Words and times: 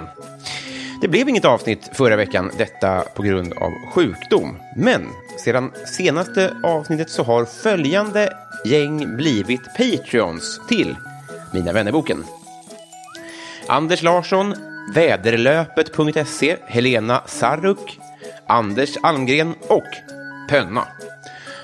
Det 1.01 1.09
blev 1.09 1.29
inget 1.29 1.45
avsnitt 1.45 1.91
förra 1.93 2.17
veckan, 2.17 2.51
detta 2.59 3.01
på 3.01 3.23
grund 3.23 3.53
av 3.53 3.73
sjukdom. 3.95 4.59
Men 4.77 5.09
sedan 5.45 5.73
senaste 5.87 6.57
avsnittet 6.63 7.11
så 7.11 7.23
har 7.23 7.45
följande 7.45 8.33
gäng 8.65 9.17
blivit 9.17 9.65
Patreons 9.65 10.61
till 10.69 10.97
Mina 11.53 11.73
vännerboken. 11.73 12.25
Anders 13.67 14.03
Larsson, 14.03 14.55
Väderlöpet.se, 14.95 16.57
Helena 16.67 17.23
Saruk, 17.27 18.01
Anders 18.47 18.97
Almgren 19.03 19.55
och 19.69 19.89
Pönna. 20.49 20.89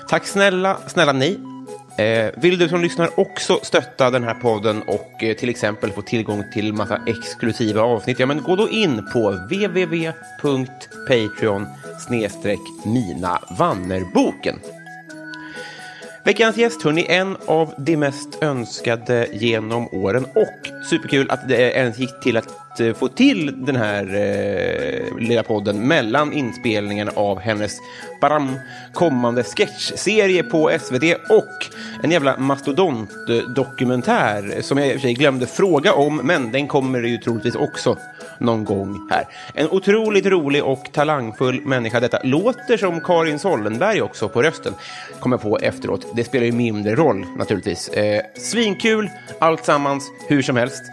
Tack 0.09 0.27
snälla, 0.27 0.77
snälla 0.87 1.13
ni. 1.13 1.54
Eh, 1.97 2.31
vill 2.35 2.57
du 2.57 2.69
som 2.69 2.81
lyssnar 2.81 3.19
också 3.19 3.59
stötta 3.63 4.09
den 4.11 4.23
här 4.23 4.33
podden 4.33 4.81
och 4.81 5.23
eh, 5.23 5.35
till 5.35 5.49
exempel 5.49 5.91
få 5.91 6.01
tillgång 6.01 6.43
till 6.53 6.73
massa 6.73 7.01
exklusiva 7.07 7.81
avsnitt, 7.81 8.19
ja 8.19 8.25
men 8.25 8.43
gå 8.43 8.55
då 8.55 8.69
in 8.69 9.09
på 9.13 9.31
www.patreon 9.31 10.07
mina 12.85 13.39
vannerboken. 13.59 14.59
Veckans 16.25 16.57
gäst, 16.57 16.83
hörni, 16.83 17.05
en 17.09 17.37
av 17.45 17.73
de 17.77 17.97
mest 17.97 18.43
önskade 18.43 19.27
genom 19.31 19.87
åren. 19.91 20.25
Och 20.35 20.69
superkul 20.89 21.29
att 21.29 21.47
det 21.47 21.71
ens 21.71 21.99
gick 21.99 22.19
till 22.19 22.37
att 22.37 22.79
eh, 22.79 22.93
få 22.93 23.07
till 23.07 23.65
den 23.65 23.75
här 23.75 24.03
eh, 24.03 25.17
lilla 25.19 25.43
podden 25.43 25.87
mellan 25.87 26.33
inspelningen 26.33 27.09
av 27.15 27.39
hennes 27.39 27.77
baram, 28.21 28.59
kommande 28.93 29.43
sketchserie 29.43 30.43
på 30.43 30.71
SVT 30.79 31.03
och 31.29 31.69
en 32.03 32.11
jävla 32.11 32.37
mastodontdokumentär 32.37 34.61
som 34.61 34.77
jag 34.77 34.87
i 34.87 34.91
och 34.91 34.93
för 34.93 35.01
sig 35.01 35.13
glömde 35.13 35.47
fråga 35.47 35.93
om, 35.93 36.17
men 36.17 36.51
den 36.51 36.67
kommer 36.67 37.01
ju 37.01 37.17
troligtvis 37.17 37.55
också 37.55 37.97
någon 38.39 38.65
gång 38.65 39.07
här. 39.11 39.27
En 39.53 39.69
otroligt 39.69 40.25
rolig 40.25 40.63
och 40.63 40.89
talangfull 40.91 41.61
människa 41.65 41.99
detta. 41.99 42.19
Låter 42.23 42.77
som 42.77 43.01
Karin 43.01 43.39
Sollenberg 43.39 44.01
också 44.01 44.29
på 44.29 44.43
rösten, 44.43 44.73
Kommer 45.19 45.33
jag 45.33 45.41
på 45.41 45.57
efteråt. 45.57 46.07
Det 46.15 46.23
spelar 46.23 46.45
ju 46.45 46.51
mindre 46.51 46.95
roll 46.95 47.25
naturligtvis. 47.37 47.89
Eh, 47.89 48.21
svinkul, 48.37 49.09
allt 49.39 49.65
sammans, 49.65 50.11
hur 50.27 50.41
som 50.41 50.55
helst. 50.55 50.83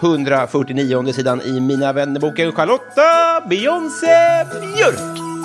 149 0.00 1.12
sidan 1.12 1.40
i 1.40 1.60
Mina 1.60 1.92
vännerboken 1.92 2.52
Charlotta 2.52 3.40
Beyoncé 3.48 4.44
Björk. 4.60 5.35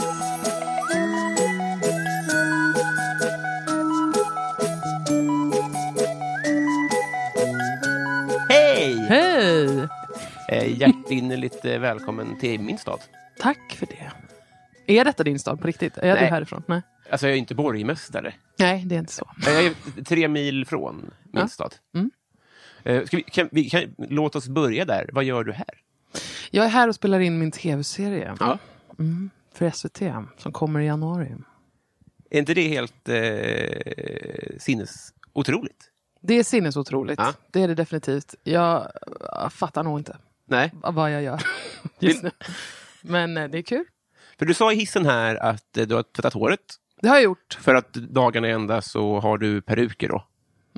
Hjärtinnerligt 10.56 11.66
eh, 11.66 11.80
välkommen 11.80 12.40
till 12.40 12.60
min 12.60 12.78
stad. 12.78 13.00
Tack 13.40 13.72
för 13.72 13.86
det. 13.86 14.12
Är 14.88 15.06
detta 15.06 15.24
din 15.24 15.40
stad 15.40 15.62
på 15.62 15.68
riktigt? 15.68 15.98
Är 15.98 16.14
Nej. 16.14 16.20
du 16.24 16.26
härifrån? 16.26 16.64
Nej. 16.68 16.82
Alltså 17.12 17.28
jag 17.28 17.34
är 17.34 17.40
inte 17.40 17.56
borgmästare. 17.56 18.34
Nej, 18.60 18.84
det 18.86 18.96
är 18.96 19.00
inte 19.00 19.14
så. 19.14 19.30
Jag 19.46 19.66
är 19.66 20.04
tre 20.04 20.28
mil 20.28 20.66
från 20.66 20.96
min 21.24 21.42
Ja. 21.42 21.48
stad. 21.48 21.76
Mm. 21.96 22.12
Eh, 22.84 23.02
vi, 23.12 23.24
kan, 23.24 23.50
vi, 23.52 23.70
kan, 23.70 23.96
låt 23.98 24.36
oss 24.36 24.48
börja 24.48 24.86
där. 24.86 25.10
Vad 25.14 25.24
gör 25.24 25.44
du 25.44 25.52
här? 25.52 25.70
Jag 26.52 26.66
är 26.66 26.70
här 26.70 26.88
och 26.88 26.96
spelar 26.96 27.20
in 27.20 27.40
min 27.40 27.52
tv-serie 27.52 28.36
Ja. 28.40 28.58
mm, 29.00 29.30
för 29.54 29.70
SVT 29.70 30.02
som 30.38 30.52
kommer 30.52 30.80
i 30.80 30.86
januari. 30.86 31.36
Är 32.30 32.40
inte 32.40 32.54
det 32.54 32.68
helt 32.68 33.10
eh, 33.10 34.58
sinnes 34.60 35.14
otroligt? 35.34 35.88
Det 36.22 36.34
är 36.34 36.44
sinnesotroligt. 36.44 37.22
Ja. 37.22 37.34
Det 37.52 37.62
är 37.62 37.68
det 37.68 37.76
definitivt. 37.76 38.36
Jag 38.44 38.92
äh, 39.42 39.50
fattar 39.50 39.84
nog 39.84 40.00
inte 40.00 40.18
Nej. 40.52 40.72
vad 40.74 41.12
jag 41.12 41.24
gör 41.24 41.42
just 42.00 42.24
nu. 42.24 42.32
Men 43.02 43.38
eh, 43.38 43.48
det 43.48 43.58
är 43.58 43.62
kul. 43.62 43.86
För 44.40 44.46
du 44.46 44.54
sa 44.54 44.72
i 44.72 44.76
hissen 44.76 45.06
här 45.06 45.36
att 45.36 45.78
eh, 45.78 45.88
du 45.88 45.96
har 45.96 46.04
tvättat 46.04 46.34
håret. 46.34 46.60
Det 47.02 47.08
har 47.08 47.16
jag 47.16 47.24
gjort. 47.24 47.58
För 47.62 47.76
att 47.76 47.94
dagarna 47.94 48.48
ända 48.48 48.82
så 48.82 49.20
har 49.20 49.38
du 49.38 49.62
peruker 49.62 50.10
då. 50.10 50.28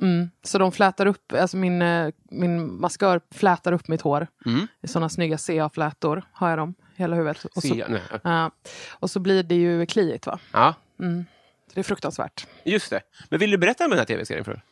Mm. 0.02 0.30
Så 0.42 0.58
de 0.58 0.72
flätar 0.72 1.06
upp, 1.06 1.32
alltså 1.32 1.56
min, 1.56 1.82
eh, 1.82 2.10
min 2.30 2.80
maskör 2.80 3.20
flätar 3.30 3.72
upp 3.72 3.88
mitt 3.88 4.00
hår. 4.00 4.26
Mm. 4.46 4.66
I 4.82 4.88
sådana 4.88 5.08
snygga 5.08 5.38
CA-flätor 5.38 6.24
har 6.32 6.48
jag 6.48 6.58
dem, 6.58 6.74
hela 6.96 7.16
huvudet. 7.16 7.44
Och 7.44 7.62
så, 7.62 7.82
ja. 8.22 8.50
och 8.90 9.10
så 9.10 9.20
blir 9.20 9.42
det 9.42 9.54
ju 9.54 9.86
kliigt 9.86 10.26
va? 10.26 10.38
Ja, 10.52 10.74
Så 10.98 11.74
det 11.74 11.80
är 11.80 11.82
fruktansvärt. 11.82 12.46
just 12.64 12.90
det. 12.90 13.00
Men 13.28 13.38
vill 13.40 13.50
du 13.50 13.58
berätta 13.58 13.84
om 13.84 13.90
den 13.90 13.98
här 13.98 14.06
tv-serien? 14.06 14.44
För? 14.44 14.62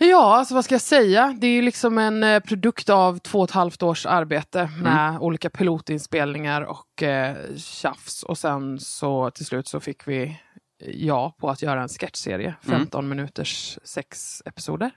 Ja, 0.00 0.36
alltså 0.36 0.54
vad 0.54 0.64
ska 0.64 0.74
jag 0.74 0.82
säga? 0.82 1.36
Det 1.40 1.46
är 1.46 1.50
ju 1.50 1.62
liksom 1.62 1.98
en 1.98 2.22
eh, 2.24 2.40
produkt 2.40 2.88
av 2.88 3.18
två 3.18 3.38
och 3.38 3.44
ett 3.44 3.50
halvt 3.54 3.82
års 3.82 4.06
arbete 4.06 4.70
med 4.82 5.18
olika 5.20 5.50
pilotinspelningar 5.50 6.62
och 6.62 7.02
eh, 7.02 7.36
tjafs. 7.56 8.22
Och 8.22 8.38
sen 8.38 8.80
så 8.80 9.30
till 9.30 9.46
slut 9.46 9.68
så 9.68 9.80
fick 9.80 10.08
vi 10.08 10.22
eh, 10.22 10.90
ja 11.06 11.34
på 11.38 11.50
att 11.50 11.62
göra 11.62 11.82
en 11.82 11.88
sketchserie. 11.88 12.54
15 12.62 13.08
minuters 13.08 13.78
sex 13.84 14.42
episoder. 14.44 14.90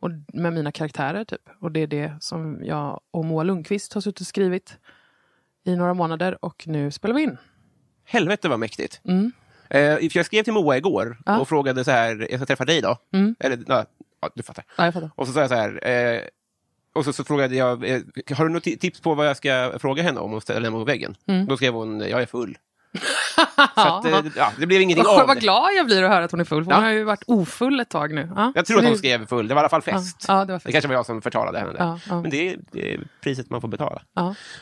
Och 0.00 0.10
med 0.32 0.52
mina 0.52 0.72
karaktärer 0.72 1.24
typ. 1.24 1.48
Och 1.60 1.72
det 1.72 1.80
är 1.80 1.86
det 1.86 2.12
som 2.20 2.64
jag 2.64 3.00
och 3.10 3.24
Moa 3.24 3.42
Lundqvist 3.42 3.92
har 3.94 4.00
suttit 4.00 4.20
och 4.20 4.26
skrivit 4.26 4.76
i 5.64 5.76
några 5.76 5.94
månader 5.94 6.44
och 6.44 6.64
nu 6.66 6.90
spelar 6.90 7.14
vi 7.14 7.22
in. 7.22 7.36
Helvete 8.04 8.48
vad 8.48 8.58
mäktigt. 8.60 9.00
Mm. 9.04 9.32
Eh, 9.70 9.80
jag 9.82 10.26
skrev 10.26 10.42
till 10.42 10.52
Moa 10.52 10.76
igår 10.76 11.18
Ja. 11.26 11.40
och 11.40 11.48
frågade 11.48 11.84
så 11.84 11.90
här, 11.90 12.26
jag 12.30 12.38
ska 12.40 12.46
träffa 12.46 12.64
dig 12.64 12.80
då. 12.80 12.98
Mm. 13.12 13.34
Eller, 13.38 13.86
ja, 14.24 14.30
du 14.34 14.42
fattar. 14.42 14.64
Ja, 14.76 14.84
jag 14.84 14.94
fattar. 14.94 15.10
Och 15.16 15.26
så 15.26 15.32
sa 15.32 15.40
jag 15.40 15.48
så 15.48 15.54
här, 15.54 15.88
eh, 15.88 16.20
och 16.94 17.04
så, 17.04 17.12
så 17.12 17.24
frågade 17.24 17.54
jag, 17.56 17.84
eh, 17.90 18.00
har 18.36 18.44
du 18.44 18.50
något 18.52 18.64
ti- 18.66 18.78
tips 18.78 19.00
på 19.00 19.14
vad 19.14 19.26
jag 19.26 19.36
ska 19.36 19.72
fråga 19.78 20.02
henne 20.02 20.20
om 20.20 20.34
och 20.34 20.42
ställa 20.42 20.70
på 20.70 20.84
väggen? 20.84 21.14
Mm. 21.28 21.46
Då 21.46 21.56
skrev 21.56 21.72
hon, 21.74 22.00
jag 22.00 22.22
är 22.22 22.26
full. 22.26 22.58
Så 23.74 23.80
att, 23.80 24.04
eh, 24.04 24.20
ja, 24.36 24.52
det 24.58 24.66
blev 24.66 24.80
ingenting 24.80 25.04
Vad, 25.04 25.20
av 25.20 25.26
vad 25.26 25.36
det. 25.36 25.40
glad 25.40 25.68
jag 25.76 25.86
blir 25.86 26.02
att 26.02 26.10
höra 26.10 26.24
att 26.24 26.30
hon 26.30 26.40
är 26.40 26.44
full. 26.44 26.64
För 26.64 26.70
Ja. 26.72 26.76
Hon 26.76 26.84
har 26.84 26.90
ju 26.92 27.04
varit 27.04 27.22
ofull 27.26 27.80
ett 27.80 27.88
tag 27.88 28.14
nu. 28.14 28.32
Ja, 28.36 28.52
Jag 28.54 28.66
tror 28.66 28.78
att 28.78 28.84
hon 28.84 28.98
skrev 28.98 29.26
full, 29.26 29.48
det 29.48 29.54
var 29.54 29.60
i 29.60 29.62
alla 29.62 29.68
fall 29.68 29.82
fest. 29.82 30.24
Ja, 30.28 30.44
det 30.44 30.52
var 30.52 30.58
fest. 30.58 30.66
Det 30.66 30.72
kanske 30.72 30.88
var 30.88 30.94
jag 30.94 31.06
som 31.06 31.22
förtalade 31.22 31.58
henne. 31.58 31.72
Ja, 31.78 31.98
ja. 32.08 32.20
Men 32.22 32.30
det 32.30 32.48
är, 32.48 32.56
det 32.72 32.94
är 32.94 33.00
priset 33.20 33.50
man 33.50 33.60
får 33.60 33.68
betala. 33.68 34.02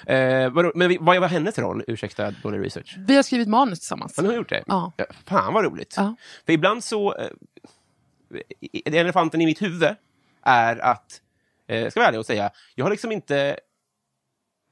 Eh, 0.07 0.53
men 0.75 0.97
vad 1.01 1.21
var 1.21 1.29
hennes 1.29 1.59
roll? 1.59 1.85
Ursäkta 1.87 2.31
dålig 2.43 2.65
research. 2.65 2.95
Vi 2.99 3.17
har 3.17 3.23
skrivit 3.23 3.49
manus 3.49 3.79
tillsammans. 3.81 4.17
Har 4.17 4.25
ni 4.25 4.35
gjort 4.35 4.49
det? 4.49 4.63
Ja. 4.67 4.93
Fan 5.27 5.55
vad 5.55 5.65
roligt. 5.65 5.95
För 6.47 6.53
ibland 6.53 6.85
så... 6.85 7.15
Elefanten 8.85 9.41
i 9.41 9.47
mitt 9.47 9.63
huvud 9.63 9.95
är 10.43 10.79
att, 10.79 11.21
eh, 11.67 11.91
ska 11.91 12.01
jag 12.01 12.03
vara 12.03 12.09
ärlig 12.09 12.21
och 12.21 12.27
säga, 12.27 12.51
jag 12.75 12.85
har 12.85 12.91
liksom 12.91 13.13
inte 13.13 13.57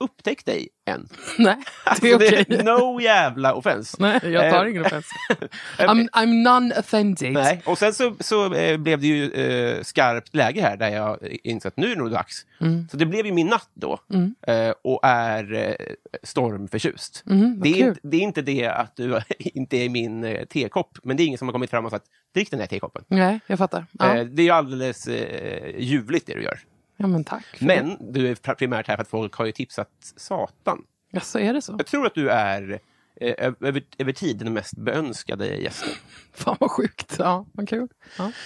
upptäckt 0.01 0.47
dig 0.47 0.69
än. 0.87 1.09
Nej, 1.39 1.57
det 2.01 2.11
är 2.11 2.17
okej. 2.17 2.45
Det 2.49 2.57
är 2.57 2.65
no 2.65 3.01
jävla 3.01 3.55
offense. 3.55 3.97
Nej, 4.01 4.21
jag 4.23 4.53
tar 4.53 4.65
Eh, 4.65 4.71
ingen 4.71 4.87
offense. 4.87 5.09
I'm, 5.79 6.09
I'm 6.11 6.43
non-offended. 6.43 7.33
Nej, 7.33 7.63
och 7.67 7.79
sen 7.79 7.95
så, 7.95 8.15
så 8.21 8.55
eh, 8.55 8.77
blev 8.77 9.01
det 9.01 9.07
ju 9.07 9.31
eh, 9.31 9.83
skarpt 9.83 10.35
läge 10.35 10.63
här 10.63 10.77
där 10.77 10.89
jag 10.89 11.19
insåg 11.45 11.69
att 11.69 11.77
nu 11.77 11.87
är 11.87 11.91
det 11.91 12.03
nog 12.03 12.11
dags. 12.11 12.47
Mm. 12.61 12.89
Så 12.91 12.97
det 12.97 13.07
blev 13.07 13.27
ju 13.27 13.33
min 13.33 13.47
natt 13.47 13.69
då 13.75 13.99
eh, 14.47 14.75
och 14.85 15.01
är 15.03 15.53
eh, 15.55 15.75
stormförtjust. 16.23 17.25
Mm, 17.31 17.61
det, 17.61 17.69
är 17.69 17.89
inte, 17.89 18.01
det 18.03 18.17
är 18.17 18.21
inte 18.21 18.43
det 18.43 18.67
att 18.67 18.97
du 18.97 19.21
inte 19.39 19.77
är 19.77 19.89
min 19.89 20.25
eh, 20.25 20.45
tekopp, 20.45 20.99
men 21.03 21.17
det 21.17 21.23
är 21.23 21.27
ingen 21.27 21.39
som 21.39 21.49
har 21.49 21.53
kommit 21.53 21.71
fram 21.71 21.85
och 21.85 21.91
sagt 21.91 22.07
drick 22.35 22.51
den 22.51 22.61
här 22.61 22.67
tekoppen. 22.67 23.05
Nej, 23.09 23.41
jag 23.47 23.59
fattar. 23.59 23.87
Ja, 23.93 24.17
Eh, 24.17 24.25
det 24.25 24.43
är 24.43 24.45
ju 24.45 24.51
alldeles 24.51 25.07
eh, 25.09 25.81
ljuvligt 25.81 26.27
det 26.27 26.35
du 26.35 26.43
gör. 26.43 26.59
Ja 27.01 27.07
men 27.07 27.25
tack. 27.25 27.45
det. 27.59 27.67
Men 27.67 28.13
du 28.13 28.29
är 28.29 28.35
pr- 28.35 28.55
primärt 28.55 28.89
här 28.89 28.97
för 28.97 29.03
att 29.03 29.09
folk 29.09 29.35
har 29.35 29.47
ju 29.47 29.53
tipsat 29.53 29.89
satan. 30.17 30.83
Ja, 31.11 31.21
så 31.21 31.39
är 31.39 31.55
det 31.55 31.63
så? 31.63 31.75
Jag 31.79 31.87
tror 31.87 32.07
att 32.07 32.15
du 32.15 32.31
är 32.31 32.81
eh, 33.21 33.35
över, 33.61 33.83
över 33.99 34.13
tid 34.13 34.39
den 34.39 34.53
mest 34.53 34.77
beönskade 34.77 35.47
gästen. 35.57 35.89
Fan 36.33 36.57
vad 36.61 36.71
sjukt. 36.71 37.17
Ja, 37.19 37.47
vad 37.53 37.69
kul. 37.69 37.89
Ja. 38.19 38.33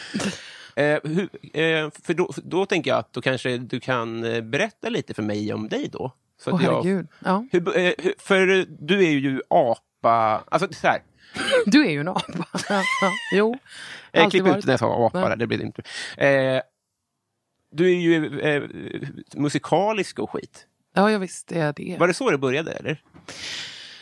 Eh, 0.77 0.99
hur, 1.05 1.23
eh, 1.56 1.91
för 2.05 2.15
då, 2.15 2.33
för 2.33 2.43
då 2.43 2.67
tänker 2.67 2.91
jag 2.91 2.99
att 2.99 3.12
då 3.12 3.21
kanske 3.21 3.59
du 3.59 3.81
kan 3.81 4.25
eh, 4.25 4.41
berätta 4.41 4.89
lite 4.89 5.15
för 5.15 5.23
mig 5.23 5.53
om 5.53 5.69
dig 5.69 5.89
då. 5.93 6.12
Så 6.41 6.55
att 6.56 6.62
jag, 6.62 6.73
herregud. 6.73 7.06
Ja. 7.25 7.47
hur, 7.53 7.79
eh, 7.79 7.93
hur, 7.99 8.15
för 8.19 8.67
du 8.87 9.05
är 9.05 9.11
ju 9.11 9.43
apa... 9.51 10.45
Alltså 10.49 10.69
så 10.73 10.87
här, 10.87 11.03
Du 11.67 11.87
är 11.87 11.91
ju 11.91 12.01
en 12.01 12.09
apa. 12.09 12.47
Ja. 12.69 12.83
Jo. 13.33 13.59
jag 14.12 14.31
klipper 14.31 14.49
varit. 14.49 14.59
ut 14.59 14.65
när 14.67 14.73
jag 14.73 14.81
sa 14.81 15.06
apa, 15.06 15.29
Nej. 15.29 15.39
det 15.39 15.47
blir 15.47 15.62
inte. 15.62 15.83
Du 17.75 17.87
är 17.87 17.94
ju 17.94 18.41
eh, 18.41 18.62
musikalisk 19.37 20.19
och 20.19 20.31
skit. 20.31 20.67
Ja, 20.94 21.11
jag 21.11 21.19
visst 21.19 21.53
är 21.53 21.73
det. 21.76 21.97
Var 21.99 22.09
det 22.09 22.15
så 22.15 22.31
det 22.31 22.38
började 22.38 22.73
eller? 22.73 23.03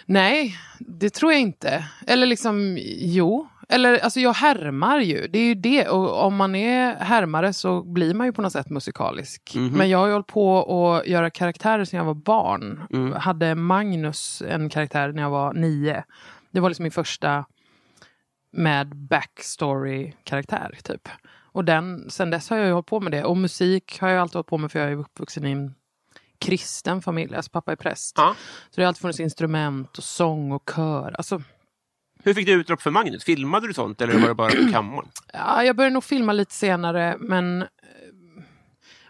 Nej, 0.07 0.57
det 0.79 1.11
tror 1.11 1.33
jag 1.33 1.41
inte. 1.41 1.85
Eller 2.07 2.27
liksom, 2.27 2.79
jo. 2.99 3.49
Eller 3.69 3.99
alltså 3.99 4.21
jag 4.21 4.33
härmar 4.33 5.01
ju. 5.01 5.29
Det 5.29 5.39
är 5.39 5.45
ju 5.45 5.55
det. 5.55 5.89
Och 5.89 6.25
om 6.25 6.37
man 6.37 6.55
är 6.55 6.95
härmare 6.95 7.53
så 7.53 7.83
blir 7.83 8.15
man 8.15 8.27
ju 8.27 8.33
på 8.33 8.43
något 8.43 8.53
sätt 8.53 8.71
musikalisk. 8.71 9.53
Mhm. 9.55 9.73
Men 9.79 9.89
jag 9.89 9.99
har 9.99 10.07
ju 10.07 10.13
hållit 10.13 10.27
på 10.27 10.59
att 10.59 11.07
göra 11.07 11.31
karaktärer 11.31 11.85
sedan 11.85 11.99
jag 11.99 12.05
var 12.05 12.15
barn. 12.15 12.83
Mm. 12.93 13.13
Hade 13.13 13.55
Magnus 13.55 14.43
en 14.49 14.69
karaktär 14.69 15.13
när 15.13 15.23
jag 15.23 15.31
var 15.31 15.53
nio. 15.53 16.05
Det 16.51 16.61
var 16.61 16.71
liksom 16.71 16.83
min 16.83 16.93
första 16.93 17.45
med 18.53 18.97
backstory-karaktär 18.97 20.79
typ. 20.85 21.09
Och 21.53 21.65
den, 21.65 22.11
sen 22.11 22.31
dess 22.31 22.51
har 22.51 22.57
jag 22.57 22.67
ju 22.67 22.73
hållit 22.73 22.87
på 22.87 23.01
med 23.01 23.13
det. 23.13 23.25
Och 23.25 23.37
musik 23.37 24.01
har 24.01 24.09
jag 24.09 24.21
alltid 24.21 24.35
hållit 24.35 24.47
på 24.47 24.59
med 24.59 24.73
för 24.73 24.79
jag 24.79 24.93
är 24.93 24.97
uppvuxen 24.97 25.47
i 25.47 25.51
en 25.51 25.75
kristen 26.39 27.03
familj. 27.03 27.37
Alltså 27.37 27.51
pappa 27.51 27.73
är 27.73 27.77
präst. 27.77 28.15
Ja. 28.17 28.35
Så 28.71 28.77
det 28.77 28.83
har 28.83 28.89
alltid 28.89 29.01
funnits 29.01 29.21
instrument 29.21 29.99
och 29.99 30.05
sång 30.05 30.53
och 30.53 30.71
kör. 30.77 31.15
Alltså, 31.19 31.43
Hur 32.25 32.35
fick 32.35 32.47
du 32.47 32.53
utlopp 32.53 32.83
för 32.83 32.91
Magnus? 32.91 33.25
Filmade 33.25 33.67
du 33.67 33.75
sånt 33.75 34.01
eller 34.01 34.19
var 34.19 34.29
det 34.29 34.35
bara 34.35 34.51
på 34.51 34.73
kammaren? 34.73 35.09
ja, 35.33 35.65
jag 35.65 35.77
började 35.77 35.95
nog 35.95 36.05
filma 36.05 36.33
lite 36.33 36.55
senare 36.55 37.17
men 37.19 37.63
eh, 37.63 37.69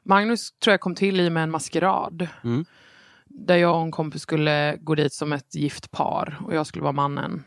Magnus 0.02 0.52
tror 0.52 0.72
jag 0.72 0.80
kom 0.80 0.94
till 0.94 1.20
i 1.20 1.30
med 1.30 1.42
en 1.42 1.50
maskerad. 1.50 2.28
Mm. 2.44 2.64
Där 3.26 3.56
jag 3.56 3.76
och 3.76 3.82
en 3.82 3.90
kompis 3.90 4.22
skulle 4.22 4.76
gå 4.80 4.94
dit 4.94 5.12
som 5.12 5.32
ett 5.32 5.54
gift 5.54 5.90
par 5.90 6.38
och 6.44 6.54
jag 6.54 6.66
skulle 6.66 6.82
vara 6.82 6.92
mannen. 6.92 7.44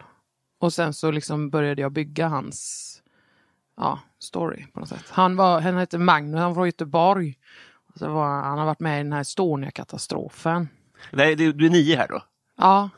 Och 0.60 0.74
sen 0.74 0.94
så 0.94 1.12
liksom 1.12 1.50
började 1.50 1.82
jag 1.82 1.92
bygga 1.92 2.28
hans 2.28 2.92
ja, 3.78 4.00
story 4.20 4.66
på 4.74 4.80
något 4.80 4.90
sätt. 4.90 5.06
Han, 5.10 5.36
var, 5.36 5.62
han 5.62 5.78
hette 5.78 5.98
Magnus, 5.98 6.40
han 6.40 6.48
var 6.50 6.56
från 6.56 6.66
Göteborg. 6.66 7.38
Så 7.96 8.10
var, 8.10 8.26
han 8.42 8.58
har 8.58 8.66
varit 8.66 8.80
med 8.80 9.00
i 9.00 9.04
den 9.04 9.14
här 9.14 9.22
Estonia-katastrofen. 9.22 10.68
Nej, 11.12 11.36
du 11.36 11.54
du 11.54 11.66
är 11.66 11.70
nio 11.70 11.96
här 11.96 12.08
då? 12.08 12.22
Ja, 12.58 12.90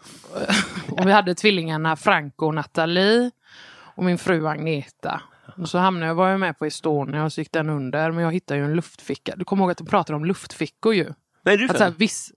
och 0.92 1.08
vi 1.08 1.12
hade 1.12 1.36
tvillingarna 1.36 1.96
Franco 1.96 2.46
och 2.46 2.56
Nathalie 2.56 3.32
och 3.96 4.04
min 4.04 4.18
fru 4.18 4.48
Agneta. 4.48 5.22
Och 5.58 5.70
så 5.70 5.78
hamnade 5.78 6.06
jag, 6.06 6.16
var 6.16 6.30
jag 6.30 6.40
med 6.40 6.60
på 6.60 6.66
Estonia 6.66 7.24
och 7.24 7.34
så 7.34 7.42
gick 7.42 7.52
den 7.52 7.70
under, 7.70 8.12
men 8.12 8.24
jag 8.24 8.32
hittade 8.32 8.60
ju 8.60 8.66
en 8.66 8.74
luftficka. 8.74 9.34
Du 9.36 9.46
kommer 9.46 9.64
ihåg 9.64 9.72
att 9.72 9.78
du 9.78 9.86
pratade 9.86 10.18
om 10.18 10.26
luftfickor 10.26 10.94
ju? 10.94 11.14
Nej, 11.44 11.54
är 11.54 11.58
du 11.58 11.68
född? 11.68 11.82
här, 11.82 11.92
viss... 11.98 12.32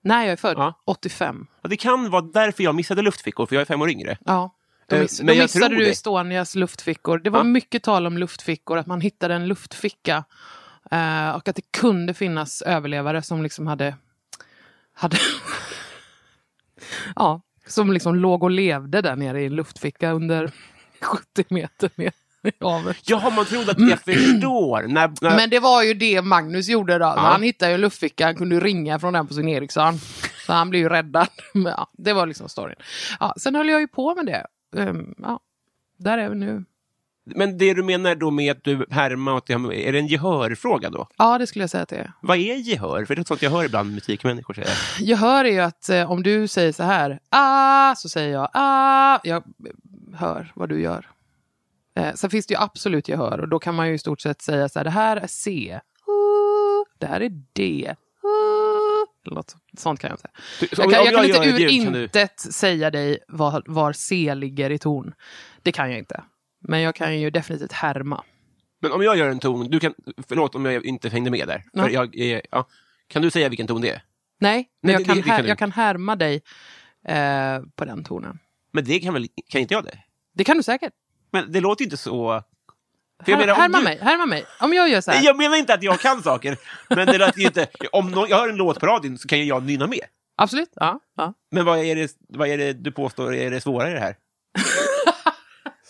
Nej, 0.00 0.26
jag 0.26 0.32
är 0.32 0.36
född 0.36 0.54
Ja. 0.58 0.74
85. 0.84 1.46
Ja, 1.62 1.68
det 1.68 1.76
kan 1.76 2.10
vara 2.10 2.22
därför 2.22 2.64
jag 2.64 2.74
missade 2.74 3.02
luftfickor, 3.02 3.46
för 3.46 3.54
jag 3.54 3.60
är 3.60 3.66
fem 3.66 3.82
år 3.82 3.90
yngre. 3.90 4.18
Ja. 4.24 4.50
Då, 4.88 4.96
Eh, 4.96 5.02
miss, 5.02 5.20
men 5.22 5.36
då 5.36 5.42
missade 5.42 5.68
du 5.68 5.84
det. 5.84 5.90
Estonias 5.90 6.54
luftfickor. 6.54 7.18
Det 7.18 7.30
var 7.30 7.40
Ja. 7.40 7.44
mycket 7.44 7.82
tal 7.82 8.06
om 8.06 8.18
luftfickor, 8.18 8.78
att 8.78 8.86
man 8.86 9.00
hittade 9.00 9.34
en 9.34 9.46
luftficka. 9.48 10.24
eh, 10.90 11.30
och 11.30 11.48
att 11.48 11.56
det 11.56 11.72
kunde 11.72 12.14
finnas 12.14 12.62
överlevare 12.62 13.22
som 13.22 13.42
liksom 13.42 13.66
hade... 13.66 13.94
hade 14.94 15.16
ja, 17.16 17.40
som 17.66 17.92
liksom 17.92 18.14
låg 18.14 18.42
och 18.42 18.50
levde 18.50 19.00
där 19.02 19.16
nere 19.16 19.42
i 19.42 19.46
en 19.46 19.54
luftficka 19.56 20.10
under 20.10 20.50
70 21.00 21.44
meter 21.48 21.90
ner 21.94 22.12
havet. 22.60 22.96
Jaha, 23.04 23.30
man 23.30 23.44
trodde 23.44 23.70
att 23.72 23.78
jag 23.80 24.00
förstår. 24.00 24.82
När, 24.82 25.12
när, 25.20 25.36
Men 25.36 25.50
det 25.50 25.60
var 25.60 25.82
ju 25.82 25.94
det 25.94 26.22
Magnus 26.22 26.68
gjorde 26.68 26.98
då. 26.98 27.04
Han 27.06 27.42
hittade 27.42 27.70
ju 27.70 27.74
en 27.74 27.80
luftficka, 27.80 28.24
han 28.26 28.34
kunde 28.36 28.60
ringa 28.60 28.98
från 28.98 29.12
den 29.12 29.26
på 29.26 29.34
sin 29.34 29.48
Ericsson. 29.48 29.98
Så 30.46 30.52
han 30.52 30.70
blev 30.70 30.82
ju 30.82 30.88
räddad. 30.88 31.28
Men, 31.54 31.72
ja, 31.76 31.90
det 31.92 32.12
var 32.12 32.26
liksom 32.26 32.48
storyn. 32.48 32.76
Ja, 33.20 33.34
sen 33.38 33.54
höll 33.54 33.68
jag 33.68 33.80
ju 33.80 33.88
på 33.88 34.14
med 34.14 34.26
det. 34.26 34.46
Ehm, 34.76 35.14
ja, 35.18 35.40
där 35.98 36.18
är 36.18 36.28
vi 36.28 36.34
nu. 36.34 36.64
men 37.24 37.58
det 37.58 37.74
du 37.74 37.82
menar 37.82 38.14
då 38.14 38.30
med 38.30 38.50
att 38.52 38.64
du 38.64 38.86
härmar, 38.90 39.32
åt 39.32 39.50
är 39.50 39.92
det 39.92 39.98
en 39.98 40.06
gehörfråga 40.06 40.90
då? 40.90 41.08
Ja, 41.16 41.38
det 41.38 41.46
skulle 41.46 41.62
jag 41.62 41.70
säga 41.70 41.82
att 41.82 41.88
det 41.88 41.96
är. 41.96 42.12
Vad 42.20 42.36
är 42.36 42.54
gehör? 42.54 43.04
För 43.04 43.14
det 43.14 43.22
är 43.22 43.24
sånt 43.24 43.42
jag 43.42 43.50
hör 43.50 43.64
ibland 43.64 43.94
musikmänniskor 43.94 44.54
säga. 44.54 44.66
Gehör 45.00 45.44
är 45.44 45.52
ju 45.52 45.60
att 45.60 45.88
eh, 45.88 46.10
om 46.10 46.22
du 46.22 46.48
säger 46.48 46.72
så 46.72 46.82
här, 46.82 47.18
ah, 47.28 47.94
så 47.94 48.08
säger 48.08 48.32
jag 48.32 48.48
ah. 48.52 49.18
Jag 49.24 49.42
hör 50.14 50.52
vad 50.54 50.68
du 50.68 50.80
gör. 50.80 51.06
Eh, 51.94 52.14
sen 52.14 52.30
finns 52.30 52.46
det 52.46 52.54
ju 52.54 52.60
absolut 52.60 53.08
gehör 53.08 53.40
och 53.40 53.48
då 53.48 53.58
kan 53.58 53.74
man 53.74 53.88
ju 53.88 53.94
i 53.94 53.98
stort 53.98 54.20
sett 54.20 54.42
säga 54.42 54.68
så 54.68 54.78
här, 54.78 54.84
det 54.84 54.90
här 54.90 55.16
är 55.16 55.26
C. 55.26 55.80
Det 56.98 57.06
här 57.06 57.20
är 57.20 57.42
D. 57.52 57.94
Eller 59.28 59.34
något 59.36 59.56
sånt 59.78 60.00
kan 60.00 60.10
jag 60.10 60.18
säga. 60.20 60.30
Du- 60.60 60.68
Jag 60.70 60.78
kan, 60.78 61.04
jag 61.04 61.14
kan 61.14 61.14
jag 61.14 61.24
inte 61.46 61.48
ur 61.64 61.68
ljud, 61.70 61.84
kan 61.84 61.92
du- 61.92 62.02
intet 62.04 62.40
säga 62.40 62.90
dig 62.90 63.18
var, 63.28 63.62
var 63.66 63.92
C 63.92 64.34
ligger 64.34 64.70
i 64.70 64.78
ton. 64.78 65.12
Det 65.62 65.72
kan 65.72 65.90
jag 65.90 65.98
inte. 65.98 66.24
Men 66.68 66.80
jag 66.80 66.94
kan 66.94 67.20
ju 67.20 67.30
definitivt 67.30 67.72
härma. 67.72 68.24
Men 68.80 68.92
om 68.92 69.02
jag 69.02 69.16
gör 69.16 69.28
en 69.28 69.38
ton, 69.38 69.68
du 69.70 69.80
kan, 69.80 69.94
förlåt 70.28 70.54
om 70.54 70.64
jag 70.64 70.84
inte 70.84 71.08
hängde 71.08 71.30
med 71.30 71.48
där. 71.48 71.64
Ja. 71.72 71.90
Jag, 71.90 72.14
ja, 72.50 72.68
kan 73.08 73.22
du 73.22 73.30
säga 73.30 73.48
vilken 73.48 73.66
ton 73.66 73.80
det 73.80 73.90
är? 73.90 74.02
Nej, 74.40 74.68
men 74.82 74.92
Nej, 74.92 74.92
jag, 74.92 75.00
det- 75.00 75.04
kan 75.04 75.16
det- 75.16 75.22
det 75.22 75.30
här, 75.30 75.38
kan 75.38 75.48
jag 75.48 75.58
kan 75.58 75.72
härma 75.72 76.16
dig 76.16 76.42
eh, 77.08 77.60
på 77.76 77.84
den 77.84 78.04
tonen. 78.04 78.38
Men 78.72 78.84
det 78.84 78.98
kan 79.00 79.14
väl, 79.14 79.26
kan 79.48 79.60
inte 79.60 79.74
jag 79.74 79.84
det? 79.84 79.98
Det 80.34 80.44
kan 80.44 80.56
du 80.56 80.62
säkert. 80.62 80.92
Men 81.32 81.52
det 81.52 81.60
låter 81.60 81.84
inte 81.84 81.96
så... 81.96 82.42
Här, 83.26 83.36
menar, 83.36 83.54
härma 83.54 83.78
du- 83.78 83.84
mig, 83.84 83.98
härma 84.02 84.26
mig. 84.26 84.44
Om 84.60 84.72
jag 84.72 84.88
gör 84.88 85.00
så 85.00 85.10
här. 85.10 85.18
Nej, 85.18 85.26
jag 85.26 85.36
menar 85.36 85.56
inte 85.56 85.74
att 85.74 85.82
jag 85.82 86.00
kan 86.00 86.22
saker, 86.22 86.56
men 86.88 87.06
det 87.06 87.18
låter 87.18 87.40
ju 87.40 87.46
inte... 87.46 87.66
Om 87.92 88.10
nå- 88.10 88.26
jag 88.28 88.36
hör 88.38 88.48
en 88.48 88.56
låt 88.56 88.80
på 88.80 88.86
radion 88.86 89.18
så 89.18 89.28
kan 89.28 89.38
ju 89.38 89.44
jag 89.44 89.62
nynna 89.62 89.86
med. 89.86 90.00
Absolut. 90.36 90.68
Ja, 90.74 91.00
ja. 91.16 91.34
Men 91.50 91.64
vad 91.64 91.78
är, 91.78 91.96
det, 91.96 92.10
vad 92.28 92.48
är 92.48 92.58
det 92.58 92.72
du 92.72 92.92
påstår 92.92 93.34
är 93.34 93.50
det 93.50 93.60
svårare 93.60 93.90
i 93.90 93.94
det 93.94 94.00
här? 94.00 94.16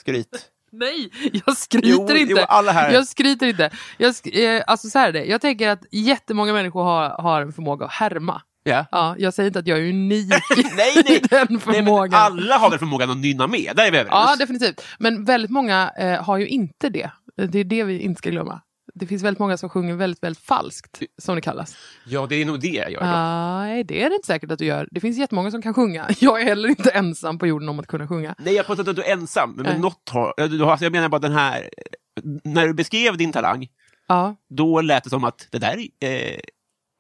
Skryt. 0.00 0.50
Nej, 0.72 1.10
jag 1.46 1.56
skryter 1.56 1.88
Jo, 1.88 2.00
inte. 2.02 2.32
jo, 2.32 2.38
alla 2.48 2.72
här. 2.72 2.92
Jag 2.92 3.06
skryter 3.08 3.46
inte. 3.46 3.70
Jag, 3.98 4.10
sk- 4.12 4.56
eh, 4.56 4.62
alltså 4.66 4.88
så 4.90 4.98
här 4.98 5.08
är 5.08 5.12
det. 5.12 5.24
Jag 5.24 5.40
tänker 5.40 5.68
att 5.68 5.82
jättemånga 5.90 6.52
människor 6.52 6.82
har, 6.84 7.08
har 7.08 7.42
en 7.42 7.52
förmåga 7.52 7.86
att 7.86 7.92
härma. 7.92 8.42
Ja. 8.62 8.86
Ja, 8.90 9.14
jag 9.18 9.34
säger 9.34 9.46
inte 9.46 9.58
att 9.58 9.66
jag 9.66 9.78
är 9.78 9.88
unik 9.88 10.28
Nej, 10.76 10.98
i 10.98 11.02
nej. 11.02 11.20
den 11.30 11.38
Nej, 11.40 11.46
men 11.50 11.60
förmågan. 11.60 12.20
alla 12.20 12.58
har 12.58 12.70
väl 12.70 12.78
förmågan 12.78 13.10
att 13.10 13.16
nynna 13.16 13.46
med? 13.46 13.72
Där 13.76 13.86
är 13.86 13.90
vi 13.90 13.98
överens. 13.98 14.24
Ja, 14.30 14.36
definitivt. 14.38 14.84
Men 14.98 15.24
väldigt 15.24 15.50
många 15.50 15.90
eh, 15.98 16.24
har 16.24 16.38
ju 16.38 16.46
inte 16.48 16.88
det. 16.88 17.10
Det 17.46 17.58
är 17.58 17.64
det 17.64 17.84
vi 17.84 17.98
inte 17.98 18.18
ska 18.18 18.30
glömma. 18.30 18.60
Det 18.94 19.06
finns 19.06 19.22
väldigt 19.22 19.38
många 19.38 19.56
som 19.56 19.68
sjunger 19.68 19.94
väldigt, 19.94 20.22
väldigt 20.22 20.44
falskt, 20.44 21.02
som 21.18 21.34
det 21.34 21.40
kallas. 21.40 21.76
ja, 22.06 22.26
det 22.26 22.36
är 22.36 22.44
nog 22.44 22.60
det 22.60 22.68
jag 22.68 22.90
gör. 22.92 23.00
Nej, 23.00 23.84
det 23.84 24.02
är 24.02 24.10
det 24.10 24.16
inte 24.16 24.26
säkert 24.26 24.50
att 24.50 24.58
du 24.58 24.64
gör. 24.64 24.88
Det 24.90 25.00
finns 25.00 25.18
jättemånga 25.18 25.50
som 25.50 25.62
kan 25.62 25.74
sjunga. 25.74 26.08
Jag 26.20 26.40
är 26.40 26.44
heller 26.44 26.68
inte 26.68 26.90
ensam 26.90 27.38
på 27.38 27.46
jorden 27.46 27.68
om 27.68 27.78
att 27.78 27.86
kunna 27.86 28.08
sjunga. 28.08 28.34
Nej, 28.38 28.54
jag 28.54 28.66
påstår 28.66 28.82
inte 28.82 28.90
att 28.90 28.96
du 28.96 29.02
är 29.02 29.12
ensam, 29.12 29.52
men 29.56 29.64
Nej. 29.64 29.78
något 29.78 30.08
har... 30.10 30.34
ja, 30.36 30.46
Du 30.48 30.62
har 30.62 30.70
alltså, 30.70 30.84
jag 30.84 30.92
menar 30.92 31.08
bara 31.08 31.18
den 31.18 31.32
här... 31.32 31.68
När 32.44 32.66
du 32.66 32.74
beskrev 32.74 33.16
din 33.16 33.32
talang, 33.32 33.68
Ja, 34.08 34.36
då 34.50 34.80
lät 34.80 35.04
det 35.04 35.10
som 35.10 35.24
att 35.24 35.48
det 35.50 35.58
där 35.58 35.78
eh, 36.00 36.10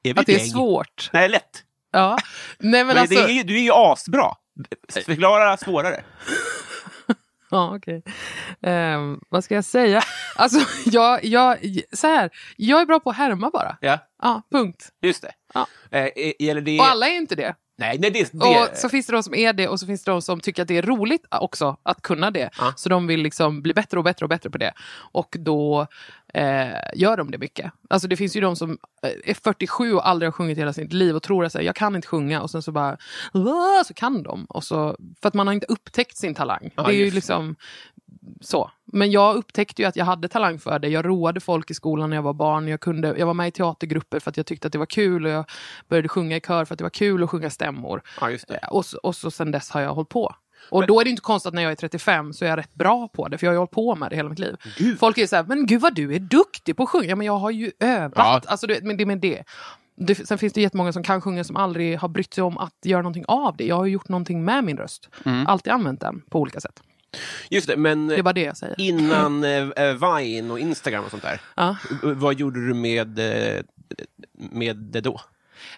är 0.02 0.18
att 0.18 0.26
det 0.26 0.34
är 0.34 0.38
gäng. 0.38 0.46
svårt. 0.46 1.10
Nej, 1.12 1.28
lätt. 1.28 1.64
Ja. 1.92 2.18
Nej, 2.58 2.70
men, 2.84 2.86
Men 2.86 2.98
alltså... 2.98 3.14
det 3.14 3.22
är 3.24 3.28
ju, 3.34 3.42
du 3.42 3.56
är 3.56 3.62
ju 3.62 3.70
asbra. 3.74 4.34
Förklara 5.04 5.56
svårare. 5.56 6.04
Ja, 7.50 7.76
okej. 7.76 8.02
Ehm, 8.62 9.20
vad 9.28 9.44
ska 9.44 9.54
jag 9.54 9.64
säga? 9.64 10.02
Alltså, 10.36 10.60
jag, 10.90 11.24
jag, 11.24 11.58
så 11.92 12.06
här. 12.06 12.30
Jag 12.56 12.80
är 12.80 12.86
bra 12.86 13.00
på 13.00 13.10
att 13.10 13.16
härma 13.16 13.50
bara. 13.50 13.76
Ja, 13.80 13.98
Ja, 14.22 14.42
punkt. 14.50 14.88
just 15.02 15.22
det. 15.22 15.32
Ja. 15.54 15.66
Eh, 15.90 16.08
gäller 16.38 16.60
det... 16.60 16.78
Och 16.78 16.86
alla 16.86 17.08
är 17.08 17.16
inte 17.16 17.34
det. 17.34 17.54
Nej, 17.78 17.98
nej 17.98 18.10
det, 18.10 18.32
det... 18.32 18.46
Och 18.46 18.76
så 18.76 18.88
finns 18.88 19.06
det 19.06 19.12
de 19.12 19.22
som 19.22 19.34
är 19.34 19.52
det 19.52 19.68
och 19.68 19.80
så 19.80 19.86
finns 19.86 20.04
det 20.04 20.10
de 20.10 20.22
som 20.22 20.40
tycker 20.40 20.62
att 20.62 20.68
det 20.68 20.76
är 20.76 20.82
roligt 20.82 21.26
också 21.30 21.76
att 21.82 22.02
kunna 22.02 22.30
det. 22.30 22.50
Ja. 22.58 22.72
Så 22.76 22.88
de 22.88 23.06
vill 23.06 23.20
liksom 23.20 23.62
bli 23.62 23.74
bättre 23.74 23.98
och 23.98 24.04
bättre 24.04 24.24
och 24.24 24.30
bättre 24.30 24.50
på 24.50 24.58
det. 24.58 24.72
Och 25.12 25.36
då 25.38 25.86
eh, 26.34 26.68
gör 26.94 27.16
de 27.16 27.30
det 27.30 27.38
mycket. 27.38 27.72
Alltså 27.90 28.08
det 28.08 28.16
finns 28.16 28.36
ju 28.36 28.40
de 28.40 28.56
som 28.56 28.78
eh, 29.02 29.10
är 29.24 29.34
47 29.34 29.94
och 29.94 30.08
aldrig 30.08 30.26
har 30.26 30.32
sjungit 30.32 30.58
hela 30.58 30.72
sitt 30.72 30.92
liv 30.92 31.16
och 31.16 31.22
tror 31.22 31.44
att 31.44 31.54
jag 31.54 31.76
kan 31.76 31.96
inte 31.96 32.08
sjunga 32.08 32.42
och 32.42 32.50
sen 32.50 32.62
så 32.62 32.72
bara 32.72 32.96
så 33.86 33.94
kan 33.94 34.22
de. 34.22 34.44
Och 34.44 34.64
så, 34.64 34.96
för 35.22 35.28
att 35.28 35.34
man 35.34 35.46
har 35.46 35.54
inte 35.54 35.66
upptäckt 35.66 36.16
sin 36.16 36.34
talang. 36.34 36.70
Ja, 36.76 36.82
det 36.82 36.94
är 36.94 37.04
ju 37.04 37.10
liksom 37.10 37.56
så. 38.40 38.70
Men 38.92 39.10
jag 39.10 39.36
upptäckte 39.36 39.82
ju 39.82 39.88
att 39.88 39.96
jag 39.96 40.04
hade 40.04 40.28
talang 40.28 40.58
för 40.58 40.78
det. 40.78 40.88
Jag 40.88 41.06
roade 41.06 41.40
folk 41.40 41.70
i 41.70 41.74
skolan 41.74 42.10
när 42.10 42.16
jag 42.16 42.22
var 42.22 42.32
barn. 42.32 42.68
Jag, 42.68 42.80
kunde, 42.80 43.14
jag 43.18 43.26
var 43.26 43.34
med 43.34 43.48
i 43.48 43.50
teatergrupper 43.50 44.20
för 44.20 44.30
att 44.30 44.36
jag 44.36 44.46
tyckte 44.46 44.66
att 44.66 44.72
det 44.72 44.78
var 44.78 44.86
kul. 44.86 45.24
Och 45.26 45.32
jag 45.32 45.44
började 45.88 46.08
sjunga 46.08 46.36
i 46.36 46.40
kör 46.40 46.64
för 46.64 46.74
att 46.74 46.78
det 46.78 46.84
var 46.84 46.90
kul 46.90 47.22
att 47.22 47.30
sjunga 47.30 47.50
stämmor. 47.50 48.02
Ja. 48.20 48.30
Eh, 48.30 48.38
Och, 48.70 48.84
och 49.02 49.16
så 49.16 49.30
sen 49.30 49.50
dess 49.50 49.70
har 49.70 49.80
jag 49.80 49.94
hållit 49.94 50.08
på. 50.08 50.34
Och 50.70 50.86
då 50.86 51.00
är 51.00 51.04
det 51.04 51.10
inte 51.10 51.22
konstigt 51.22 51.48
att 51.48 51.54
när 51.54 51.62
jag 51.62 51.72
är 51.72 51.76
35 51.76 52.32
så 52.32 52.44
är 52.44 52.48
jag 52.48 52.56
rätt 52.58 52.74
bra 52.74 53.08
på 53.08 53.28
det, 53.28 53.38
för 53.38 53.46
jag 53.46 53.50
har 53.50 53.54
ju 53.54 53.58
hållit 53.58 53.70
på 53.70 53.94
med 53.96 54.10
det 54.10 54.16
hela 54.16 54.28
mitt 54.28 54.38
liv. 54.38 54.56
Folk 55.00 55.18
är 55.18 55.26
så 55.26 55.36
här, 55.36 55.44
men 55.48 55.66
gud 55.66 55.80
vad 55.80 55.94
du 55.94 56.14
är 56.14 56.18
duktig 56.18 56.76
på 56.76 56.82
att 56.82 56.88
sjunga. 56.88 57.06
Ja, 57.08 57.16
men 57.16 57.26
jag 57.26 57.38
har 57.38 57.50
ju 57.50 57.72
övat. 57.80 58.12
Ja. 58.16 58.42
Alltså, 58.46 58.66
du 58.66 58.80
men 58.82 58.96
det 58.96 59.06
med 59.06 59.18
det. 59.18 59.42
det. 59.96 60.14
Sen 60.28 60.38
finns 60.38 60.52
det 60.52 60.60
jättemånga 60.60 60.92
som 60.92 61.02
kan 61.02 61.20
sjunga 61.20 61.44
som 61.44 61.56
aldrig 61.56 61.98
har 61.98 62.08
brytt 62.08 62.34
sig 62.34 62.44
om 62.44 62.58
att 62.58 62.74
göra 62.84 63.02
någonting 63.02 63.24
av 63.28 63.56
det. 63.56 63.66
Jag 63.66 63.76
har 63.76 63.84
ju 63.84 63.92
gjort 63.92 64.08
någonting 64.08 64.44
med 64.44 64.64
min 64.64 64.76
röst. 64.76 65.08
Mm. 65.24 65.46
Alltid 65.46 65.72
använt 65.72 66.00
den 66.00 66.22
på 66.30 66.40
olika 66.40 66.60
sätt. 66.60 66.82
Just 67.50 67.66
det, 67.66 67.76
men 67.76 68.06
Det 68.06 68.22
bara 68.22 68.32
det 68.32 68.40
jag 68.42 68.56
säger. 68.56 68.80
innan 68.80 69.44
eh, 69.44 69.68
eh, 69.68 70.16
Vine 70.16 70.50
och 70.50 70.58
Instagram 70.58 71.04
och 71.04 71.10
sånt 71.10 71.22
där, 71.22 71.40
Ja. 71.56 71.76
vad 72.02 72.34
gjorde 72.34 72.66
du 72.68 72.74
med, 72.74 73.18
eh, 73.18 73.62
med 74.32 74.76
det 74.76 75.00
då? 75.00 75.20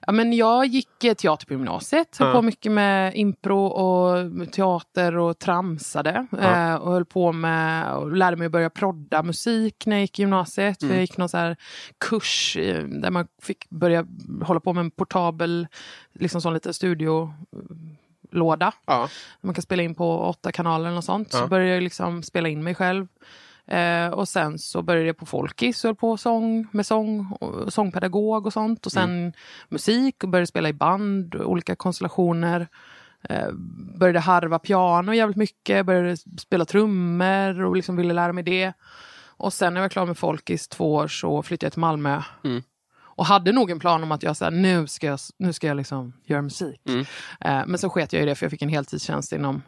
Ja, 0.06 0.12
men 0.12 0.32
jag 0.32 0.66
gick 0.66 1.04
eh, 1.04 1.14
teater 1.14 1.46
på 1.46 1.52
gymnasiet, 1.52 2.16
höll 2.18 2.28
Ja. 2.28 2.34
på 2.34 2.42
mycket 2.42 2.72
med 2.72 3.16
impro 3.16 3.64
och 3.66 4.30
teater 4.52 5.16
och 5.16 5.38
tramsade. 5.38 6.26
Ja. 6.30 6.78
Och 6.78 6.92
höll 6.92 7.04
på 7.04 7.32
med 7.32 7.92
och 7.94 8.16
lärde 8.16 8.36
mig 8.36 8.46
att 8.46 8.52
börja 8.52 8.70
prodda 8.70 9.22
musik 9.22 9.86
när 9.86 9.96
jag 9.96 10.00
gick 10.00 10.18
gymnasiet. 10.18 10.82
Mm. 10.82 10.94
jag 10.94 11.00
gick 11.00 11.16
någon 11.16 11.28
så 11.28 11.56
kurs 11.98 12.56
där 12.86 13.10
man 13.10 13.26
fick 13.42 13.70
börja 13.70 14.06
hålla 14.42 14.60
på 14.60 14.72
med 14.72 14.80
en 14.80 14.90
portabel, 14.90 15.66
liksom 16.12 16.40
sån 16.40 16.54
liten 16.54 16.74
studiolåda. 18.30 18.72
Ja. 18.86 19.08
Man 19.40 19.54
kan 19.54 19.62
spela 19.62 19.82
in 19.82 19.94
på 19.94 20.18
åtta 20.18 20.52
kanaler 20.52 20.96
och 20.96 21.04
sånt. 21.04 21.28
Ja. 21.32 21.38
Så 21.38 21.46
började 21.46 21.74
jag 21.74 21.82
liksom 21.82 22.22
spela 22.22 22.48
in 22.48 22.64
mig 22.64 22.74
själv. 22.74 23.06
Eh, 23.66 24.08
och 24.08 24.28
sen 24.28 24.58
så 24.58 24.82
började 24.82 25.06
jag 25.06 25.16
på 25.16 25.26
Folkis, 25.26 25.84
höll 25.84 25.94
på 25.94 26.16
sång, 26.16 26.66
med 26.72 26.86
sång, 26.86 27.32
och 27.40 27.72
sångpedagog 27.72 28.46
och 28.46 28.52
sånt. 28.52 28.86
Och 28.86 28.92
sen 28.92 29.32
musik 29.68 30.24
och 30.24 30.28
började 30.28 30.46
spela 30.46 30.68
i 30.68 30.72
band, 30.72 31.34
olika 31.34 31.76
konstellationer. 31.76 32.68
Eh, 33.28 33.52
började 33.98 34.20
harva 34.20 34.58
piano 34.58 35.12
jävligt 35.12 35.36
mycket, 35.36 35.86
började 35.86 36.16
spela 36.16 36.64
trummor 36.64 37.62
och 37.62 37.76
liksom 37.76 37.96
ville 37.96 38.14
lära 38.14 38.32
mig 38.32 38.44
det. 38.44 38.72
Och 39.40 39.52
sen 39.52 39.74
när 39.74 39.80
jag 39.80 39.84
var 39.84 39.88
klar 39.88 40.06
med 40.06 40.18
Folkis 40.18 40.68
två 40.68 40.94
år 40.94 41.08
så 41.08 41.42
flyttade 41.42 41.66
jag 41.66 41.72
till 41.72 41.80
Malmö. 41.80 42.22
Mm. 42.44 42.62
Och 43.20 43.26
hade 43.26 43.52
nog 43.52 43.70
en 43.70 43.78
plan 43.78 44.02
om 44.02 44.12
att 44.12 44.22
jag 44.22 44.36
så 44.36 44.44
här, 44.44 44.50
nu 44.50 44.86
ska 44.86 45.06
jag, 45.06 45.18
nu 45.38 45.52
ska 45.52 45.66
jag 45.66 45.76
liksom 45.76 46.12
göra 46.24 46.42
musik. 46.42 46.80
Mm. 46.88 47.00
Eh, 47.40 47.66
men 47.66 47.78
så 47.78 47.90
sket 47.90 48.12
jag 48.12 48.22
i 48.22 48.26
det 48.26 48.34
för 48.34 48.46
jag 48.46 48.50
fick 48.50 48.62
en 48.62 48.68
heltidstjänst 48.68 49.32
inom 49.32 49.62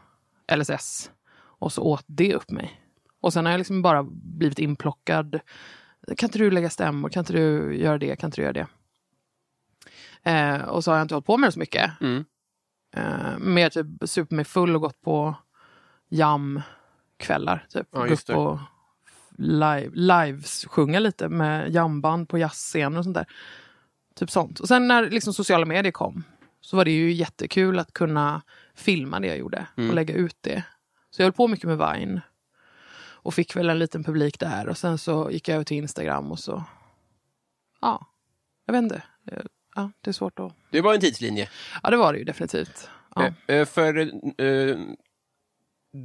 LSS. 0.57 1.11
Och 1.35 1.73
så 1.73 1.83
åt 1.83 2.05
det 2.07 2.35
upp 2.35 2.51
mig. 2.51 2.81
Och 3.21 3.33
sen 3.33 3.45
har 3.45 3.53
jag 3.53 3.59
liksom 3.59 3.83
bara 3.83 4.03
blivit 4.13 4.59
inplockad. 4.59 5.41
Kan 6.17 6.27
inte 6.27 6.39
du 6.39 6.51
lägga 6.51 6.71
stämmor? 6.71 7.09
Kan 7.09 7.21
inte 7.21 7.33
du 7.33 7.77
göra 7.77 7.99
det? 7.99 8.17
Kan 8.17 8.29
inte 8.29 8.41
du 8.41 8.43
göra 8.43 8.53
det? 8.53 8.67
Eh, 10.31 10.63
och 10.63 10.85
så 10.85 10.91
har 10.91 10.99
jag 10.99 11.05
inte 11.05 11.15
hållit 11.15 11.27
på 11.27 11.37
med 11.37 11.49
det 11.49 11.53
så 11.53 11.59
mycket. 11.59 11.91
Mm. 12.01 12.25
Eh, 12.97 13.39
mer 13.39 13.69
typ 13.69 13.87
supit 14.05 14.31
mig 14.31 14.45
full 14.45 14.75
och 14.75 14.83
gått 14.83 15.01
på 15.03 15.35
jam-kvällar. 16.09 17.67
Typ. 17.69 17.89
Ja, 17.91 17.99
Gått 17.99 18.11
just 18.11 18.27
det. 18.27 18.59
Live, 19.39 19.91
lives, 19.95 20.65
sjunga 20.67 20.99
lite 20.99 21.29
med 21.29 21.71
jamband 21.71 22.29
på 22.29 22.39
jazzscener 22.39 22.99
och 22.99 23.05
sånt 23.05 23.15
där. 23.15 23.27
Typ 24.15 24.31
sånt. 24.31 24.61
Och 24.61 24.69
sen 24.69 24.89
när 24.89 25.11
liksom 25.11 25.35
sociala 25.35 25.67
medier 25.67 25.93
kom 25.93 26.25
så 26.61 26.77
var 26.77 26.85
det 26.85 26.91
ju 26.91 27.13
jättekul 27.13 27.79
att 27.79 27.93
kunna 27.93 28.43
filma 28.75 29.21
det 29.21 29.27
jag 29.27 29.39
gjorde 29.39 29.67
Mm. 29.77 29.89
och 29.91 29.95
lägga 29.97 30.15
ut 30.15 30.37
det. 30.41 30.63
Så 31.11 31.23
jag 31.23 31.27
höll 31.27 31.33
på 31.33 31.49
mycket 31.49 31.65
med 31.69 31.79
Vine. 31.79 32.21
Och 33.25 33.35
fick 33.35 33.57
väl 33.57 33.71
en 33.71 33.79
liten 33.79 34.05
publik 34.05 34.41
där. 34.41 34.69
Och 34.69 34.79
sen 34.79 34.99
så 34.99 35.31
gick 35.31 35.49
jag 35.49 35.55
över 35.55 35.65
till 35.65 35.77
Instagram 35.77 36.31
och 36.33 36.39
så... 36.39 36.65
Ja, 37.81 38.07
jag 38.67 38.73
vet 38.73 38.83
inte. 38.83 39.03
Eh, 39.33 39.43
Ja, 39.75 39.91
det 40.01 40.11
är 40.11 40.13
svårt 40.13 40.39
att... 40.39 40.53
Det 40.71 40.81
var 40.81 40.95
en 40.95 41.01
tidslinje. 41.01 41.49
Ja, 41.83 41.91
det 41.91 41.97
var 41.97 42.13
det 42.13 42.19
ju 42.19 42.25
definitivt. 42.25 42.89
Ja. 43.15 43.27
Eh, 43.47 43.57
eh, 43.57 43.65
för 43.67 44.11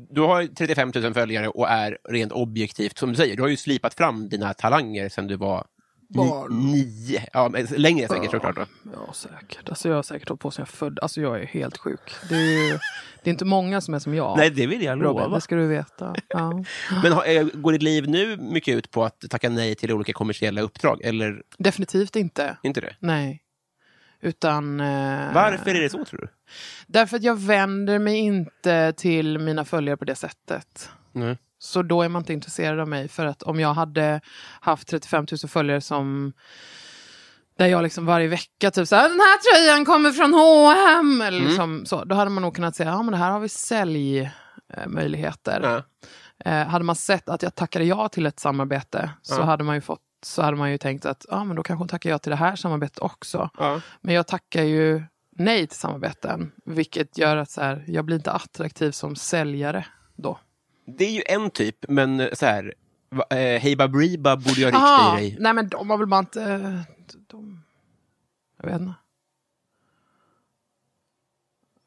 du 0.09 0.21
har 0.21 0.45
35 0.55 0.91
000 0.95 1.13
följare 1.13 1.47
och 1.47 1.69
är 1.69 1.97
rent 2.09 2.31
objektivt, 2.31 2.97
som 2.97 3.09
du 3.09 3.15
säger, 3.15 3.35
du 3.35 3.41
har 3.41 3.49
ju 3.49 3.57
slipat 3.57 3.93
fram 3.93 4.29
dina 4.29 4.53
talanger 4.53 5.09
sedan 5.09 5.27
du 5.27 5.35
var 5.35 5.65
ni- 6.09 6.17
Barn. 6.17 6.71
nio. 6.71 7.23
Ja, 7.33 7.49
men 7.49 7.65
längre 7.65 8.07
säkert 8.07 8.31
såklart. 8.31 8.55
Då. 8.55 8.65
Ja, 8.93 9.13
säkert. 9.13 9.69
Alltså, 9.69 9.89
jag 9.89 9.95
har 9.95 10.03
säkert 10.03 10.29
hållit 10.29 10.41
på 10.41 10.51
sedan 10.51 10.61
jag 10.61 10.69
född. 10.69 10.99
Alltså, 11.01 11.21
jag 11.21 11.41
är 11.41 11.45
helt 11.45 11.77
sjuk. 11.77 11.99
Det 12.29 12.35
är, 12.35 12.67
ju, 12.71 12.77
det 13.23 13.29
är 13.29 13.31
inte 13.31 13.45
många 13.45 13.81
som 13.81 13.93
är 13.93 13.99
som 13.99 14.13
jag. 14.15 14.37
Nej, 14.37 14.49
det 14.49 14.67
vill 14.67 14.81
jag 14.83 14.91
Robin, 14.91 15.03
lova. 15.03 15.35
det 15.35 15.41
ska 15.41 15.55
du 15.55 15.67
veta. 15.67 16.15
Ja. 16.27 16.63
Men 17.03 17.11
har- 17.13 17.25
eh, 17.37 17.43
går 17.53 17.71
ditt 17.71 17.81
liv 17.83 18.09
nu 18.09 18.37
mycket 18.37 18.75
ut 18.75 18.91
på 18.91 19.03
att 19.03 19.19
tacka 19.29 19.49
nej 19.49 19.75
till 19.75 19.91
olika 19.91 20.13
kommersiella 20.13 20.61
uppdrag, 20.61 21.01
eller 21.03 21.41
Definitivt 21.57 22.15
inte. 22.15 22.57
inte 22.63 22.81
det? 22.81 22.95
Nej. 22.99 23.41
Utan... 24.21 24.79
Eh, 24.79 25.33
Varför 25.33 25.75
är 25.75 25.81
det 25.81 25.89
så, 25.89 26.05
tror 26.05 26.19
du? 26.19 26.27
Därför 26.87 27.17
att 27.17 27.23
jag 27.23 27.39
vänder 27.39 27.99
mig 27.99 28.17
inte 28.17 28.93
till 28.93 29.39
mina 29.39 29.65
följare 29.65 29.97
på 29.97 30.05
det 30.05 30.15
sättet. 30.15 30.89
Nej. 31.11 31.37
Så 31.59 31.81
då 31.81 32.01
är 32.01 32.09
man 32.09 32.21
inte 32.21 32.33
intresserad 32.33 32.79
av 32.79 32.87
mig. 32.87 33.07
För 33.07 33.25
att 33.25 33.43
om 33.43 33.59
jag 33.59 33.73
hade 33.73 34.21
haft 34.61 34.87
35 34.87 35.25
000 35.43 35.49
följare 35.49 35.81
som 35.81 36.33
där 37.57 37.67
jag 37.67 37.83
liksom 37.83 38.05
varje 38.05 38.27
vecka 38.27 38.71
typ 38.71 38.87
såhär, 38.87 39.09
den 39.09 39.19
här 39.19 39.37
tröjan 39.37 39.85
kommer 39.85 40.11
från 40.11 40.33
H&M 40.33 41.21
eller 41.21 41.37
Mm. 41.37 41.47
liksom 41.49 41.85
så. 41.85 42.03
Då 42.03 42.15
hade 42.15 42.29
man 42.31 42.43
nog 42.43 42.55
kunnat 42.55 42.75
säga, 42.75 42.89
ja 42.89 43.01
men 43.03 43.11
det 43.11 43.17
här 43.17 43.31
har 43.31 43.39
vi 43.39 43.49
säljmöjligheter. 43.49 45.59
Ja. 45.63 45.83
Eh, 46.51 46.67
hade 46.67 46.85
man 46.85 46.95
sett 46.95 47.29
att 47.29 47.43
jag 47.43 47.55
tackade 47.55 47.85
ja 47.85 48.09
till 48.09 48.25
ett 48.25 48.39
samarbete 48.39 49.09
så 49.21 49.41
hade 49.41 49.63
man 49.63 49.75
ju 49.75 49.81
fått 49.81 49.99
så 50.25 50.41
hade 50.41 50.57
man 50.57 50.71
ju 50.71 50.77
tänkt 50.77 51.05
att 51.05 51.25
ja, 51.29 51.43
men 51.43 51.55
då 51.55 51.63
kanske 51.63 51.81
hon 51.81 51.87
tackar 51.87 52.09
ja 52.09 52.19
till 52.19 52.29
det 52.29 52.35
här 52.35 52.55
samarbetet 52.55 52.99
också. 52.99 53.49
Ja. 53.57 53.81
Men 54.01 54.15
jag 54.15 54.27
tackar 54.27 54.63
ju 54.63 55.03
nej 55.31 55.67
till 55.67 55.77
samarbeten. 55.77 56.51
Vilket 56.65 57.17
gör 57.17 57.37
att 57.37 57.51
så 57.51 57.61
här, 57.61 57.83
jag 57.87 58.05
blir 58.05 58.15
inte 58.15 58.31
attraktiv 58.31 58.91
som 58.91 59.15
säljare 59.15 59.85
då. 60.15 60.39
Det 60.85 61.05
är 61.05 61.11
ju 61.11 61.23
en 61.27 61.49
typ, 61.49 61.75
men 61.89 62.29
så 62.33 62.45
här, 62.45 62.73
eh, 63.29 63.37
Hey 63.37 63.75
Baberiba 63.75 64.35
borde 64.35 64.61
jag 64.61 64.75
Aha, 64.75 64.85
rikta 65.15 65.21
i 65.21 65.29
dig. 65.29 65.37
nej 65.39 65.53
men 65.53 65.67
de 65.69 65.89
har 65.89 65.97
väl 65.97 66.07
bara 66.07 66.19
inte... 66.19 66.43
eh, 66.43 66.81
De, 67.27 67.63
jag 68.61 68.69
vet 68.71 68.81
inte. 68.81 68.93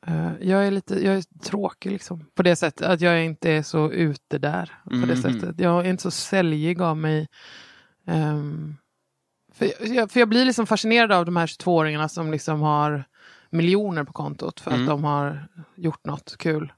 Eh, 0.07 0.33
Jag 0.41 0.67
är 0.67 0.71
lite 0.71 0.95
jag 1.05 1.15
är 1.17 1.23
tråkig 1.43 1.91
liksom. 1.93 2.25
På 2.35 2.43
det 2.43 2.57
sättet 2.57 2.87
att 2.87 3.01
jag 3.01 3.25
inte 3.25 3.51
är 3.51 3.63
så 3.63 3.93
ute 3.93 4.39
där. 4.39 4.67
På 4.85 4.91
det 4.91 4.97
Mhm. 4.97 5.23
sättet. 5.23 5.61
Jag 5.61 5.87
är 5.87 5.91
inte 5.91 6.03
så 6.03 6.11
säljig 6.11 6.83
av 6.83 6.97
mig. 6.97 7.29
Ehm, 8.07 8.76
för, 9.52 9.92
jag, 9.95 10.11
för 10.11 10.21
jag 10.21 10.28
blir 10.28 10.45
liksom 10.45 10.66
fascinerad 10.66 11.12
av 11.12 11.25
de 11.25 11.37
här 11.37 11.47
22-åringarna 11.47 12.09
som 12.09 12.30
liksom 12.33 12.61
har 12.61 13.04
miljoner 13.52 14.04
på 14.04 14.12
kontot 14.12 14.61
för 14.61 14.71
Mm. 14.71 14.83
att 14.83 14.88
de 14.88 15.04
har 15.04 15.49
gjort 15.76 16.04
något 16.07 16.37
kul. 16.38 16.73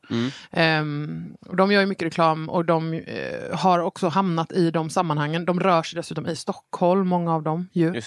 Mm. 0.57 1.35
Och 1.47 1.57
de 1.57 1.73
gör 1.73 1.81
ju 1.81 1.87
mycket 1.87 2.07
reklam 2.07 2.49
och 2.49 2.65
de 2.65 2.93
eh, 2.95 3.57
har 3.59 3.79
också 3.79 4.09
hamnat 4.09 4.53
i 4.53 4.71
de 4.71 4.91
sammanhangen. 4.91 5.45
De 5.45 5.61
rör 5.61 5.83
sig 5.83 5.97
dessutom 5.97 6.27
i 6.27 6.37
Stockholm, 6.37 7.09
många 7.09 7.35
av 7.35 7.43
dem. 7.43 7.69
Ju. 7.73 8.01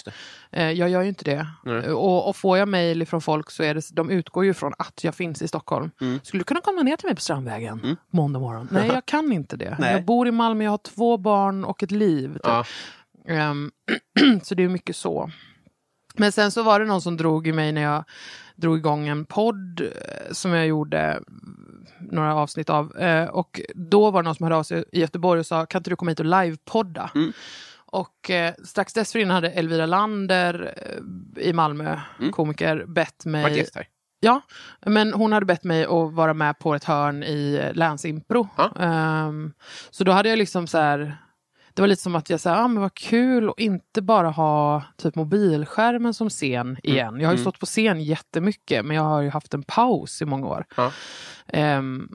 Eh, 0.52 0.70
jag 0.70 0.88
gör 0.88 1.02
ju 1.02 1.08
inte 1.08 1.24
det. 1.24 1.46
Nej. 1.64 1.92
Och, 1.92 2.28
och 2.28 2.36
får 2.36 2.58
jag 2.58 2.68
mejl 2.68 3.06
från 3.06 3.20
folk 3.20 3.50
så 3.50 3.62
är 3.62 3.74
det, 3.74 3.90
de 3.92 4.10
utgår 4.10 4.44
ju 4.44 4.54
från 4.54 4.72
att 4.78 5.04
jag 5.04 5.14
finns 5.14 5.42
i 5.42 5.48
Stockholm. 5.48 5.90
Mm. 6.00 6.20
Skulle 6.22 6.40
du 6.40 6.44
kunna 6.44 6.60
komma 6.60 6.82
ner 6.82 6.96
till 6.96 7.06
mig 7.06 7.14
på 7.14 7.20
Strandvägen 7.20 7.80
Mm. 7.84 7.96
måndag 8.10 8.38
morgon? 8.40 8.68
Nej, 8.70 8.88
jag 8.94 9.06
kan 9.06 9.32
inte 9.32 9.56
det. 9.56 9.76
Nej. 9.78 9.92
Jag 9.92 10.04
bor 10.04 10.28
i 10.28 10.30
Malmö, 10.30 10.64
jag 10.64 10.70
har 10.70 10.78
två 10.78 11.16
barn 11.16 11.64
och 11.64 11.82
ett 11.82 11.90
liv. 11.90 12.32
Typ. 12.32 12.40
Ja. 12.44 12.64
Ehm, 13.28 13.70
så 14.42 14.54
det 14.54 14.62
är 14.64 14.68
mycket 14.68 14.96
så. 14.96 15.30
Men 16.14 16.32
sen 16.32 16.50
så 16.50 16.62
var 16.62 16.80
det 16.80 16.86
någon 16.86 17.02
som 17.02 17.16
drog 17.16 17.46
i 17.46 17.52
mig 17.52 17.72
när 17.72 17.82
jag 17.82 18.04
drog 18.56 18.76
igång 18.76 19.08
en 19.08 19.24
podd 19.24 19.80
eh, 19.80 20.32
som 20.32 20.52
jag 20.52 20.66
gjorde 20.66 20.98
mm, 21.00 21.86
några 22.00 22.34
avsnitt 22.34 22.70
av. 22.70 22.96
Eh, 22.98 23.24
och 23.28 23.60
då 23.74 24.10
var 24.10 24.22
det 24.22 24.26
någon 24.26 24.34
som 24.34 24.44
hörde 24.44 24.56
av 24.56 24.62
sig 24.62 24.84
i 24.92 25.00
Göteborg 25.00 25.40
och 25.40 25.46
sa, 25.46 25.66
kan 25.66 25.78
inte 25.80 25.90
du 25.90 25.96
komma 25.96 26.10
hit 26.10 26.20
och 26.20 26.26
livepodda? 26.26 27.10
Mm. 27.14 27.32
Och 27.88 28.30
eh, 28.30 28.54
strax 28.64 28.92
dessförinnan 28.92 29.34
hade 29.34 29.50
Elvira 29.50 29.86
Lander 29.86 30.74
eh, 31.36 31.48
i 31.48 31.52
Malmö, 31.52 32.00
Mm. 32.18 32.32
komiker, 32.32 32.84
bett 32.86 33.24
mig... 33.24 33.56
gäst 33.58 33.74
här. 33.74 33.86
Ja, 34.20 34.40
men 34.86 35.12
hon 35.12 35.32
hade 35.32 35.46
bett 35.46 35.64
mig 35.64 35.84
att 35.84 36.12
vara 36.12 36.34
med 36.34 36.58
på 36.58 36.74
ett 36.74 36.84
hörn 36.84 37.22
i 37.22 37.60
eh, 37.62 37.74
Länsimpro. 37.74 38.48
Ja. 38.56 38.72
Ehm, 38.80 39.52
så 39.90 40.04
då 40.04 40.12
hade 40.12 40.28
jag 40.28 40.38
liksom 40.38 40.66
så 40.66 40.78
här... 40.78 41.16
det 41.76 41.82
var 41.82 41.86
lite 41.86 42.02
som 42.02 42.16
att 42.16 42.30
jag 42.30 42.40
sa, 42.40 42.56
ah, 42.56 42.68
men 42.68 42.82
vad 42.82 42.94
kul 42.94 43.48
att 43.48 43.58
inte 43.60 44.02
bara 44.02 44.30
ha 44.30 44.82
typ 44.96 45.14
mobilskärmen 45.14 46.14
som 46.14 46.30
scen 46.30 46.78
igen. 46.82 47.20
Jag 47.20 47.28
har 47.28 47.34
ju 47.34 47.40
stått 47.40 47.58
på 47.60 47.66
scen 47.66 48.00
jättemycket 48.02 48.84
men 48.84 48.96
jag 48.96 49.02
har 49.02 49.20
ju 49.22 49.30
haft 49.30 49.54
en 49.54 49.62
paus 49.62 50.22
i 50.22 50.24
många 50.24 50.46
år. 50.46 50.64
Ja. 50.76 50.92
Ehm, 51.48 52.08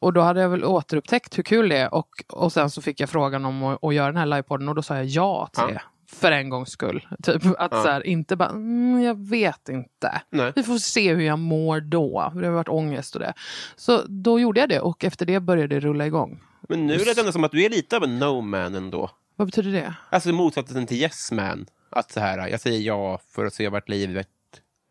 och 0.00 0.12
då 0.12 0.20
hade 0.20 0.40
jag 0.40 0.48
väl 0.48 0.64
återupptäckt 0.64 1.38
hur 1.38 1.42
kul 1.42 1.68
det 1.68 1.76
är 1.76 1.94
och, 1.94 2.08
och 2.28 2.52
sen 2.52 2.70
så 2.70 2.82
fick 2.82 3.00
jag 3.00 3.10
frågan 3.10 3.44
om 3.44 3.62
att, 3.64 3.84
att 3.84 3.94
göra 3.94 4.06
den 4.06 4.16
här 4.16 4.26
livepodden 4.26 4.68
och 4.68 4.74
då 4.74 4.82
sa 4.82 4.96
jag 4.96 5.06
ja 5.06 5.48
till 5.52 5.62
Ja. 5.68 5.72
det. 5.74 5.82
För 6.12 6.32
en 6.32 6.48
gångs 6.50 6.70
skull. 6.70 7.06
Typ 7.22 7.44
att 7.58 7.72
Ja. 7.72 7.82
så 7.82 7.88
här, 7.88 8.06
inte 8.06 8.36
bara, 8.36 8.48
mm, 8.48 9.02
jag 9.02 9.28
vet 9.28 9.68
inte. 9.68 10.22
Nej. 10.30 10.52
Vi 10.56 10.62
får 10.62 10.78
se 10.78 11.14
hur 11.14 11.22
jag 11.22 11.38
mår 11.38 11.80
då. 11.80 12.32
Det 12.34 12.46
har 12.46 12.52
varit 12.54 12.68
ångest 12.68 13.14
och 13.14 13.20
det. 13.20 13.32
Så 13.76 14.02
då 14.08 14.40
gjorde 14.40 14.60
jag 14.60 14.68
det 14.68 14.80
och 14.80 15.04
efter 15.04 15.26
det 15.26 15.40
började 15.40 15.74
det 15.74 15.80
rulla 15.80 16.06
igång. 16.06 16.40
Men 16.68 16.86
nu 16.86 16.98
lät 16.98 17.16
det 17.16 17.32
som 17.32 17.44
att 17.44 17.52
du 17.52 17.64
är 17.64 17.70
lite 17.70 17.96
av 17.96 18.04
en 18.04 18.18
no 18.18 18.40
man 18.40 18.74
ändå. 18.74 19.10
Vad 19.36 19.48
betyder 19.48 19.72
det? 19.72 19.94
Alltså 20.10 20.32
motsatsen 20.32 20.86
till 20.86 20.96
yes 20.96 21.32
man. 21.32 21.66
Att 21.90 22.12
så 22.12 22.20
här, 22.20 22.48
jag 22.48 22.60
säger 22.60 22.80
ja 22.80 23.20
för 23.30 23.44
att 23.44 23.54
se 23.54 23.68
vart 23.68 23.88
livet... 23.88 24.28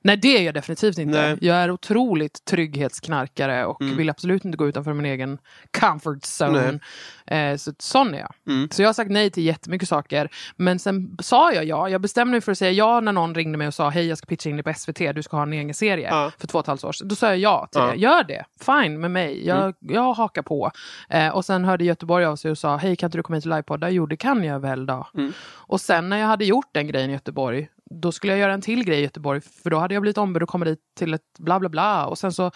Nej, 0.05 0.17
det 0.17 0.37
är 0.37 0.41
jag 0.43 0.53
definitivt 0.53 0.97
inte. 0.97 1.21
Nej. 1.21 1.37
Jag 1.41 1.57
är 1.57 1.71
otroligt 1.71 2.45
trygghetsknarkare 2.45 3.65
och 3.65 3.81
Mm. 3.81 3.97
vill 3.97 4.09
absolut 4.09 4.45
inte 4.45 4.57
gå 4.57 4.67
utanför 4.67 4.93
min 4.93 5.05
egen 5.05 5.37
comfort 5.79 6.23
zone. 6.23 6.79
Eh, 7.27 7.57
så 7.57 7.73
sån 7.79 8.13
är 8.13 8.19
jag. 8.19 8.33
Mm. 8.47 8.69
Så 8.71 8.81
jag 8.81 8.87
har 8.89 8.93
sagt 8.93 9.11
nej 9.11 9.29
till 9.29 9.43
jättemycket 9.43 9.89
saker. 9.89 10.29
Men 10.55 10.79
sen 10.79 11.17
sa 11.21 11.53
jag 11.53 11.65
ja. 11.65 11.89
Jag 11.89 12.01
bestämde 12.01 12.31
mig 12.31 12.41
för 12.41 12.51
att 12.51 12.57
säga 12.57 12.71
ja 12.71 12.99
när 12.99 13.11
någon 13.11 13.35
ringde 13.35 13.57
mig 13.57 13.67
och 13.67 13.73
sa 13.73 13.89
hej 13.89 14.07
jag 14.07 14.17
ska 14.17 14.25
pitcha 14.25 14.49
in 14.49 14.55
dig 14.55 14.63
på 14.63 14.73
SVT, 14.73 15.13
du 15.15 15.23
ska 15.23 15.35
ha 15.37 15.43
en 15.43 15.53
egen 15.53 15.73
serie 15.73 16.07
Ja. 16.09 16.31
för 16.39 16.47
två 16.47 16.57
och 16.57 16.63
ett 16.63 16.67
halvt 16.67 16.83
år 16.83 16.91
sedan. 16.91 17.07
Då 17.07 17.15
sa 17.15 17.27
jag 17.27 17.37
ja 17.37 17.67
till 17.71 17.81
Ja. 17.81 17.87
det. 17.91 17.95
Gör 17.97 18.23
det. 18.23 18.45
Fine 18.65 18.99
med 19.01 19.11
mig. 19.11 19.47
Jag, 19.47 19.73
jag 19.79 20.13
hakar 20.13 20.41
på. 20.41 20.71
Eh, 21.09 21.29
och 21.29 21.45
sen 21.45 21.65
hörde 21.65 21.83
Göteborg 21.83 22.25
av 22.25 22.35
sig 22.35 22.51
och 22.51 22.57
sa 22.57 22.77
hej 22.77 22.95
kan 22.95 23.07
inte 23.07 23.17
du 23.17 23.23
komma 23.23 23.35
hit 23.35 23.45
och 23.45 23.49
livepodda? 23.51 23.89
Jo 23.89 24.05
det 24.05 24.17
kan 24.17 24.43
jag 24.43 24.59
väl 24.59 24.85
då. 24.85 25.07
Och 25.47 25.81
sen 25.81 26.09
när 26.09 26.17
jag 26.17 26.27
hade 26.27 26.45
gjort 26.45 26.69
den 26.71 26.87
grejen 26.87 27.09
i 27.09 27.13
Göteborg 27.13 27.67
då 27.89 28.11
skulle 28.11 28.33
jag 28.33 28.39
göra 28.39 28.53
en 28.53 28.61
till 28.61 28.83
grej 28.83 28.99
i 28.99 29.03
Göteborg 29.03 29.41
för 29.41 29.69
då 29.69 29.77
hade 29.77 29.93
jag 29.93 30.01
blivit 30.01 30.17
ombedd 30.17 30.43
att 30.43 30.49
komma 30.49 30.65
dit 30.65 30.79
till 30.97 31.13
ett 31.13 31.39
bla 31.39 31.59
bla 31.59 31.69
bla 31.69 32.05
och 32.05 32.17
sen 32.17 32.33
så 32.33 32.51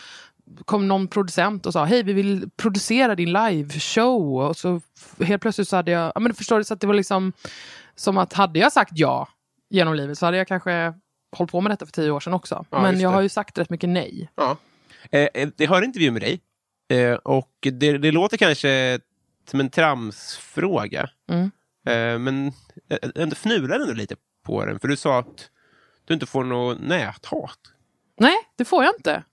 kom 0.65 0.87
någon 0.87 1.07
producent 1.07 1.65
och 1.65 1.73
sa 1.73 1.85
hej 1.85 2.03
vi 2.03 2.13
vill 2.13 2.49
producera 2.57 3.15
din 3.15 3.33
liveshow 3.33 4.41
och 4.41 4.57
så 4.57 4.81
helt 5.23 5.41
plötsligt 5.41 5.67
så 5.67 5.75
hade 5.75 5.91
jag, 5.91 6.11
ja 6.15 6.19
men 6.19 6.33
förstår 6.33 6.57
du 6.57 6.63
så 6.63 6.73
att 6.73 6.81
det 6.81 6.87
var 6.87 6.93
liksom 6.93 7.33
som 7.95 8.17
att 8.17 8.33
hade 8.33 8.59
jag 8.59 8.71
sagt 8.71 8.91
ja 8.95 9.27
genom 9.69 9.93
livet 9.93 10.17
så 10.17 10.25
hade 10.25 10.37
jag 10.37 10.47
kanske 10.47 10.93
hållit 11.31 11.51
på 11.51 11.61
med 11.61 11.71
detta 11.71 11.85
för 11.85 11.93
tio 11.93 12.11
år 12.11 12.19
sedan 12.19 12.33
också. 12.33 12.65
Ja, 12.69 12.81
men 12.81 12.99
jag 12.99 13.09
har 13.09 13.21
ju 13.21 13.29
sagt 13.29 13.57
rätt 13.57 13.69
mycket 13.69 13.89
nej. 13.89 14.29
Ja. 14.35 14.57
Eh, 15.11 15.27
eh, 15.33 15.49
jag 15.57 15.67
hörde 15.67 15.85
intervju 15.85 16.11
med 16.11 16.21
dig 16.21 16.41
eh, 16.89 17.13
och 17.13 17.51
det, 17.61 17.97
det 17.97 18.11
låter 18.11 18.37
kanske 18.37 18.99
som 19.49 19.59
en 19.59 19.69
tramsfråga. 19.69 21.09
Mm. 21.31 21.51
Eh, 21.87 22.19
men 22.19 22.51
jag 22.87 22.99
ändå 23.15 23.35
fnular 23.35 23.79
ändå 23.79 23.93
lite 23.93 24.15
på 24.43 24.65
den. 24.65 24.79
För 24.79 24.87
du 24.87 24.97
sa 24.97 25.19
att 25.19 25.49
du 26.05 26.13
inte 26.13 26.25
får 26.25 26.43
något 26.43 26.79
näthat. 26.81 27.59
Nej, 28.19 28.37
det 28.55 28.65
får 28.65 28.83
jag 28.83 28.93
inte. 28.97 29.23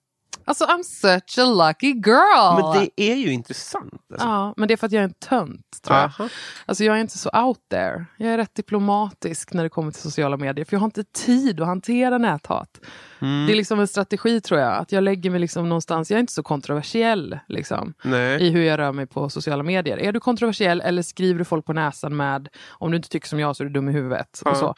Alltså 0.49 0.65
I'm 0.65 0.83
such 0.83 1.39
a 1.39 1.45
lucky 1.45 1.93
girl. 1.93 2.63
Men 2.63 2.89
det 2.97 3.03
är 3.03 3.15
ju 3.17 3.33
intressant. 3.33 3.95
Alltså. 4.13 4.27
Ja, 4.27 4.55
men 4.57 4.69
det 4.69 4.75
är 4.75 4.77
för 4.77 4.87
att 4.87 4.93
jag 4.93 5.01
är 5.01 5.05
en 5.05 5.15
tönt. 5.15 5.83
Tror 5.85 5.97
jag. 5.97 6.05
Aha. 6.05 6.29
Alltså 6.67 6.85
jag 6.85 6.97
är 6.97 7.01
inte 7.01 7.19
så 7.19 7.31
out 7.31 7.59
there. 7.71 8.07
Jag 8.17 8.33
är 8.33 8.37
rätt 8.39 8.55
diplomatisk 8.55 9.53
när 9.53 9.63
det 9.63 9.69
kommer 9.69 9.93
till 9.93 10.03
sociala 10.03 10.37
medier. 10.37 10.65
För 10.65 10.75
jag 10.75 10.81
har 10.81 10.85
inte 10.85 11.05
tid 11.05 11.61
att 11.61 11.67
hantera 11.67 12.19
näthat. 12.19 12.81
Mm. 13.21 13.47
Det 13.47 13.53
är 13.53 13.57
liksom 13.57 13.81
en 13.81 13.89
strategi 13.89 14.41
tror 14.41 14.61
jag. 14.61 14.73
Att 14.77 14.93
jag 14.93 15.05
lägger 15.05 15.31
mig 15.31 15.41
liksom 15.41 15.69
någonstans. 15.69 16.11
Jag 16.11 16.17
är 16.17 16.21
inte 16.21 16.33
så 16.33 16.43
kontroversiell 16.43 17.39
liksom, 17.49 17.95
Nej. 18.05 18.43
i 18.43 18.51
hur 18.51 18.63
jag 18.63 18.79
rör 18.79 18.93
mig 18.93 19.07
på 19.07 19.29
sociala 19.31 19.63
medier. 19.63 19.97
Är 19.99 20.13
du 20.13 20.21
kontroversiell 20.21 20.81
eller 20.81 21.03
skriver 21.03 21.39
du 21.39 21.45
folk 21.45 21.65
på 21.65 21.73
näsan 21.73 22.17
med 22.17 22.49
om 22.69 22.91
du 22.91 22.97
inte 22.97 23.09
tycker 23.09 23.29
som 23.29 23.41
jag 23.41 23.57
så 23.57 23.63
är 23.63 23.65
du 23.65 23.73
dum 23.73 23.89
i 23.89 23.93
huvudet. 23.93 24.43
Ja. 24.45 24.51
Och 24.51 24.57
så, 24.57 24.75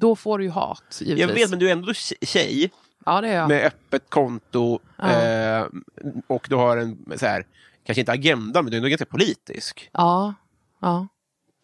då 0.00 0.16
får 0.16 0.38
du 0.38 0.44
ju 0.44 0.50
hat 0.50 0.82
givetvis. 1.00 1.20
Jag 1.28 1.34
vet, 1.34 1.50
men 1.50 1.58
du 1.58 1.68
är 1.68 1.72
ändå 1.72 1.92
tje- 1.92 2.26
tjej 2.26 2.70
Ja 3.06 3.20
det 3.20 3.28
är 3.28 3.36
jag. 3.36 3.48
med 3.48 3.66
öppet 3.66 4.10
konto 4.10 4.78
Ja. 4.96 5.10
eh, 5.22 5.66
och 6.26 6.46
du 6.48 6.54
har 6.56 6.76
en, 6.76 6.98
så 7.16 7.26
här, 7.26 7.46
kanske 7.86 8.00
inte 8.00 8.12
agenda, 8.12 8.62
men 8.62 8.70
du 8.70 8.76
är 8.76 8.78
ändå 8.78 8.88
ganska 8.88 9.06
politisk. 9.06 9.90
Ja. 9.92 10.34
Ja. 10.80 11.06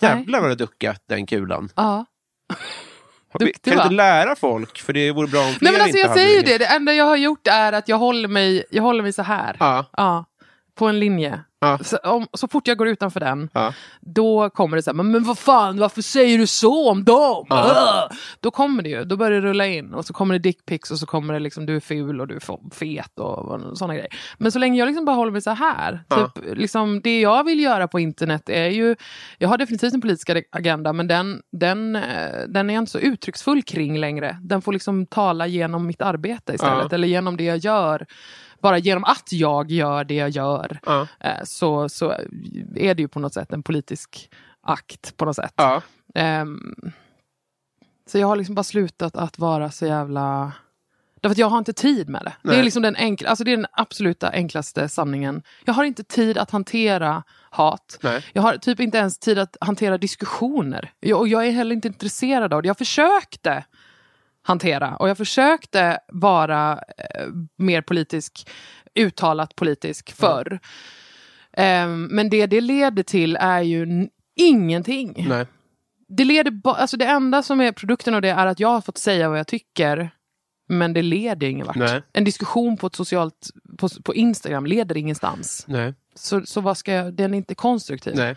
Jävlar 0.00 0.40
vad 0.40 0.50
du 0.50 0.54
duckat 0.54 1.02
den 1.06 1.26
kulan. 1.26 1.70
Ja. 1.76 2.04
Duktig, 3.38 3.62
kan 3.62 3.76
du 3.76 3.82
inte 3.82 3.94
lära 3.94 4.36
folk? 4.36 4.78
För 4.78 4.92
det 4.92 5.12
vore 5.12 5.28
bra 5.28 5.40
om 5.40 5.52
fler 5.52 5.58
Nej 5.60 5.72
men 5.72 5.82
alltså 5.82 5.98
jag 5.98 6.14
säger 6.14 6.42
det. 6.44 6.58
Det 6.58 6.66
enda 6.66 6.92
jag 6.92 7.04
har 7.04 7.16
gjort 7.16 7.46
är 7.46 7.72
att 7.72 7.88
jag 7.88 7.98
håller 7.98 8.28
mig, 8.28 8.64
jag 8.70 8.82
håller 8.82 9.02
mig 9.02 9.12
så 9.12 9.22
här. 9.22 9.56
Ja. 9.60 9.84
Ja, 9.92 10.24
på 10.78 10.86
en 10.86 10.98
linje. 11.00 11.40
Ja. 11.60 11.78
Så, 11.82 11.96
om, 11.96 12.26
så 12.32 12.48
fort 12.48 12.66
jag 12.68 12.78
går 12.78 12.88
utanför 12.88 13.20
den, 13.20 13.50
Ja. 13.52 13.72
då 14.00 14.50
kommer 14.50 14.76
det 14.76 14.82
så 14.82 14.90
här, 14.90 14.94
men, 14.94 15.10
men 15.10 15.24
vad 15.24 15.38
fan, 15.38 15.78
varför 15.78 16.02
säger 16.02 16.38
du 16.38 16.46
så 16.46 16.90
om 16.90 17.04
dem? 17.04 17.46
Ja. 17.48 18.10
Då 18.40 18.50
kommer 18.50 18.82
det 18.82 18.88
ju, 18.88 19.04
då 19.04 19.16
börjar 19.16 19.40
det 19.40 19.48
rulla 19.48 19.66
in 19.66 19.94
och 19.94 20.04
så 20.04 20.12
kommer 20.12 20.34
det 20.34 20.38
dickpics 20.38 20.90
och 20.90 20.98
så 20.98 21.06
kommer 21.06 21.34
det 21.34 21.40
liksom 21.40 21.66
du 21.66 21.76
är 21.76 21.80
ful 21.80 22.20
och 22.20 22.26
du 22.28 22.34
är 22.36 22.74
fet 22.74 23.18
och 23.18 23.60
sådana 23.78 23.94
grejer. 23.94 24.08
Men 24.38 24.52
så 24.52 24.58
länge 24.58 24.78
jag 24.78 24.86
liksom 24.86 25.04
bara 25.04 25.16
håller 25.16 25.32
mig 25.32 25.42
så 25.42 25.50
här, 25.50 26.00
typ, 26.10 26.56
liksom, 26.56 27.00
det 27.00 27.20
jag 27.20 27.44
vill 27.44 27.60
göra 27.60 27.88
på 27.88 28.00
internet 28.00 28.48
är 28.48 28.68
ju, 28.68 28.96
jag 29.38 29.48
har 29.48 29.58
definitivt 29.58 29.94
en 29.94 30.00
politisk 30.00 30.30
agenda 30.50 30.92
men 30.92 31.08
den, 31.08 31.42
den, 31.52 31.96
eh, 31.96 32.02
den 32.48 32.70
är 32.70 32.74
jag 32.74 32.80
inte 32.82 32.92
så 32.92 32.98
uttrycksfull 32.98 33.62
kring 33.62 33.98
längre. 33.98 34.38
Den 34.42 34.62
får 34.62 34.72
liksom 34.72 35.06
tala 35.06 35.46
genom 35.46 35.86
mitt 35.86 36.02
arbete 36.02 36.54
istället 36.54 36.92
eller 36.92 37.08
genom 37.08 37.36
det 37.36 37.44
jag 37.44 37.56
gör. 37.58 38.06
Bara 38.62 38.78
genom 38.78 39.04
att 39.04 39.32
jag 39.32 39.70
gör 39.70 40.04
det 40.04 40.14
jag 40.14 40.28
gör 40.30 40.78
Ja. 40.86 41.06
eh, 41.20 41.44
så, 41.44 41.88
så 41.88 42.10
är 42.76 42.94
det 42.94 43.02
ju 43.02 43.08
på 43.08 43.20
något 43.20 43.34
sätt 43.34 43.52
en 43.52 43.62
politisk 43.62 44.30
akt 44.60 45.16
på 45.16 45.24
något 45.24 45.36
sätt. 45.36 45.52
Ja. 45.56 45.82
Ehm, 46.14 46.74
så 48.06 48.18
jag 48.18 48.26
har 48.26 48.36
liksom 48.36 48.54
bara 48.54 48.62
slutat 48.62 49.16
att 49.16 49.38
vara 49.38 49.70
så 49.70 49.86
jävla... 49.86 50.52
Därför 51.20 51.32
att 51.32 51.38
jag 51.38 51.48
har 51.48 51.58
inte 51.58 51.72
tid 51.72 52.08
med 52.08 52.22
det. 52.24 52.32
Det 52.42 52.48
Nej. 52.48 52.58
är, 52.58 52.62
liksom 52.62 52.82
den 52.82 52.96
enkla, 52.96 53.28
alltså 53.28 53.44
det 53.44 53.52
är 53.52 53.56
den 53.56 53.66
absoluta 53.72 54.30
enklaste 54.30 54.88
sanningen. 54.88 55.42
Jag 55.64 55.74
har 55.74 55.84
inte 55.84 56.04
tid 56.04 56.38
att 56.38 56.50
hantera 56.50 57.22
hat. 57.50 57.98
Nej. 58.02 58.24
Jag 58.32 58.42
har 58.42 58.56
typ 58.56 58.80
inte 58.80 58.98
ens 58.98 59.18
tid 59.18 59.38
att 59.38 59.56
hantera 59.60 59.98
diskussioner. 59.98 60.92
Jag, 61.00 61.20
och 61.20 61.28
jag 61.28 61.46
är 61.46 61.50
heller 61.50 61.74
inte 61.74 61.88
intresserad 61.88 62.54
av 62.54 62.62
det. 62.62 62.66
Jag 62.68 62.78
försökte 62.78 63.64
hantera 64.42 64.96
och 64.96 65.08
jag 65.08 65.16
försökte 65.16 65.98
vara 66.08 66.72
eh, 66.72 67.26
mer 67.56 67.82
politisk, 67.82 68.50
uttalat 68.94 69.56
politisk 69.56 70.12
förr. 70.12 70.60
Ehm, 71.52 72.04
men 72.04 72.30
det 72.30 72.46
det 72.46 72.60
leder 72.60 73.02
till 73.02 73.36
är 73.36 73.60
ju 73.60 74.08
ingenting. 74.36 75.26
Nej. 75.28 75.46
Det, 76.08 76.24
leder 76.24 76.60
alltså 76.64 76.96
det 76.96 77.06
enda 77.06 77.42
som 77.42 77.60
är 77.60 77.72
produkten 77.72 78.14
av 78.14 78.22
det 78.22 78.28
är 78.28 78.46
att 78.46 78.60
jag 78.60 78.68
har 78.68 78.80
fått 78.80 78.98
säga 78.98 79.28
vad 79.28 79.38
jag 79.38 79.46
tycker. 79.46 80.10
Men 80.68 80.92
det 80.92 81.02
leder 81.02 81.46
ingen 81.46 81.66
vart. 81.66 81.76
Nej. 81.76 82.02
En 82.12 82.24
diskussion 82.24 82.76
på 82.76 82.86
ett 82.86 82.94
socialt 82.94 83.50
på, 83.78 83.88
på 84.04 84.14
Instagram 84.14 84.66
leder 84.66 84.96
ingenstans. 84.96 85.64
Nej. 85.68 85.94
Så, 86.14 86.46
så 86.46 86.60
vad 86.60 86.76
ska 86.76 86.92
jag, 86.92 87.14
den 87.14 87.34
är 87.34 87.38
inte 87.38 87.54
konstruktiv. 87.54 88.14
Nej. 88.16 88.36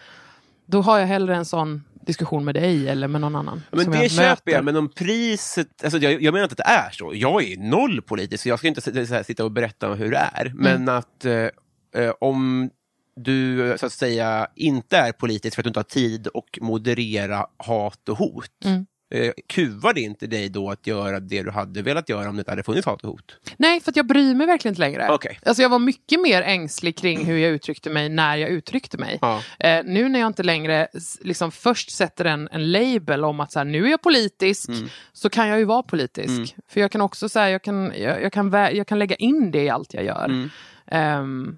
Då 0.66 0.82
har 0.82 1.00
jag 1.00 1.08
hellre 1.08 1.36
en 1.36 1.46
sån 1.46 1.84
diskussion 2.06 2.46
med 2.46 2.56
dig 2.56 2.90
eller 2.90 3.08
med 3.08 3.22
någon 3.22 3.36
annan. 3.36 3.64
Men 3.72 3.92
det 3.92 3.98
jag 3.98 4.12
köper 4.12 4.52
jag, 4.52 4.66
men 4.66 4.76
om 4.76 4.90
priset... 4.90 5.84
Alltså 5.84 6.00
jag, 6.00 6.22
jag 6.22 6.34
menar 6.34 6.44
inte 6.44 6.54
att 6.54 6.68
det 6.68 6.74
är 6.74 6.92
så. 6.92 7.12
Jag 7.16 7.44
är 7.44 7.58
noll 7.58 8.02
politisk, 8.02 8.44
så 8.44 8.50
jag 8.50 8.60
ska 8.60 8.68
inte 8.68 8.92
här, 8.92 9.24
sitta 9.24 9.46
och 9.46 9.52
berätta 9.52 9.92
om 9.92 9.98
hur 9.98 10.12
det 10.12 10.30
är. 10.34 10.46
Mm. 10.46 10.58
Men 10.58 10.90
att 10.90 11.26
eh, 11.26 11.48
eh, 11.96 12.14
om 12.20 12.70
du 13.16 13.76
så 13.80 13.86
att 13.86 13.92
säga 13.92 14.48
inte 14.56 14.98
är 14.98 15.12
politisk 15.12 15.56
för 15.56 15.62
att 15.62 15.64
du 15.64 15.70
inte 15.70 15.80
har 15.80 15.84
tid 15.84 16.28
att 16.28 16.62
moderera 16.62 17.46
hat 17.58 18.10
och 18.10 18.18
hot. 18.18 18.66
Mm. 18.66 18.86
Eh, 19.12 19.32
kuvar 19.48 19.94
det 19.94 20.02
inte 20.02 20.28
dig 20.28 20.50
då 20.50 20.70
att 20.72 20.88
göra 20.88 21.20
det 21.20 21.44
du 21.44 21.52
hade 21.52 21.82
velat 21.82 22.10
göra 22.10 22.30
om 22.30 22.36
det 22.36 22.40
inte 22.40 22.52
hade 22.52 22.64
funnits 22.64 22.86
hat 22.86 23.04
och 23.04 23.10
hot? 23.10 23.38
Nej, 23.58 23.80
för 23.80 23.92
att 23.92 23.96
jag 23.96 24.08
bryr 24.08 24.36
mig 24.36 24.48
verkligen 24.48 24.72
inte 24.72 24.80
längre. 24.80 25.08
Okej. 25.10 25.40
Alltså 25.46 25.62
jag 25.62 25.70
var 25.70 25.80
mycket 25.80 26.22
mer 26.22 26.42
ängslig 26.42 26.98
kring 26.98 27.26
hur 27.26 27.38
jag 27.38 27.52
uttryckte 27.52 27.90
mig 27.90 28.10
när 28.10 28.38
jag 28.38 28.50
uttryckte 28.50 28.98
mig. 28.98 29.18
Ja. 29.22 29.42
Eh, 29.60 29.82
nu 29.86 30.10
när 30.10 30.20
jag 30.20 30.28
inte 30.28 30.44
längre 30.44 30.88
liksom 31.22 31.52
först 31.52 31.92
sätter 31.92 32.26
en, 32.26 32.50
en 32.52 32.72
label 32.72 33.24
om 33.24 33.40
att 33.40 33.52
så 33.52 33.60
här, 33.60 33.66
nu 33.66 33.86
är 33.86 33.90
jag 33.92 34.02
politisk, 34.02 34.70
Mm. 34.70 34.90
så 35.14 35.30
kan 35.30 35.48
jag 35.48 35.60
ju 35.60 35.66
vara 35.66 35.84
politisk. 35.84 36.56
För 36.68 36.82
jag 36.82 36.92
kan 36.92 37.02
också 37.02 37.30
säga, 37.30 37.50
jag 37.50 37.62
kan, 37.64 37.94
jag, 37.98 38.22
jag, 38.24 38.34
kan 38.34 38.52
jag 38.54 38.88
kan 38.88 39.00
lägga 39.00 39.16
in 39.16 39.52
det 39.52 39.64
i 39.64 39.70
allt 39.70 39.94
jag 39.94 40.04
gör. 40.04 40.26
Mm. 40.26 40.50
Ehm, 40.88 41.58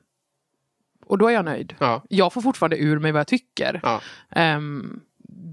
och 1.06 1.18
då 1.18 1.28
är 1.28 1.34
jag 1.34 1.46
nöjd. 1.46 1.76
Ja. 1.80 2.04
Jag 2.10 2.34
får 2.34 2.42
fortfarande 2.42 2.78
ur 2.78 3.00
mig 3.00 3.12
vad 3.12 3.20
jag 3.20 3.28
tycker. 3.28 3.80
Ja. 3.84 4.02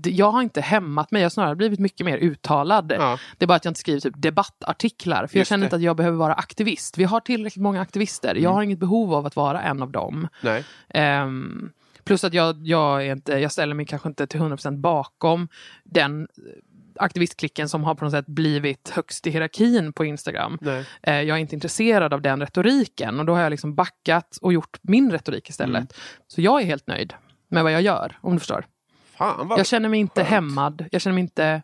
Jag 0.04 0.30
har 0.30 0.42
inte 0.42 0.60
hämmat 0.60 1.10
mig, 1.10 1.22
jag 1.22 1.24
har 1.24 1.30
snarare 1.30 1.56
blivit 1.56 1.78
mycket 1.78 2.06
mer 2.06 2.18
uttalad. 2.18 2.92
Ja. 2.98 3.18
Det 3.38 3.44
är 3.44 3.46
bara 3.46 3.54
att 3.54 3.64
jag 3.64 3.70
inte 3.70 3.80
skriver 3.80 4.00
typ 4.00 4.14
debattartiklar. 4.16 5.26
För 5.26 5.36
jag 5.36 5.40
Just 5.40 5.48
känner 5.48 5.60
det. 5.60 5.66
inte 5.66 5.76
att 5.76 5.82
jag 5.82 5.96
behöver 5.96 6.16
vara 6.16 6.34
aktivist. 6.34 6.98
Vi 6.98 7.04
har 7.04 7.20
tillräckligt 7.20 7.62
många 7.62 7.80
aktivister. 7.80 8.30
Mm. 8.30 8.42
Jag 8.42 8.50
har 8.50 8.62
inget 8.62 8.78
behov 8.78 9.14
av 9.14 9.26
att 9.26 9.36
vara 9.36 9.62
en 9.62 9.82
av 9.82 9.90
dem. 9.90 10.28
Ehm, 10.88 11.72
plus 12.04 12.24
att 12.24 12.34
jag, 12.34 12.66
jag, 12.66 13.06
är 13.06 13.12
inte, 13.12 13.32
jag 13.32 13.52
ställer 13.52 13.74
mig 13.74 13.86
kanske 13.86 14.08
inte 14.08 14.26
till 14.26 14.40
100% 14.40 14.80
bakom 14.80 15.48
den 15.84 16.28
aktivistklicken 16.96 17.68
som 17.68 17.84
har 17.84 17.94
på 17.94 18.04
något 18.04 18.12
sätt 18.12 18.26
blivit 18.26 18.90
högst 18.90 19.26
i 19.26 19.30
hierarkin 19.30 19.92
på 19.92 20.04
Instagram. 20.04 20.58
Nej. 20.60 20.84
Eh, 21.02 21.14
jag 21.22 21.36
är 21.36 21.40
inte 21.40 21.54
intresserad 21.54 22.14
av 22.14 22.22
den 22.22 22.40
retoriken 22.40 23.20
och 23.20 23.26
då 23.26 23.34
har 23.34 23.40
jag 23.40 23.50
liksom 23.50 23.74
backat 23.74 24.38
och 24.42 24.52
gjort 24.52 24.78
min 24.82 25.12
retorik 25.12 25.48
istället. 25.48 25.76
Mm. 25.76 25.88
Så 26.28 26.40
jag 26.40 26.60
är 26.60 26.66
helt 26.66 26.86
nöjd 26.86 27.14
med 27.48 27.62
vad 27.62 27.72
jag 27.72 27.82
gör, 27.82 28.18
om 28.20 28.32
du 28.32 28.38
förstår. 28.38 28.64
Fan 29.20 29.48
vad... 29.48 29.58
Jag 29.58 29.66
känner 29.66 29.88
mig 29.88 30.00
inte 30.00 30.20
skönt. 30.20 30.28
hämmad. 30.28 30.84
Jag 30.90 31.02
känner 31.02 31.14
mig 31.14 31.20
inte 31.20 31.62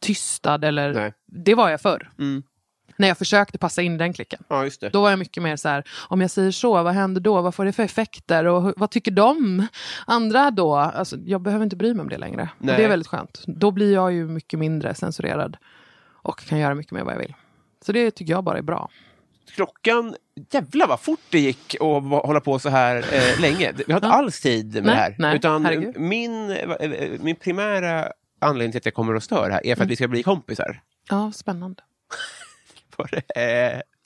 tystad. 0.00 0.64
Eller... 0.64 0.94
Nej. 0.94 1.12
Det 1.26 1.54
var 1.54 1.70
jag 1.70 1.80
förr. 1.80 2.10
Mm. 2.18 2.42
När 2.96 3.08
jag 3.08 3.18
försökte 3.18 3.58
passa 3.58 3.82
in 3.82 3.98
den 3.98 4.12
klicken. 4.12 4.42
Ja. 4.48 4.70
Då 4.92 5.02
var 5.02 5.10
jag 5.10 5.18
mycket 5.18 5.42
mer 5.42 5.56
så 5.56 5.68
här, 5.68 5.84
om 6.08 6.20
jag 6.20 6.30
säger 6.30 6.50
så, 6.50 6.82
vad 6.82 6.94
händer 6.94 7.20
då? 7.20 7.42
Vad 7.42 7.54
får 7.54 7.64
det 7.64 7.72
för 7.72 7.82
effekter? 7.82 8.44
Och 8.44 8.72
vad 8.76 8.90
tycker 8.90 9.10
de 9.10 9.66
andra 10.06 10.50
då? 10.50 10.76
Alltså, 10.76 11.16
jag 11.24 11.40
behöver 11.40 11.64
inte 11.64 11.76
bry 11.76 11.94
mig 11.94 12.02
om 12.02 12.08
det 12.08 12.18
längre. 12.18 12.48
Det 12.58 12.84
är 12.84 12.88
väldigt 12.88 13.08
skönt. 13.08 13.42
Då 13.46 13.70
blir 13.70 13.94
jag 13.94 14.12
ju 14.12 14.28
mycket 14.28 14.58
mindre 14.58 14.94
censurerad. 14.94 15.56
Och 16.22 16.38
kan 16.38 16.58
göra 16.58 16.74
mycket 16.74 16.92
mer 16.92 17.04
vad 17.04 17.14
jag 17.14 17.18
vill. 17.18 17.34
Så 17.86 17.92
det 17.92 18.10
tycker 18.10 18.32
jag 18.32 18.44
bara 18.44 18.58
är 18.58 18.62
bra. 18.62 18.90
Klockan, 19.54 20.16
jävlar 20.50 20.86
vad 20.86 21.00
fort 21.00 21.20
det 21.30 21.38
gick 21.40 21.74
att 21.74 22.02
hålla 22.26 22.40
på 22.40 22.58
så 22.58 22.68
här 22.68 22.96
eh, 23.14 23.40
länge. 23.40 23.72
Vi 23.86 23.92
har 23.92 23.98
inte 23.98 24.08
alls 24.08 24.40
tid 24.40 24.74
med 24.74 24.84
Nej, 24.84 24.94
det 24.94 25.00
här. 25.00 25.16
nej, 25.18 25.36
Utan 25.36 25.64
herregud. 25.64 26.00
min, 26.00 26.50
eh, 26.50 27.10
min 27.20 27.36
primära 27.36 28.12
anledning 28.38 28.72
till 28.72 28.78
att 28.78 28.84
jag 28.84 28.94
kommer 28.94 29.14
att 29.14 29.22
störa 29.24 29.52
här 29.52 29.60
är 29.60 29.66
Mm. 29.66 29.76
för 29.76 29.84
att 29.84 29.90
vi 29.90 29.96
ska 29.96 30.08
bli 30.08 30.22
kompisar. 30.22 30.82
Ja, 31.10 31.32
spännande. 31.32 31.82
Eh, 33.36 33.42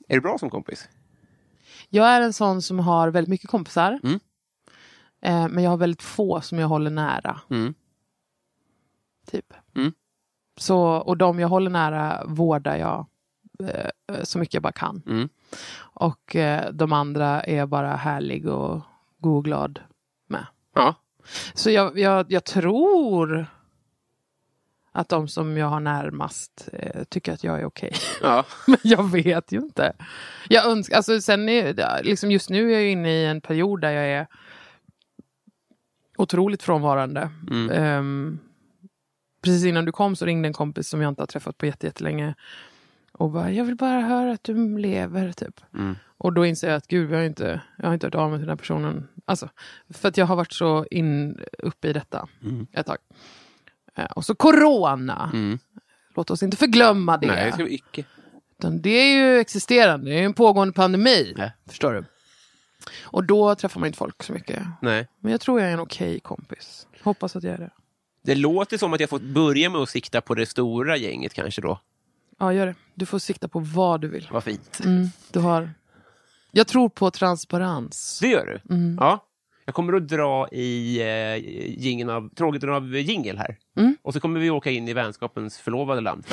är 0.08 0.14
du 0.14 0.20
bra 0.20 0.38
som 0.38 0.50
kompis? 0.50 0.88
Jag 1.88 2.06
är 2.08 2.20
en 2.20 2.32
sån 2.32 2.62
som 2.62 2.78
har 2.78 3.08
väldigt 3.08 3.28
mycket 3.28 3.50
kompisar. 3.50 4.00
Mm. 4.02 4.20
Eh, 5.22 5.48
men 5.48 5.64
jag 5.64 5.70
har 5.70 5.76
väldigt 5.76 6.02
få 6.02 6.40
som 6.40 6.58
jag 6.58 6.68
håller 6.68 6.90
nära. 6.90 7.40
Mm. 7.50 7.74
Typ. 9.30 9.46
Mm. 9.76 9.92
Så, 10.56 10.80
och 10.82 11.16
de 11.16 11.38
jag 11.40 11.48
håller 11.48 11.70
nära 11.70 12.24
vårdar 12.26 12.76
jag 12.76 13.06
så 14.22 14.38
mycket 14.38 14.54
jag 14.54 14.62
bara 14.62 14.72
kan. 14.72 15.02
Mm. 15.06 15.28
Och 15.80 16.36
eh, 16.36 16.70
de 16.72 16.92
andra 16.92 17.42
är 17.42 17.66
bara 17.66 17.96
härlig 17.96 18.46
och 18.48 18.80
god 19.18 19.36
och 19.36 19.44
glad 19.44 19.80
med. 20.26 20.46
Ja. 20.74 20.94
Så 21.54 21.70
jag, 21.70 21.98
jag, 21.98 22.32
jag 22.32 22.44
tror 22.44 23.46
att 24.92 25.08
de 25.08 25.28
som 25.28 25.56
jag 25.56 25.66
har 25.66 25.80
närmast 25.80 26.68
eh, 26.72 27.04
tycker 27.04 27.32
att 27.32 27.44
jag 27.44 27.60
är 27.60 27.64
okej. 27.64 27.92
ja. 28.22 28.44
Men 28.66 28.78
jag 28.82 29.10
vet 29.10 29.52
ju 29.52 29.58
inte. 29.58 29.92
Jag 30.48 30.66
önskar, 30.66 30.96
alltså 30.96 31.20
sen 31.20 31.48
är, 31.48 32.02
liksom 32.02 32.30
just 32.30 32.50
nu 32.50 32.68
är 32.72 32.78
jag 32.78 32.88
inne 32.90 33.10
i 33.12 33.26
en 33.26 33.40
period 33.40 33.80
där 33.80 33.90
jag 33.90 34.06
är 34.06 34.26
otroligt 36.16 36.62
frånvarande. 36.62 37.30
Mm. 37.50 37.70
Ehm, 37.70 38.38
precis 39.42 39.64
innan 39.64 39.84
du 39.84 39.92
kom 39.92 40.16
så 40.16 40.26
ringde 40.26 40.48
en 40.48 40.52
kompis 40.52 40.88
som 40.88 41.00
jag 41.02 41.08
inte 41.08 41.22
har 41.22 41.26
träffat 41.26 41.58
på 41.58 41.66
jätte- 41.66 41.86
jättelänge. 41.86 42.34
Och 43.20 43.30
bara, 43.30 43.50
jag 43.50 43.64
vill 43.64 43.76
bara 43.76 44.00
höra 44.00 44.32
att 44.32 44.44
du 44.44 44.78
lever, 44.78 45.32
typ. 45.32 45.60
Mm. 45.74 45.96
Och 46.18 46.32
då 46.32 46.46
inser 46.46 46.68
jag 46.68 46.76
att 46.76 46.86
gud, 46.86 47.10
jag 47.10 47.16
har 47.16 47.24
inte, 47.24 47.60
jag 47.78 47.86
har 47.86 47.94
inte 47.94 48.06
hört 48.06 48.14
av 48.14 48.30
mig 48.30 48.38
till 48.38 48.46
den 48.46 48.52
här 48.52 48.56
personen. 48.56 49.08
Alltså, 49.24 49.48
för 49.90 50.08
att 50.08 50.16
jag 50.16 50.26
har 50.26 50.36
varit 50.36 50.52
så 50.52 50.86
in, 50.90 51.40
uppe 51.58 51.88
i 51.88 51.92
detta 51.92 52.28
Mm. 52.42 52.66
ett 52.72 52.86
tag. 52.86 52.96
Eh, 53.96 54.04
och 54.04 54.24
så 54.24 54.34
corona. 54.34 55.30
Mm. 55.32 55.58
Låt 56.16 56.30
oss 56.30 56.42
inte 56.42 56.56
förglömma 56.56 57.16
det. 57.16 57.26
Nej, 57.26 57.46
det 57.46 57.52
ska 57.52 57.64
vi 57.64 57.74
icke. 57.74 58.04
Utan 58.58 58.82
det 58.82 58.90
är 58.90 59.14
ju 59.16 59.38
existerande, 59.40 60.10
det 60.10 60.16
är 60.16 60.20
ju 60.20 60.24
en 60.24 60.34
pågående 60.34 60.72
pandemi. 60.74 61.34
Nej. 61.36 61.52
Förstår 61.68 61.92
du? 61.92 62.04
Och 63.02 63.24
då 63.24 63.54
träffar 63.54 63.80
man 63.80 63.86
inte 63.86 63.98
folk 63.98 64.22
så 64.22 64.32
mycket. 64.32 64.62
Nej. 64.82 65.08
Men 65.20 65.32
jag 65.32 65.40
tror 65.40 65.60
jag 65.60 65.68
är 65.68 65.72
en 65.74 65.80
okej 65.80 66.20
kompis. 66.20 66.86
Hoppas 67.02 67.36
att 67.36 67.42
jag 67.42 67.54
är 67.54 67.58
det. 67.58 67.70
Det 68.24 68.34
låter 68.34 68.78
som 68.78 68.92
att 68.92 69.00
jag 69.00 69.10
fått 69.10 69.22
börja 69.22 69.70
med 69.70 69.80
att 69.80 69.88
sikta 69.88 70.20
på 70.20 70.34
det 70.34 70.46
stora 70.46 70.96
gänget 70.96 71.34
kanske 71.34 71.60
då. 71.62 71.80
Ja, 72.40 72.52
gör 72.52 72.66
det. 72.66 72.74
Du 72.94 73.06
får 73.06 73.18
sikta 73.18 73.48
på 73.48 73.58
vad 73.58 74.00
du 74.00 74.08
vill. 74.08 74.28
Vad 74.32 74.44
fint. 74.44 74.80
Mm, 74.84 75.08
du 75.32 75.38
har... 75.38 75.70
Jag 76.52 76.66
tror 76.66 76.88
på 76.88 77.10
transparens. 77.10 78.18
Det 78.22 78.28
gör 78.28 78.46
du? 78.46 78.74
Mm. 78.74 78.96
Ja. 79.00 79.26
Jag 79.64 79.74
kommer 79.74 79.92
att 79.92 80.08
dra 80.08 80.48
i 80.48 81.00
eh, 82.08 82.16
av, 82.16 82.28
tråden 82.34 82.70
av 82.70 82.96
jingel 82.96 83.38
här. 83.38 83.58
Mm. 83.76 83.96
Och 84.02 84.12
så 84.12 84.20
kommer 84.20 84.40
vi 84.40 84.50
åka 84.50 84.70
in 84.70 84.88
i 84.88 84.92
vänskapens 84.92 85.58
förlovade 85.58 86.00
land. 86.00 86.24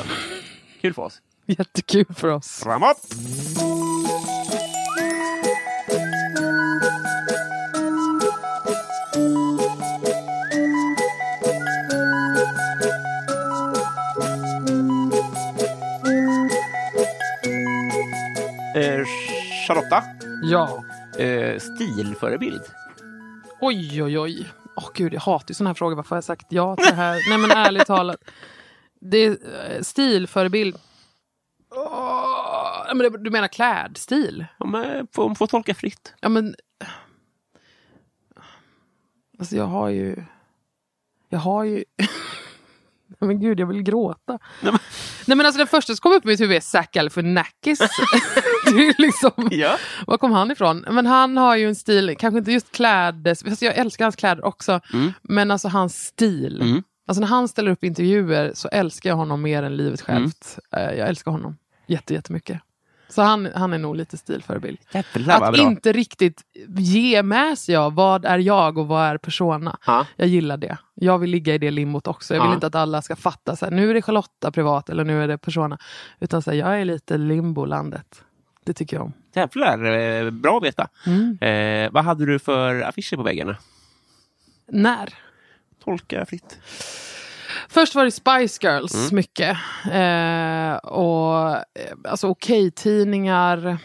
Kul 0.82 0.94
för 0.94 1.02
oss. 1.02 1.22
Jättekul 1.46 2.16
för 2.16 2.28
oss. 2.28 2.64
Framåt! 2.64 2.98
Charlotta, 19.68 20.04
Ja. 20.44 20.84
eh, 21.20 21.60
stilförebild. 21.60 22.62
Oj, 23.62 24.04
oj, 24.04 24.20
oj. 24.20 24.50
Åh 24.76 24.90
gud, 24.94 25.14
jag 25.14 25.22
hatar 25.22 25.46
ju 25.50 25.54
sådana 25.56 25.70
här 25.70 25.74
frågor. 25.76 25.96
Varför 25.96 26.10
har 26.10 26.18
jag 26.18 26.24
sagt 26.24 26.46
ja 26.50 26.76
till 26.76 26.86
det 26.86 26.96
här? 26.96 27.20
Nej 27.30 27.38
men 27.38 27.52
ärligt 27.52 27.86
talat. 27.86 28.18
Det 29.00 29.18
är 29.18 29.32
eh, 29.76 29.82
stilförebild. 29.82 30.78
Åh, 31.76 32.86
men 32.96 32.98
det- 32.98 33.24
du 33.24 33.30
menar 33.30 33.48
klädstil? 33.48 34.46
Om 34.58 34.72
man 34.72 35.08
får, 35.14 35.36
får 35.36 35.48
tolka 35.48 35.74
fritt. 35.74 36.14
Ja 36.20 36.30
men... 36.30 36.56
Alltså 39.40 39.56
jag 39.56 39.66
har 39.66 39.90
ju... 39.90 40.24
Jag 41.30 41.40
har 41.40 41.64
ju... 41.64 41.84
Men 43.20 43.40
gud, 43.40 43.60
jag 43.60 43.68
vill 43.68 43.82
gråta. 43.84 44.40
Nej, 44.62 44.72
men- 44.72 44.80
Nej 45.28 45.38
men 45.38 45.46
alltså 45.46 45.58
den 45.58 45.68
första 45.68 45.94
som 45.96 46.02
kom 46.02 46.12
upp 46.14 46.26
i 46.26 46.28
mitt 46.28 46.40
huvud 46.42 46.58
är 46.58 46.62
Zac 46.62 46.88
Galifianakis. 46.92 47.80
det 48.66 48.88
är 48.88 49.02
liksom... 49.02 49.32
Ja. 49.52 49.78
Var 50.08 50.18
kom 50.18 50.32
han 50.32 50.52
ifrån? 50.52 50.86
Men 50.92 51.06
han 51.06 51.38
har 51.38 51.56
ju 51.56 51.68
en 51.68 51.76
stil, 51.76 52.16
kanske 52.20 52.38
inte 52.38 52.52
just 52.52 52.72
kläder, 52.72 53.50
fast 53.50 53.62
jag 53.62 53.76
älskar 53.78 54.06
hans 54.06 54.16
kläder 54.16 54.46
också. 54.46 54.80
Mm. 54.94 55.14
Men 55.22 55.52
alltså 55.52 55.68
hans 55.68 56.06
stil. 56.06 56.62
Mm. 56.62 56.84
Alltså 57.08 57.22
när 57.22 57.28
han 57.28 57.48
ställer 57.48 57.72
upp 57.72 57.84
intervjuer 57.84 58.52
så 58.56 58.68
älskar 58.68 59.10
jag 59.10 59.16
honom 59.18 59.42
mer 59.42 59.64
än 59.64 59.78
livet 59.78 60.02
självt. 60.02 60.60
Eh, 60.72 60.82
Jag 60.82 61.08
älskar 61.10 61.32
honom 61.32 61.58
jätte, 61.88 62.14
jättemycket. 62.14 62.62
Så 63.10 63.22
han, 63.22 63.50
han 63.56 63.74
är 63.74 63.78
nog 63.78 63.96
lite 63.96 64.18
stilförebild. 64.18 64.78
Jävlar 64.92 65.42
Att 65.52 65.58
inte 65.58 65.94
riktigt 65.94 66.42
ge 66.78 67.24
med 67.24 67.58
sig 67.58 67.76
av 67.76 67.94
vad 67.96 68.26
är 68.26 68.38
jag 68.40 68.78
och 68.78 68.88
vad 68.88 69.06
är 69.06 69.18
persona. 69.18 69.78
Ja. 69.86 70.06
Jag 70.16 70.28
gillar 70.28 70.58
det. 70.58 70.78
Jag 70.94 71.18
vill 71.18 71.30
ligga 71.30 71.54
i 71.54 71.58
det 71.58 71.72
limbot 71.72 72.08
också. 72.08 72.34
Jag 72.34 72.42
vill 72.42 72.50
Ja. 72.50 72.54
inte 72.56 72.68
att 72.68 72.76
alla 72.76 73.02
ska 73.02 73.16
fatta 73.16 73.56
så 73.56 73.66
här, 73.66 73.72
nu 73.72 73.90
är 73.90 73.94
det 73.94 74.02
Charlotta 74.02 74.52
privat 74.52 74.90
eller 74.90 75.04
nu 75.04 75.24
är 75.24 75.28
det 75.28 75.38
persona. 75.38 75.78
Utan 76.20 76.42
så 76.42 76.52
här, 76.52 76.58
jag 76.58 76.82
är 76.82 76.86
lite 76.86 77.18
limbolandet. 77.18 78.24
Det 78.66 78.74
tycker 78.74 78.98
jag 78.98 79.06
om. 79.06 79.14
Jävlar, 79.36 79.84
eh, 79.84 80.30
bra 80.32 80.58
att 80.58 80.64
veta. 80.64 80.88
Mm. 81.06 81.38
Eh, 81.42 81.92
vad 81.92 82.04
hade 82.04 82.26
du 82.26 82.40
för 82.40 82.82
affischer 82.82 83.16
på 83.16 83.24
väggarna? 83.24 83.58
När? 84.72 85.14
Tolka 85.84 86.26
fritt. 86.26 86.60
Först 87.70 87.96
var 87.96 88.06
det 88.06 88.12
Spice 88.12 88.60
Girls 88.68 88.94
Mm. 88.96 89.16
mycket. 89.16 89.58
Eh, 89.92 90.76
och 90.76 91.50
eh, 91.56 91.64
alltså 92.10 92.28
okej-tidningar. 92.28 93.78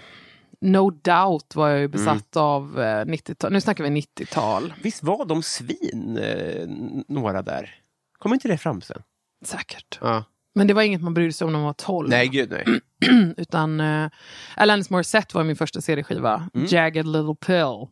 No 0.61 0.90
doubt 0.90 1.55
var 1.55 1.68
jag 1.68 1.81
ju 1.81 1.88
besatt 1.88 2.37
Mm. 2.37 2.45
av 2.47 2.81
eh, 2.81 3.05
90-tal. 3.05 3.53
Nu 3.53 3.61
snackar 3.61 3.85
vi 3.85 3.90
90-tal. 3.90 4.75
Visst 4.83 5.03
var 5.03 5.25
de 5.25 5.42
svin, 5.42 6.18
eh, 6.23 6.66
några 7.09 7.42
där? 7.42 7.75
Kommer 8.18 8.37
inte 8.37 8.49
det 8.49 8.59
fram 8.59 8.81
sen? 8.81 9.03
Säkert. 9.45 9.99
Ja. 10.01 10.25
Men 10.55 10.66
det 10.66 10.75
var 10.75 10.83
inget 10.83 11.03
man 11.03 11.14
brydde 11.14 11.33
sig 11.33 11.45
om 11.45 11.53
när 11.53 11.59
man 11.59 11.66
var 11.66 11.73
12. 11.73 12.09
Nej, 12.09 12.29
gud 12.29 12.51
nej. 12.51 12.64
Utan 13.37 13.81
eh, 13.81 14.09
Alanis 14.57 14.90
Morissette 14.90 15.37
var 15.37 15.45
min 15.45 15.57
första 15.57 15.81
CD-skiva. 15.81 16.49
Mm. 16.55 16.66
Jagged 16.71 17.07
Little 17.07 17.35
Pill. 17.47 17.87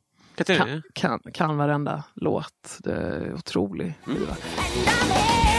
Kan, 0.56 0.82
kan, 0.92 1.20
kan 1.32 1.56
varenda 1.56 2.04
låt. 2.14 2.78
Det 2.78 2.92
är 2.92 3.34
otrolig 3.34 3.94
Mm. 4.06 4.18
skiva. 4.18 4.32
And 4.32 5.49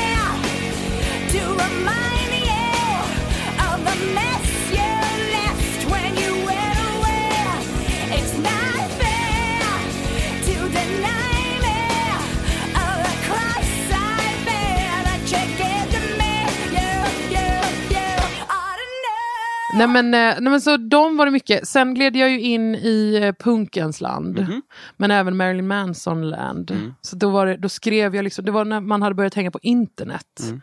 Nej 19.82 19.88
men, 19.88 20.14
eh, 20.14 20.42
nej 20.42 20.52
men 20.52 20.62
så 20.62 20.78
de 20.78 21.18
var 21.18 21.26
det 21.26 21.32
mycket. 21.32 21.68
Sen 21.68 21.94
gled 21.94 22.16
jag 22.16 22.30
ju 22.30 22.42
in 22.42 22.76
i 22.76 23.20
eh, 23.24 23.46
punkens 23.46 24.02
land. 24.02 24.40
Mhm. 24.40 24.62
Men 24.98 25.12
även 25.12 25.38
Marilyn 25.38 25.68
Manson 25.68 26.30
land. 26.30 26.72
Mm. 26.72 26.94
Så 27.02 27.16
då, 27.16 27.30
var 27.30 27.46
det, 27.46 27.58
då 27.58 27.70
skrev 27.70 28.16
jag 28.16 28.24
liksom, 28.24 28.46
det 28.46 28.52
var 28.52 28.66
när 28.66 28.80
man 28.80 29.02
hade 29.02 29.16
börjat 29.16 29.34
hänga 29.34 29.52
på 29.52 29.60
internet. 29.62 30.40
Mm. 30.44 30.62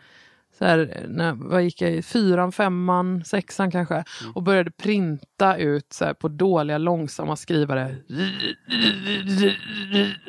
Så 0.59 0.65
här, 0.65 1.05
när, 1.09 1.33
vad 1.33 1.63
gick 1.63 1.81
jag 1.81 1.91
i? 1.91 2.01
Fyran, 2.01 2.51
femman, 2.51 3.25
sexan 3.25 3.71
kanske. 3.71 3.93
Mm. 3.93 4.33
Och 4.35 4.43
började 4.43 4.71
printa 4.71 5.57
ut 5.57 5.93
så 5.93 6.05
här, 6.05 6.13
på 6.13 6.27
dåliga 6.27 6.77
långsamma 6.77 7.35
skrivare. 7.35 7.95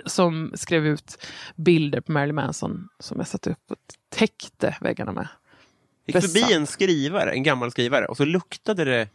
Som 0.07 0.53
skrev 0.55 0.87
ut 0.87 1.27
bilder 1.57 2.01
på 2.01 2.12
Marilyn 2.12 2.35
Manson. 2.35 2.88
Som 2.99 3.19
jag 3.19 3.29
satte 3.29 3.51
upp 3.51 3.71
och 3.71 3.77
täckte 4.09 4.77
väggarna 4.81 5.12
med. 5.12 5.29
gick 6.07 6.16
förbi 6.16 6.40
besatt. 6.40 6.51
en 6.51 6.66
skrivare, 6.66 7.33
en 7.33 7.43
gammal 7.43 7.71
skrivare, 7.71 8.07
och 8.07 8.16
så 8.16 8.25
luktade 8.25 8.85
det... 8.85 9.09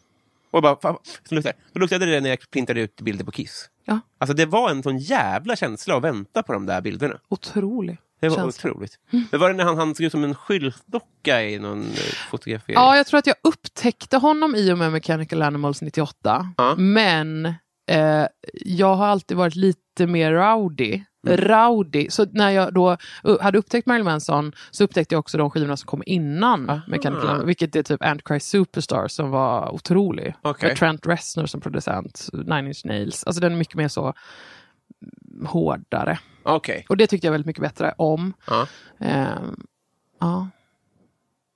Och 0.51 0.61
bara, 0.61 0.75
fan, 0.81 0.97
så 1.29 1.35
luktade, 1.35 1.57
då 1.73 1.79
luktade 1.79 2.05
det 2.05 2.21
när 2.21 2.29
jag 2.29 2.39
printade 2.51 2.81
ut 2.81 3.01
bilder 3.01 3.25
på 3.25 3.31
Kiss. 3.31 3.69
Ja, 3.85 3.99
Alltså 4.17 4.33
det 4.35 4.45
var 4.45 4.69
en 4.71 4.83
sån 4.83 4.97
jävla 4.97 5.55
känsla 5.55 5.97
att 5.97 6.03
vänta 6.03 6.43
på 6.43 6.53
de 6.53 6.65
där 6.65 6.81
bilderna. 6.81 7.19
otrolig. 7.27 7.97
Det 8.19 8.29
var 8.29 8.35
känsla. 8.35 8.69
otroligt. 8.69 8.99
Men 9.31 9.39
var 9.39 9.49
det 9.49 9.55
när 9.55 9.63
han, 9.63 9.77
han 9.77 9.95
såg 9.95 10.05
ut 10.05 10.11
som 10.11 10.23
en 10.23 10.35
skyltdocka 10.35 11.43
i 11.43 11.59
någon 11.59 11.81
eh, 11.81 12.29
fotografering? 12.29 12.75
Ja, 12.75 12.97
jag 12.97 13.07
tror 13.07 13.17
att 13.17 13.27
jag 13.27 13.35
upptäckte 13.43 14.17
honom 14.17 14.55
i 14.55 14.73
och 14.73 14.77
med 14.77 14.91
Mechanical 14.91 15.41
Animals 15.41 15.81
98. 15.81 16.53
Ja. 16.57 16.75
Men 16.75 17.45
eh, 17.91 18.27
jag 18.53 18.95
har 18.95 19.05
alltid 19.05 19.37
varit 19.37 19.55
lite 19.55 20.07
mer 20.07 20.31
rowdy. 20.31 21.01
Mm. 21.27 21.37
Rowdy. 21.37 22.09
Så 22.09 22.25
när 22.31 22.49
jag 22.49 22.73
då 22.73 22.97
uh, 23.27 23.41
hade 23.41 23.57
upptäckt 23.57 23.87
Marilyn 23.87 24.05
Manson 24.05 24.51
så 24.71 24.83
upptäckte 24.83 25.15
jag 25.15 25.19
också 25.19 25.37
de 25.37 25.51
skivorna 25.51 25.77
som 25.77 25.87
kom 25.87 26.03
innan 26.05 26.69
Aha. 26.69 26.81
Mechanical 26.87 27.27
Animals. 27.27 27.47
Vilket 27.47 27.75
är 27.75 27.83
typ 27.83 28.03
Antichrist 28.03 28.49
Superstar 28.49 29.07
som 29.07 29.29
var 29.29 29.73
otrolig. 29.73 30.33
Okej. 30.41 30.69
Med 30.69 30.77
Trent 30.77 31.07
Reznor 31.07 31.45
som 31.45 31.61
producent. 31.61 32.29
Nine 32.33 32.67
Inch 32.67 32.85
Nails. 32.85 33.23
Alltså 33.23 33.41
den 33.41 33.53
är 33.53 33.57
mycket 33.57 33.75
mer 33.75 33.87
så 33.87 34.03
mm, 34.03 35.45
hårdare. 35.45 36.19
Okej. 36.45 36.85
Och 36.89 36.97
det 36.97 37.07
tyckte 37.07 37.27
jag 37.27 37.31
väldigt 37.31 37.45
mycket 37.47 37.61
bättre 37.61 37.93
om. 37.97 38.33
Ja. 38.47 38.67
Ehm, 38.99 39.67
ja. 40.19 40.49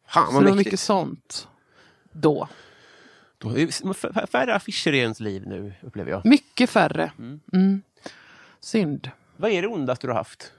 Fan 0.07 0.27
Så 0.27 0.33
vad 0.33 0.43
det 0.43 0.49
var 0.49 0.55
mäktigt. 0.55 0.65
mycket 0.67 0.79
sånt 0.79 1.47
då. 2.11 2.47
Då 3.37 3.49
är 3.49 3.65
det 4.21 4.27
färre 4.27 4.55
affischer 4.55 4.93
i 4.93 4.97
ens 4.97 5.19
liv 5.19 5.43
nu, 5.47 5.73
upplever 5.81 6.11
jag. 6.11 6.25
Mycket 6.25 6.69
färre. 6.69 7.11
Mm. 7.53 7.81
Synd. 8.59 9.11
Vad 9.37 9.51
är 9.51 9.61
det 9.61 9.67
ondaste 9.67 10.07
du 10.07 10.11
har 10.11 10.17
haft? 10.17 10.51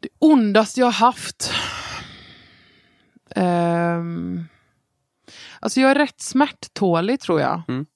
Det 0.00 0.08
ondaste 0.18 0.80
jag 0.80 0.86
har 0.86 0.92
haft. 0.92 1.52
Ehm, 3.30 4.44
alltså 5.60 5.80
jag 5.80 5.90
är 5.90 5.94
rätt 5.94 6.20
smärttålig 6.20 7.20
tror 7.20 7.40
jag. 7.40 7.62
Mm. 7.68 7.86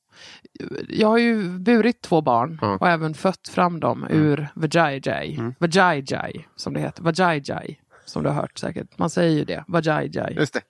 Jag 0.89 1.09
har 1.09 1.19
ju 1.19 1.59
burit 1.59 2.03
två 2.03 2.21
barn 2.21 2.59
Ja. 2.63 2.79
och 2.81 2.89
även 2.89 3.15
fött 3.15 3.49
fram 3.49 3.81
dem 3.81 4.07
ur 4.11 4.49
Vajayjay. 4.55 5.37
Mm. 5.37 5.55
Vajayjay 5.59 6.33
som 6.57 6.75
det 6.75 6.81
heter. 6.81 7.03
Vajayjay 7.03 7.77
som 8.05 8.23
du 8.23 8.29
har 8.29 8.37
hört 8.37 8.59
säkert. 8.59 8.99
Man 8.99 9.11
säger 9.11 9.39
ju 9.39 9.45
det. 9.45 9.65
Vajayjay. 9.69 10.35
Just 10.35 10.55
det. 10.55 10.61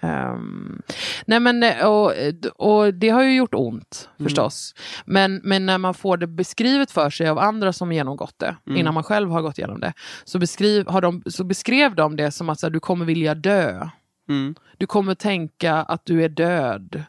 Ehm, 0.00 0.82
nej 1.26 1.40
men, 1.40 1.62
eh, 1.62 1.86
och, 1.86 2.12
och 2.56 2.94
det 2.94 3.08
har 3.08 3.22
ju 3.22 3.36
gjort 3.36 3.54
ont 3.54 4.08
förstås. 4.22 4.74
Men, 5.04 5.40
men 5.44 5.66
när 5.66 5.78
man 5.78 5.94
får 5.94 6.16
det 6.16 6.26
beskrivet 6.26 6.90
för 6.90 7.10
sig 7.10 7.28
av 7.28 7.38
andra 7.38 7.72
som 7.72 7.92
genomgått 7.92 8.38
det, 8.38 8.56
innan 8.66 8.94
man 8.94 9.02
själv 9.02 9.30
har 9.30 9.42
gått 9.42 9.58
igenom 9.58 9.80
det, 9.80 9.92
så, 10.24 10.38
beskriv, 10.38 10.86
har 10.88 11.00
de, 11.00 11.22
så 11.26 11.44
beskrev 11.44 11.94
de 11.94 12.16
det 12.16 12.30
som 12.30 12.48
att 12.48 12.62
här, 12.62 12.70
du 12.70 12.80
kommer 12.80 13.04
vilja 13.04 13.34
dö. 13.34 13.88
Mm. 14.28 14.54
Du 14.78 14.86
kommer 14.86 15.14
tänka 15.14 15.74
att 15.74 16.06
du 16.06 16.24
är 16.24 16.28
död. 16.28 17.04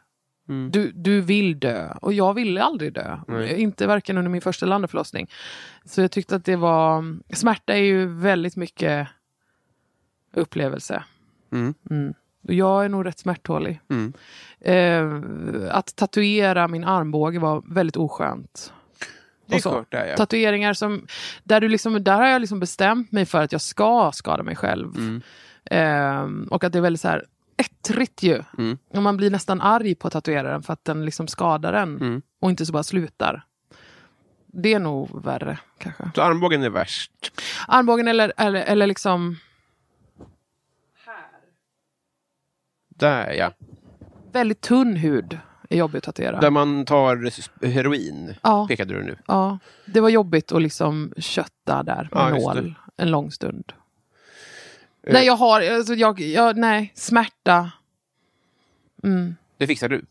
Mm. 0.49 0.71
Du, 0.71 0.91
du 0.91 1.21
vill 1.21 1.59
dö. 1.59 1.93
Och 2.01 2.13
jag 2.13 2.33
ville 2.33 2.63
aldrig 2.63 2.93
dö. 2.93 3.17
Nej. 3.27 3.61
Inte 3.61 3.87
varken 3.87 4.17
under 4.17 4.31
min 4.31 4.41
första 4.41 4.65
eller 4.65 4.75
andra 4.75 4.87
förlossning. 4.87 5.29
Så 5.85 6.01
jag 6.01 6.11
tyckte 6.11 6.35
att 6.35 6.45
det 6.45 6.55
var... 6.55 7.17
Smärta 7.33 7.73
är 7.73 7.83
ju 7.83 8.05
väldigt 8.05 8.55
mycket 8.55 9.07
upplevelse. 10.33 11.03
Mm. 11.51 11.73
Mm. 11.89 12.13
Och 12.47 12.53
jag 12.53 12.85
är 12.85 12.89
nog 12.89 13.05
rätt 13.05 13.19
smärttålig. 13.19 13.81
Mm. 13.89 14.13
Eh, 14.59 15.75
att 15.75 15.95
tatuera 15.95 16.67
min 16.67 16.83
armbåge 16.83 17.39
var 17.39 17.63
väldigt 17.67 17.97
oskönt. 17.97 18.73
Det 19.45 19.55
är 19.55 19.59
klart 19.59 19.91
det 19.91 19.97
är, 19.97 20.05
ja. 20.05 20.15
Tatueringar 20.15 20.73
som, 20.73 21.07
där, 21.43 21.61
du 21.61 21.67
liksom, 21.67 22.03
där 22.03 22.17
har 22.17 22.27
jag 22.27 22.41
liksom 22.41 22.59
bestämt 22.59 23.11
mig 23.11 23.25
för 23.25 23.41
att 23.41 23.51
jag 23.51 23.61
ska 23.61 24.11
skada 24.13 24.43
mig 24.43 24.55
själv. 24.55 24.95
Mm. 24.97 25.21
Eh, 25.65 26.47
och 26.53 26.63
att 26.63 26.73
det 26.73 26.79
är 26.79 26.81
väldigt 26.81 27.01
så 27.01 27.07
här 27.07 27.25
ettrigt 27.57 28.23
ju. 28.23 28.43
Mm. 28.57 28.77
Och 28.89 29.03
man 29.03 29.17
blir 29.17 29.31
nästan 29.31 29.61
arg 29.61 29.95
på 29.95 30.09
tatueraren 30.09 30.63
för 30.63 30.73
att 30.73 30.85
den 30.85 31.05
liksom 31.05 31.27
skadar 31.27 31.73
en 31.73 31.97
Mm. 32.01 32.21
och 32.41 32.49
inte 32.49 32.65
så 32.65 32.73
bara 32.73 32.83
slutar. 32.83 33.45
Det 34.47 34.73
är 34.73 34.79
nog 34.79 35.23
värre 35.23 35.57
kanske. 35.77 36.11
Så 36.15 36.21
armbågen 36.21 36.63
är 36.63 36.69
värst. 36.69 37.11
Armbågen 37.67 38.07
eller, 38.07 38.33
eller, 38.37 38.61
eller 38.63 38.87
liksom 38.87 39.37
Där 42.89 43.33
ja. 43.33 43.51
väldigt 44.31 44.61
tunn 44.61 44.95
hud 44.95 45.39
är 45.69 45.77
jobbigt 45.77 45.97
att 46.07 46.15
tatuera. 46.15 46.39
Där 46.39 46.49
man 46.49 46.85
tar 46.85 47.65
heroin, 47.67 48.35
Ja. 48.41 48.67
pekade 48.67 48.93
du 48.93 49.03
nu. 49.03 49.17
Ja, 49.27 49.59
det 49.85 50.01
var 50.01 50.09
jobbigt 50.09 50.51
att 50.51 50.61
liksom 50.61 51.13
kötta 51.17 51.83
där 51.83 52.09
med 52.11 52.21
Ja, 52.21 52.29
nål 52.29 52.75
en 52.97 53.11
lång 53.11 53.31
stund. 53.31 53.73
Eh. 55.07 55.13
Nej, 55.13 55.25
jag 55.25 55.35
har, 55.35 55.61
alltså 55.61 55.93
jag, 55.93 56.19
jag, 56.19 56.57
nej, 56.57 56.91
smärta. 56.95 57.71
Mm. 59.03 59.35
Det 59.57 59.67
fixar 59.67 59.89
du. 59.89 60.05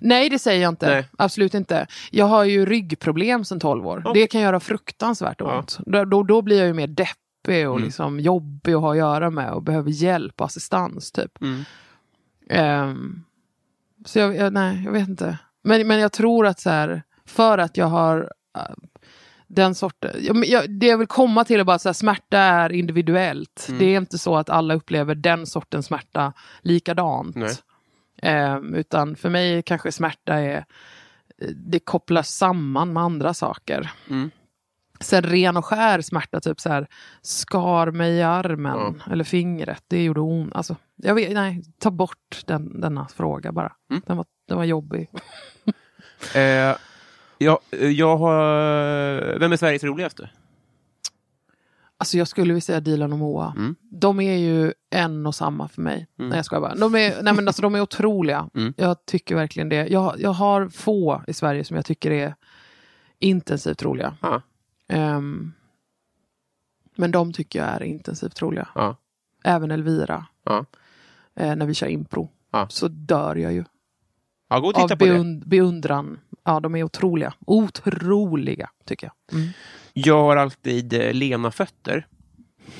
Nej, 0.00 0.28
det 0.30 0.38
säger 0.38 0.62
jag 0.62 0.68
inte. 0.72 0.86
Nej. 0.90 1.08
Absolut 1.18 1.54
inte. 1.54 1.86
Jag 2.10 2.26
har 2.26 2.44
ju 2.44 2.66
ryggproblem 2.66 3.44
sedan 3.44 3.60
12 3.60 3.86
år. 3.86 4.02
Okej. 4.06 4.22
Det 4.22 4.26
kan 4.26 4.40
göra 4.40 4.60
fruktansvärt 4.60 5.36
Ja. 5.40 5.58
ont. 5.58 5.78
Då, 5.86 6.04
då, 6.04 6.22
då 6.22 6.42
blir 6.42 6.58
jag 6.58 6.66
ju 6.66 6.72
mer 6.74 6.86
deppig 6.86 7.68
och 7.68 7.76
Mm. 7.76 7.84
liksom 7.84 8.20
jobbig 8.20 8.72
att 8.72 8.80
ha 8.80 8.90
att 8.90 8.96
göra 8.98 9.30
med 9.30 9.52
och 9.52 9.62
behöver 9.62 9.90
hjälp 9.90 10.40
och 10.40 10.46
assistans 10.46 11.12
typ. 11.12 11.42
Mm. 11.42 11.64
Ehm, 12.50 13.24
så 14.04 14.18
jag, 14.18 14.36
jag, 14.36 14.52
nej, 14.52 14.82
jag 14.84 14.92
vet 14.92 15.08
inte. 15.08 15.38
Men, 15.62 15.86
men 15.86 15.98
jag 16.00 16.12
tror 16.12 16.46
att 16.46 16.60
så 16.60 16.70
här, 16.70 17.02
för 17.26 17.58
att 17.58 17.76
jag 17.76 17.86
har 17.86 18.32
äh, 18.56 18.62
den 19.50 19.74
sorten, 19.74 20.10
det 20.68 20.86
jag 20.86 20.98
vill 20.98 21.06
komma 21.06 21.44
till 21.44 21.60
är 21.60 21.64
bara 21.64 21.76
att 21.76 21.96
smärta 21.96 22.38
är 22.38 22.72
individuellt. 22.72 23.66
Mm. 23.68 23.78
Det 23.78 23.84
är 23.84 23.96
inte 23.96 24.18
så 24.18 24.36
att 24.36 24.50
alla 24.50 24.74
upplever 24.74 25.14
den 25.14 25.46
sortens 25.46 25.86
smärta 25.86 26.32
likadant. 26.62 27.36
Ehm, 28.22 28.74
utan 28.74 29.16
för 29.16 29.30
mig 29.30 29.62
kanske 29.62 29.92
smärta 29.92 30.34
är, 30.34 30.64
det 31.54 31.78
kopplas 31.78 32.28
samman 32.28 32.92
med 32.92 33.02
andra 33.02 33.34
saker. 33.34 33.90
Mm. 34.10 34.30
Sen 35.00 35.22
ren 35.22 35.56
och 35.56 35.64
skär 35.64 36.00
smärta, 36.00 36.40
typ 36.40 36.60
så 36.60 36.68
här, 36.68 36.86
skar 37.22 37.90
mig 37.90 38.12
i 38.12 38.22
armen 38.22 39.02
eller 39.10 39.24
fingret, 39.24 39.84
det 39.88 40.04
gjorde 40.04 40.20
ont. 40.20 40.54
Alltså, 40.54 40.76
jag 40.96 41.14
vet, 41.14 41.32
nej, 41.32 41.62
ta 41.78 41.90
bort 41.90 42.42
den, 42.46 42.80
denna 42.80 43.08
fråga 43.08 43.52
bara. 43.52 43.72
Mm. 43.90 44.02
Den, 44.06 44.16
var, 44.16 44.26
den 44.48 44.56
var 44.56 44.64
jobbig. 44.64 45.08
Eh, 46.34 46.76
jag, 47.44 47.58
jag 47.90 48.16
har... 48.16 49.38
Vem 49.38 49.52
är 49.52 49.56
Sveriges 49.56 49.84
roligaste? 49.84 50.30
Alltså 51.98 52.18
jag 52.18 52.28
skulle 52.28 52.52
vilja 52.52 52.60
säga 52.60 52.80
Dilan 52.80 53.12
och 53.12 53.18
Moa. 53.18 53.54
Mm. 53.56 53.76
De 53.90 54.20
är 54.20 54.36
ju 54.36 54.72
en 54.90 55.26
och 55.26 55.34
samma 55.34 55.68
för 55.68 55.82
mig. 55.82 56.06
Nej 56.16 56.32
jag 56.36 56.44
skojar 56.44 56.60
bara. 56.60 56.74
De 56.74 56.94
är, 56.94 57.22
nej, 57.22 57.34
men 57.34 57.48
alltså, 57.48 57.62
de 57.62 57.74
är 57.74 57.80
otroliga. 57.80 58.50
Mm. 58.54 58.74
Jag 58.76 59.04
tycker 59.06 59.34
verkligen 59.34 59.68
det. 59.68 59.86
Jag, 59.88 60.14
jag 60.20 60.30
har 60.30 60.68
få 60.68 61.22
i 61.26 61.32
Sverige 61.32 61.64
som 61.64 61.76
jag 61.76 61.84
tycker 61.84 62.10
är 62.10 62.34
intensivt 63.18 63.82
roliga. 63.82 64.16
Ja. 64.22 64.42
Ehm, 64.88 65.52
men 66.96 67.10
de 67.10 67.32
tycker 67.32 67.58
jag 67.58 67.68
är 67.68 67.82
intensivt 67.82 68.42
roliga. 68.42 68.68
Ja. 68.74 68.96
Även 69.44 69.70
Elvira. 69.70 70.26
Ja. 70.44 70.64
Eh, 71.36 71.56
när 71.56 71.66
vi 71.66 71.74
kör 71.74 71.86
impro. 71.88 72.30
Så 72.68 72.88
dör 72.88 73.36
jag 73.36 73.52
ju. 73.52 73.64
Ja, 74.48 74.60
gå 74.60 74.68
och 74.68 74.78
Av 74.78 74.82
titta 74.88 74.96
på 74.96 75.04
det. 75.04 75.10
beund- 75.10 75.48
beundran. 75.48 76.18
Ja, 76.50 76.60
de 76.60 76.74
är 76.74 76.82
otroliga. 76.82 77.34
Otroliga, 77.46 78.70
tycker 78.84 79.06
jag. 79.06 79.38
Mm. 79.38 79.50
Jag 79.92 80.22
har 80.22 80.36
alltid 80.36 80.92
eh, 80.92 81.12
lena 81.12 81.50
fötter. 81.50 82.06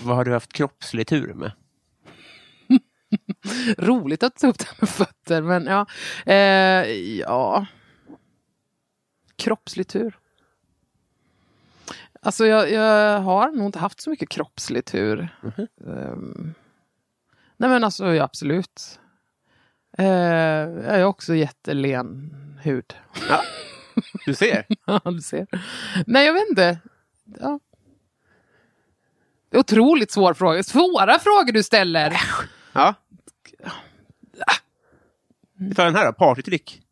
Vad 0.02 0.16
har 0.16 0.24
du 0.24 0.32
haft 0.32 0.52
kroppslig 0.52 1.06
tur 1.06 1.34
med? 1.34 1.52
Roligt 3.78 4.22
att 4.22 4.36
ta 4.36 4.46
upp 4.46 4.58
det 4.58 4.66
med 4.80 4.88
fötter, 4.88 5.42
men 5.42 5.66
ja. 5.66 5.86
Eh, 6.26 6.92
ja. 7.18 7.66
Kroppslig 9.36 9.88
tur. 9.88 10.18
Alltså 12.22 12.46
jag, 12.46 12.70
jag 12.72 13.20
har 13.20 13.50
nog 13.50 13.66
inte 13.66 13.78
haft 13.78 14.00
så 14.00 14.10
mycket 14.10 14.28
kroppslig 14.28 14.84
tur. 14.84 15.28
Ehm, 15.86 16.54
nej 17.56 17.70
men 17.70 17.84
alltså 17.84 18.14
ja, 18.14 18.24
absolut. 18.24 19.00
Eh, 20.00 20.06
jag 20.86 21.00
är 21.00 21.04
också 21.04 21.34
jättelen 21.34 22.34
hud. 22.62 22.94
Ja. 23.28 23.42
Du 24.26 24.34
ser. 24.34 24.64
Ja, 24.86 25.00
du 25.04 25.20
ser. 25.20 25.46
Nej, 26.06 26.26
jag 26.26 26.32
vet 26.32 26.48
inte. 26.50 26.78
Ja. 27.40 27.60
Det 29.50 29.56
är 29.56 29.60
Otroligt 29.60 30.10
svår 30.10 30.34
fråga. 30.34 30.62
Svåra 30.62 31.18
frågor 31.18 31.52
du 31.52 31.62
ställer. 31.62 32.20
Ja. 32.72 32.94
Vi 35.58 35.74
tar 35.74 35.84
den 35.84 35.94
här 35.96 36.06
då, 36.06 36.12
partytrick. 36.12 36.82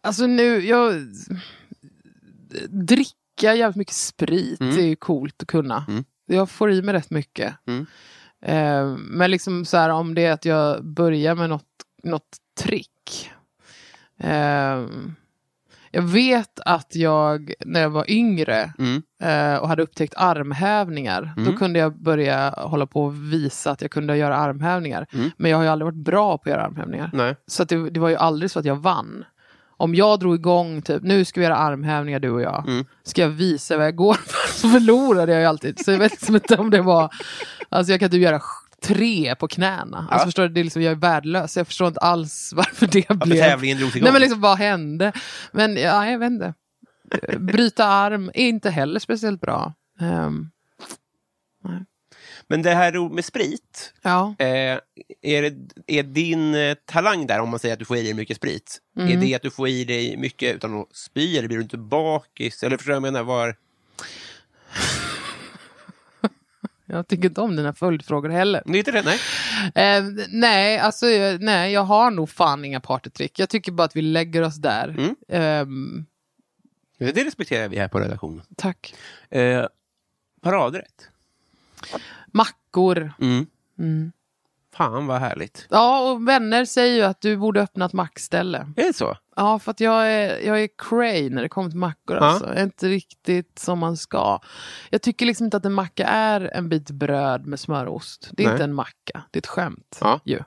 Alltså 0.00 0.26
nu, 0.26 0.60
jag... 0.66 0.94
Dricka 2.68 3.54
jävligt 3.54 3.76
mycket 3.76 3.94
sprit 3.94 4.60
Mm. 4.60 4.78
är 4.78 4.82
ju 4.82 4.96
coolt 4.96 5.42
att 5.42 5.48
kunna. 5.48 5.84
Mm. 5.88 6.04
Jag 6.26 6.50
får 6.50 6.70
i 6.70 6.82
mig 6.82 6.94
rätt 6.94 7.10
mycket. 7.10 7.54
Mm. 7.66 7.86
Eh, 8.42 8.96
men 8.98 9.30
liksom 9.30 9.64
så 9.64 9.76
här 9.76 9.90
om 9.90 10.14
det 10.14 10.24
är 10.24 10.32
att 10.32 10.44
jag 10.44 10.84
börjar 10.84 11.34
med 11.34 11.50
något, 11.50 11.75
något 12.06 12.36
trick. 12.60 13.30
Eh, 14.20 14.84
jag 15.90 16.02
vet 16.02 16.60
att 16.64 16.94
jag 16.94 17.52
när 17.66 17.80
jag 17.80 17.90
var 17.90 18.10
yngre 18.10 18.72
Mm. 18.78 19.02
eh, 19.22 19.56
och 19.60 19.68
hade 19.68 19.82
upptäckt 19.82 20.14
armhävningar. 20.16 21.32
Mm. 21.36 21.44
Då 21.52 21.58
kunde 21.58 21.78
jag 21.78 21.98
börja 22.02 22.50
hålla 22.50 22.86
på 22.86 23.04
och 23.04 23.32
visa 23.32 23.70
att 23.70 23.82
jag 23.82 23.90
kunde 23.90 24.16
göra 24.16 24.36
armhävningar. 24.36 25.06
Mm. 25.12 25.30
Men 25.36 25.50
jag 25.50 25.58
har 25.58 25.64
ju 25.64 25.70
aldrig 25.70 25.84
varit 25.86 26.04
bra 26.04 26.38
på 26.38 26.42
att 26.42 26.46
göra 26.50 26.64
armhävningar. 26.64 27.10
Nej. 27.12 27.36
Så 27.46 27.64
det, 27.64 27.90
det 27.90 28.00
var 28.00 28.08
ju 28.08 28.16
aldrig 28.16 28.50
så 28.50 28.58
att 28.58 28.64
jag 28.64 28.76
vann. 28.76 29.24
Om 29.78 29.94
jag 29.94 30.20
drog 30.20 30.34
igång, 30.34 30.82
typ, 30.82 31.02
nu 31.02 31.24
ska 31.24 31.40
vi 31.40 31.44
göra 31.46 31.56
armhävningar 31.56 32.18
du 32.20 32.30
och 32.30 32.42
jag. 32.42 32.68
Mm. 32.68 32.84
Ska 33.02 33.22
jag 33.22 33.28
visa 33.28 33.76
vad 33.76 33.86
jag 33.86 33.96
går 33.96 34.14
för? 34.14 34.52
Så 34.52 34.68
förlorade 34.68 35.32
jag 35.32 35.40
ju 35.40 35.46
alltid. 35.46 35.84
Så 35.84 35.90
jag 35.92 35.98
vet 35.98 36.12
liksom 36.12 36.34
inte 36.34 36.56
om 36.56 36.70
det 36.70 36.82
var... 36.82 37.10
Alltså 37.68 37.92
jag 37.92 38.00
kan 38.00 38.10
typ 38.10 38.22
göra 38.22 38.40
tre 38.82 39.34
på 39.34 39.48
knäna. 39.48 39.98
Alltså 39.98 40.14
Ja. 40.16 40.24
förstår 40.24 40.42
du, 40.42 40.48
det 40.48 40.60
är 40.60 40.64
liksom, 40.64 40.82
jag 40.82 40.90
är 40.92 40.96
värdelös. 40.96 41.56
Jag 41.56 41.66
förstår 41.66 41.88
inte 41.88 42.00
alls 42.00 42.52
varför 42.56 42.86
det 42.86 42.98
Ja, 42.98 43.04
för 43.08 43.26
blev... 43.26 43.38
tävlingen 43.40 43.78
drogs 43.78 43.96
igång. 43.96 44.04
Nej 44.04 44.12
men 44.12 44.20
liksom 44.22 44.40
vad 44.40 44.58
hände? 44.58 45.12
Men 45.52 45.76
ja, 45.76 46.06
jag 46.10 46.18
vet 46.18 46.30
inte. 46.30 46.54
Bryta 47.38 47.84
arm 47.84 48.28
är 48.34 48.48
inte 48.48 48.70
heller 48.70 49.00
speciellt 49.00 49.40
bra. 49.40 49.74
Ehm, 50.00 50.50
Men 52.48 52.62
det 52.62 52.70
här 52.74 53.08
med 53.14 53.24
sprit, 53.24 53.92
ja. 54.02 54.34
eh, 54.38 54.46
är, 55.22 55.42
det, 55.42 55.54
är 55.86 56.02
din 56.02 56.54
eh, 56.54 56.74
talang 56.84 57.26
där, 57.26 57.40
om 57.40 57.48
man 57.48 57.58
säger 57.58 57.72
att 57.72 57.78
du 57.78 57.84
får 57.84 57.96
i 57.96 58.02
dig 58.02 58.14
mycket 58.14 58.36
sprit, 58.36 58.78
Mm. 58.98 59.10
är 59.12 59.16
det 59.26 59.34
att 59.34 59.42
du 59.42 59.50
får 59.50 59.68
i 59.68 59.84
dig 59.84 60.16
mycket 60.16 60.56
utan 60.56 60.80
att 60.80 60.96
spy, 60.96 61.36
eller 61.38 61.48
blir 61.48 61.56
du 61.58 61.62
inte 61.62 61.78
bakis? 61.78 62.62
Eller 62.62 62.76
förstår 62.76 62.92
jag 62.94 63.02
menar? 63.02 63.22
Var... 63.22 63.54
Jag 66.86 67.08
tycker 67.08 67.28
inte 67.28 67.40
om 67.40 67.56
dina 67.56 67.72
följdfrågor 67.74 68.28
heller. 68.28 68.62
Det 68.66 68.72
är 68.72 68.78
inte 68.78 68.90
det, 68.90 69.02
nej. 69.02 69.18
Eh, 69.98 70.04
nej, 70.28 70.78
alltså 70.78 71.06
eh, 71.08 71.38
nej, 71.40 71.72
jag 71.72 71.80
har 71.84 72.10
nog 72.10 72.30
fan 72.30 72.64
inga 72.64 72.80
partytrick. 72.80 73.38
Jag 73.38 73.48
tycker 73.48 73.72
bara 73.72 73.84
att 73.84 73.96
vi 73.96 74.02
lägger 74.02 74.42
oss 74.42 74.56
där. 74.56 74.88
Mm. 74.88 75.16
Ehm, 75.28 76.06
Det 76.98 77.24
respekterar 77.24 77.68
vi 77.68 77.78
här 77.78 77.88
på 77.88 78.00
redaktionen. 78.00 78.42
tack. 78.56 78.94
Eh, 79.30 79.66
paradrätt. 80.42 81.08
Mackor. 82.26 83.12
Mm. 83.20 83.46
Mm. 83.78 84.12
Fan 84.76 85.06
vad 85.06 85.20
härligt. 85.20 85.66
Ja, 85.70 86.10
och 86.10 86.28
vänner 86.28 86.64
säger 86.64 86.96
ju 86.96 87.02
att 87.02 87.20
du 87.20 87.36
borde 87.36 87.62
öppna 87.62 87.84
ett 87.84 87.92
mackställe. 87.92 88.58
Är 88.76 88.86
det 88.86 88.92
så? 88.92 89.16
Ja, 89.36 89.58
för 89.58 89.70
att 89.70 89.80
jag 89.80 90.12
är, 90.12 90.46
jag 90.46 90.62
är 90.62 90.68
cray 90.78 91.30
när 91.30 91.42
det 91.42 91.48
kommer 91.48 91.70
till 91.70 91.78
mackor. 91.78 92.16
Ja. 92.16 92.22
Alltså. 92.22 92.46
Jag 92.46 92.56
är 92.56 92.62
inte 92.62 92.88
riktigt 92.88 93.58
som 93.58 93.78
man 93.78 93.96
ska. 93.96 94.40
Jag 94.90 95.02
tycker 95.02 95.26
liksom 95.26 95.44
inte 95.44 95.56
att 95.56 95.64
en 95.64 95.72
macka 95.72 96.06
är 96.06 96.40
en 96.40 96.68
bit 96.68 96.90
bröd 96.90 97.46
med 97.46 97.60
smörost. 97.60 98.30
Det 98.32 98.42
är 98.42 98.46
Nej. 98.46 98.54
inte 98.54 98.64
en 98.64 98.74
macka, 98.74 99.22
det 99.30 99.36
är 99.36 99.40
ett 99.40 99.46
skämt. 99.46 99.98
Ja. 100.00 100.20
Ju. 100.24 100.40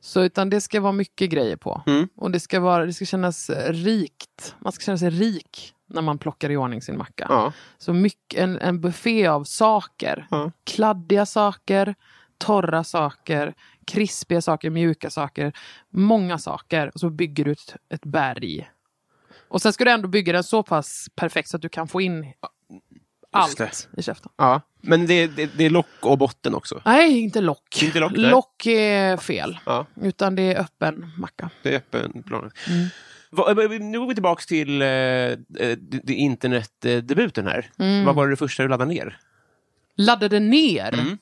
Så 0.00 0.22
utan 0.22 0.50
det 0.50 0.60
ska 0.60 0.80
vara 0.80 0.92
mycket 0.92 1.30
grejer 1.30 1.56
på. 1.56 1.82
Mm. 1.86 2.08
Och 2.16 2.30
det 2.30 2.40
ska, 2.40 2.60
vara, 2.60 2.86
det 2.86 2.92
ska 2.92 3.04
kännas 3.04 3.50
rikt. 3.66 4.54
Man 4.58 4.72
ska 4.72 4.84
känna 4.84 4.98
sig 4.98 5.10
rik 5.10 5.74
när 5.86 6.02
man 6.02 6.18
plockar 6.18 6.50
i 6.50 6.56
ordning 6.56 6.82
sin 6.82 6.98
macka. 6.98 7.26
Ja. 7.28 7.52
Så 7.78 7.92
mycket, 7.92 8.40
en, 8.40 8.58
en 8.58 8.80
buffé 8.80 9.26
av 9.26 9.44
saker. 9.44 10.26
Kladdiga 10.64 11.26
saker, 11.26 11.94
torra 12.38 12.84
saker, 12.84 13.54
krispiga 13.86 14.42
saker, 14.42 14.70
mjuka 14.70 15.10
saker. 15.10 15.52
Många 15.90 16.38
saker. 16.38 16.90
Och 16.94 17.00
så 17.00 17.10
bygger 17.10 17.44
du 17.44 17.52
ett, 17.52 17.76
ett 17.94 18.04
berg. 18.04 18.70
Och 19.48 19.62
sen 19.62 19.72
ska 19.72 19.84
du 19.84 19.90
ändå 19.90 20.08
bygga 20.08 20.32
den 20.32 20.44
så 20.44 20.62
pass 20.62 21.06
perfekt 21.14 21.48
så 21.48 21.56
att 21.56 21.62
du 21.62 21.68
kan 21.68 21.88
få 21.88 22.00
in 22.00 22.32
allt 23.30 23.88
i 23.96 24.02
käften. 24.02 24.32
ja. 24.36 24.60
Men 24.80 25.06
det, 25.06 25.26
det, 25.26 25.50
det 25.56 25.64
är 25.64 25.70
lock 25.70 25.86
och 26.00 26.18
botten 26.18 26.54
också. 26.54 26.82
Nej, 26.84 27.18
inte 27.18 27.40
lock. 27.40 27.82
Inte 27.82 28.00
lock, 28.00 28.12
nej. 28.16 28.30
lock 28.30 28.66
är 28.66 29.16
fel. 29.16 29.58
Ja. 29.66 29.86
Utan 30.02 30.34
det 30.34 30.42
är 30.42 30.60
öppen 30.60 31.12
macka. 31.16 31.50
Det 31.62 31.72
är 31.74 31.76
öppen 31.76 32.22
plan. 32.22 32.50
Mm. 32.68 32.88
Eh, 33.32 33.80
Nu 33.80 33.98
går 33.98 34.06
vi 34.08 34.14
tillbaka 34.14 34.42
till 34.48 34.82
eh, 34.82 34.88
eh, 34.88 35.78
internetdebuten 36.06 37.46
här. 37.46 37.70
Mm. 37.78 38.04
Vad 38.04 38.14
var 38.14 38.28
det 38.28 38.36
första 38.36 38.62
du 38.62 38.68
laddade 38.68 38.90
ner? 38.90 39.18
Laddade 39.96 40.40
ner. 40.40 40.94
Mm. 40.94 41.18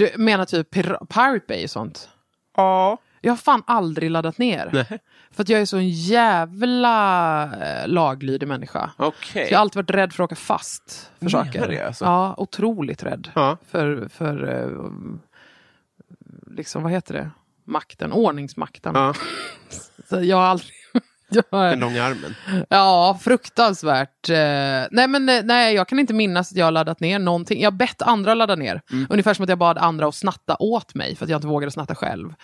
Du 0.00 0.10
menar 0.18 0.44
typ 0.44 0.74
Pir- 0.74 1.06
Pirate 1.06 1.44
Bay 1.48 1.64
och 1.64 1.70
sånt? 1.70 2.08
Ja. 2.56 2.98
Jag 3.20 3.32
har 3.32 3.36
fan 3.36 3.62
aldrig 3.66 4.10
laddat 4.10 4.38
ner. 4.38 4.70
Nej. 4.72 4.98
För 5.30 5.42
att 5.42 5.48
jag 5.48 5.60
är 5.60 5.64
så 5.64 5.76
en 5.76 5.88
jävla 5.88 7.42
eh, 7.44 7.88
laglydig 7.88 8.48
människa. 8.48 8.90
Okej. 8.96 9.46
Så 9.46 9.52
jag 9.52 9.58
har 9.58 9.60
alltid 9.60 9.76
varit 9.76 9.90
rädd 9.90 10.12
för 10.12 10.24
att 10.24 10.28
åka 10.28 10.36
fast 10.36 11.10
för 11.18 11.24
Menar 11.24 11.44
saker. 11.44 11.68
det, 11.68 11.86
alltså? 11.86 12.04
Ja, 12.04 12.34
otroligt 12.36 13.02
rädd. 13.02 13.30
Ja. 13.34 13.56
För, 13.70 14.08
för 14.08 14.48
eh, 14.48 14.90
liksom, 16.56 16.82
vad 16.82 16.92
heter 16.92 17.14
det? 17.14 17.30
Makten, 17.64 18.12
ordningsmakten. 18.12 18.94
Ja. 18.94 19.14
Så 20.08 20.22
jag 20.22 20.36
har 20.36 20.44
aldrig... 20.44 20.70
Den 21.50 21.80
långa 21.80 22.04
armen. 22.04 22.34
Ja, 22.68 23.18
fruktansvärt. 23.22 24.28
Eh, 24.30 24.36
nej, 24.90 25.08
men 25.08 25.28
eh, 25.28 25.42
nej, 25.44 25.74
jag 25.74 25.88
kan 25.88 25.98
inte 25.98 26.14
minnas 26.14 26.50
att 26.52 26.56
jag 26.56 26.64
har 26.66 26.70
laddat 26.72 27.00
ner 27.00 27.18
någonting. 27.18 27.60
Jag 27.60 27.70
har 27.70 27.76
bett 27.76 28.02
andra 28.02 28.34
ladda 28.34 28.54
ner. 28.56 28.82
Mm. 28.92 29.06
Ungefär 29.10 29.34
som 29.34 29.42
att 29.42 29.48
jag 29.48 29.58
bad 29.58 29.78
andra 29.78 30.06
att 30.08 30.14
snatta 30.14 30.56
åt 30.58 30.94
mig 30.94 31.16
för 31.16 31.24
att 31.24 31.30
jag 31.30 31.38
inte 31.38 31.46
vågade 31.48 31.70
snatta 31.70 31.94
själv. 31.94 32.34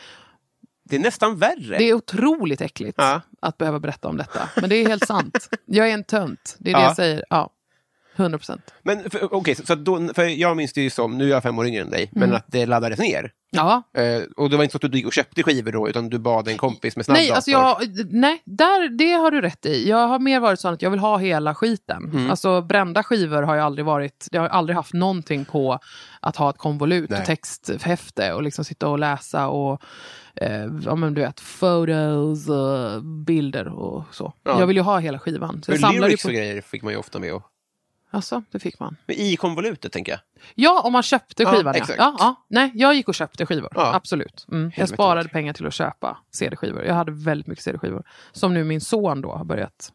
Det 0.88 0.96
är 0.96 1.00
nästan 1.00 1.36
värre. 1.38 1.78
Det 1.78 1.84
är 1.84 1.94
otroligt 1.94 2.60
äckligt 2.60 2.94
Ja. 2.98 3.20
att 3.40 3.58
behöva 3.58 3.80
berätta 3.80 4.08
om 4.08 4.16
detta. 4.16 4.48
Men 4.60 4.70
det 4.70 4.76
är 4.76 4.88
helt 4.88 5.06
sant. 5.06 5.48
Jag 5.64 5.88
är 5.88 5.94
en 5.94 6.04
tönt. 6.04 6.56
Det 6.58 6.70
är 6.70 6.74
det 6.74 6.80
Ja. 6.80 6.86
jag 6.86 6.96
säger. 6.96 7.24
Ja, 7.30 7.50
100 8.16 8.38
procent. 8.38 8.74
Men 8.82 9.04
okej, 9.30 9.54
så, 9.54 9.66
så 9.66 9.74
då, 9.74 10.08
för 10.14 10.22
jag 10.24 10.56
minns 10.56 10.72
det 10.72 10.80
ju 10.80 10.90
som, 10.90 11.18
nu 11.18 11.24
är 11.24 11.28
jag 11.28 11.42
fem 11.42 11.58
år 11.58 11.66
yngre 11.66 11.82
än 11.82 11.90
dig, 11.90 12.10
Mm. 12.16 12.28
men 12.28 12.36
att 12.36 12.44
det 12.48 12.66
laddades 12.66 12.98
ner. 12.98 13.30
Ja. 13.50 13.82
Eh, 13.96 14.22
och 14.36 14.50
det 14.50 14.56
var 14.56 14.64
inte 14.64 14.78
så 14.78 14.86
att 14.86 14.92
du 14.92 14.98
gick 14.98 15.06
och 15.06 15.12
köpte 15.12 15.42
skivor 15.42 15.72
då, 15.72 15.88
utan 15.88 16.08
du 16.10 16.18
bad 16.18 16.48
en 16.48 16.56
kompis 16.56 16.96
med 16.96 17.04
snabbdator. 17.04 17.26
Nej, 17.28 17.34
alltså 17.34 17.50
jag, 17.50 17.76
nej 18.10 18.42
där, 18.44 18.88
det 18.98 19.12
har 19.12 19.30
du 19.30 19.40
rätt 19.40 19.66
i. 19.66 19.88
Jag 19.88 20.08
har 20.08 20.18
mer 20.18 20.40
varit 20.40 20.60
sån 20.60 20.74
att 20.74 20.82
jag 20.82 20.90
vill 20.90 21.00
ha 21.00 21.16
hela 21.18 21.54
skiten. 21.54 22.10
Mm. 22.12 22.30
Alltså 22.30 22.62
brända 22.62 23.02
skivor 23.02 23.42
har 23.42 23.54
ju 23.54 23.60
aldrig 23.60 23.84
varit, 23.84 24.28
det 24.32 24.38
har 24.38 24.48
aldrig 24.48 24.76
haft 24.76 24.92
någonting 24.92 25.44
på 25.44 25.78
att 26.20 26.36
ha 26.36 26.50
ett 26.50 26.58
konvolut 26.58 27.10
Nej. 27.10 27.20
och 27.20 27.26
texthäfte 27.26 28.32
och 28.32 28.42
liksom 28.42 28.64
sitta 28.64 28.88
och 28.88 28.98
läsa 28.98 29.48
och 29.48 29.82
eh, 30.34 30.66
ja, 30.84 30.94
men 30.94 31.14
du 31.14 31.20
vet, 31.20 31.40
photos 31.60 32.48
och 32.48 33.04
bilder 33.04 33.68
och 33.68 34.04
så. 34.10 34.32
Ja. 34.44 34.60
Jag 34.60 34.66
vill 34.66 34.76
ju 34.76 34.82
ha 34.82 34.98
hela 34.98 35.18
skivan. 35.18 35.62
Så 35.62 35.72
jag 35.72 35.80
För 35.80 35.92
lyrics 35.92 36.22
på... 36.22 36.28
och 36.28 36.34
grejer 36.34 36.60
fick 36.60 36.82
man 36.82 36.92
ju 36.92 36.98
ofta 36.98 37.18
med. 37.18 37.34
Och, 37.34 37.42
Alltså, 38.10 38.42
det 38.50 38.58
fick 38.58 38.78
man. 38.80 38.96
men 39.06 39.16
I 39.16 39.36
konvolutet, 39.36 39.92
tänker 39.92 40.12
jag. 40.12 40.20
Ja, 40.54 40.80
om 40.80 40.92
man 40.92 41.02
köpte 41.02 41.44
skivan. 41.44 41.74
Ja, 41.78 41.84
ja. 41.98 42.16
Ja, 42.18 42.44
Nej, 42.48 42.70
jag 42.74 42.94
gick 42.94 43.08
och 43.08 43.14
köpte 43.14 43.46
skivor. 43.46 43.72
Absolut. 43.74 44.46
Mm. 44.52 44.72
Jag 44.76 44.88
sparade 44.88 45.28
pengar 45.28 45.52
till 45.52 45.66
att 45.66 45.74
köpa 45.74 46.18
CD-skivor. 46.30 46.84
Jag 46.84 46.94
hade 46.94 47.12
väldigt 47.12 47.46
mycket 47.46 47.64
CD-skivor. 47.64 48.02
Som 48.32 48.54
nu 48.54 48.64
min 48.64 48.80
son 48.80 49.20
då 49.20 49.32
har 49.32 49.44
börjat. 49.44 49.92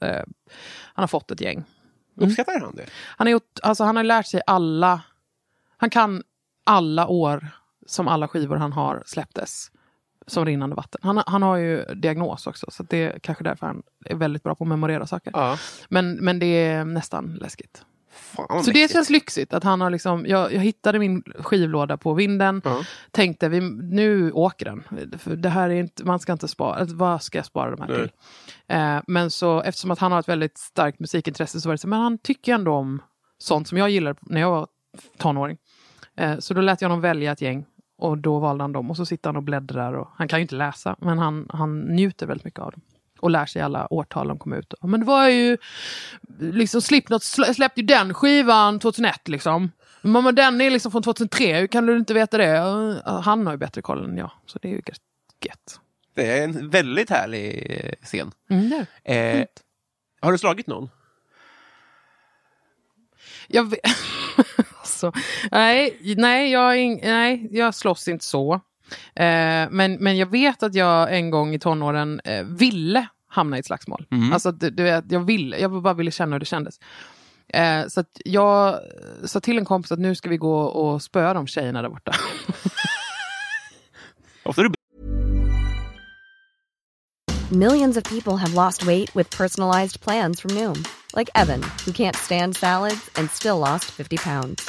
Eh, 0.00 0.22
han 0.94 1.02
har 1.02 1.06
fått 1.06 1.30
ett 1.30 1.40
gäng. 1.40 1.64
Mm. 2.16 2.28
Uppskattar 2.28 2.60
han 2.60 2.76
det? 2.76 2.86
Han 3.16 3.26
har, 3.26 3.32
gjort, 3.32 3.58
alltså, 3.62 3.84
han 3.84 3.96
har 3.96 4.04
lärt 4.04 4.26
sig 4.26 4.42
alla... 4.46 5.00
Han 5.76 5.90
kan 5.90 6.22
alla 6.64 7.06
år 7.06 7.48
som 7.86 8.08
alla 8.08 8.28
skivor 8.28 8.56
han 8.56 8.72
har 8.72 9.02
släpptes. 9.06 9.70
Som 10.28 10.44
rinnande 10.44 10.76
vatten. 10.76 11.00
Han, 11.02 11.22
han 11.26 11.42
har 11.42 11.56
ju 11.56 11.84
diagnos 11.84 12.46
också. 12.46 12.66
Så 12.70 12.82
det 12.82 12.96
är 12.96 13.18
kanske 13.18 13.44
därför 13.44 13.66
han 13.66 13.82
är 14.04 14.14
väldigt 14.14 14.42
bra 14.42 14.54
på 14.54 14.64
att 14.64 14.68
memorera 14.68 15.06
saker. 15.06 15.32
Ja. 15.34 15.58
Men, 15.88 16.16
men 16.16 16.38
det 16.38 16.46
är 16.46 16.84
nästan 16.84 17.38
läskigt. 17.40 17.84
Fan, 18.18 18.64
Så 18.64 18.70
det 18.70 18.90
känns 18.90 19.10
lyxigt. 19.10 19.54
Att 19.54 19.64
han 19.64 19.80
har 19.80 19.90
liksom, 19.90 20.26
jag, 20.26 20.52
jag 20.52 20.60
hittade 20.60 20.98
min 20.98 21.22
skivlåda 21.38 21.96
på 21.96 22.14
vinden. 22.14 22.62
Ja. 22.64 22.84
Tänkte, 23.10 23.48
vi, 23.48 23.60
nu 23.82 24.32
åker 24.32 24.64
den. 24.64 24.84
För 25.18 25.36
det 25.36 25.48
här 25.48 25.70
är 25.70 25.74
inte, 25.74 26.04
man 26.04 26.18
ska 26.18 26.32
inte 26.32 26.48
spara. 26.48 26.84
Vad 26.84 27.22
ska 27.22 27.38
jag 27.38 27.46
spara 27.46 27.70
de 27.70 27.80
här 27.80 27.88
Nej. 27.88 27.98
till? 27.98 28.10
Eh, 28.68 29.00
men 29.06 29.30
så 29.30 29.62
eftersom 29.62 29.90
att 29.90 29.98
han 29.98 30.12
har 30.12 30.20
ett 30.20 30.28
väldigt 30.28 30.58
starkt 30.58 31.00
musikintresse 31.00 31.60
så 31.60 31.68
var 31.68 31.74
det 31.74 31.78
så, 31.78 31.88
men 31.88 32.00
han 32.00 32.18
tycker 32.18 32.54
ändå 32.54 32.72
om 32.72 33.02
sånt 33.38 33.68
som 33.68 33.78
jag 33.78 33.90
gillade 33.90 34.18
när 34.22 34.40
jag 34.40 34.50
var 34.50 34.66
tonåring. 35.18 35.58
Eh, 36.16 36.38
så 36.38 36.54
då 36.54 36.60
lät 36.60 36.82
jag 36.82 36.88
honom 36.88 37.00
välja 37.00 37.32
ett 37.32 37.40
gäng. 37.40 37.66
Och 37.98 38.18
då 38.18 38.38
valde 38.38 38.64
han 38.64 38.72
dem. 38.72 38.90
Och 38.90 38.96
så 38.96 39.06
sitter 39.06 39.28
han 39.28 39.36
och 39.36 39.42
bläddrar. 39.42 39.92
Och, 39.92 40.08
han 40.16 40.28
kan 40.28 40.38
ju 40.38 40.42
inte 40.42 40.54
läsa, 40.54 40.96
men 40.98 41.18
han, 41.18 41.46
han 41.52 41.80
njuter 41.80 42.26
väldigt 42.26 42.44
mycket 42.44 42.60
av 42.60 42.70
dem. 42.72 42.80
Och 43.20 43.30
lär 43.30 43.46
sig 43.46 43.62
alla 43.62 43.92
årtal 43.92 44.28
de 44.28 44.38
kom 44.38 44.52
ut. 44.52 44.74
Men 44.82 45.00
det 45.00 45.06
var 45.06 45.28
ju... 45.28 45.58
Liksom 46.38 46.82
Slipknot 46.82 47.22
slä- 47.22 47.54
släppte 47.54 47.80
ju 47.80 47.86
den 47.86 48.14
skivan 48.14 48.78
2001 48.78 49.28
liksom. 49.28 49.70
Mamma 50.02 50.32
den 50.32 50.60
är 50.60 50.70
liksom 50.70 50.92
från 50.92 51.02
2003, 51.02 51.58
hur 51.60 51.66
kan 51.66 51.86
du 51.86 51.96
inte 51.96 52.14
veta 52.14 52.38
det? 52.38 52.46
Ja, 52.46 53.20
Han 53.20 53.46
har 53.46 53.54
ju 53.54 53.58
bättre 53.58 53.82
koll 53.82 54.04
än 54.04 54.16
jag. 54.16 54.30
Så 54.46 54.58
det 54.58 54.68
är 54.68 54.72
ju 54.72 54.82
gött. 55.40 55.80
Det 56.14 56.38
är 56.38 56.44
en 56.44 56.70
väldigt 56.70 57.10
härlig 57.10 57.66
eh, 57.70 57.92
scen. 58.06 58.32
Mm. 58.50 58.84
Eh, 59.04 59.46
har 60.20 60.32
du 60.32 60.38
slagit 60.38 60.66
någon? 60.66 60.90
Jag 63.48 63.70
vet... 63.70 63.80
alltså, 65.04 65.20
nej, 65.52 65.98
nej, 66.16 66.50
jag, 66.50 66.76
nej, 67.02 67.48
jag 67.50 67.74
slåss 67.74 68.08
inte 68.08 68.24
så. 68.24 68.54
Eh, 69.14 69.70
men, 69.70 69.92
men 70.00 70.16
jag 70.16 70.26
vet 70.26 70.62
att 70.62 70.74
jag 70.74 71.16
en 71.16 71.30
gång 71.30 71.54
i 71.54 71.58
tonåren 71.58 72.20
eh, 72.24 72.44
ville 72.44 73.06
hamna 73.28 73.56
i 73.56 73.60
ett 73.60 73.66
slagsmål. 73.66 74.06
Alltså, 74.32 74.52
du, 74.52 74.70
du 74.70 74.82
vet, 74.82 75.04
jag, 75.12 75.20
ville, 75.20 75.58
jag 75.58 75.82
bara 75.82 75.94
ville 75.94 76.10
känna 76.10 76.32
hur 76.32 76.40
det 76.40 76.46
kändes. 76.46 76.80
Eh, 77.48 77.86
så 77.88 78.00
att 78.00 78.20
jag 78.24 78.80
sa 79.24 79.40
till 79.40 79.58
en 79.58 79.64
kompis 79.64 79.92
att 79.92 79.98
nu 79.98 80.14
ska 80.14 80.28
vi 80.28 80.36
gå 80.36 80.60
och 80.60 81.02
spöa 81.02 81.34
de 81.34 81.46
tjejerna 81.46 81.82
där 81.82 81.88
borta. 81.88 82.12
Millions 87.50 87.96
of 87.96 88.04
people 88.04 88.36
have 88.36 88.52
lost 88.52 88.82
weight 88.82 89.16
with 89.16 89.30
personalized 89.30 90.02
plans 90.02 90.40
from 90.40 90.50
Noom, 90.50 90.84
like 91.16 91.30
Evan, 91.34 91.62
who 91.86 91.92
can't 91.92 92.14
stand 92.14 92.56
salads 92.56 93.08
and 93.16 93.30
still 93.30 93.58
lost 93.58 93.86
50 93.86 94.18
pounds. 94.18 94.68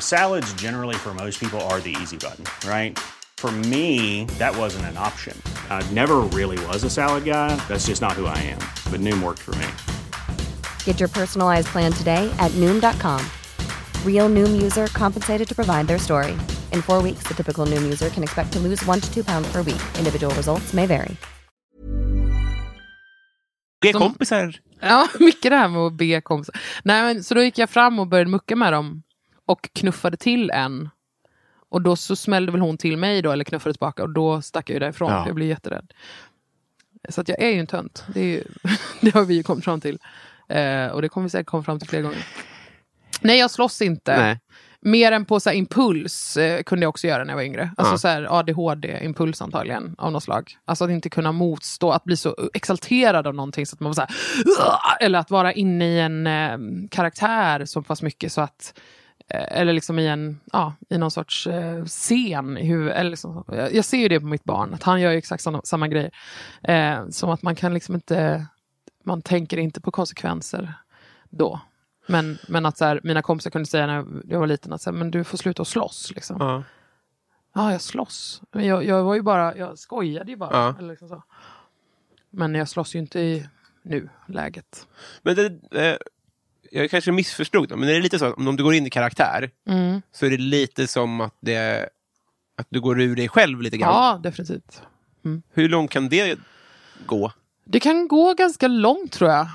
Salads, 0.00 0.52
generally, 0.54 0.96
for 0.96 1.14
most 1.14 1.38
people, 1.38 1.60
are 1.70 1.80
the 1.80 1.94
easy 2.02 2.16
button, 2.16 2.44
right? 2.68 2.98
For 3.36 3.52
me, 3.70 4.24
that 4.38 4.56
wasn't 4.56 4.86
an 4.86 4.96
option. 4.96 5.40
I 5.70 5.88
never 5.92 6.16
really 6.34 6.58
was 6.66 6.82
a 6.82 6.90
salad 6.90 7.24
guy. 7.24 7.54
That's 7.68 7.86
just 7.86 8.02
not 8.02 8.14
who 8.14 8.26
I 8.26 8.36
am. 8.38 8.58
But 8.90 9.00
Noom 9.00 9.22
worked 9.22 9.38
for 9.38 9.54
me. 9.54 9.66
Get 10.84 10.98
your 10.98 11.08
personalized 11.08 11.68
plan 11.68 11.92
today 11.92 12.28
at 12.40 12.50
Noom.com. 12.56 13.24
Real 14.04 14.28
Noom 14.28 14.60
user 14.60 14.88
compensated 14.88 15.46
to 15.48 15.54
provide 15.54 15.86
their 15.86 15.98
story. 16.00 16.32
In 16.72 16.82
four 16.82 17.00
weeks, 17.00 17.22
the 17.28 17.34
typical 17.34 17.64
Noom 17.64 17.82
user 17.84 18.08
can 18.10 18.24
expect 18.24 18.52
to 18.54 18.58
lose 18.58 18.84
one 18.86 19.00
to 19.00 19.14
two 19.14 19.22
pounds 19.22 19.46
per 19.52 19.62
week. 19.62 19.80
Individual 19.98 20.34
results 20.34 20.72
may 20.72 20.86
vary. 20.86 21.16
Be 23.80 23.92
Som- 23.92 24.00
kompisar. 24.00 24.54
Ja, 24.80 25.08
mycket 25.20 25.50
det 25.50 25.56
här 25.56 25.68
med 25.68 25.80
att 25.80 25.92
be 25.92 26.20
kompisar. 26.20 26.54
Nej, 26.84 27.02
men, 27.02 27.24
så 27.24 27.34
då 27.34 27.42
gick 27.42 27.58
jag 27.58 27.70
fram 27.70 27.98
och 27.98 28.06
började 28.08 28.30
mucka 28.30 28.56
med 28.56 28.72
dem 28.72 29.02
och 29.48 29.68
knuffade 29.72 30.16
till 30.16 30.50
en. 30.50 30.88
Och 31.70 31.82
då 31.82 31.96
så 31.96 32.16
smällde 32.16 32.52
väl 32.52 32.60
hon 32.60 32.76
till 32.78 32.96
mig 32.96 33.22
då, 33.22 33.32
eller 33.32 33.44
knuffade 33.44 33.72
tillbaka 33.72 34.02
och 34.02 34.10
då 34.10 34.42
stack 34.42 34.70
jag 34.70 34.74
ju 34.74 34.80
därifrån. 34.80 35.10
Ja. 35.12 35.26
Jag 35.26 35.34
blev 35.34 35.48
jätterädd. 35.48 35.92
Så 37.08 37.20
att 37.20 37.28
jag 37.28 37.42
är 37.42 37.48
ju 37.50 37.60
en 37.60 37.66
tönt. 37.66 38.04
Det, 38.14 38.20
ju, 38.24 38.44
det 39.00 39.14
har 39.14 39.24
vi 39.24 39.34
ju 39.34 39.42
kommit 39.42 39.64
fram 39.64 39.80
till. 39.80 39.98
Eh, 40.48 40.86
och 40.86 41.02
det 41.02 41.08
kommer 41.08 41.24
vi 41.24 41.30
säkert 41.30 41.46
komma 41.46 41.62
fram 41.62 41.78
till 41.78 41.88
fler 41.88 42.02
gånger. 42.02 42.26
Nej, 43.20 43.38
jag 43.38 43.50
slåss 43.50 43.82
inte. 43.82 44.16
Nej. 44.16 44.40
Mer 44.80 45.12
än 45.12 45.24
på 45.24 45.40
så 45.40 45.50
här, 45.50 45.56
impuls 45.56 46.36
eh, 46.36 46.62
kunde 46.62 46.84
jag 46.84 46.88
också 46.88 47.06
göra 47.06 47.24
när 47.24 47.30
jag 47.30 47.36
var 47.36 47.42
yngre. 47.44 47.70
Alltså 47.76 47.94
Ja. 47.94 47.98
så 47.98 48.08
här, 48.08 48.26
ADHD-impuls 48.38 49.42
antagligen 49.42 49.94
av 49.98 50.12
något 50.12 50.22
slag. 50.22 50.56
Alltså 50.64 50.84
att 50.84 50.90
inte 50.90 51.10
kunna 51.10 51.32
motstå, 51.32 51.90
att 51.90 52.04
bli 52.04 52.16
så 52.16 52.36
exalterad 52.54 53.26
av 53.26 53.34
någonting 53.34 53.66
så 53.66 53.74
att 53.74 53.80
man 53.80 53.90
var 53.90 53.94
så 53.94 54.00
här, 54.00 54.10
eller 55.00 55.18
att 55.18 55.30
vara 55.30 55.52
inne 55.52 55.84
i 55.88 56.00
en 56.00 56.26
eh, 56.26 56.58
karaktär 56.90 57.64
så 57.64 57.82
pass 57.82 58.02
mycket 58.02 58.32
så 58.32 58.40
att 58.40 58.78
eller 59.30 59.72
liksom 59.72 59.98
i 59.98 60.06
en, 60.06 60.40
ja, 60.52 60.74
i 60.88 60.98
någon 60.98 61.10
sorts 61.10 61.46
eh, 61.46 61.84
scen 61.84 62.56
huvudet. 62.56 62.96
Eller 62.96 63.10
liksom, 63.10 63.44
jag, 63.72 63.84
ser 63.84 63.98
ju 63.98 64.08
det 64.08 64.20
på 64.20 64.26
mitt 64.26 64.44
barn, 64.44 64.74
att 64.74 64.82
han 64.82 65.00
gör 65.00 65.10
ju 65.10 65.18
exakt 65.18 65.42
samma, 65.42 65.62
samma 65.64 65.88
grej. 65.88 66.10
Eh, 66.62 67.08
som 67.08 67.30
att 67.30 67.42
man 67.42 67.54
kan 67.54 67.74
liksom 67.74 67.94
inte, 67.94 68.46
man 69.04 69.22
tänker 69.22 69.56
inte 69.56 69.80
på 69.80 69.90
konsekvenser 69.90 70.74
då. 71.30 71.60
Men, 72.06 72.38
men 72.48 72.66
att 72.66 72.78
så 72.78 72.84
här, 72.84 73.00
mina 73.04 73.22
kompisar 73.22 73.50
kunde 73.50 73.66
säga 73.68 73.86
när 73.86 74.04
jag 74.28 74.40
var 74.40 74.46
liten 74.46 74.72
att 74.72 74.82
så 74.82 74.90
här, 74.90 74.98
men 74.98 75.10
du 75.10 75.24
får 75.24 75.38
sluta 75.38 75.62
att 75.62 75.68
slåss. 75.68 76.12
Liksom. 76.14 76.36
Ja, 76.40 76.62
Ja. 77.52 77.72
jag 77.72 77.80
slåss. 77.80 78.42
Men 78.52 78.66
jag, 78.66 78.84
jag 78.84 79.04
var 79.04 79.14
ju 79.14 79.22
bara, 79.22 79.56
jag 79.56 79.78
skojade 79.78 80.30
ju 80.30 80.36
bara. 80.36 80.50
Ja. 80.52 80.74
Eller 80.78 80.88
liksom 80.88 81.08
så. 81.08 81.22
Men 82.30 82.54
jag 82.54 82.68
slåss 82.68 82.94
ju 82.94 82.98
inte 82.98 83.20
i 83.20 83.48
nu-läget. 83.82 84.88
Men 85.22 85.34
det, 85.36 85.46
eh, 85.90 85.96
jag 86.70 86.90
kanske 86.90 87.12
missförstod, 87.12 87.68
dem, 87.68 87.80
men 87.80 87.88
det 87.88 87.96
är 87.96 88.00
lite 88.00 88.18
så 88.18 88.24
att 88.24 88.36
om 88.36 88.56
du 88.56 88.62
går 88.64 88.74
in 88.74 88.86
i 88.86 88.90
karaktär 88.90 89.50
Mm. 89.68 90.02
så 90.12 90.26
är 90.26 90.30
det 90.30 90.36
lite 90.36 90.86
som 90.86 91.20
att, 91.20 91.34
det, 91.40 91.88
att 92.56 92.66
du 92.70 92.80
går 92.80 93.00
ur 93.00 93.16
dig 93.16 93.28
själv 93.28 93.62
lite 93.62 93.76
grann. 93.76 93.94
Ja, 93.94 94.20
definitivt. 94.22 94.82
Hur 95.52 95.68
långt 95.68 95.90
kan 95.90 96.08
det 96.08 96.38
gå? 97.06 97.32
Det 97.64 97.80
kan 97.80 98.08
gå 98.08 98.34
ganska 98.34 98.68
långt 98.68 99.12
tror 99.12 99.30
jag. 99.30 99.46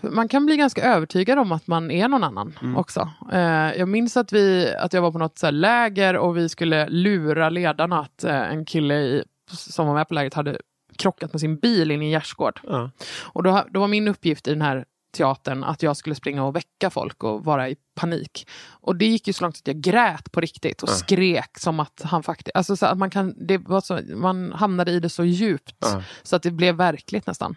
Man 0.00 0.28
kan 0.28 0.46
bli 0.46 0.56
ganska 0.56 0.82
övertygad 0.82 1.38
om 1.38 1.52
att 1.52 1.66
man 1.66 1.90
är 1.90 2.08
någon 2.08 2.24
annan 2.24 2.74
också. 2.76 3.10
Eh, 3.32 3.40
jag 3.78 3.88
minns 3.88 4.16
att, 4.16 4.32
vi, 4.32 4.74
att 4.78 4.92
jag 4.92 5.02
var 5.02 5.12
på 5.12 5.18
något 5.18 5.38
så 5.38 5.46
här 5.46 5.52
läger 5.52 6.16
och 6.16 6.36
vi 6.36 6.48
skulle 6.48 6.88
lura 6.88 7.48
ledarna 7.48 8.00
att 8.00 8.24
eh, 8.24 8.34
en 8.52 8.64
kille 8.64 8.94
i, 8.94 9.24
som 9.50 9.86
var 9.86 9.94
med 9.94 10.08
på 10.08 10.14
lägret 10.14 10.34
hade 10.34 10.58
krockat 10.96 11.32
med 11.32 11.40
sin 11.40 11.56
bil 11.56 11.90
in 11.90 12.02
i 12.02 12.04
en 12.04 12.10
gärdsgård. 12.10 12.60
Ja. 12.68 12.90
Och 13.22 13.42
då, 13.42 13.64
då 13.70 13.80
var 13.80 13.88
min 13.88 14.08
uppgift 14.08 14.48
i 14.48 14.50
den 14.50 14.62
här 14.62 14.84
teatern 15.12 15.64
att 15.64 15.82
jag 15.82 15.96
skulle 15.96 16.14
springa 16.14 16.44
och 16.44 16.56
väcka 16.56 16.90
folk 16.90 17.24
och 17.24 17.44
vara 17.44 17.68
i 17.68 17.76
panik. 17.94 18.48
Och 18.70 18.96
det 18.96 19.06
gick 19.06 19.26
ju 19.26 19.32
så 19.32 19.44
långt 19.44 19.56
att 19.56 19.66
jag 19.66 19.80
grät 19.80 20.32
på 20.32 20.40
riktigt 20.40 20.82
och 20.82 20.88
Ja. 20.88 20.92
skrek 20.92 21.58
som 21.58 21.80
att 21.80 22.00
han 22.04 22.22
faktiskt... 22.22 22.56
Alltså 22.56 22.76
så 22.76 22.86
att 22.86 22.98
man, 22.98 23.10
kan, 23.10 23.34
det 23.46 23.58
var 23.58 23.80
så, 23.80 24.00
man 24.16 24.52
hamnade 24.52 24.90
i 24.92 25.00
det 25.00 25.08
så 25.08 25.24
djupt 25.24 25.76
Ja. 25.80 26.02
så 26.22 26.36
att 26.36 26.42
det 26.42 26.50
blev 26.50 26.74
verkligt 26.74 27.26
nästan. 27.26 27.54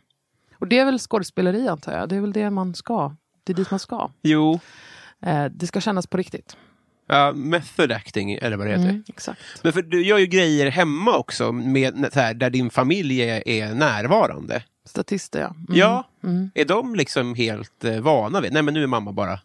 Och 0.59 0.67
det 0.67 0.79
är 0.79 0.85
väl 0.85 0.99
skådespeleri 0.99 1.67
antar 1.67 1.91
jag. 1.97 2.09
Det 2.09 2.15
är 2.15 2.21
väl 2.21 2.33
det 2.33 2.49
man 2.49 2.75
ska. 2.75 3.15
Det 3.43 3.53
är 3.53 3.55
dit 3.55 3.71
man 3.71 3.79
ska. 3.79 4.09
Jo, 4.23 4.59
Eh, 5.25 5.45
det 5.45 5.67
ska 5.67 5.81
kännas 5.81 6.07
på 6.07 6.17
riktigt. 6.17 6.57
ja, 7.07 7.31
method 7.31 7.91
acting 7.91 8.33
eller 8.33 8.57
vad 8.57 8.67
det 8.67 8.71
heter. 8.71 8.89
Mm, 8.89 9.03
exakt. 9.07 9.39
Men 9.63 9.73
för 9.73 9.81
du 9.81 10.05
gör 10.05 10.17
ju 10.17 10.25
grejer 10.25 10.71
hemma 10.71 11.17
också 11.17 11.51
med, 11.51 12.09
så 12.13 12.19
här, 12.19 12.33
där 12.33 12.49
din 12.49 12.69
familj 12.69 13.21
är, 13.21 13.47
är 13.47 13.73
närvarande. 13.73 14.63
Statister 14.85 15.39
ja. 15.39 15.47
Mm. 15.47 15.65
Ja, 15.79 16.03
Mm. 16.23 16.49
är 16.55 16.65
de 16.65 16.95
liksom 16.95 17.35
helt 17.35 17.83
eh, 17.83 17.99
vana 17.99 18.41
vid? 18.41 18.53
Nej, 18.53 18.61
men 18.61 18.73
nu 18.73 18.83
är 18.83 18.87
mamma 18.87 19.11
bara... 19.11 19.39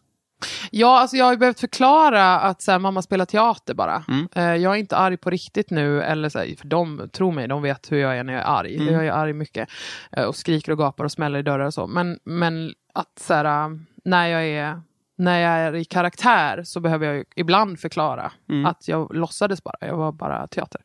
Ja, 0.71 1.01
alltså 1.01 1.17
jag 1.17 1.25
har 1.25 1.33
ju 1.33 1.39
behövt 1.39 1.61
förklara 1.61 2.41
att 2.41 2.63
så 2.63 2.73
här, 2.73 2.79
mamma 2.79 3.03
spelar 3.03 3.25
teater 3.25 3.75
bara. 3.75 4.05
Mm. 4.09 4.29
Eh, 4.35 4.63
jag 4.63 4.73
är 4.75 4.77
inte 4.79 4.97
arg 4.97 5.17
på 5.17 5.31
riktigt 5.31 5.71
nu, 5.71 6.03
eller 6.03 6.29
så 6.29 6.39
här, 6.39 6.57
för 6.59 6.67
de, 6.67 7.09
tro 7.13 7.31
mig, 7.31 7.49
de 7.49 7.63
vet 7.63 7.93
hur 7.93 7.99
jag 7.99 8.19
är 8.19 8.25
när 8.25 8.33
jag 8.33 8.43
är 8.43 8.47
arg. 8.47 8.77
Mm. 8.77 8.95
Jag 8.95 9.07
är 9.07 9.13
arg 9.13 9.33
mycket 9.33 9.69
eh, 10.13 10.25
och 10.25 10.37
skriker 10.37 10.73
och 10.73 10.79
gapar 10.79 11.05
och 11.05 11.13
smäller 11.13 11.39
i 11.39 11.43
dörrar 11.43 11.67
och 11.67 11.75
så. 11.75 11.87
Men, 11.87 12.19
men 12.25 12.75
att 12.95 13.19
så 13.21 13.35
här, 13.35 13.45
äh, 13.45 13.69
när, 14.05 14.27
jag 14.29 14.47
är, 14.47 14.81
när 15.19 15.39
jag 15.41 15.53
är 15.53 15.75
i 15.77 15.85
karaktär 15.85 16.63
så 16.65 16.81
behöver 16.81 17.07
jag 17.15 17.25
ibland 17.37 17.81
förklara 17.81 18.33
Mm. 18.49 18.67
att 18.67 18.89
jag 18.89 19.15
låtsades 19.15 19.65
bara, 19.65 19.77
jag 19.81 19.97
var 19.97 20.13
bara 20.13 20.47
teater. 20.47 20.81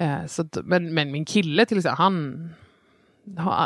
Eh, 0.00 0.26
så 0.26 0.42
att, 0.42 0.58
men, 0.64 0.94
men 0.94 1.10
min 1.12 1.24
kille 1.24 1.66
till 1.66 1.78
exempel, 1.78 1.98
han 1.98 2.50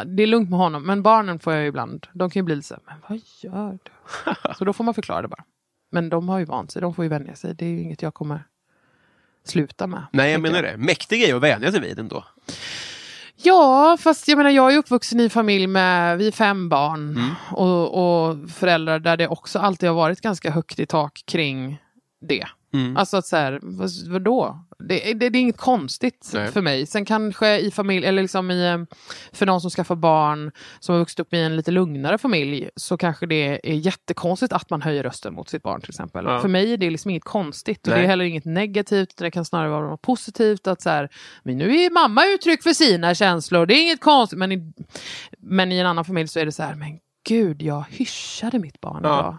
Det 0.06 0.22
är 0.22 0.26
lugnt 0.26 0.50
med 0.50 0.58
honom, 0.58 0.82
men 0.86 1.02
barnen 1.02 1.38
får 1.38 1.52
jag 1.52 1.66
ibland. 1.66 2.06
De 2.12 2.30
kan 2.30 2.40
ju 2.40 2.44
bli 2.44 2.56
lite 2.56 2.68
så 2.68 2.74
här, 2.74 2.82
men 2.86 2.96
vad 3.08 3.20
gör 3.42 3.78
du? 3.82 4.54
Så 4.58 4.64
då 4.64 4.72
får 4.72 4.84
man 4.84 4.94
förklara 4.94 5.22
det 5.22 5.28
bara. 5.28 5.44
Men 5.90 6.08
de 6.08 6.28
har 6.28 6.38
ju 6.38 6.44
vant 6.44 6.70
sig, 6.70 6.82
de 6.82 6.94
får 6.94 7.04
ju 7.04 7.08
vänja 7.08 7.34
sig. 7.34 7.54
Det 7.54 7.64
är 7.64 7.70
ju 7.70 7.80
inget 7.80 8.02
jag 8.02 8.14
kommer 8.14 8.44
sluta 9.44 9.86
med. 9.86 10.02
Nej, 10.12 10.32
jag 10.32 10.40
menar 10.40 10.62
det. 10.62 10.76
Mäktig 10.76 11.20
grej 11.20 11.32
att 11.32 11.42
vänja 11.42 11.72
sig 11.72 11.80
vid 11.80 11.98
ändå. 11.98 12.24
Ja, 13.36 13.96
fast 14.00 14.28
jag 14.28 14.36
menar 14.36 14.50
jag 14.50 14.74
är 14.74 14.78
uppvuxen 14.78 15.20
i 15.20 15.24
en 15.24 15.30
familj 15.30 15.66
med, 15.66 16.18
vi 16.18 16.26
är 16.26 16.32
fem 16.32 16.68
barn 16.68 17.00
Mm. 17.16 17.30
och, 17.50 18.28
och 18.28 18.50
föräldrar 18.50 18.98
där 18.98 19.16
det 19.16 19.28
också 19.28 19.58
alltid 19.58 19.88
har 19.88 19.96
varit 19.96 20.20
ganska 20.20 20.50
högt 20.50 20.80
i 20.80 20.86
tak 20.86 21.22
kring 21.26 21.82
det. 22.20 22.46
Mm. 22.74 22.96
Alltså 22.96 23.16
att 23.16 23.26
så 23.26 23.36
här, 23.36 23.58
vad, 23.62 23.90
vadå? 24.08 24.64
Det, 24.88 25.12
det, 25.14 25.28
det 25.28 25.38
är 25.38 25.40
inget 25.40 25.56
konstigt 25.56 26.30
Nej. 26.34 26.48
för 26.48 26.60
mig. 26.60 26.86
Sen 26.86 27.04
kanske 27.04 27.58
i 27.58 27.70
familj, 27.70 28.06
eller 28.06 28.22
liksom 28.22 28.50
i, 28.50 28.68
eh, 28.68 28.96
för 29.32 29.46
någon 29.46 29.60
som 29.60 29.70
skaffar 29.70 29.94
barn 29.96 30.52
som 30.80 30.92
har 30.92 31.00
vuxit 31.00 31.20
upp 31.20 31.34
i 31.34 31.38
en 31.38 31.56
lite 31.56 31.70
lugnare 31.70 32.18
familj 32.18 32.70
så 32.76 32.96
kanske 32.96 33.26
det 33.26 33.70
är 33.70 33.74
jättekonstigt 33.74 34.52
att 34.52 34.70
man 34.70 34.82
höjer 34.82 35.02
rösten 35.02 35.34
mot 35.34 35.48
sitt 35.48 35.62
barn 35.62 35.80
till 35.80 35.90
exempel. 35.90 36.24
Ja. 36.24 36.40
För 36.40 36.48
mig 36.48 36.72
är 36.72 36.76
det 36.76 36.90
liksom 36.90 37.10
inget 37.10 37.24
konstigt 37.24 37.86
och 37.86 37.88
Nej. 37.90 37.98
det 37.98 38.04
är 38.04 38.08
heller 38.08 38.24
inget 38.24 38.44
negativt. 38.44 39.16
Det 39.16 39.30
kan 39.30 39.44
snarare 39.44 39.68
vara 39.68 39.88
något 39.90 40.02
positivt 40.02 40.66
att 40.66 40.82
så 40.82 40.90
här, 40.90 41.08
men 41.42 41.58
nu 41.58 41.76
är 41.76 41.90
mamma 41.90 42.26
uttryck 42.26 42.62
för 42.62 42.72
sina 42.72 43.14
känslor, 43.14 43.66
det 43.66 43.74
är 43.74 43.82
inget 43.82 44.00
konstigt. 44.00 44.38
Men 44.38 44.52
i, 44.52 44.72
men 45.38 45.72
i 45.72 45.78
en 45.78 45.86
annan 45.86 46.04
familj 46.04 46.28
så 46.28 46.38
är 46.40 46.44
det 46.46 46.52
så 46.52 46.62
här, 46.62 46.74
men 46.74 46.98
gud 47.28 47.62
jag 47.62 47.84
hyschade 47.90 48.58
mitt 48.58 48.80
barn 48.80 49.00
Ja. 49.04 49.18
idag. 49.18 49.38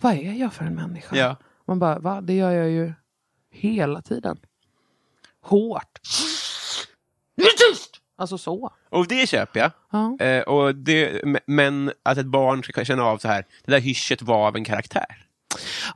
Vad 0.00 0.12
är 0.12 0.32
jag 0.32 0.52
för 0.52 0.64
en 0.64 0.74
människa? 0.74 1.16
Ja. 1.16 1.36
Man 1.66 1.78
bara, 1.78 1.98
va? 1.98 2.20
Det 2.20 2.34
gör 2.34 2.50
jag 2.50 2.70
ju 2.70 2.92
hela 3.52 4.02
tiden. 4.02 4.38
Hårt. 5.42 5.98
Nu 7.36 7.44
är 7.44 7.70
tyst! 7.72 7.90
Alltså 8.18 8.38
så. 8.38 8.72
Och 8.90 9.06
det 9.08 9.28
köper 9.28 9.60
jag. 9.60 9.70
Ja. 9.92 10.24
Eh, 10.26 10.42
och 10.42 10.74
det, 10.74 11.22
men 11.46 11.92
att 12.02 12.18
ett 12.18 12.26
barn 12.26 12.62
ska 12.62 12.84
känna 12.84 13.02
av 13.04 13.18
så 13.18 13.28
här, 13.28 13.44
det 13.64 13.72
där 13.72 13.80
hyschet 13.80 14.22
var 14.22 14.46
av 14.48 14.56
en 14.56 14.64
karaktär. 14.64 15.26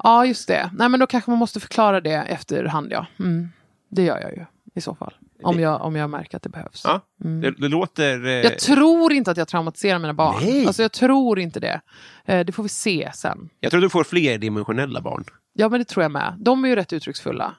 ja, 0.02 0.26
just 0.26 0.48
det. 0.48 0.70
Nej, 0.78 0.88
men 0.88 1.00
då 1.00 1.06
kanske 1.06 1.30
man 1.30 1.38
måste 1.38 1.60
förklara 1.60 2.00
det 2.00 2.10
efterhand, 2.14 2.92
ja. 2.92 3.06
Mm. 3.18 3.48
Det 3.90 4.02
gör 4.02 4.20
jag 4.20 4.32
ju 4.32 4.44
i 4.74 4.80
så 4.80 4.94
fall. 4.94 5.14
Om 5.42 5.60
jag, 5.60 5.80
om 5.82 5.96
jag 5.96 6.10
märker 6.10 6.36
att 6.36 6.42
det 6.42 6.48
behövs. 6.48 6.82
Ja, 6.84 7.00
det, 7.16 7.50
det 7.50 7.68
låter... 7.68 8.26
Eh, 8.26 8.32
Jag 8.32 8.58
tror 8.58 9.12
inte 9.12 9.30
att 9.30 9.36
jag 9.36 9.48
traumatiserar 9.48 9.98
mina 9.98 10.14
barn. 10.14 10.36
Nej. 10.40 10.66
Alltså 10.66 10.82
jag 10.82 10.92
tror 10.92 11.38
inte 11.38 11.60
det. 11.60 11.80
Eh, 12.24 12.44
det 12.44 12.52
får 12.52 12.62
vi 12.62 12.68
se 12.68 13.10
sen. 13.14 13.48
jag 13.60 13.70
tror 13.70 13.80
du 13.80 13.88
får 13.90 14.04
flerdimensionella 14.04 15.00
barn. 15.00 15.24
Ja, 15.56 15.68
men 15.68 15.78
det 15.78 15.84
tror 15.84 16.02
jag 16.04 16.12
med. 16.12 16.34
De 16.38 16.64
är 16.64 16.68
ju 16.68 16.74
rätt 16.74 16.92
uttrycksfulla. 16.92 17.54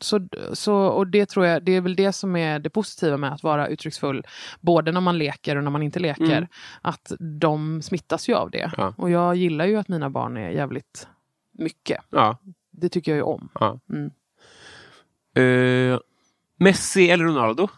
Så, 0.00 0.28
så, 0.52 0.74
och 0.74 1.06
det 1.06 1.26
tror 1.26 1.46
jag, 1.46 1.62
det 1.62 1.72
är 1.72 1.80
väl 1.80 1.96
det 1.96 2.12
som 2.12 2.36
är 2.36 2.58
det 2.58 2.70
positiva 2.70 3.16
med 3.16 3.32
att 3.32 3.42
vara 3.42 3.66
uttrycksfull. 3.68 4.26
Både 4.60 4.92
när 4.92 5.00
man 5.00 5.18
leker 5.18 5.56
och 5.56 5.64
när 5.64 5.70
man 5.70 5.82
inte 5.82 5.98
leker. 6.00 6.48
Att 6.82 7.12
de 7.40 7.82
smittas 7.82 8.28
ju 8.28 8.34
av 8.34 8.50
det. 8.50 8.70
Ja. 8.76 8.94
Och 8.96 9.10
jag 9.10 9.36
gillar 9.36 9.66
ju 9.66 9.76
att 9.76 9.88
mina 9.88 10.10
barn 10.10 10.36
är 10.36 10.50
jävligt 10.50 11.08
mycket. 11.52 12.04
Ja. 12.10 12.36
Det 12.70 12.88
tycker 12.88 13.12
jag 13.12 13.16
ju 13.16 13.22
om. 13.22 13.48
ja. 13.54 13.78
Mm. 13.90 14.10
Eh, 15.34 15.98
Messi 16.58 17.10
eller 17.10 17.24
Ronaldo? 17.24 17.68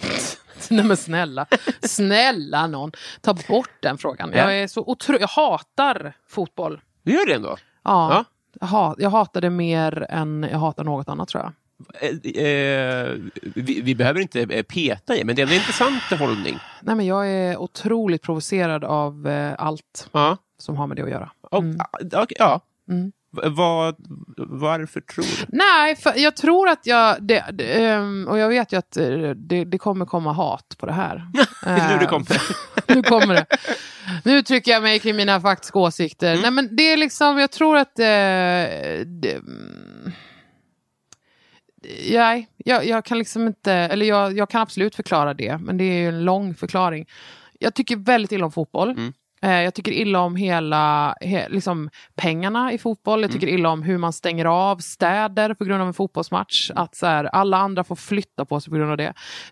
Nej 0.70 0.84
men 0.84 0.96
snälla, 0.96 1.46
snälla 1.82 2.66
någon, 2.66 2.92
ta 3.20 3.34
bort 3.48 3.70
den 3.82 3.98
frågan. 3.98 4.30
Ja. 4.32 4.38
Jag 4.38 4.58
är 4.62 4.66
så 4.66 4.80
otro... 4.86 5.16
jag 5.20 5.28
hatar 5.28 6.16
fotboll. 6.28 6.80
Du 7.02 7.12
gör 7.12 7.26
det 7.26 7.34
ändå? 7.34 7.56
Ja, 7.84 8.10
Ja. 8.14 8.24
Jag, 8.60 8.66
ha... 8.66 8.94
jag 8.98 9.10
hatar 9.10 9.40
det 9.40 9.50
mer 9.50 10.06
än 10.08 10.46
jag 10.50 10.58
hatar 10.58 10.84
något 10.84 11.08
annat 11.08 11.28
tror 11.28 11.42
jag. 11.42 11.52
Eh, 12.00 12.44
eh, 12.44 13.10
vi, 13.54 13.80
vi 13.80 13.94
behöver 13.94 14.20
inte 14.20 14.40
eh, 14.42 14.62
peta 14.62 15.16
i, 15.16 15.24
men 15.24 15.36
det 15.36 15.42
är 15.42 15.46
en 15.46 15.52
intressant 15.52 16.02
hållning. 16.18 16.58
Nej 16.80 16.94
men 16.94 17.06
jag 17.06 17.30
är 17.30 17.56
otroligt 17.56 18.22
provocerad 18.22 18.84
av 18.84 19.28
eh, 19.28 19.52
allt 19.58 20.08
Ja. 20.12 20.36
som 20.58 20.76
har 20.76 20.86
med 20.86 20.96
det 20.96 21.02
att 21.02 21.10
göra. 21.10 21.30
Mm. 21.52 21.80
ah, 21.80 22.22
okej, 22.22 22.36
ja. 22.38 22.60
Mm. 22.88 23.12
Vad, 23.44 23.94
varför 24.36 25.00
tror 25.00 25.24
du? 25.24 25.56
Nej, 25.56 25.96
jag 26.16 26.36
tror 26.36 26.68
att 26.68 26.86
jag, 26.86 27.22
det, 27.22 27.44
det, 27.52 27.84
ehm, 27.84 28.28
och 28.28 28.38
jag 28.38 28.48
vet 28.48 28.72
ju 28.72 28.76
att 28.76 28.96
eh, 28.96 29.08
det, 29.36 29.64
det 29.64 29.78
kommer 29.78 30.06
komma 30.06 30.32
hat 30.32 30.74
på 30.78 30.86
det 30.86 30.92
här. 30.92 31.16
Nu 31.66 31.98
det 31.98 32.04
Eh, 32.04 32.08
kommer. 32.08 32.42
nu 32.94 33.02
kommer 33.02 33.34
det. 33.34 33.46
Nu 34.24 34.42
trycker 34.42 34.72
jag 34.72 34.82
mig 34.82 34.98
kring 34.98 35.16
mina 35.16 35.40
faktiska 35.40 35.78
åsikter. 35.78 36.30
Mm. 36.30 36.42
Nej, 36.42 36.50
men 36.50 36.76
det 36.76 36.82
är 36.82 36.96
liksom, 36.96 37.38
jag 37.38 37.50
tror 37.50 37.76
att... 37.76 37.98
Eh, 37.98 38.04
det, 39.06 39.34
mm, 39.34 40.12
nej, 42.10 42.48
jag, 42.56 42.86
jag 42.86 43.04
kan 43.04 43.18
liksom 43.18 43.46
inte... 43.46 43.72
Eller 43.72 44.06
jag, 44.06 44.38
jag 44.38 44.50
kan 44.50 44.60
absolut 44.60 44.94
förklara 44.94 45.34
det, 45.34 45.58
men 45.58 45.76
det 45.76 45.84
är 45.84 45.98
ju 46.00 46.08
en 46.08 46.24
lång 46.24 46.54
förklaring. 46.54 47.06
Jag 47.58 47.74
tycker 47.74 47.96
väldigt 47.96 48.32
illa 48.32 48.44
om 48.44 48.52
fotboll. 48.52 48.90
Mm. 48.90 49.12
Eh, 49.44 49.62
Jag 49.62 49.74
tycker 49.74 49.92
illa 49.92 50.20
om 50.20 50.36
hela 50.36 51.14
he, 51.20 51.48
liksom 51.48 51.90
pengarna 52.14 52.72
i 52.72 52.78
fotboll. 52.78 53.22
Jag 53.22 53.32
tycker 53.32 53.46
illa 53.46 53.68
om 53.68 53.82
hur 53.82 53.98
man 53.98 54.12
stänger 54.12 54.44
av 54.44 54.78
städer 54.78 55.54
på 55.54 55.64
grund 55.64 55.82
av 55.82 55.88
en 55.88 55.94
fotbollsmatch. 55.94 56.70
Att 56.74 56.96
så 56.96 57.06
här, 57.06 57.24
alla 57.24 57.56
andra 57.56 57.84
får 57.84 57.96
flytta 57.96 58.44
på 58.44 58.60
sig 58.60 58.70
på 58.70 58.76
grund 58.76 58.90
av 58.90 58.96
det. 58.96 59.02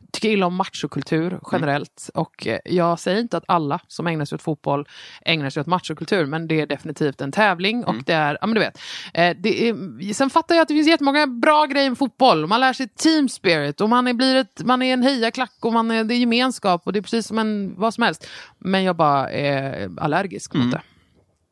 Jag 0.01 0.13
tycker 0.13 0.29
illa 0.29 0.47
om 0.47 0.55
machokultur 0.55 1.39
generellt. 1.53 2.11
Och 2.15 2.47
eh, 2.47 2.59
jag 2.65 2.99
säger 2.99 3.21
inte 3.21 3.37
att 3.37 3.45
alla 3.49 3.81
som 3.89 4.07
ägnar 4.07 4.25
sig 4.25 4.37
åt 4.37 4.43
fotboll 4.43 4.89
ägnar 5.25 5.51
sig 5.51 5.61
åt 5.61 5.67
machokultur. 5.67 6.27
Men 6.27 6.49
det 6.49 6.61
är 6.61 6.67
definitivt 6.67 7.21
en 7.21 7.33
tävling. 7.33 7.85
Och 7.85 7.95
det 8.07 8.13
är, 8.13 8.39
ja 8.41 8.47
men 8.47 8.55
du 8.55 8.61
vet. 8.61 8.79
Eh, 9.15 9.37
det 9.39 9.69
är, 9.69 10.13
sen 10.13 10.31
fattar 10.31 10.55
jag 10.55 10.63
att 10.63 10.69
det 10.69 10.75
finns 10.75 10.89
jättemånga 10.89 11.27
bra 11.27 11.67
grejer 11.67 11.89
med 11.91 11.99
fotboll. 11.99 12.47
Man 12.47 12.61
lär 12.61 12.73
sig 12.73 12.89
team 12.89 13.29
spirit 13.29 13.81
och 13.81 13.89
man 13.89 14.07
är, 14.09 14.13
blir 14.13 14.37
ett, 14.37 14.63
man 14.65 14.83
är 14.83 14.93
en 14.93 15.03
hejaklack 15.03 15.57
och 15.61 15.73
man 15.73 15.91
är, 15.91 16.05
det 16.05 16.15
är 16.15 16.19
gemenskap. 16.19 16.83
Och 16.85 16.93
det 16.93 16.99
är 16.99 17.03
precis 17.03 17.27
som 17.27 17.39
en, 17.39 17.75
vad 17.77 17.95
som 17.95 18.03
helst. 18.03 18.27
Men 18.59 18.85
jag 18.85 18.97
bara 18.97 19.31
är 19.31 19.82
allergisk 19.97 20.55
mot 20.55 20.71
det. 20.71 20.83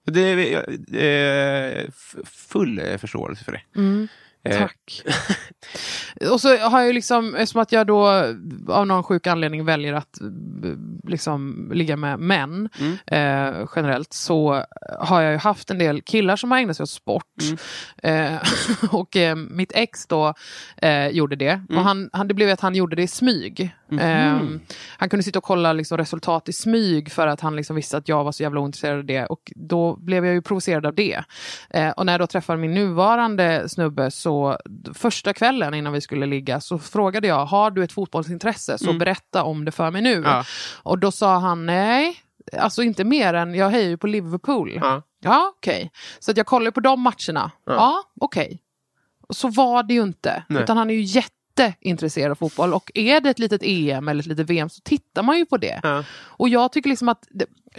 Det 0.07 0.21
är 0.21 1.83
eh, 1.83 1.91
full 2.25 2.79
eh, 2.79 2.97
förståelse 2.97 3.45
för 3.45 3.53
det. 3.53 3.63
Mm. 3.77 4.09
Eh, 4.43 4.59
Tack. 4.59 5.03
och 6.33 6.41
så 6.41 6.57
har 6.57 6.81
jag 6.81 6.95
liksom, 6.95 7.35
eftersom 7.35 7.63
att 7.63 7.73
jag 7.73 7.87
då 7.87 8.07
av 8.69 8.87
någon 8.87 9.03
sjuk 9.03 9.27
anledning 9.27 9.65
väljer 9.65 9.95
att 9.95 10.21
eh, 10.21 10.27
liksom 11.09 11.71
ligga 11.75 11.97
med 11.97 12.19
män 12.19 12.69
eh, 13.07 13.69
generellt 13.77 14.13
så 14.13 14.65
har 15.01 15.23
jag 15.23 15.33
ju 15.33 15.39
haft 15.39 15.71
en 15.71 15.79
del 15.79 16.03
killar 16.03 16.37
som 16.37 16.51
har 16.51 16.59
ägnat 16.59 16.77
sig 16.77 16.83
åt 16.85 16.91
sport. 16.91 17.25
Eh, 18.03 18.35
och 18.91 19.17
eh, 19.17 19.37
mitt 19.37 19.73
ex 19.75 20.07
då 20.07 20.35
eh, 20.77 21.09
gjorde 21.09 21.37
det. 21.37 21.63
Och 21.69 21.83
han, 21.85 22.11
han, 22.13 22.29
det 22.29 22.35
blev 22.35 22.51
att 22.51 22.61
han 22.61 22.75
gjorde 22.75 22.97
det 22.97 23.03
i 23.03 23.09
smyg. 23.09 23.75
Eh, 24.01 24.41
han 24.97 25.09
kunde 25.09 25.23
sitta 25.23 25.39
och 25.39 25.45
kolla 25.45 25.73
liksom, 25.73 25.99
resultat 25.99 26.49
i 26.49 26.53
smyg 26.53 27.13
för 27.13 27.27
att 27.27 27.41
han 27.41 27.57
liksom 27.57 27.77
visste 27.77 27.97
att 27.97 28.09
jag 28.09 28.25
var 28.25 28.33
så 28.33 28.43
jävla 28.43 28.61
ointresserad 28.61 28.99
av 28.99 29.05
det. 29.05 29.27
Och 29.27 29.53
då 29.57 29.97
blev 29.97 30.27
jag 30.27 30.35
ju 30.35 30.43
provocerad 30.43 30.87
av 30.87 30.95
det. 30.95 31.23
Och 31.97 32.07
när 32.07 32.13
jag 32.13 32.21
då 32.21 32.27
träffade 32.27 32.59
min 32.59 32.75
nuvarande 32.75 33.69
snubbe 33.69 34.11
så 34.11 34.30
d- 34.65 34.91
första 34.95 35.33
kvällen 35.33 35.75
innan 35.75 35.93
vi 35.93 36.01
skulle 36.01 36.27
ligga 36.27 36.61
så 36.61 36.79
frågade 36.79 37.29
jag, 37.29 37.45
har 37.47 37.71
du 37.71 37.85
ett 37.85 37.93
fotbollsintresse? 37.93 38.79
Så 38.79 38.93
berätta 38.99 39.43
om 39.45 39.65
det 39.65 39.73
för 39.73 39.91
mig 39.91 40.03
nu. 40.03 40.23
Ja. 40.25 40.45
Och 40.83 40.99
då 40.99 41.11
sa 41.13 41.39
han 41.39 41.67
nej. 41.67 42.17
Alltså 42.59 42.83
inte 42.83 43.05
mer 43.05 43.35
än, 43.35 43.55
jag 43.55 43.71
hejar 43.71 43.89
ju 43.89 43.97
på 43.97 44.07
Liverpool. 44.07 44.73
Ja. 44.83 45.03
Ja, 45.23 45.53
okej. 45.57 45.91
Så 46.21 46.31
att 46.31 46.37
jag 46.37 46.47
kollar 46.47 46.71
på 46.71 46.81
de 46.81 47.01
matcherna. 47.01 47.51
Ja, 47.67 48.03
okej. 48.21 48.61
Och 49.29 49.37
Så 49.37 49.49
var 49.49 49.83
det 49.83 49.95
ju 49.95 50.03
inte. 50.03 50.45
Nej. 50.49 50.63
Utan 50.63 50.77
han 50.77 50.91
är 50.91 50.95
ju 50.95 51.03
jätteintresserad 51.59 52.31
av 52.31 52.35
fotboll. 52.35 52.75
Och 52.75 52.91
är 52.95 53.21
det 53.21 53.31
ett 53.31 53.39
litet 53.39 53.63
EM 53.65 54.09
eller 54.09 54.21
ett 54.21 54.27
litet 54.27 54.51
VM 54.51 54.69
så 54.69 54.81
tittar 54.81 55.23
man 55.23 55.39
ju 55.39 55.47
på 55.47 55.57
det. 55.57 55.81
Ja. 55.83 56.05
Och 56.21 56.49
jag 56.49 56.73
tycker 56.73 56.89
liksom 56.89 57.09
att, 57.09 57.29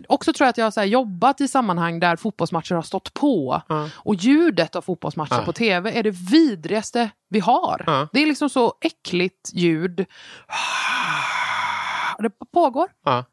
också 0.08 0.34
tror 0.34 0.46
jag 0.46 0.50
att 0.50 0.76
jag 0.76 0.82
har 0.82 0.88
jobbat 0.88 1.42
i 1.42 1.48
sammanhang 1.48 2.00
där 2.00 2.16
fotbollsmatcher 2.16 2.76
har 2.76 2.82
stått 2.82 3.14
på. 3.14 3.62
Ja. 3.70 3.90
Och 3.94 4.16
ljudet 4.16 4.76
av 4.76 4.82
fotbollsmatcher 4.82 5.36
Ja. 5.36 5.46
på 5.46 5.54
tv 5.54 5.92
är 6.00 6.04
det 6.04 6.12
vidrigaste 6.12 7.10
vi 7.30 7.40
har. 7.40 8.08
Det 8.14 8.20
är 8.22 8.26
liksom 8.26 8.50
så 8.50 8.74
äckligt 8.82 9.54
ljud. 9.54 10.06
Det 12.20 12.30
pågår. 12.52 12.88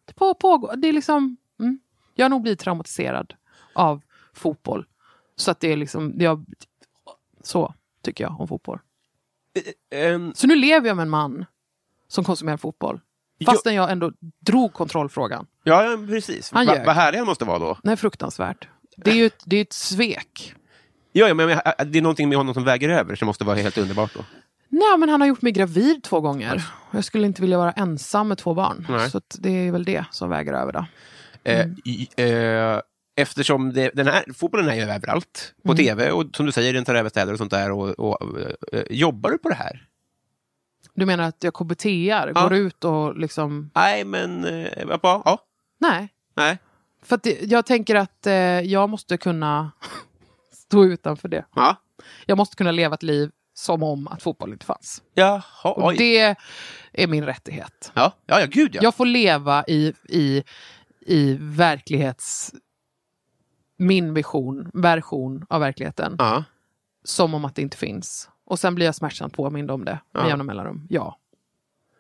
Det 0.04 0.12
på, 0.14 0.34
pågår. 0.34 0.76
Det 0.76 0.88
är 0.88 0.92
liksom, 0.92 1.36
mm. 1.60 1.78
Jag 2.14 2.24
har 2.24 2.30
nog 2.30 2.42
blivit 2.42 2.60
traumatiserad 2.60 3.34
av 3.74 4.02
fotboll. 4.34 4.86
Så 5.36 5.50
att 5.50 5.60
det 5.60 5.72
är 5.72 5.76
liksom, 5.76 6.14
jag, 6.18 6.44
så 7.42 7.74
tycker 8.02 8.24
jag 8.24 8.40
om 8.40 8.48
fotboll. 8.48 8.78
Ehm, 9.90 10.32
Så 10.34 10.46
nu 10.46 10.54
lever 10.56 10.88
jag 10.88 10.96
med 10.96 11.02
en 11.02 11.10
man 11.10 11.44
som 12.08 12.24
konsumerar 12.24 12.56
fotboll. 12.56 13.00
Fastän 13.46 13.74
jag 13.74 13.90
ändå 13.92 14.12
drog 14.46 14.72
kontrollfrågan. 14.72 15.46
ja, 15.64 15.84
ja, 15.84 15.98
precis. 16.08 16.50
Han 16.52 16.66
Va, 16.66 16.76
vad 16.86 16.94
härlig 16.94 17.18
han 17.18 17.26
måste 17.26 17.44
vara 17.44 17.58
då. 17.58 17.78
Är 17.90 17.96
fruktansvärt. 17.96 18.68
Det 18.96 19.10
är 19.10 19.14
ju 19.14 19.26
ett, 19.26 19.42
det 19.44 19.56
är 19.56 19.62
ett 19.62 19.72
svek. 19.72 20.54
Ja, 21.12 21.28
ja, 21.28 21.34
men 21.34 21.48
det 21.92 21.98
är 21.98 22.02
någonting 22.02 22.28
med 22.28 22.38
honom 22.38 22.54
som 22.54 22.64
väger 22.64 22.88
över 22.88 23.14
som 23.14 23.26
måste 23.26 23.44
vara 23.44 23.56
helt 23.56 23.78
underbart 23.78 24.14
då. 24.14 24.24
Nej, 24.68 24.98
men 24.98 25.08
han 25.08 25.20
har 25.20 25.28
gjort 25.28 25.42
mig 25.42 25.52
gravid 25.52 26.02
två 26.04 26.20
gånger. 26.20 26.62
Jag 26.90 27.04
skulle 27.04 27.26
inte 27.26 27.42
vilja 27.42 27.58
vara 27.58 27.72
ensam 27.72 28.28
med 28.28 28.38
två 28.38 28.54
barn. 28.54 28.86
Nej. 28.88 29.10
Så 29.10 29.20
det 29.38 29.50
är 29.50 29.72
väl 29.72 29.84
det 29.84 30.04
som 30.10 30.30
väger 30.30 30.52
över 30.52 30.72
då. 30.72 30.86
Eh, 31.44 31.60
Mm. 31.60 31.76
i- 31.84 32.08
eh, 32.16 32.80
eftersom 33.22 33.72
det, 33.72 33.90
den 33.94 34.06
här, 34.06 34.24
fotbollen 34.34 34.68
är 34.68 34.74
ju 34.74 34.82
överallt. 34.82 35.54
På 35.64 35.72
Mm. 35.72 35.76
tv 35.84 36.10
och 36.10 36.24
som 36.36 36.46
du 36.46 36.52
säger, 36.52 36.72
den 36.72 36.84
tar 36.84 36.94
över 36.94 37.10
städer 37.10 37.32
och 37.32 37.38
sånt 37.38 37.50
där. 37.50 37.70
Och, 37.70 37.88
och, 37.88 38.18
eh, 38.72 38.82
jobbar 38.90 39.30
du 39.30 39.38
på 39.38 39.48
det 39.48 39.54
här? 39.54 39.84
Du 40.94 41.06
menar 41.06 41.24
att 41.24 41.44
jag 41.44 41.54
KBTR, 41.54 42.32
Ja. 42.34 42.42
går 42.42 42.54
ut 42.54 42.84
och 42.84 43.16
liksom... 43.18 43.70
Nej, 43.74 44.04
men... 44.04 44.44
Eh, 44.44 44.68
ja, 44.88 44.98
ja, 45.02 45.38
Nej. 45.78 46.08
nej. 46.36 46.58
För 47.02 47.16
att 47.16 47.26
jag 47.42 47.66
tänker 47.66 47.94
att 47.94 48.26
eh, 48.26 48.32
jag 48.60 48.88
måste 48.90 49.16
kunna 49.16 49.72
stå 50.52 50.84
utanför 50.84 51.28
det. 51.28 51.44
Ja. 51.54 51.76
Jag 52.26 52.38
måste 52.38 52.56
kunna 52.56 52.70
leva 52.72 52.94
ett 52.94 53.02
liv 53.02 53.30
som 53.54 53.82
om 53.82 54.08
att 54.08 54.22
fotboll 54.22 54.52
inte 54.52 54.66
fanns. 54.66 55.02
Jaha, 55.14 55.42
Och 55.62 55.94
det 55.94 56.36
är 56.92 57.06
min 57.06 57.24
rättighet. 57.26 57.92
Ja, 57.94 58.12
ja, 58.26 58.40
ja, 58.40 58.46
gud 58.50 58.74
ja. 58.74 58.80
Jag 58.82 58.94
får 58.94 59.06
leva 59.06 59.64
i, 59.68 59.92
i, 60.08 60.42
i 61.00 61.36
verklighets... 61.40 62.52
Min 63.78 64.14
vision, 64.14 64.70
version 64.74 65.46
av 65.48 65.60
verkligheten. 65.60 66.16
Ja. 66.18 66.44
Som 67.04 67.34
om 67.34 67.44
att 67.44 67.54
det 67.54 67.62
inte 67.62 67.76
finns. 67.76 68.30
Och 68.44 68.58
sen 68.58 68.74
blir 68.74 68.86
jag 68.86 68.94
smärtsamt 68.94 69.32
påmind 69.32 69.70
om 69.70 69.84
det 69.84 69.98
med 70.12 70.22
Ja. 70.24 70.28
jämna 70.28 70.44
mellanrum. 70.44 70.86
Ja. 70.90 71.18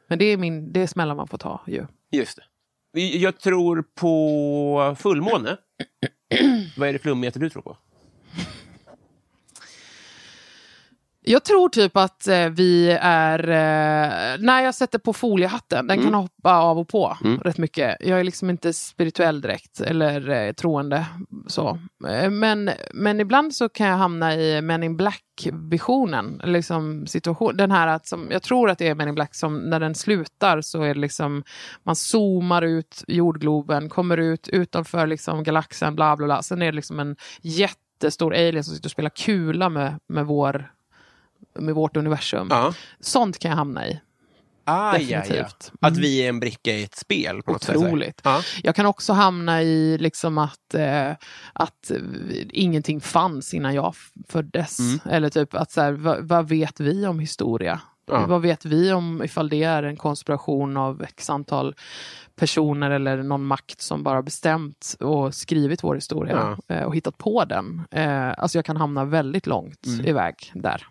Men 0.06 0.18
det 0.18 0.24
är, 0.24 0.36
min, 0.36 0.72
det 0.72 0.80
är 0.80 0.86
smällar 0.86 1.14
man 1.14 1.28
får 1.28 1.38
ta 1.38 1.60
ju. 1.66 1.86
Just 2.10 2.38
det. 2.92 3.00
Jag 3.00 3.40
tror 3.40 3.84
på 3.94 4.96
fullmåne. 4.98 5.56
Vad 6.76 6.88
är 6.88 6.92
det 6.92 6.98
flummigaste 6.98 7.40
du 7.40 7.50
tror 7.50 7.62
på? 7.62 7.76
Jag 11.28 11.44
tror 11.44 11.68
typ 11.68 11.96
att 11.96 12.28
eh, 12.28 12.48
vi 12.48 12.98
är... 13.00 13.48
Eh, 13.48 14.40
när 14.40 14.62
jag 14.62 14.74
sätter 14.74 14.98
på 14.98 15.12
foliehatten, 15.12 15.86
den 15.86 16.02
kan 16.02 16.14
hoppa 16.14 16.56
av 16.56 16.78
och 16.78 16.88
på 16.88 17.16
rätt 17.42 17.58
mycket. 17.58 17.96
Jag 18.00 18.20
är 18.20 18.24
liksom 18.24 18.50
inte 18.50 18.72
spirituell 18.72 19.40
direkt 19.40 19.80
eller 19.80 20.30
eh, 20.30 20.52
troende. 20.52 21.06
Så. 21.46 21.78
Men, 22.30 22.70
men 22.94 23.20
ibland 23.20 23.54
så 23.54 23.68
kan 23.68 23.86
jag 23.86 23.96
hamna 23.96 24.34
i 24.34 24.62
Men 24.62 24.82
in 24.82 24.96
Black-visionen. 24.96 26.40
Liksom 26.44 27.06
situation, 27.06 27.56
den 27.56 27.70
här 27.70 27.86
att 27.86 28.06
som, 28.06 28.28
jag 28.30 28.42
tror 28.42 28.70
att 28.70 28.78
det 28.78 28.88
är 28.88 28.94
Men 28.94 29.08
in 29.08 29.14
Black 29.14 29.34
som 29.34 29.58
när 29.58 29.80
den 29.80 29.94
slutar 29.94 30.60
så 30.60 30.82
är 30.82 30.94
det 30.94 31.00
liksom 31.00 31.44
man 31.82 31.96
zoomar 31.96 32.62
ut 32.62 33.04
jordgloben, 33.08 33.88
kommer 33.88 34.16
ut 34.16 34.48
utanför 34.48 35.06
liksom 35.06 35.44
galaxen, 35.44 35.94
bla 35.94 36.16
bla 36.16 36.26
bla. 36.26 36.42
Sen 36.42 36.62
är 36.62 36.66
det 36.66 36.76
liksom 36.76 37.00
en 37.00 37.16
jättestor 37.42 38.34
alien 38.34 38.64
som 38.64 38.74
sitter 38.74 38.86
och 38.86 38.92
spelar 38.92 39.10
kula 39.10 39.68
med, 39.68 39.98
med 40.08 40.26
vår 40.26 40.77
med 41.58 41.74
vårt 41.74 41.96
universum. 41.96 42.46
Ja. 42.50 42.74
Sånt 43.00 43.38
kan 43.38 43.48
jag 43.50 43.56
hamna 43.56 43.86
i. 43.88 44.00
Ah, 44.64 44.92
Definitivt. 44.92 45.72
Att 45.80 45.96
vi 45.96 46.24
är 46.24 46.28
en 46.28 46.40
bricka 46.40 46.72
i 46.72 46.84
ett 46.84 46.94
spel 46.94 47.42
på 47.42 47.52
något 47.52 47.62
sätt. 47.62 47.76
Otroligt. 47.76 48.20
Ja. 48.24 48.42
Jag 48.62 48.74
kan 48.74 48.86
också 48.86 49.12
hamna 49.12 49.62
i 49.62 49.98
liksom 49.98 50.38
att, 50.38 50.74
eh, 50.74 51.10
att 51.52 51.90
ingenting 52.50 53.00
fanns 53.00 53.54
innan 53.54 53.74
jag 53.74 53.94
föddes. 54.28 54.78
Eller 55.10 55.30
typ 55.30 55.54
att 55.54 55.70
så 55.72 55.80
här, 55.80 55.92
vad, 55.92 56.28
vad 56.28 56.48
vet 56.48 56.80
vi 56.80 57.06
om 57.06 57.18
historia? 57.20 57.80
Ja. 58.06 58.26
Vad 58.26 58.42
vet 58.42 58.64
vi 58.64 58.92
om 58.92 59.22
ifall 59.22 59.48
det 59.48 59.62
är 59.62 59.82
en 59.82 59.96
konspiration 59.96 60.76
av 60.76 61.02
x 61.02 61.30
antal 61.30 61.74
personer 62.36 62.90
eller 62.90 63.22
någon 63.22 63.44
makt 63.46 63.80
som 63.80 64.02
bara 64.02 64.22
bestämt 64.22 64.96
och 65.00 65.34
skrivit 65.34 65.84
vår 65.84 65.94
historia 65.94 66.58
eh, 66.68 66.82
och 66.82 66.96
hittat 66.96 67.18
på 67.18 67.44
den. 67.44 67.82
Eh, 67.90 68.28
alltså 68.38 68.58
jag 68.58 68.64
kan 68.64 68.76
hamna 68.76 69.04
väldigt 69.04 69.46
långt 69.46 69.86
iväg 70.04 70.52
där. 70.54 70.86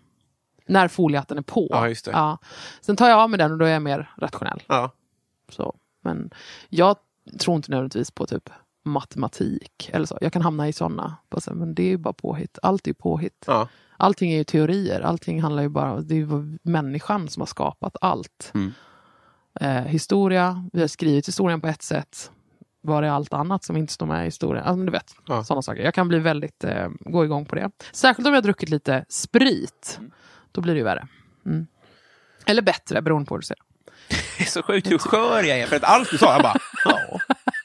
När 0.67 0.87
foliehatten 0.87 1.37
är 1.37 1.41
på. 1.41 1.67
Ja, 1.69 1.87
just 1.89 2.05
det. 2.05 2.11
Ja. 2.11 2.37
Sen 2.81 2.95
tar 2.95 3.09
jag 3.09 3.19
av 3.19 3.29
mig 3.29 3.37
den 3.37 3.51
och 3.51 3.57
då 3.57 3.65
är 3.65 3.69
jag 3.69 3.81
mer 3.81 4.11
rationell. 4.17 4.63
Ja. 4.67 4.91
Så. 5.49 5.75
Men 6.03 6.29
jag 6.69 6.95
tror 7.39 7.55
inte 7.55 7.71
nödvändigtvis 7.71 8.11
på 8.11 8.25
typ 8.25 8.49
matematik 8.85 9.89
eller 9.93 10.05
så. 10.05 10.17
Jag 10.21 10.33
kan 10.33 10.41
hamna 10.41 10.67
i 10.67 10.73
sådana. 10.73 11.15
Men 11.51 11.75
det 11.75 11.83
är 11.83 11.87
ju 11.89 11.97
bara 11.97 12.13
påhitt. 12.13 12.59
Allt 12.61 12.87
är 12.87 12.89
ju 12.89 12.93
påhitt. 12.93 13.43
Ja. 13.47 13.67
Allting 13.97 14.31
är 14.31 14.37
ju 14.37 14.43
teorier. 14.43 15.01
Allting 15.01 15.41
handlar 15.41 15.63
ju 15.63 15.69
bara 15.69 16.01
Det 16.01 16.13
är 16.15 16.17
ju 16.17 16.57
människan 16.61 17.29
som 17.29 17.41
har 17.41 17.47
skapat 17.47 17.97
allt. 18.01 18.51
Mm. 18.53 18.73
Eh, 19.59 19.83
historia, 19.83 20.69
vi 20.73 20.81
har 20.81 20.87
skrivit 20.87 21.27
historien 21.27 21.61
på 21.61 21.67
ett 21.67 21.81
sätt. 21.81 22.31
Var 22.81 23.03
är 23.03 23.09
allt 23.09 23.33
annat 23.33 23.63
som 23.63 23.77
inte 23.77 23.93
står 23.93 24.05
med 24.05 24.21
i 24.21 24.25
historien? 24.25 24.77
Men 24.77 24.85
du 24.85 24.91
vet, 24.91 25.15
Ja. 25.27 25.43
sådana 25.43 25.61
saker. 25.61 25.81
Jag 25.83 25.93
kan 25.93 26.07
bli 26.07 26.19
väldigt, 26.19 26.63
eh, 26.63 26.87
gå 26.99 27.25
igång 27.25 27.45
på 27.45 27.55
det. 27.55 27.71
Särskilt 27.93 28.27
om 28.27 28.33
jag 28.33 28.37
har 28.37 28.43
druckit 28.43 28.69
lite 28.69 29.05
sprit. 29.09 29.99
Då 30.51 30.61
blir 30.61 30.73
det 30.73 30.77
ju 30.77 30.83
värre. 30.83 31.07
Mm. 31.45 31.67
Eller 32.45 32.61
bättre, 32.61 33.01
beroende 33.01 33.27
på 33.27 33.33
vad 33.33 33.41
du 33.41 33.45
säger. 33.45 33.63
Det 34.37 34.43
är 34.43 34.47
så 34.47 34.63
sjukt 34.63 34.91
hur 34.91 34.97
skör 34.97 35.43
jag 35.43 35.59
är. 35.59 35.67
För 35.67 35.75
att 35.75 35.83
allt 35.83 36.11
du 36.11 36.17
sa, 36.17 36.33
jag 36.33 36.41
bara, 36.41 36.57
ja, 36.85 37.19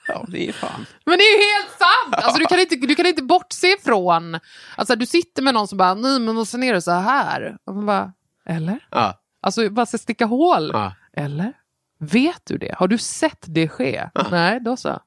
ja 0.08 0.24
det 0.28 0.48
är 0.48 0.52
fan. 0.52 0.86
Men 1.06 1.18
det 1.18 1.24
är 1.24 1.38
ju 1.38 1.52
helt 1.54 1.70
sant! 1.78 2.24
Alltså, 2.24 2.38
du, 2.38 2.46
kan 2.46 2.60
inte, 2.60 2.76
du 2.76 2.94
kan 2.94 3.06
inte 3.06 3.22
bortse 3.22 3.66
ifrån... 3.66 4.38
Alltså, 4.76 4.96
du 4.96 5.06
sitter 5.06 5.42
med 5.42 5.54
någon 5.54 5.68
som 5.68 5.78
bara, 5.78 5.94
nej 5.94 6.20
men 6.20 6.38
och 6.38 6.48
sen 6.48 6.62
är 6.62 6.72
det 6.72 6.82
så 6.82 6.90
här. 6.90 7.56
Och 7.64 7.74
man 7.74 7.86
bara, 7.86 8.12
eller? 8.46 8.86
Ja. 8.90 9.18
Alltså 9.40 9.70
bara 9.70 9.86
ska 9.86 9.98
sticka 9.98 10.24
hål. 10.26 10.70
Ja. 10.72 10.92
Eller? 11.16 11.52
Vet 11.98 12.42
du 12.44 12.58
det? 12.58 12.74
Har 12.78 12.88
du 12.88 12.98
sett 12.98 13.44
det 13.46 13.68
ske? 13.68 14.08
Nej, 14.30 14.60
då 14.60 14.76
så. 14.76 15.00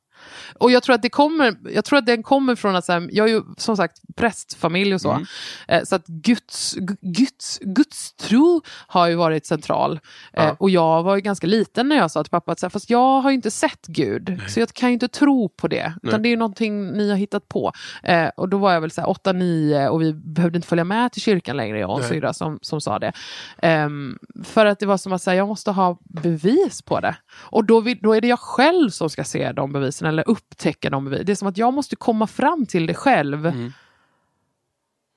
Och 0.59 0.71
jag 0.71 0.83
tror 0.83 0.95
att 0.95 1.01
det 1.01 1.09
kommer, 1.09 1.55
jag 1.73 1.85
tror 1.85 1.99
att 1.99 2.05
den 2.05 2.23
kommer 2.23 2.55
från 2.55 2.75
att, 2.75 2.85
så 2.85 2.91
här, 2.91 3.09
jag 3.11 3.29
är 3.29 3.33
ju 3.33 3.41
som 3.57 3.77
sagt 3.77 4.01
prästfamilj 4.15 4.93
och 4.95 5.01
så. 5.01 5.25
Eh, 5.67 5.83
så 5.83 5.95
att 5.95 6.07
Guds, 6.07 6.75
Gu- 6.77 6.97
Guds, 7.01 7.59
Guds 7.61 8.13
tro 8.13 8.61
har 8.87 9.07
ju 9.07 9.15
varit 9.15 9.45
central. 9.45 9.99
Eh, 10.33 10.45
Ja. 10.45 10.55
och 10.59 10.69
jag 10.69 11.03
var 11.03 11.15
ju 11.15 11.21
ganska 11.21 11.47
liten 11.47 11.87
när 11.89 11.95
jag 11.95 12.11
sa 12.11 12.23
till 12.23 12.31
pappa 12.31 12.51
att 12.51 12.59
så 12.59 12.65
här, 12.65 12.69
fast 12.69 12.89
jag 12.89 13.21
har 13.21 13.29
ju 13.29 13.35
inte 13.35 13.51
sett 13.51 13.87
Gud. 13.87 14.41
Så 14.47 14.59
jag 14.59 14.69
kan 14.69 14.89
ju 14.89 14.93
inte 14.93 15.07
tro 15.07 15.49
på 15.49 15.67
det. 15.67 15.93
Utan 16.03 16.11
Nej. 16.13 16.19
det 16.23 16.27
är 16.27 16.31
ju 16.31 16.37
någonting 16.37 16.91
ni 16.91 17.09
har 17.09 17.17
hittat 17.17 17.47
på. 17.49 17.71
Eh, 18.03 18.27
och 18.37 18.49
då 18.49 18.57
var 18.57 18.73
jag 18.73 18.81
väl 18.81 18.91
så 18.91 19.01
här 19.01 19.07
8-9 19.07 19.87
och 19.87 20.01
vi 20.01 20.13
behövde 20.13 20.55
inte 20.57 20.67
följa 20.67 20.83
med 20.83 21.11
till 21.11 21.21
kyrkan 21.21 21.57
längre, 21.57 21.79
jag 21.79 21.89
och 21.89 21.99
Nej. 21.99 22.09
syrra 22.09 22.33
som, 22.33 22.59
som 22.61 22.81
sa 22.81 22.99
det. 22.99 23.11
Ehm, 23.57 24.17
för 24.43 24.65
att 24.65 24.79
det 24.79 24.85
var 24.85 24.97
som 24.97 25.13
att 25.13 25.21
säga, 25.21 25.35
jag 25.35 25.47
måste 25.47 25.71
ha 25.71 25.97
bevis 26.03 26.81
på 26.81 26.99
det. 26.99 27.15
Och 27.33 27.65
då, 27.65 27.81
vill, 27.81 27.99
då 28.01 28.13
är 28.15 28.21
det 28.21 28.27
jag 28.27 28.39
själv 28.39 28.89
som 28.89 29.09
ska 29.09 29.23
se 29.23 29.51
de 29.51 29.71
bevisen 29.73 30.04
eller 30.05 30.29
upptäcka 30.29 30.89
de 30.89 31.05
bevisen. 31.05 31.25
Det 31.25 31.31
är 31.31 31.35
som 31.35 31.47
att 31.47 31.57
jag 31.57 31.73
måste 31.73 31.95
komma 31.95 32.27
fram 32.27 32.65
till 32.65 32.85
det 32.87 32.93
själv. 32.93 33.45
Mm. 33.45 33.73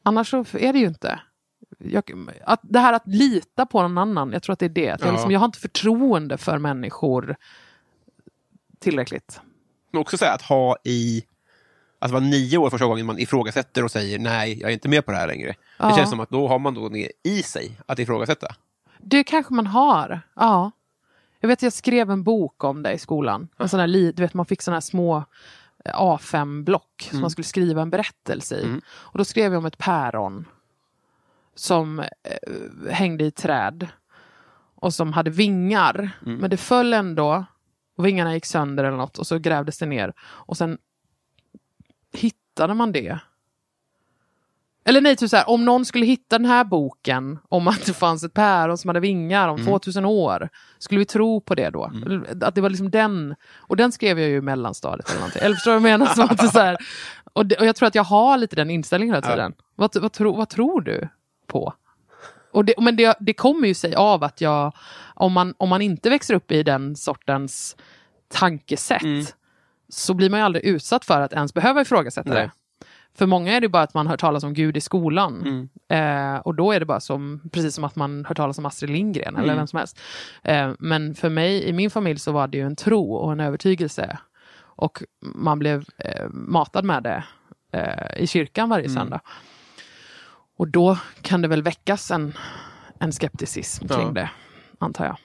Annars 0.02 0.30
så 0.30 0.44
är 0.52 0.72
det 0.72 0.78
ju 0.78 0.86
inte. 0.86 1.20
Jag, 1.78 2.02
att, 2.44 2.60
det 2.62 2.78
här 2.78 2.92
att 2.92 3.06
lita 3.06 3.66
på 3.66 3.82
någon 3.82 3.98
annan, 3.98 4.32
jag 4.32 4.42
tror 4.42 4.52
att 4.52 4.58
det 4.58 4.64
är 4.66 4.70
det. 4.70 4.90
Att 4.90 5.00
jag, 5.00 5.08
Ja. 5.08 5.12
liksom, 5.12 5.30
jag 5.30 5.40
har 5.40 5.46
inte 5.46 5.58
förtroende 5.58 6.38
för 6.38 6.58
människor 6.58 7.36
tillräckligt. 8.78 9.40
Men 9.90 10.00
också 10.00 10.18
så 10.18 10.24
här, 10.24 10.34
att 10.34 10.42
ha 10.42 10.76
i... 10.84 11.24
Att 12.00 12.10
vara 12.10 12.22
nio 12.22 12.58
år 12.58 12.70
första 12.70 12.86
gången 12.86 13.06
man 13.06 13.18
ifrågasätter 13.18 13.84
och 13.84 13.90
säger 13.90 14.18
nej, 14.18 14.60
jag 14.60 14.70
är 14.70 14.74
inte 14.74 14.88
med 14.88 15.04
på 15.04 15.10
det 15.12 15.16
här 15.16 15.26
längre. 15.26 15.54
Ja. 15.78 15.88
Det 15.88 15.94
känns 15.94 16.10
som 16.10 16.20
att 16.20 16.30
då 16.30 16.48
har 16.48 16.58
man 16.58 16.74
då 16.74 16.88
det 16.88 17.12
i 17.22 17.42
sig 17.42 17.80
att 17.86 17.98
ifrågasätta. 17.98 18.54
Det 18.98 19.24
kanske 19.24 19.54
man 19.54 19.66
har. 19.66 20.20
Ja. 20.34 20.70
Jag 21.40 21.48
vet 21.48 21.62
jag 21.62 21.72
skrev 21.72 22.10
en 22.10 22.22
bok 22.22 22.64
om 22.64 22.82
det 22.82 22.92
i 22.92 22.98
skolan. 22.98 23.48
En 23.58 23.68
sån 23.68 23.80
här, 23.80 23.86
du 23.88 24.22
vet, 24.22 24.34
man 24.34 24.46
fick 24.46 24.62
såna 24.62 24.74
här 24.74 24.80
små 24.80 25.16
eh, 25.84 25.92
A5-block 25.94 27.08
som 27.10 27.20
man 27.20 27.30
skulle 27.30 27.44
skriva 27.44 27.82
en 27.82 27.90
berättelse 27.90 28.56
i. 28.56 28.80
Och 28.88 29.18
då 29.18 29.24
skrev 29.24 29.52
jag 29.52 29.58
om 29.58 29.66
ett 29.66 29.78
päron 29.78 30.44
som 31.54 31.98
eh, 32.00 32.06
hängde 32.90 33.24
i 33.24 33.30
träd 33.30 33.88
och 34.74 34.94
som 34.94 35.12
hade 35.12 35.30
vingar. 35.30 36.10
Men 36.40 36.50
det 36.50 36.56
föll 36.56 36.94
ändå 36.94 37.44
och 37.96 38.06
vingarna 38.06 38.34
gick 38.34 38.46
sönder 38.46 38.84
eller 38.84 38.96
något 38.96 39.18
och 39.18 39.26
så 39.26 39.38
grävdes 39.38 39.78
det 39.78 39.86
ner. 39.86 40.12
Och 40.20 40.56
sen 40.56 40.78
hittade 42.12 42.74
man 42.74 42.92
det. 42.92 43.18
Eller 44.88 45.00
nej, 45.00 45.16
typ 45.16 45.30
så 45.30 45.36
här, 45.36 45.48
om 45.48 45.64
någon 45.64 45.84
skulle 45.84 46.06
hitta 46.06 46.38
den 46.38 46.46
här 46.46 46.64
boken 46.64 47.38
om 47.48 47.68
att 47.68 47.86
det 47.86 47.92
fanns 47.92 48.24
ett 48.24 48.34
päron 48.34 48.78
som 48.78 48.88
hade 48.88 49.00
vingar 49.00 49.48
om 49.48 49.64
2000 49.64 50.04
år, 50.04 50.48
skulle 50.78 50.98
vi 50.98 51.04
tro 51.04 51.40
på 51.40 51.54
det 51.54 51.70
då? 51.70 51.92
Att 52.40 52.54
det 52.54 52.60
var 52.60 52.70
liksom 52.70 52.90
den, 52.90 53.34
och 53.56 53.76
den 53.76 53.92
skrev 53.92 54.20
jag 54.20 54.28
ju 54.28 54.36
i 54.36 54.40
mellanstadiet 54.40 55.08
eller 55.08 55.18
någonting. 55.18 55.42
Eller 55.42 55.54
förstår 55.54 55.72
du 55.72 55.78
vad 55.78 55.90
jag 55.90 55.98
menar? 56.00 56.14
Som 56.14 56.24
att 56.24 56.52
så 56.52 56.58
här, 56.58 56.76
och, 57.32 57.46
det, 57.46 57.56
och 57.56 57.66
jag 57.66 57.76
tror 57.76 57.86
att 57.86 57.94
jag 57.94 58.04
har 58.04 58.38
lite 58.38 58.56
den 58.56 58.70
inställningen 58.70 59.14
hela 59.14 59.26
tiden. 59.26 59.54
Vad, 59.74 59.96
vad, 59.96 60.12
tro, 60.12 60.36
vad 60.36 60.48
tror 60.48 60.80
du 60.80 61.08
på? 61.46 61.74
Och 62.52 62.64
det, 62.64 62.74
men 62.78 62.96
det, 62.96 63.16
det 63.20 63.34
kommer 63.34 63.68
ju 63.68 63.74
sig 63.74 63.94
av 63.94 64.24
att 64.24 64.40
jag, 64.40 64.72
om 65.14 65.32
man, 65.32 65.54
om 65.58 65.68
man 65.68 65.82
inte 65.82 66.10
växer 66.10 66.34
upp 66.34 66.52
i 66.52 66.62
den 66.62 66.96
sortens 66.96 67.76
tankesätt, 68.28 69.36
så 69.88 70.14
blir 70.14 70.30
man 70.30 70.40
ju 70.40 70.44
aldrig 70.44 70.64
utsatt 70.64 71.04
för 71.04 71.20
att 71.20 71.32
ens 71.32 71.54
behöva 71.54 71.80
ifrågasätta 71.80 72.30
Nej. 72.30 72.42
det. 72.42 72.50
För 73.18 73.26
många 73.26 73.52
är 73.52 73.60
det 73.60 73.68
bara 73.68 73.82
att 73.82 73.94
man 73.94 74.06
hör 74.06 74.16
talas 74.16 74.44
om 74.44 74.54
Gud 74.54 74.76
i 74.76 74.80
skolan. 74.80 75.68
Eh, 75.88 76.36
och 76.36 76.54
då 76.54 76.72
är 76.72 76.80
det 76.80 76.86
bara 76.86 77.00
som, 77.00 77.40
precis 77.52 77.74
som 77.74 77.84
att 77.84 77.96
man 77.96 78.24
hör 78.24 78.34
talas 78.34 78.58
om 78.58 78.66
Astrid 78.66 78.90
Lindgren 78.90 79.36
eller 79.36 79.54
vem 79.56 79.66
som 79.66 79.76
helst. 79.78 80.00
Eh, 80.44 80.70
men 80.78 81.14
för 81.14 81.28
mig, 81.28 81.64
i 81.64 81.72
min 81.72 81.90
familj, 81.90 82.18
så 82.18 82.32
var 82.32 82.46
det 82.48 82.58
ju 82.58 82.64
en 82.66 82.76
tro 82.76 83.12
och 83.14 83.32
en 83.32 83.40
övertygelse. 83.40 84.18
Och 84.60 85.02
man 85.20 85.58
blev 85.58 85.84
eh, 85.98 86.28
matad 86.30 86.84
med 86.84 87.02
det 87.02 87.24
eh, 87.72 88.22
i 88.22 88.26
kyrkan 88.26 88.68
varje 88.68 88.88
söndag. 88.90 89.20
Och 90.56 90.68
då 90.68 90.98
kan 91.22 91.42
det 91.42 91.48
väl 91.48 91.62
väckas 91.62 92.10
en, 92.10 92.32
en 93.00 93.12
skepticism 93.12 93.88
kring 93.88 94.06
Ja. 94.06 94.10
det, 94.12 94.30
antar 94.78 95.04
jag. 95.04 95.16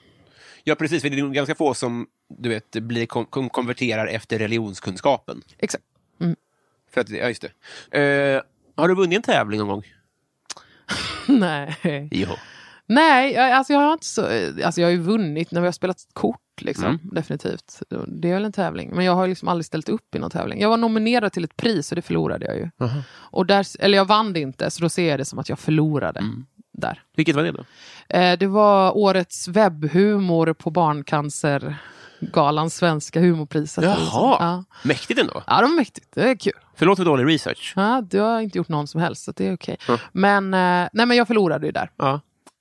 Ja, 0.64 0.74
precis. 0.74 1.02
För 1.02 1.10
det 1.10 1.18
är 1.18 1.22
nog 1.22 1.34
ganska 1.34 1.54
få 1.54 1.74
som 1.74 2.06
du 2.38 2.48
vet, 2.48 2.70
blir 2.70 3.06
kon- 3.06 3.26
kon- 3.26 3.48
konverterar 3.50 4.06
efter 4.06 4.38
religionskunskapen. 4.38 5.42
Exakt. 5.58 5.84
För 6.94 7.00
att, 7.00 7.10
ja, 7.10 7.28
just 7.28 7.44
det. 7.90 7.98
Eh, 8.36 8.42
har 8.76 8.88
du 8.88 8.94
vunnit 8.94 9.16
en 9.16 9.22
tävling 9.22 9.58
någon 9.58 9.68
gång? 9.68 9.82
Nej. 11.28 12.08
Jo. 12.10 12.28
Nej, 12.86 13.32
jag, 13.32 13.50
alltså 13.52 13.72
jag 13.72 13.80
har 13.80 13.92
inte 13.92 14.06
så, 14.06 14.22
alltså 14.64 14.80
jag 14.80 14.88
har 14.88 14.92
ju 14.92 14.98
vunnit 14.98 15.50
när 15.50 15.60
vi 15.60 15.66
har 15.66 15.72
spelat 15.72 15.96
kort, 16.12 16.40
liksom, 16.60 16.84
Mm. 16.84 16.98
definitivt. 17.02 17.82
Det 18.08 18.30
är 18.30 18.34
väl 18.34 18.44
en 18.44 18.52
tävling. 18.52 18.90
Men 18.94 19.04
jag 19.04 19.14
har 19.14 19.28
liksom 19.28 19.48
aldrig 19.48 19.64
ställt 19.66 19.88
upp 19.88 20.14
i 20.14 20.18
någon 20.18 20.30
tävling. 20.30 20.60
Jag 20.60 20.68
var 20.68 20.76
nominerad 20.76 21.32
till 21.32 21.44
ett 21.44 21.56
pris 21.56 21.92
och 21.92 21.96
det 21.96 22.02
förlorade 22.02 22.46
jag 22.46 22.56
ju. 22.56 22.70
Och 23.10 23.46
där, 23.46 23.66
eller 23.80 23.98
jag 23.98 24.04
vann 24.04 24.32
det 24.32 24.40
inte, 24.40 24.70
så 24.70 24.82
då 24.82 24.88
ser 24.88 25.10
jag 25.10 25.20
det 25.20 25.24
som 25.24 25.38
att 25.38 25.48
jag 25.48 25.58
förlorade. 25.58 26.18
Mm. 26.20 26.46
Där. 26.72 27.02
Vilket 27.16 27.36
var 27.36 27.42
det 27.42 27.52
då? 27.52 27.64
Eh, 28.08 28.38
det 28.38 28.46
var 28.46 28.96
årets 28.96 29.48
webbhumor 29.48 30.52
på 30.52 30.70
Barncancergalans 32.20 32.74
svenska 32.76 33.20
humorpriset. 33.20 33.84
Jaha, 33.84 34.36
Ja. 34.40 34.64
mäktigt 34.84 35.20
ändå. 35.20 35.42
ja, 35.46 35.56
det 35.56 35.62
var 35.68 35.76
mäktigt. 35.76 36.08
Det 36.14 36.30
är 36.30 36.36
kul. 36.36 36.52
Förlåt 36.74 36.98
för 36.98 37.04
dålig 37.04 37.34
research. 37.34 37.72
Ja, 37.76 38.02
du 38.10 38.20
har 38.20 38.40
inte 38.40 38.58
gjort 38.58 38.68
någon 38.68 38.86
som 38.86 39.00
helst, 39.00 39.24
så 39.24 39.32
det 39.32 39.46
är 39.48 39.54
okej. 39.54 39.76
Ja. 39.88 39.98
Men, 40.12 40.54
eh, 40.54 40.88
nej, 40.92 41.06
men 41.06 41.16
jag 41.16 41.26
förlorade 41.26 41.66
ju 41.66 41.72
där. 41.72 41.90
Ja. 41.96 42.20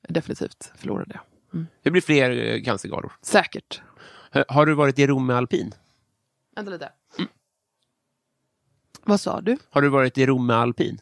Definitivt 0.10 0.72
förlorade 0.78 1.20
jag. 1.52 1.66
Det 1.84 1.92
blir 1.92 2.02
fler 2.02 2.32
eh, 2.56 2.64
cancergalor. 2.64 3.12
Säkert. 3.22 3.82
Har 4.48 4.66
du 4.66 4.74
varit 4.74 5.00
i 5.00 5.08
Rom 5.08 5.26
med 5.26 5.36
alpin? 5.38 5.74
Vänta 6.56 6.72
lite. 6.72 6.90
Vad 9.06 9.20
sa 9.20 9.42
du? 9.42 9.58
Har 9.70 9.82
du 9.82 9.90
varit 9.90 10.18
i 10.18 10.26
Rom 10.26 10.46
med 10.48 10.58
alpin? 10.58 11.02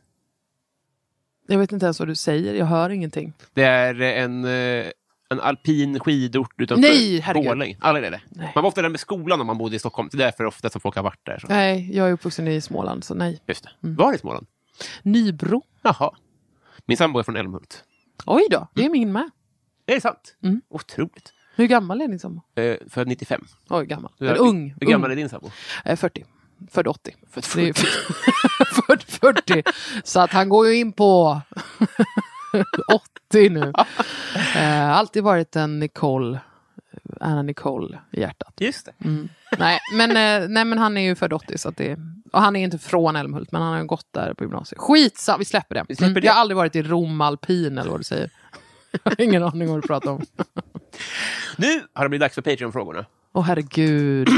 Jag 1.47 1.59
vet 1.59 1.71
inte 1.71 1.85
ens 1.85 1.99
vad 1.99 2.07
du 2.07 2.15
säger, 2.15 2.53
jag 2.53 2.65
hör 2.65 2.89
ingenting. 2.89 3.33
Det 3.53 3.63
är 3.63 4.01
eh, 4.01 4.23
en, 4.23 4.45
eh, 4.45 4.85
en 5.31 5.39
alpin 5.39 5.99
skidort 5.99 6.53
utanför 6.61 6.81
Nej. 6.81 7.23
Borlänge. 7.33 7.77
Alla 7.81 7.99
är 7.99 8.11
det. 8.11 8.21
Nej. 8.29 8.51
Man 8.55 8.61
var 8.63 8.67
ofta 8.67 8.81
där 8.81 8.89
med 8.89 8.99
skolan 8.99 9.41
om 9.41 9.47
man 9.47 9.57
bodde 9.57 9.75
i 9.75 9.79
Stockholm. 9.79 10.09
Det 10.11 10.17
är 10.17 10.25
därför 10.25 10.43
ofta 10.45 10.69
som 10.69 10.81
folk 10.81 10.95
har 10.95 11.03
varit 11.03 11.25
där. 11.25 11.39
Så. 11.39 11.47
Nej, 11.47 11.89
jag 11.97 12.07
är 12.09 12.11
uppvuxen 12.13 12.47
i 12.47 12.61
Småland, 12.61 13.03
så 13.03 13.13
nej. 13.13 13.41
Just 13.47 13.63
det. 13.63 13.69
Mm. 13.83 13.95
Var 13.95 14.13
i 14.13 14.17
Småland? 14.17 14.47
Nybro. 15.03 15.63
Jaha. 15.81 16.11
Min 16.85 16.97
sambo 16.97 17.19
är 17.19 17.23
från 17.23 17.35
Älmhult. 17.35 17.83
Oj 18.25 18.47
då, 18.51 18.67
det 18.73 18.85
är 18.85 18.89
min 18.89 19.11
med. 19.11 19.29
Är 19.85 19.95
det 19.95 20.01
sant? 20.01 20.35
Mm. 20.43 20.61
Otroligt. 20.69 21.33
Hur 21.55 21.67
gammal 21.67 22.01
är 22.01 22.07
din 22.07 22.19
sambo? 22.19 22.41
Eh, 22.55 22.75
född 22.89 23.07
95. 23.07 23.45
Oj, 23.69 23.85
gammal. 23.85 24.11
Hur- 24.19 24.27
Eller 24.27 24.39
ung. 24.39 24.75
Hur 24.81 24.87
gammal 24.87 25.09
ung. 25.09 25.11
är 25.11 25.15
din 25.15 25.29
sambo? 25.29 25.51
Eh, 25.85 25.95
40. 25.95 26.25
Född 26.71 26.87
80. 26.87 27.15
Född 27.31 27.43
Det 27.55 27.69
är- 27.69 27.73
Född 28.87 29.03
40. 29.03 29.63
Så 30.03 30.19
att 30.19 30.31
han 30.31 30.49
går 30.49 30.67
ju 30.67 30.75
in 30.77 30.93
på 30.93 31.41
80 33.31 33.49
nu. 33.49 33.73
Eh, 34.55 34.89
alltid 34.91 35.23
varit 35.23 35.55
en 35.55 35.79
Nicole, 35.79 36.39
Anna 37.19 37.41
Nicole 37.41 37.99
i 38.11 38.19
hjärtat. 38.19 38.53
Just 38.59 38.85
det. 38.85 39.05
Mm. 39.05 39.29
Nej, 39.59 39.79
men, 39.95 40.09
eh, 40.09 40.49
nej, 40.49 40.65
men 40.65 40.77
han 40.77 40.97
är 40.97 41.01
ju 41.01 41.15
född 41.15 41.33
80. 41.33 41.57
Så 41.57 41.69
att 41.69 41.77
det, 41.77 41.97
och 42.33 42.41
han 42.41 42.55
är 42.55 42.63
inte 42.63 42.77
från 42.77 43.15
Älmhult, 43.15 43.51
men 43.51 43.61
han 43.61 43.73
har 43.73 43.83
gått 43.83 44.07
där 44.13 44.33
på 44.33 44.43
gymnasiet. 44.43 44.81
Skitsam, 44.81 45.39
vi 45.39 45.45
släpper 45.45 45.75
det. 45.75 45.85
Vi 45.89 45.95
släpper 45.95 46.11
Mm. 46.11 46.21
det. 46.21 46.25
Jag 46.27 46.33
har 46.33 46.41
aldrig 46.41 46.55
varit 46.57 46.75
i 46.75 46.81
Rom 46.83 47.21
alpin 47.21 47.77
eller 47.77 47.91
vad 47.91 47.99
du 47.99 48.03
säger. 48.03 48.29
Jag 49.03 49.11
har 49.11 49.21
ingen 49.21 49.43
aning 49.43 49.61
om 49.61 49.73
vad 49.73 49.83
du 49.83 49.87
pratar 49.87 50.11
om. 50.11 50.21
Nu 51.57 51.81
har 51.93 52.03
det 52.05 52.09
blivit 52.09 52.21
dags 52.21 52.35
för 52.35 52.41
Patreon-frågorna. 52.41 53.05
Åh 53.33 53.43
herregud. 53.43 54.29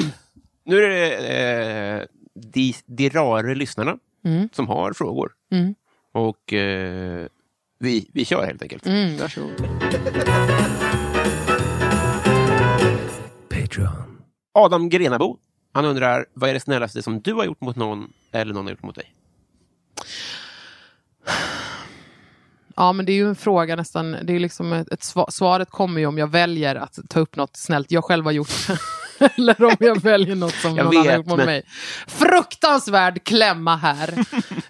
Nu 0.66 0.84
är 0.84 0.89
det 0.89 1.99
eh, 1.99 2.05
de, 2.34 2.74
de 2.86 3.09
rare 3.09 3.55
lyssnarna 3.55 3.97
Mm. 4.26 4.49
som 4.53 4.68
har 4.68 4.93
frågor. 4.93 5.32
Mm. 5.51 5.76
Och 6.11 6.53
eh, 6.53 7.28
vi, 7.84 8.10
vi 8.14 8.26
kör 8.26 8.46
helt 8.46 8.62
enkelt. 8.62 8.86
Mm, 8.86 9.18
varsågod. 9.18 9.68
Adam 14.54 14.90
Grenabo, 14.90 15.38
han 15.74 15.86
undrar, 15.86 16.26
vad 16.34 16.50
är 16.50 16.54
det 16.54 16.60
snällaste 16.60 17.02
som 17.04 17.22
du 17.22 17.34
har 17.34 17.46
gjort 17.46 17.62
mot 17.62 17.76
någon 17.76 18.14
eller 18.32 18.54
någon 18.54 18.66
har 18.66 18.72
gjort 18.72 18.84
mot 18.84 18.96
dig? 18.96 19.16
Ja, 22.76 22.94
men 22.94 23.06
det 23.06 23.12
är 23.12 23.16
ju 23.16 23.28
en 23.30 23.36
fråga 23.36 23.76
nästan. 23.76 24.12
Det 24.24 24.34
är 24.34 24.40
liksom 24.40 24.74
ett, 24.74 24.92
ett 24.92 25.00
sva- 25.02 25.30
svaret 25.32 25.70
kommer 25.70 26.00
ju 26.02 26.08
om 26.08 26.18
jag 26.18 26.28
väljer 26.28 26.76
att 26.76 27.00
ta 27.10 27.20
upp 27.20 27.36
något 27.36 27.58
snällt 27.58 27.92
jag 27.92 28.04
själv 28.04 28.26
har 28.26 28.32
gjort. 28.32 28.50
Eller 29.38 29.64
om 29.64 29.76
jag 29.80 30.02
väljer 30.02 30.36
något 30.36 30.54
som 30.56 30.76
Jag 30.76 30.86
någon 30.86 30.94
annan 30.94 31.04
vet, 31.04 31.12
har 31.12 31.18
gjort 31.18 31.28
mot 31.28 31.38
men- 31.38 31.46
mig. 31.46 31.64
Fruktansvärd 32.08 33.24
klämma 33.24 33.76
här. 33.76 34.10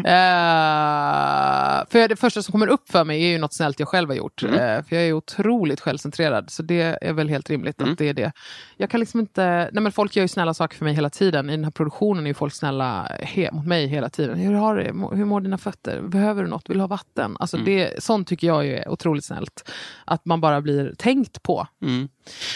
Eh, 0.06 1.86
för 1.90 2.08
det 2.08 2.16
första 2.16 2.42
som 2.44 2.52
kommer 2.52 2.68
upp 2.68 2.92
för 2.92 3.04
mig 3.04 3.24
är 3.24 3.28
ju 3.28 3.38
något 3.38 3.54
snällt 3.54 3.80
jag 3.80 3.88
själv 3.90 4.10
har 4.10 4.16
gjort. 4.16 4.44
Mm. 4.44 4.54
Eh, 4.56 4.84
för 4.84 4.96
jag 4.96 5.06
är 5.06 5.14
otroligt 5.14 5.80
självcentrerad. 5.82 6.50
Så 6.50 6.64
det 6.64 6.98
är 7.02 7.14
väl 7.14 7.30
helt 7.30 7.50
rimligt 7.50 7.82
Mm. 7.82 7.92
att 7.92 7.98
det 7.98 8.10
är 8.10 8.14
det. 8.14 8.32
Jag 8.78 8.90
kan 8.90 9.00
liksom 9.00 9.20
inte... 9.20 9.70
Nej 9.74 9.84
men 9.84 9.92
folk 9.92 10.16
gör 10.16 10.24
ju 10.24 10.28
snälla 10.28 10.54
saker 10.54 10.78
för 10.78 10.86
mig 10.86 10.94
hela 10.94 11.10
tiden. 11.10 11.50
I 11.50 11.54
den 11.56 11.64
här 11.64 11.72
produktionen 11.72 12.24
är 12.24 12.28
ju 12.28 12.34
folk 12.34 12.54
snälla 12.54 13.08
he, 13.22 13.50
mot 13.52 13.66
mig 13.68 13.88
hela 13.88 14.10
tiden. 14.10 14.38
Hur, 14.40 14.54
har 14.54 14.76
du, 14.76 14.84
det? 14.84 15.16
Hur 15.16 15.26
mår 15.26 15.42
dina 15.42 15.58
fötter? 15.58 16.02
Behöver 16.02 16.44
du 16.44 16.50
något? 16.50 16.70
Vill 16.70 16.78
du 16.78 16.82
ha 16.84 16.88
vatten? 16.88 17.38
Alltså 17.40 17.58
Mm. 17.58 17.66
det, 17.66 18.04
sånt 18.04 18.28
tycker 18.28 18.48
jag 18.48 18.66
ju 18.66 18.76
är 18.76 18.90
otroligt 18.90 19.26
snällt. 19.26 19.70
Att 20.06 20.26
man 20.26 20.42
bara 20.42 20.62
blir 20.62 20.94
tänkt 20.98 21.44
på. 21.44 21.68
Mm. 21.82 22.08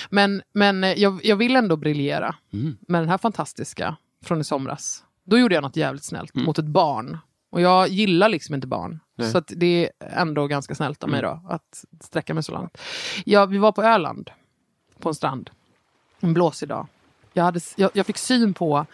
Men, 0.09 0.41
men 0.53 0.83
eh, 0.83 0.93
jag, 0.93 1.19
jag 1.25 1.35
vill 1.35 1.55
ändå 1.55 1.75
briljera 1.75 2.35
Mm. 2.53 2.77
med 2.87 3.01
den 3.01 3.09
här 3.09 3.17
fantastiska 3.17 3.95
från 4.25 4.41
i 4.41 4.43
somras. 4.43 5.03
Då 5.23 5.37
gjorde 5.37 5.55
jag 5.55 5.61
något 5.61 5.75
jävligt 5.75 6.03
snällt 6.03 6.35
Mm. 6.35 6.45
mot 6.45 6.59
ett 6.59 6.65
barn. 6.65 7.17
Och 7.49 7.61
jag 7.61 7.87
gillar 7.87 8.29
liksom 8.29 8.55
inte 8.55 8.67
barn. 8.67 8.99
Nej. 9.15 9.31
Så 9.31 9.37
att 9.37 9.51
det 9.55 9.85
är 9.85 9.91
ändå 10.21 10.47
ganska 10.47 10.75
snällt 10.75 11.03
av 11.03 11.09
mig 11.09 11.19
Mm. 11.19 11.31
då, 11.43 11.49
att 11.49 11.85
sträcka 12.03 12.33
mig 12.33 12.43
så 12.43 12.51
långt. 12.51 12.77
Ja, 13.25 13.45
vi 13.45 13.57
var 13.57 13.71
på 13.71 13.83
Öland, 13.83 14.29
på 14.99 15.09
en 15.09 15.15
strand. 15.15 15.49
En 16.19 16.33
blåsig 16.33 16.69
dag. 16.69 16.87
Jag, 17.33 17.43
hade, 17.43 17.59
jag, 17.75 17.91
jag 17.93 18.05
fick 18.05 18.17
syn 18.17 18.53
på 18.53 18.85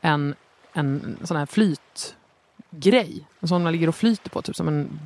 en, 0.00 0.34
en 0.72 1.16
sån 1.24 1.36
här 1.36 1.46
flytgrej. 1.46 3.26
En 3.40 3.48
sån 3.48 3.62
man 3.62 3.72
ligger 3.72 3.88
och 3.88 3.94
flyter 3.96 4.30
på, 4.30 4.42
typ 4.42 4.56
som 4.56 4.68
en 4.68 5.00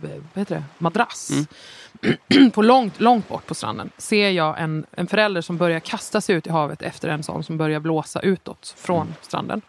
vad 0.00 0.12
heter 0.40 0.54
det, 0.54 0.64
madrass. 0.78 1.30
på 2.52 2.62
långt, 2.62 3.00
långt 3.00 3.28
bort 3.28 3.46
på 3.46 3.54
stranden 3.54 3.90
ser 3.98 4.30
jag 4.30 4.60
en, 4.60 4.86
en 4.92 5.06
förälder 5.06 5.40
som 5.40 5.56
börjar 5.56 5.80
kasta 5.80 6.20
sig 6.20 6.36
ut 6.36 6.46
i 6.46 6.50
havet 6.50 6.82
efter 6.82 7.08
en 7.08 7.22
sån 7.22 7.44
som 7.44 7.56
börjar 7.58 7.80
blåsa 7.80 8.20
utåt 8.20 8.74
från 8.78 9.14
stranden. 9.20 9.62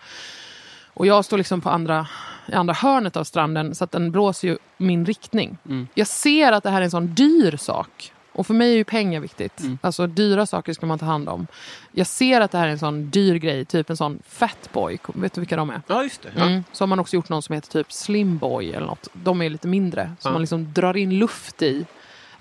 Och 0.96 1.08
jag 1.08 1.26
står 1.26 1.38
liksom 1.38 1.62
på 1.62 1.70
andra, 1.70 2.08
i 2.48 2.54
andra 2.54 2.74
hörnet 2.74 3.18
av 3.18 3.24
stranden 3.24 3.76
så 3.76 3.84
att 3.84 3.92
den 3.92 4.12
blåser 4.12 4.48
ju 4.48 4.58
min 4.78 5.06
riktning. 5.06 5.58
Jag 5.94 6.08
ser 6.08 6.52
att 6.52 6.64
det 6.64 6.70
här 6.70 6.82
är 6.82 6.86
en 6.86 6.92
sån 6.92 7.14
dyr 7.16 7.58
sak. 7.58 8.14
Och 8.36 8.48
för 8.48 8.54
mig 8.54 8.72
är 8.72 8.76
ju 8.76 8.84
pengar 8.84 9.20
viktigt. 9.20 9.62
Alltså 9.82 10.08
dyra 10.08 10.46
saker 10.46 10.74
ska 10.74 10.86
man 10.86 11.00
ta 11.00 11.06
hand 11.06 11.30
om. 11.30 11.48
Jag 11.92 12.08
ser 12.08 12.42
att 12.42 12.52
det 12.52 12.58
här 12.58 12.68
är 12.68 12.72
en 12.72 12.80
sån 12.80 13.10
dyr 13.10 13.36
grej, 13.36 13.66
typ 13.66 13.90
en 13.90 13.98
sån 13.98 14.20
fatboy. 14.28 14.98
Vet 15.14 15.34
du 15.34 15.42
vilka 15.42 15.56
de 15.56 15.70
är? 15.70 15.82
Ja, 15.88 16.04
just 16.04 16.22
det. 16.22 16.30
Ja. 16.36 16.44
Mm. 16.46 16.64
Så 16.72 16.84
har 16.84 16.88
man 16.88 17.00
också 17.00 17.16
gjort 17.16 17.30
någon 17.30 17.42
som 17.42 17.56
heter 17.56 17.70
typ 17.72 17.92
Slimboy 17.92 18.72
eller 18.72 18.88
något. 18.88 19.08
De 19.14 19.42
är 19.42 19.50
lite 19.50 19.68
mindre. 19.68 20.12
Så 20.20 20.28
Ja. 20.28 20.32
man 20.32 20.42
liksom 20.42 20.74
drar 20.74 20.98
in 20.98 21.20
luft 21.20 21.62
i. 21.62 21.86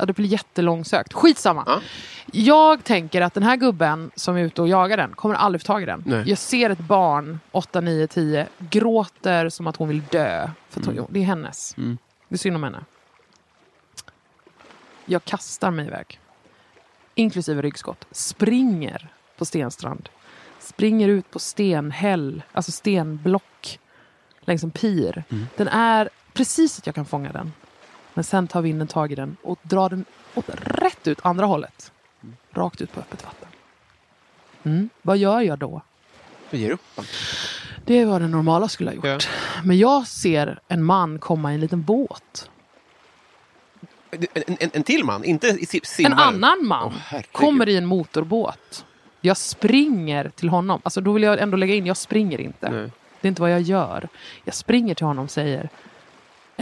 Ja, 0.03 0.07
det 0.07 0.13
blir 0.13 0.27
jättelångsökt. 0.27 1.13
Skitsamma. 1.13 1.65
Ja. 1.67 1.81
Jag 2.33 2.85
tänker 2.85 3.21
att 3.21 3.35
den 3.35 3.43
här 3.43 3.57
gubben 3.57 4.11
som 4.15 4.37
är 4.37 4.41
ute 4.43 4.63
och 4.63 4.69
jagar 4.69 4.97
den 4.97 5.13
kommer 5.15 5.35
aldrig 5.35 5.63
få 5.63 5.67
tag 5.67 5.83
i 5.83 5.87
den. 5.87 6.03
Nej. 6.07 6.29
Jag 6.29 6.39
ser 6.39 6.71
ett 6.71 6.79
barn, 6.79 7.41
8, 7.51 7.81
9, 7.81 8.07
10, 8.07 8.47
gråter 8.59 9.49
som 9.49 9.67
att 9.67 9.77
hon 9.77 9.89
vill 9.89 10.03
dö. 10.11 10.51
För 10.69 10.81
att 10.81 10.87
hon, 10.87 11.07
Det 11.11 11.21
är 11.21 11.25
hennes. 11.25 11.77
Mm. 11.77 11.99
Det 12.29 12.35
är 12.35 12.39
synd 12.39 12.57
om 12.57 12.63
henne. 12.63 12.85
Jag 15.05 15.25
kastar 15.25 15.71
mig 15.71 15.87
iväg. 15.87 16.21
Inklusive 17.15 17.63
ryggskott. 17.63 18.07
Springer 18.11 19.09
på 19.39 19.45
stenstrand. 19.45 20.09
Springer 20.59 21.09
ut 21.09 21.31
på 21.31 21.39
stenhäll, 21.39 22.43
alltså 22.53 22.73
stenblock 22.73 23.79
längs 24.41 24.65
en 24.65 24.71
pir. 24.71 25.25
Den 25.57 25.69
är 25.69 26.09
precis 26.33 26.79
att 26.79 26.87
jag 26.87 26.95
kan 26.95 27.05
fånga 27.05 27.33
den. 27.33 27.53
Men 28.15 28.25
sen 28.25 28.49
tar 28.49 28.63
vinden 28.63 28.89
tag 28.89 29.13
i 29.13 29.15
den 29.15 29.37
och 29.43 29.59
drar 29.63 29.89
den 29.89 30.05
åt 30.35 30.45
rätt 30.65 31.09
ut 31.09 31.19
andra 31.23 31.47
hållet. 31.47 31.93
Rakt 32.51 32.81
ut 32.81 32.93
på 32.93 33.01
öppet 33.01 33.25
vatten. 33.25 33.49
Mm. 34.63 34.91
Vad 35.03 35.19
gör 35.19 35.41
jag 35.41 35.59
då? 35.59 35.83
Jag 36.51 36.61
ger 36.61 36.71
upp. 36.71 37.01
Det 37.85 37.95
är 37.99 38.07
vad 38.07 38.21
den 38.21 38.31
normala 38.31 38.69
skulle 38.69 38.91
ha 38.91 38.95
gjort. 38.95 39.05
Ja. 39.05 39.19
Men 39.65 39.79
jag 39.79 40.07
ser 40.07 40.61
en 40.69 40.85
man 40.85 41.19
komma 41.19 41.53
i 41.53 41.55
en 41.55 41.61
liten 41.61 41.83
båt. 41.83 42.51
En, 44.11 44.27
en, 44.61 44.71
en 44.73 44.83
till 44.83 45.05
man, 45.05 45.25
inte 45.25 45.59
simmare. 45.83 46.13
En 46.13 46.19
annan 46.19 46.67
man 46.67 46.93
herregud. 47.05 47.33
kommer 47.33 47.69
i 47.69 47.77
en 47.77 47.87
motorbåt. 47.87 48.85
Jag 49.21 49.37
springer 49.37 50.29
till 50.29 50.49
honom. 50.49 50.81
Alltså 50.83 51.01
då 51.01 51.13
vill 51.13 51.23
jag 51.23 51.41
ändå 51.41 51.57
lägga 51.57 51.75
in, 51.75 51.87
jag 51.87 51.97
springer 51.97 52.41
inte. 52.41 52.71
Nej. 52.71 52.91
Det 53.21 53.27
är 53.27 53.29
inte 53.29 53.43
vad 53.43 53.53
jag 53.53 53.61
gör. 53.61 54.09
Jag 54.45 54.55
springer 54.55 54.95
till 54.95 55.07
honom 55.07 55.25
och 55.25 55.31
säger 55.31 55.69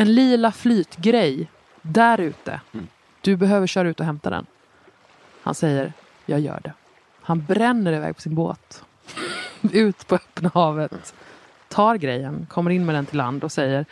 En 0.00 0.14
lila 0.14 0.52
flytgrej 0.52 1.50
där 1.82 2.20
ute. 2.20 2.60
Mm. 2.72 2.86
Du 3.20 3.36
behöver 3.36 3.66
köra 3.66 3.88
ut 3.88 4.00
och 4.00 4.06
hämta 4.06 4.30
den. 4.30 4.46
Han 5.42 5.54
säger 5.54 5.92
Jag 6.26 6.40
gör 6.40 6.60
det. 6.64 6.72
Han 7.22 7.44
bränner 7.44 7.92
iväg 7.92 8.16
på 8.16 8.22
sin 8.22 8.34
båt. 8.34 8.84
ut 9.72 10.06
på 10.06 10.14
öppna 10.14 10.50
havet. 10.54 11.14
Tar 11.68 11.96
grejen, 11.96 12.46
kommer 12.50 12.70
in 12.70 12.86
med 12.86 12.94
den 12.94 13.06
till 13.06 13.18
land 13.18 13.44
och 13.44 13.52
säger 13.52 13.84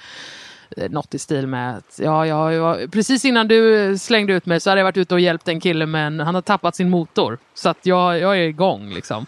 eh, 0.76 0.90
något 0.90 1.14
i 1.14 1.18
stil 1.18 1.46
med 1.46 1.76
att 1.76 2.00
ja, 2.02 2.26
ja, 2.26 2.52
ja, 2.52 2.78
precis 2.92 3.24
innan 3.24 3.48
du 3.48 3.98
slängde 3.98 4.32
ut 4.32 4.46
mig 4.46 4.60
så 4.60 4.70
hade 4.70 4.80
jag 4.80 4.84
varit 4.84 4.96
ute 4.96 5.14
och 5.14 5.20
hjälpt 5.20 5.48
en 5.48 5.60
kille 5.60 5.86
men 5.86 6.20
han 6.20 6.34
har 6.34 6.42
tappat 6.42 6.76
sin 6.76 6.90
motor. 6.90 7.38
Så 7.54 7.68
att 7.68 7.86
jag, 7.86 8.18
jag 8.18 8.38
är 8.38 8.42
igång 8.42 8.90
liksom. 8.90 9.26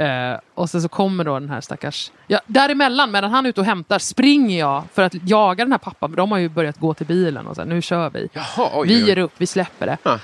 Eh, 0.00 0.38
och 0.54 0.70
sen 0.70 0.82
så 0.82 0.88
kommer 0.88 1.24
då 1.24 1.38
den 1.38 1.50
här 1.50 1.60
stackars... 1.60 2.12
Ja, 2.26 2.40
däremellan, 2.46 3.10
medan 3.10 3.30
han 3.30 3.46
är 3.46 3.50
ute 3.50 3.60
och 3.60 3.66
hämtar, 3.66 3.98
springer 3.98 4.58
jag 4.58 4.84
för 4.92 5.02
att 5.02 5.28
jaga 5.28 5.64
den 5.64 5.72
här 5.72 5.78
pappan. 5.78 6.12
De 6.12 6.32
har 6.32 6.38
ju 6.38 6.48
börjat 6.48 6.78
gå 6.78 6.94
till 6.94 7.06
bilen 7.06 7.46
och 7.46 7.56
så 7.56 7.62
här, 7.62 7.68
nu 7.68 7.82
kör 7.82 8.10
vi. 8.10 8.28
Jaha, 8.32 8.70
oj, 8.74 8.88
vi 8.88 8.94
oj, 8.94 9.02
oj. 9.02 9.08
ger 9.08 9.18
upp, 9.18 9.32
vi 9.36 9.46
släpper 9.46 9.86
det. 9.86 9.98
Ja. 10.02 10.18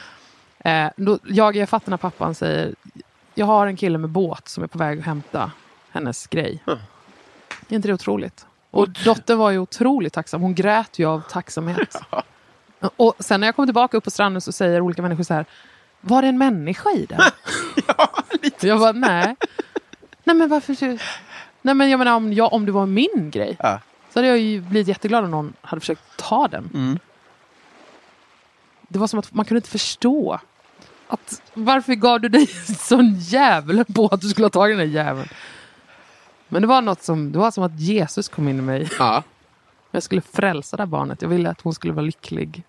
Eh, 0.70 0.90
då 0.96 1.18
jagar 1.24 1.60
jag 1.60 1.68
fatt 1.68 1.84
den 1.84 1.92
här 1.92 1.98
pappan 1.98 2.28
och 2.28 2.36
säger, 2.36 2.74
jag 3.34 3.46
har 3.46 3.66
en 3.66 3.76
kille 3.76 3.98
med 3.98 4.10
båt 4.10 4.48
som 4.48 4.64
är 4.64 4.68
på 4.68 4.78
väg 4.78 4.98
att 4.98 5.04
hämta 5.04 5.50
hennes 5.90 6.26
grej. 6.26 6.62
Ja. 6.64 6.72
Är 7.68 7.76
inte 7.76 7.88
det 7.88 7.94
otroligt? 7.94 8.46
Och 8.70 8.88
dottern 8.88 9.38
var 9.38 9.50
ju 9.50 9.58
otroligt 9.58 10.12
tacksam. 10.12 10.40
Hon 10.40 10.54
grät 10.54 10.98
ju 10.98 11.06
av 11.06 11.20
tacksamhet. 11.20 12.00
Och 12.96 13.14
sen 13.18 13.40
när 13.40 13.48
jag 13.48 13.56
kom 13.56 13.66
tillbaka 13.66 13.96
upp 13.96 14.04
på 14.04 14.10
stranden 14.10 14.40
så 14.40 14.52
säger 14.52 14.80
olika 14.80 15.02
människor 15.02 15.24
så 15.24 15.34
här, 15.34 15.46
var 16.00 16.22
det 16.22 16.28
en 16.28 16.38
människa 16.38 16.90
i 16.90 17.06
den? 17.06 17.20
Jag 18.60 18.78
bara, 18.80 18.92
nej. 18.92 19.36
Nej 20.24 20.36
men 20.36 20.48
varför? 20.48 20.74
så- 20.74 20.98
Nej 21.62 21.74
men 21.74 21.90
jag 21.90 21.98
menar 21.98 22.14
om, 22.16 22.32
jag, 22.32 22.52
om 22.52 22.66
det 22.66 22.72
var 22.72 22.86
min 22.86 23.30
grej. 23.30 23.56
Ja. 23.60 23.80
Så 24.12 24.18
hade 24.18 24.28
jag 24.28 24.38
ju 24.38 24.60
blivit 24.60 24.88
jätteglad 24.88 25.24
om 25.24 25.30
någon 25.30 25.52
hade 25.60 25.80
försökt 25.80 26.02
ta 26.16 26.48
den. 26.48 26.70
Mm. 26.74 26.98
Det 28.88 28.98
var 28.98 29.06
som 29.06 29.18
att 29.18 29.32
man 29.34 29.44
kunde 29.44 29.58
inte 29.58 29.70
förstå. 29.70 30.40
Att, 31.08 31.42
varför 31.54 31.94
gav 31.94 32.20
du 32.20 32.28
dig 32.28 32.46
sån 32.78 33.14
jävel 33.18 33.84
på 33.84 34.06
att 34.06 34.20
du 34.20 34.28
skulle 34.28 34.44
ha 34.44 34.50
tagit 34.50 34.78
den 34.78 34.88
där 34.88 34.94
jäveln? 34.94 35.28
Men 36.48 36.62
det 36.62 36.68
var 36.68 36.80
något 36.82 37.02
som, 37.02 37.32
det 37.32 37.38
var 37.38 37.50
som 37.50 37.64
att 37.64 37.80
Jesus 37.80 38.28
kom 38.28 38.48
in 38.48 38.58
i 38.58 38.62
mig. 38.62 38.88
Ja. 38.98 39.22
Jag 39.90 40.02
skulle 40.02 40.20
frälsa 40.20 40.76
det 40.76 40.82
här 40.82 40.86
barnet. 40.88 41.22
Jag 41.22 41.28
ville 41.28 41.50
att 41.50 41.60
hon 41.60 41.74
skulle 41.74 41.92
vara 41.92 42.04
lycklig. 42.04 42.62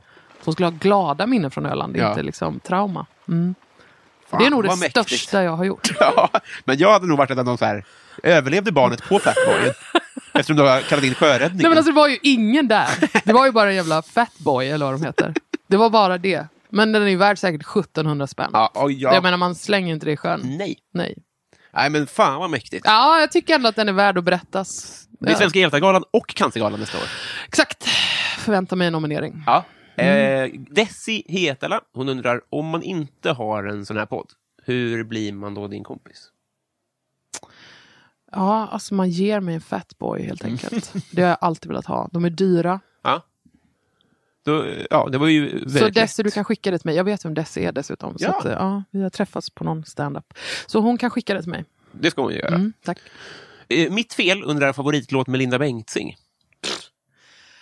Hon 0.43 0.53
skulle 0.53 0.65
ha 0.65 0.71
glada 0.79 1.27
minnen 1.27 1.51
från 1.51 1.65
Öland, 1.65 1.97
Ja. 1.97 2.09
inte 2.09 2.23
liksom 2.23 2.59
trauma. 2.59 3.05
Mm. 3.27 3.55
Fan, 4.29 4.39
det 4.39 4.45
är 4.45 4.49
nog 4.49 4.63
det 4.63 4.75
mäktigt. 4.75 4.91
största 5.07 5.43
jag 5.43 5.51
har 5.51 5.65
gjort. 5.65 5.89
ja. 5.99 6.29
Men 6.65 6.77
jag 6.77 6.91
hade 6.91 7.07
nog 7.07 7.17
varit 7.17 7.31
en 7.31 7.39
av 7.39 7.45
de 7.45 7.57
så 7.57 7.65
här, 7.65 7.85
överlevde 8.23 8.71
barnet 8.71 9.03
på 9.09 9.19
Fatboyen? 9.19 9.73
Eftersom 10.33 10.55
du 10.55 10.63
har 10.63 10.81
kallat 10.81 11.03
in 11.03 11.13
sjöräddningen. 11.15 11.57
Nej 11.57 11.69
men 11.69 11.77
alltså 11.77 11.91
det 11.91 11.95
var 11.95 12.07
ju 12.07 12.17
ingen 12.23 12.67
där. 12.67 12.87
Det 13.25 13.33
var 13.33 13.45
ju 13.45 13.51
bara 13.51 13.69
en 13.69 13.75
jävla 13.75 14.01
fatboy 14.01 14.67
eller 14.69 14.85
vad 14.85 14.93
de 14.93 15.03
heter. 15.05 15.33
Det 15.67 15.77
var 15.77 15.89
bara 15.89 16.17
det. 16.17 16.47
Men 16.69 16.91
den 16.91 17.03
är 17.03 17.07
ju 17.07 17.15
värd 17.15 17.37
säkert 17.39 17.61
1700 17.61 18.27
spänn. 18.27 18.49
ja, 18.53 18.71
och 18.75 18.91
ja. 18.91 19.13
Jag 19.13 19.23
menar 19.23 19.37
man 19.37 19.55
slänger 19.55 19.93
inte 19.93 20.05
det 20.05 20.11
i 20.11 20.17
sjön. 20.17 20.41
Nej. 20.43 20.77
Nej. 20.93 21.15
Nej, 21.73 21.89
men 21.89 22.07
fan 22.07 22.39
vad 22.39 22.49
mäktigt. 22.49 22.85
Ja, 22.85 23.19
jag 23.19 23.31
tycker 23.31 23.55
ändå 23.55 23.69
att 23.69 23.75
den 23.75 23.89
är 23.89 23.93
värd 23.93 24.17
att 24.17 24.23
berättas. 24.23 25.01
Det 25.19 25.31
är 25.31 25.35
Svenska 25.35 25.59
Hjältargalan 25.59 26.03
och 26.11 26.27
Cancergalan 26.27 26.79
nästa 26.79 26.97
år. 26.97 27.03
Exakt. 27.47 27.83
Förväntar 28.37 28.75
mig 28.75 28.87
en 28.87 28.93
nominering. 28.93 29.43
Ja. 29.45 29.65
Eh, 29.97 30.51
Desi 30.69 31.23
Hetala, 31.27 31.81
hon 31.93 32.09
undrar, 32.09 32.41
om 32.49 32.65
man 32.67 32.83
inte 32.83 33.31
har 33.31 33.63
en 33.63 33.85
sån 33.85 33.97
här 33.97 34.05
podd, 34.05 34.31
hur 34.63 35.03
blir 35.03 35.31
man 35.33 35.53
då 35.53 35.67
din 35.67 35.83
kompis? 35.83 36.31
Ja, 38.31 38.67
alltså 38.67 38.93
man 38.93 39.09
ger 39.09 39.39
mig 39.39 39.55
en 39.55 39.61
fatboy 39.61 40.21
helt 40.23 40.45
enkelt. 40.45 40.93
Det 41.11 41.21
har 41.21 41.29
jag 41.29 41.37
alltid 41.41 41.67
velat 41.69 41.85
ha. 41.85 42.09
De 42.11 42.25
är 42.25 42.29
dyra. 42.29 42.79
Ja. 43.01 43.21
Då, 44.45 44.65
ja, 44.89 45.09
det 45.11 45.17
var 45.17 45.27
ju 45.27 45.49
väldigt 45.49 45.77
Så 45.79 45.89
Desi, 45.89 46.23
du 46.23 46.31
kan 46.31 46.43
skicka 46.43 46.71
det 46.71 46.77
till 46.79 46.87
mig. 46.87 46.95
Jag 46.95 47.03
vet 47.03 47.25
vem 47.25 47.33
Desi 47.33 47.65
är 47.65 47.71
dessutom. 47.71 48.17
Så 48.17 48.23
Ja. 48.25 48.37
att, 48.39 48.45
eh, 48.45 48.51
ja, 48.51 48.83
vi 48.91 49.01
har 49.03 49.09
träffats 49.09 49.49
på 49.49 49.63
någon 49.63 49.85
stand-up. 49.85 50.33
Så 50.67 50.79
hon 50.79 50.97
kan 50.97 51.09
skicka 51.09 51.33
det 51.33 51.41
till 51.41 51.51
mig. 51.51 51.65
Det 51.91 52.11
ska 52.11 52.21
hon 52.21 52.33
göra. 52.33 52.55
Mm, 52.55 52.73
tack. 52.83 52.99
Eh, 53.67 53.91
mitt 53.91 54.13
fel 54.13 54.43
undrar 54.43 54.73
favoritlåt 54.73 55.27
med 55.27 55.37
Linda 55.37 55.59
Bengtzing. 55.59 56.15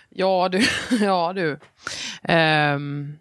Ja 0.10 0.50
du, 0.50 0.62
ja 1.00 1.34
du. 1.34 1.60
Ehm, 2.28 3.18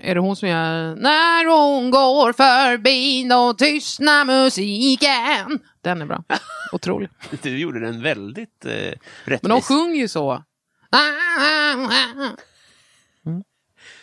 är 0.00 0.14
det 0.14 0.20
hon 0.20 0.36
som 0.36 0.48
gör 0.48 0.96
När 0.96 1.46
hon 1.46 1.90
går 1.90 2.32
förbi 2.32 3.28
då 3.28 3.54
tystnar 3.54 4.24
musiken. 4.24 5.60
Den 5.80 6.02
är 6.02 6.06
bra. 6.06 6.24
Otrolig. 6.72 7.08
Du 7.42 7.58
gjorde 7.58 7.80
den 7.80 8.02
väldigt 8.02 8.64
eh, 8.64 8.70
rättvis. 9.24 9.42
Men 9.42 9.50
de 9.50 9.62
sjunger 9.62 10.00
ju 10.00 10.08
så. 10.08 10.44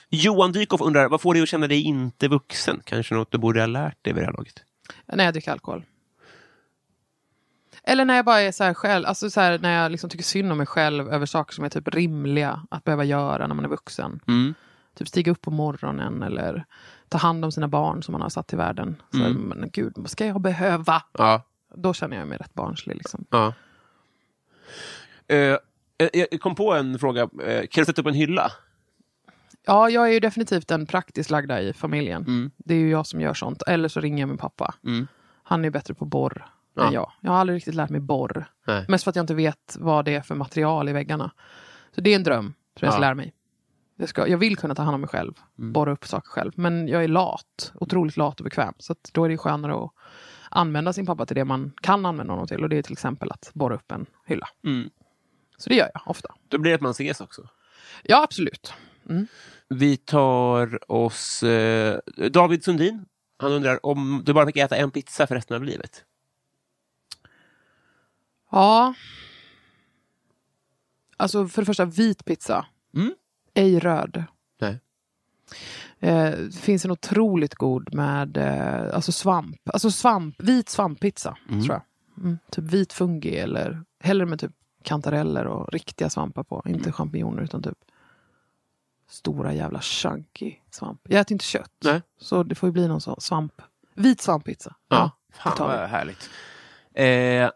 Johan 0.10 0.52
Dykhoff 0.52 0.82
undrar, 0.82 1.10
vad 1.10 1.22
får 1.22 1.34
dig 1.34 1.44
att 1.44 1.50
känna 1.50 1.68
dig 1.68 1.82
inte 1.82 2.28
vuxen? 2.28 2.82
Kanske 2.84 3.16
något 3.16 3.32
du 3.32 3.38
borde 3.38 3.60
ha 3.60 3.68
lärt 3.68 4.04
dig 4.04 4.14
vid 4.14 4.24
det 4.24 4.26
här 4.26 4.34
laget? 4.34 4.64
När 5.06 5.26
jag 5.26 5.34
dricker 5.34 5.52
alkohol. 5.52 5.84
Eller 7.90 8.06
när 8.06 8.16
jag 8.16 8.26
bara 8.26 8.42
är 8.42 8.52
så 8.52 8.64
här 8.64 8.74
själv, 8.74 9.06
alltså 9.06 9.30
så 9.30 9.42
här, 9.42 9.60
när 9.60 9.82
jag 9.82 9.92
liksom 9.92 10.10
tycker 10.10 10.24
synd 10.24 10.52
om 10.52 10.58
mig 10.58 10.68
själv 10.68 11.10
över 11.10 11.26
saker 11.26 11.54
som 11.54 11.66
är 11.66 11.70
typ 11.70 11.88
rimliga 11.88 12.62
att 12.72 12.84
behöva 12.84 13.04
göra 13.04 13.48
när 13.48 13.56
man 13.56 13.66
är 13.66 13.70
vuxen. 13.70 14.20
Mm. 14.28 14.54
Typ 14.98 15.08
stiga 15.08 15.32
upp 15.32 15.42
på 15.42 15.52
morgonen 15.52 16.24
eller 16.24 16.66
ta 17.10 17.18
hand 17.18 17.46
om 17.46 17.52
sina 17.52 17.68
barn 17.68 18.04
som 18.04 18.12
man 18.12 18.22
har 18.22 18.30
satt 18.30 18.48
till 18.48 18.58
världen. 18.58 19.02
Så 19.12 19.18
här, 19.18 19.30
men 19.30 19.70
gud, 19.74 19.94
vad 19.96 20.10
ska 20.10 20.26
jag 20.26 20.42
behöva? 20.42 21.04
Ja. 21.12 21.44
Då 21.76 21.94
känner 21.94 22.18
jag 22.18 22.28
mig 22.28 22.38
rätt 22.38 22.54
barnslig. 22.54 22.96
Liksom. 22.96 23.26
ja. 23.30 23.54
Eh, 25.28 25.58
eh, 25.98 26.10
jag 26.14 26.42
kom 26.42 26.56
på 26.56 26.74
en 26.74 27.00
fråga. 27.00 27.22
Eh, 27.22 27.68
kan 27.68 27.82
du 27.82 27.86
sätta 27.86 28.02
upp 28.02 28.08
en 28.08 28.14
hylla? 28.14 28.52
Ja, 29.66 29.90
jag 29.90 30.08
är 30.08 30.12
ju 30.12 30.20
definitivt 30.20 30.68
den 30.68 30.86
praktiskt 30.86 31.30
lagda 31.30 31.62
i 31.62 31.74
familjen. 31.74 32.22
Mm. 32.22 32.52
Det 32.58 32.74
är 32.74 32.80
ju 32.80 32.90
jag 32.90 33.08
som 33.08 33.22
gör 33.22 33.34
sånt. 33.34 33.64
Eller 33.68 33.90
så 33.90 34.00
ringer 34.00 34.20
jag 34.20 34.30
min 34.30 34.38
pappa. 34.38 34.76
Mm. 34.86 35.08
Han 35.44 35.66
är 35.66 35.70
bättre 35.70 35.94
på 35.94 36.06
borr 36.06 36.48
Ja. 36.78 36.88
än 36.88 36.94
jag. 36.94 37.12
Jag 37.22 37.32
har 37.32 37.38
aldrig 37.38 37.56
riktigt 37.56 37.76
lärt 37.76 37.90
mig 37.90 38.02
borr. 38.02 38.46
Nej. 38.68 38.86
Mest 38.88 39.04
för 39.04 39.10
att 39.10 39.16
jag 39.16 39.24
inte 39.24 39.36
vet 39.36 39.78
vad 39.80 40.06
det 40.06 40.16
är 40.16 40.22
för 40.22 40.36
material 40.36 40.90
i 40.90 40.94
väggarna. 40.94 41.32
Så 41.96 42.02
det 42.02 42.10
är 42.10 42.16
en 42.16 42.24
dröm 42.24 42.54
som 42.80 42.86
jag 42.86 42.94
ska 42.94 43.02
lära 43.02 43.16
mig. 43.16 43.34
Jag, 44.00 44.10
ska, 44.10 44.28
jag 44.28 44.38
vill 44.38 44.58
kunna 44.58 44.76
ta 44.76 44.82
hand 44.84 44.96
om 44.96 45.02
mig 45.02 45.10
själv, 45.10 45.34
Mm. 45.58 45.74
borra 45.74 45.92
upp 45.92 46.06
saker 46.08 46.30
själv. 46.30 46.52
Men 46.56 46.88
jag 46.88 47.04
är 47.04 47.08
lat, 47.08 47.72
otroligt 47.76 48.18
lat 48.18 48.40
och 48.40 48.44
bekväm. 48.44 48.74
Så 48.78 48.96
då 49.12 49.24
är 49.24 49.30
det 49.30 49.38
skönare 49.38 49.84
att 49.84 49.92
använda 50.50 50.94
sin 50.94 51.06
pappa 51.06 51.26
till 51.26 51.36
det 51.36 51.46
man 51.46 51.72
kan 51.82 52.06
använda 52.06 52.34
honom 52.34 52.48
till. 52.48 52.64
Och 52.64 52.70
det 52.70 52.78
är 52.78 52.82
till 52.82 52.94
exempel 52.94 53.32
att 53.32 53.52
borra 53.54 53.76
upp 53.76 53.92
en 53.92 54.06
hylla. 54.26 54.50
Mm. 54.66 54.90
Så 55.58 55.70
det 55.70 55.76
gör 55.76 55.90
jag 55.94 56.02
ofta. 56.06 56.30
Då 56.48 56.58
blir 56.58 56.72
det 56.72 56.76
att 56.76 56.82
man 56.82 56.92
ses 56.92 57.22
också. 57.22 57.50
Ja, 58.04 58.24
absolut. 58.24 58.74
Vi 59.70 59.98
tar 59.98 60.92
oss... 60.92 61.44
Eh, 61.44 62.00
David 62.32 62.64
Sundin. 62.64 63.06
Han 63.40 63.52
undrar 63.52 63.86
om 63.86 64.22
du 64.26 64.34
bara 64.34 64.46
fick 64.46 64.58
äta 64.58 64.76
en 64.76 64.92
pizza 64.92 65.28
för 65.28 65.36
resten 65.36 65.56
av 65.56 65.64
livet. 65.64 66.04
Ja. 68.52 68.94
Alltså 71.18 71.48
för 71.48 71.62
det 71.62 71.66
första 71.66 71.86
vit 71.86 72.26
pizza. 72.26 72.66
Mm. 72.96 73.16
Ej 73.54 73.80
röd. 73.80 74.24
Nej. 74.60 74.80
Eh, 76.00 76.32
det 76.32 76.60
finns 76.60 76.86
en 76.86 76.92
otroligt 76.92 77.56
god 77.56 77.94
med 77.94 78.38
eh, 78.38 78.96
alltså 78.96 79.12
svamp. 79.12 79.70
Alltså 79.70 79.92
svamp, 79.92 80.36
vit 80.40 80.70
svamppizza. 80.70 81.38
Mm. 81.50 81.64
Tror 81.64 81.76
jag. 81.76 81.84
Mm, 82.24 82.38
typ 82.52 82.64
vit 82.64 82.94
fungi 82.94 83.38
eller 83.38 83.84
hellre 84.00 84.26
med 84.26 84.40
typ 84.40 84.52
kantareller 84.84 85.48
och 85.48 85.74
riktiga 85.74 86.10
svampar 86.10 86.44
på. 86.44 86.62
Mm. 86.66 86.78
Inte 86.78 86.92
champinjoner 86.92 87.44
utan 87.44 87.64
typ 87.64 87.78
stora 89.10 89.54
jävla 89.54 89.82
chunky 89.82 90.56
svamp. 90.70 91.02
Jag 91.04 91.20
äter 91.22 91.36
inte 91.36 91.46
kött. 91.46 91.74
Nej. 91.84 92.02
Så 92.20 92.44
det 92.44 92.56
får 92.56 92.68
ju 92.68 92.74
bli 92.74 92.88
någon 92.88 93.02
sån 93.02 93.22
svamp. 93.22 93.62
Vit 93.94 94.22
svamppizza. 94.22 94.76
Ja, 94.88 95.12
det 95.28 95.36
fan 95.38 95.54
vad 95.60 95.90
härligt. 95.90 96.30
Eh, 96.94 97.50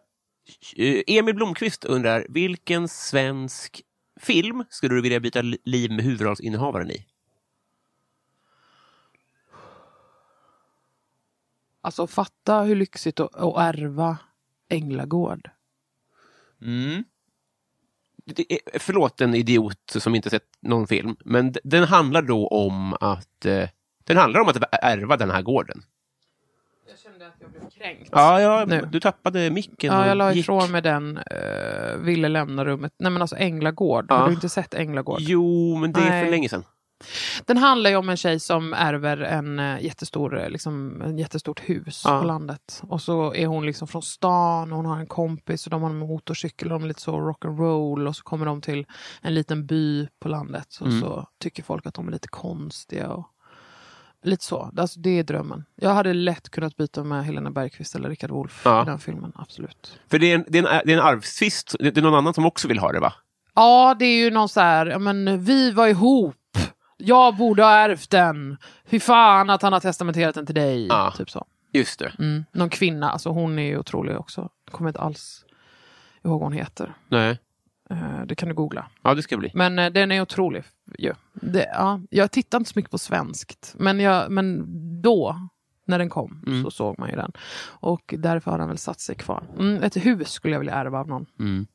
Emil 1.08 1.36
Blomqvist 1.36 1.86
undrar, 1.86 2.26
vilken 2.30 2.88
svensk 2.88 3.82
film 4.20 4.64
skulle 4.70 4.96
du 4.96 5.02
vilja 5.02 5.20
byta 5.20 5.42
li- 5.42 5.58
liv 5.64 5.92
med 5.92 6.06
huvudrollsinnehavaren 6.06 6.92
i? 6.92 7.06
Alltså 11.82 12.08
fatta 12.08 12.62
hur 12.62 12.76
lyxigt 12.76 13.20
att, 13.20 13.36
att 13.36 13.58
ärva 13.58 14.18
Änglagård. 14.70 15.50
Mm. 16.62 17.04
Det 18.26 18.54
är, 18.54 18.80
förlåt 18.80 19.22
en 19.22 19.36
idiot 19.36 19.94
som 19.98 20.16
inte 20.16 20.30
sett 20.30 20.48
någon 20.60 20.88
film, 20.88 21.16
men 21.26 21.54
den 21.64 21.84
handlar 21.84 22.22
då 22.22 22.48
om 22.48 22.94
att 22.94 23.46
eh, 23.46 23.70
den 24.04 24.18
handlar 24.18 24.42
om 24.42 24.48
att 24.48 24.64
ärva 24.72 25.18
den 25.18 25.32
här 25.32 25.42
gården. 25.42 25.84
Jag 27.42 27.52
kände 27.52 27.66
att 27.68 27.74
jag 27.78 27.82
blev 27.82 27.96
kränkt. 27.96 28.10
Ja, 28.12 28.42
ja 28.42 28.66
Nu. 28.68 28.88
du 28.92 29.00
tappade 29.00 29.50
micken 29.50 29.94
Ja, 29.94 30.08
jag 30.08 30.18
la 30.18 30.34
gick. 30.34 30.44
ifrån 30.44 30.72
mig 30.72 30.82
den, 30.82 31.18
uh, 31.18 31.98
ville 32.04 32.28
lämna 32.30 32.66
rummet. 32.66 32.94
Nej 33.00 33.12
men 33.12 33.22
alltså 33.22 33.36
Änglagård, 33.36 34.06
Ja. 34.10 34.16
har 34.18 34.28
du 34.28 34.34
inte 34.34 34.50
sett 34.50 34.74
Änglagård? 34.74 35.18
Jo, 35.20 35.76
men 35.76 35.92
det 35.94 36.00
är 36.02 36.10
Nej. 36.10 36.24
för 36.26 36.32
länge 36.32 36.50
sedan. 36.50 36.64
Den 37.46 37.58
handlar 37.58 37.90
ju 37.90 37.96
om 37.96 38.10
en 38.10 38.18
tjej 38.18 38.40
som 38.40 38.74
ärver 38.74 39.18
en 39.18 39.60
uh, 39.60 39.84
jättestor, 39.84 40.40
eh, 40.40 40.50
liksom, 40.50 41.02
en 41.02 41.18
jättestort 41.18 41.60
hus 41.70 42.02
Ja. 42.06 42.20
på 42.20 42.26
landet. 42.28 42.82
Och 42.88 43.02
så 43.02 43.34
är 43.34 43.48
hon 43.48 43.66
liksom 43.66 43.88
från 43.88 44.02
stan 44.02 44.72
och 44.72 44.78
hon 44.78 44.86
har 44.86 44.98
en 45.00 45.08
kompis 45.08 45.66
och 45.66 45.72
de 45.72 45.82
har 45.82 45.90
en 45.90 45.98
motorcykel 45.98 46.72
och 46.72 46.80
de 46.80 46.84
är 46.84 46.88
lite 46.88 47.02
så 47.02 47.12
rock'n'roll 47.32 48.08
och 48.08 48.16
så 48.16 48.24
kommer 48.24 48.46
de 48.46 48.62
till 48.62 48.86
en 49.22 49.34
liten 49.34 49.66
by 49.66 50.08
på 50.20 50.30
landet 50.30 50.68
och 50.82 50.88
Mm. 50.88 51.02
så 51.02 51.28
tycker 51.40 51.64
folk 51.64 51.86
att 51.86 51.94
de 51.94 52.08
är 52.08 52.12
lite 52.12 52.28
konstiga. 52.28 53.10
Och 53.10 53.28
Lite 54.24 54.46
så, 54.46 54.72
alltså, 54.78 55.00
det 55.00 55.10
är 55.20 55.24
drömmen. 55.24 55.66
Jag 55.76 55.90
hade 55.90 56.14
lätt 56.14 56.50
kunnat 56.50 56.78
byta 56.78 57.04
med 57.04 57.26
Helena 57.26 57.52
Bergqvist 57.52 57.96
eller 57.96 58.10
Rickard 58.10 58.30
Wolff 58.32 58.62
Ja. 58.66 58.82
i 58.82 58.86
den 58.86 59.00
filmen, 59.00 59.32
absolut. 59.36 60.00
För 60.12 60.20
det 60.20 60.32
är 60.32 60.36
en, 60.36 60.46
det 60.48 60.58
är 60.58 60.64
en, 60.64 60.82
det 60.86 60.94
är 60.94 60.98
en 60.98 61.04
arvstvist. 61.04 61.76
Det 61.80 61.98
är 61.98 62.02
någon 62.02 62.16
annan 62.16 62.34
som 62.34 62.46
också 62.46 62.68
vill 62.68 62.80
ha 62.80 62.92
det, 62.92 63.00
va? 63.00 63.14
Ja, 63.56 63.96
det 64.00 64.06
är 64.06 64.18
ju 64.24 64.32
någon 64.32 64.50
så 64.50 64.60
här, 64.62 65.00
men 65.00 65.44
vi 65.44 65.72
var 65.72 65.88
ihop. 65.88 66.36
Jag 66.98 67.36
borde 67.38 67.64
ha 67.64 67.72
ärvt 67.72 68.10
den. 68.10 68.58
Fy 68.86 69.00
fan 69.00 69.50
att 69.50 69.62
han 69.62 69.74
har 69.74 69.80
testamenterat 69.80 70.36
den 70.36 70.46
till 70.46 70.56
dig. 70.56 70.88
Ja. 70.88 71.14
Typ 71.18 71.30
så. 71.30 71.46
Just 71.74 72.00
det. 72.00 72.12
Mm. 72.20 72.46
Någon 72.52 72.70
kvinna, 72.70 73.12
alltså 73.12 73.30
hon 73.30 73.60
är 73.60 73.64
ju 73.64 73.78
otrolig 73.78 74.18
också. 74.18 74.50
Jag 74.66 74.74
kommer 74.74 74.90
inte 74.90 75.00
alls 75.00 75.46
ihåg 76.24 76.32
vad 76.40 76.42
hon 76.42 76.54
heter. 76.54 76.94
Nej. 77.10 77.40
Eh, 77.92 78.22
det 78.26 78.36
kan 78.36 78.50
du 78.50 78.56
googla. 78.56 78.88
Ja, 79.02 79.14
det 79.16 79.24
ska 79.24 79.38
bli. 79.38 79.52
Men 79.54 79.80
eh, 79.80 79.90
den 79.92 80.12
är 80.12 80.22
otrolig. 80.22 80.64
ju. 80.98 81.14
Det, 81.34 81.70
ja, 81.74 82.00
jag 82.10 82.32
tittar 82.32 82.58
inte 82.58 82.70
så 82.72 82.80
mycket 82.80 82.92
på 82.92 82.98
svenskt. 82.98 83.76
Men, 83.78 84.00
jag, 84.00 84.32
men 84.32 84.66
då, 85.02 85.50
när 85.86 86.00
den 86.00 86.10
kom, 86.10 86.44
Mm. 86.48 86.64
så 86.64 86.72
såg 86.72 87.00
man 87.00 87.10
ju 87.10 87.16
den. 87.16 87.32
Och 87.66 88.14
därför 88.18 88.52
har 88.52 88.58
den 88.58 88.68
väl 88.68 88.78
satt 88.78 89.00
sig 89.00 89.16
kvar. 89.16 89.44
Mm, 89.60 89.84
ett 89.84 89.96
hus 90.06 90.30
skulle 90.32 90.54
jag 90.56 90.60
vilja 90.60 90.74
ärva 90.74 91.00
av 91.00 91.08
någon. 91.08 91.26
Mm. 91.40 91.68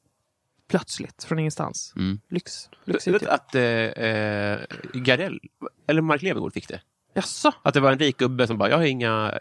Plötsligt, 0.69 1.25
från 1.25 1.39
ingenstans. 1.39 1.93
Mm. 1.97 2.21
Lyx. 2.29 2.69
Du 2.85 2.93
Lyxigt. 2.93 3.15
vet 3.15 3.27
att 3.29 3.55
eh, 3.55 3.63
eh, 3.63 4.61
Gardell, 4.95 5.41
eller 5.87 6.03
Mark 6.03 6.23
Levengood 6.23 6.53
fick 6.53 6.69
det? 6.69 6.81
Jaså? 7.15 7.53
Att 7.63 7.75
det 7.75 7.81
var 7.81 7.93
en 7.93 7.99
rik 7.99 8.17
gubbe 8.19 8.47
som 8.47 8.59
bara, 8.59 8.71
jag 8.71 8.77
har 8.77 8.85
inga, 8.85 9.39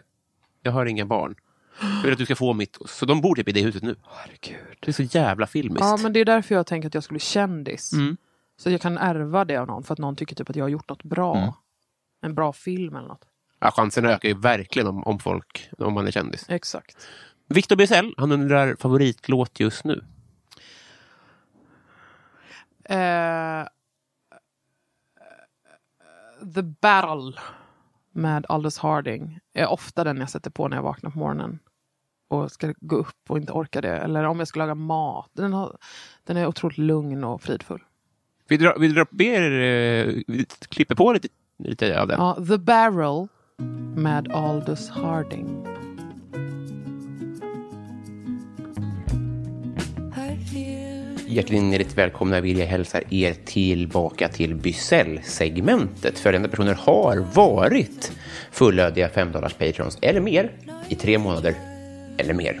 jag 0.62 0.72
har 0.72 0.86
inga 0.86 1.06
barn. 1.06 1.34
Jag 1.80 2.02
vill 2.02 2.12
att 2.12 2.18
du 2.18 2.24
ska 2.24 2.36
få 2.36 2.52
mitt. 2.52 2.78
Så 2.86 3.06
de 3.06 3.20
bor 3.20 3.34
typ 3.34 3.48
i 3.48 3.52
det 3.52 3.62
huset 3.62 3.82
nu. 3.82 3.96
Herregud. 4.04 4.76
Det 4.80 4.90
är 4.90 4.92
så 4.92 5.02
jävla 5.02 5.46
filmiskt. 5.46 5.80
Ja, 5.80 5.96
men 6.02 6.12
det 6.12 6.20
är 6.20 6.24
därför 6.24 6.54
jag 6.54 6.66
tänker 6.66 6.88
att 6.88 6.94
jag 6.94 7.04
skulle 7.04 7.16
bli 7.16 7.24
kändis. 7.24 7.92
Mm. 7.92 8.16
Så 8.56 8.70
jag 8.70 8.80
kan 8.80 8.98
ärva 8.98 9.44
det 9.44 9.56
av 9.56 9.66
någon 9.66 9.82
för 9.82 9.92
att 9.92 9.98
någon 9.98 10.16
tycker 10.16 10.36
typ 10.36 10.50
att 10.50 10.56
jag 10.56 10.64
har 10.64 10.68
gjort 10.68 10.88
något 10.88 11.02
bra. 11.02 11.36
Mm. 11.36 11.52
En 12.22 12.34
bra 12.34 12.52
film 12.52 12.96
eller 12.96 13.08
något. 13.08 13.24
Ja, 13.60 13.70
chansen 13.70 14.04
ökar 14.04 14.28
ju 14.28 14.34
verkligen 14.34 14.88
om, 14.88 15.04
om 15.04 15.18
folk, 15.18 15.70
om 15.78 15.94
man 15.94 16.06
är 16.06 16.10
kändis. 16.10 16.44
Exakt. 16.48 17.06
Victor 17.48 17.76
Bysell, 17.76 18.14
han 18.16 18.32
undrar 18.32 18.76
favoritlåt 18.76 19.60
just 19.60 19.84
nu. 19.84 20.04
Eh, 22.84 23.66
The 26.54 26.62
Battle 26.62 27.40
med 28.12 28.46
Aldous 28.48 28.78
Harding 28.78 29.40
är 29.52 29.66
ofta 29.66 30.04
den 30.04 30.16
jag 30.16 30.30
sätter 30.30 30.50
på 30.50 30.68
när 30.68 30.76
jag 30.76 30.82
vaknar 30.82 31.10
på 31.10 31.18
morgonen. 31.18 31.58
Och 32.28 32.52
ska 32.52 32.74
gå 32.80 32.96
upp 32.96 33.16
och 33.28 33.38
inte 33.38 33.52
orkar 33.52 33.82
det. 33.82 33.96
Eller 33.96 34.24
om 34.24 34.38
jag 34.38 34.48
ska 34.48 34.58
laga 34.58 34.74
mat. 34.74 35.30
Den, 35.32 35.52
har, 35.52 35.76
den 36.24 36.36
är 36.36 36.46
otroligt 36.46 36.78
lugn 36.78 37.24
och 37.24 37.42
fridfull. 37.42 37.80
Vi 38.48 38.56
drar, 38.56 38.76
vi 38.80 38.88
drar 38.88 39.06
ber, 39.10 39.42
eh, 39.42 40.22
vi 40.26 40.46
klipper 40.68 40.94
på 40.94 41.12
lite, 41.12 41.28
lite 41.58 42.00
av 42.00 42.08
den. 42.08 42.20
Ja, 42.20 42.34
The 42.48 42.58
Barrel 42.58 43.28
med 43.96 44.32
Aldous 44.32 44.90
Harding. 44.90 45.66
Hjärtligt 51.28 51.98
välkomna 51.98 52.40
vill 52.40 52.58
jag 52.58 52.66
hälsa 52.66 53.00
er 53.10 53.34
tillbaka 53.44 54.28
till 54.28 54.54
Bysell-segmentet. 54.54 56.18
Följande 56.18 56.48
personer 56.48 56.74
har 56.74 57.16
varit 57.16 58.12
fullödiga 58.50 59.08
5 59.08 59.32
patrons 59.32 59.98
eller 60.02 60.20
mer 60.20 60.52
i 60.88 60.94
tre 60.94 61.18
månader 61.18 61.75
eller 62.18 62.34
mer. 62.34 62.60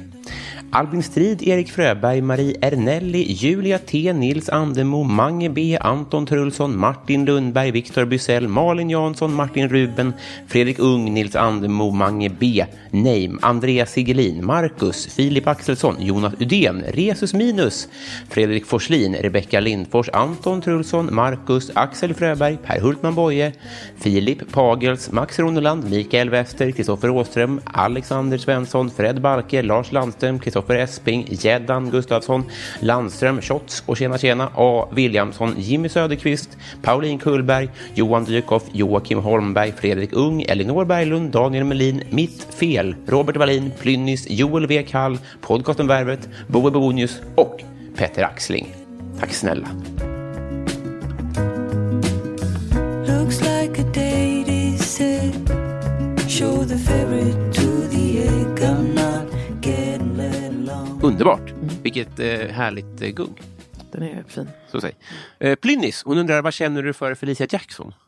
Albin 0.76 1.02
Strid, 1.02 1.40
Erik 1.48 1.70
Fröberg, 1.72 2.22
Marie 2.22 2.54
Ernelli, 2.60 3.34
Julia 3.34 3.78
T, 3.78 4.12
Nils 4.12 4.50
Andemo, 4.50 5.04
Mange 5.04 5.48
B, 5.48 5.74
Anton 5.80 6.26
Trulsson, 6.26 6.76
Martin 6.76 7.24
Lundberg, 7.24 7.72
Viktor 7.72 8.04
Bysell, 8.04 8.46
Malin 8.46 8.90
Jansson, 8.90 9.32
Martin 9.32 9.70
Ruben, 9.70 10.12
Fredrik 10.46 10.78
Ung, 10.78 11.14
Nils 11.14 11.34
Andemo, 11.34 11.90
Mange 11.90 12.28
B, 12.28 12.62
Neim, 12.92 13.38
Andreas 13.40 13.94
Sigelin, 13.94 14.42
Marcus, 14.44 15.06
Filip 15.06 15.46
Axelsson, 15.48 15.96
Jonas 15.98 16.34
Udén, 16.38 16.84
Resus 16.92 17.32
Minus, 17.32 17.88
Fredrik 18.28 18.66
Forslin, 18.66 19.14
Rebecka 19.14 19.60
Lindfors, 19.60 20.10
Anton 20.12 20.60
Trulsson, 20.60 21.08
Marcus, 21.10 21.70
Axel 21.74 22.12
Fröberg, 22.12 22.58
Per 22.58 22.82
Hultman 22.82 23.14
Boye, 23.14 23.54
Filip 23.96 24.44
Pagels, 24.52 25.10
Max 25.10 25.38
Roneland, 25.38 25.88
Mikael 25.88 26.28
Wester, 26.28 26.70
Kristoffer 26.72 27.08
Åström, 27.08 27.62
Alexander 27.64 28.36
Svensson, 28.36 28.90
Fred 28.90 29.22
Balke, 29.22 29.62
Lars 29.62 29.90
Landström, 29.90 30.38
Kristoffer 30.38 30.65
Kristoffer 30.66 30.76
Esping, 30.76 31.26
Gäddan 31.30 31.90
Gustafsson, 31.90 32.44
Landström, 32.80 33.40
Schotts 33.40 33.82
och 33.86 33.96
Tjena 33.96 34.18
Tjena, 34.18 34.50
A. 34.54 34.88
Williamson, 34.92 35.54
Jimmy 35.58 35.88
Söderqvist, 35.88 36.56
Pauline 36.82 37.18
Kullberg, 37.18 37.68
Johan 37.94 38.24
Dykhoff, 38.24 38.64
Joakim 38.72 39.18
Holmberg, 39.18 39.72
Fredrik 39.72 40.12
Ung, 40.12 40.42
Elinor 40.42 40.84
Berglund, 40.84 41.32
Daniel 41.32 41.64
Melin, 41.64 42.02
Mitt 42.10 42.46
Fel, 42.58 42.94
Robert 43.06 43.36
Wallin, 43.36 43.72
Plynnis, 43.80 44.26
Joel 44.30 44.62
W. 44.62 44.82
Kall, 44.82 45.18
podcasten 45.40 45.86
Värvet, 45.86 46.28
Boe 46.48 46.70
Bonius 46.70 47.20
och 47.34 47.62
Petter 47.96 48.22
Axling. 48.22 48.74
Tack 49.20 49.32
snälla. 49.32 49.68
Underbart. 61.06 61.54
Vilket 61.82 62.18
eh, 62.18 62.48
härligt 62.48 63.02
eh, 63.02 63.08
gung. 63.08 63.40
Den 63.92 64.02
är 64.02 64.24
fin. 64.28 64.48
Så 64.68 64.80
säg. 64.80 64.96
Eh, 65.38 65.56
Plynnis, 65.56 66.02
hon 66.04 66.18
undrar 66.18 66.42
vad 66.42 66.52
känner 66.52 66.82
du 66.82 66.92
för 66.92 67.14
Felicia 67.14 67.46
Jackson? 67.50 67.94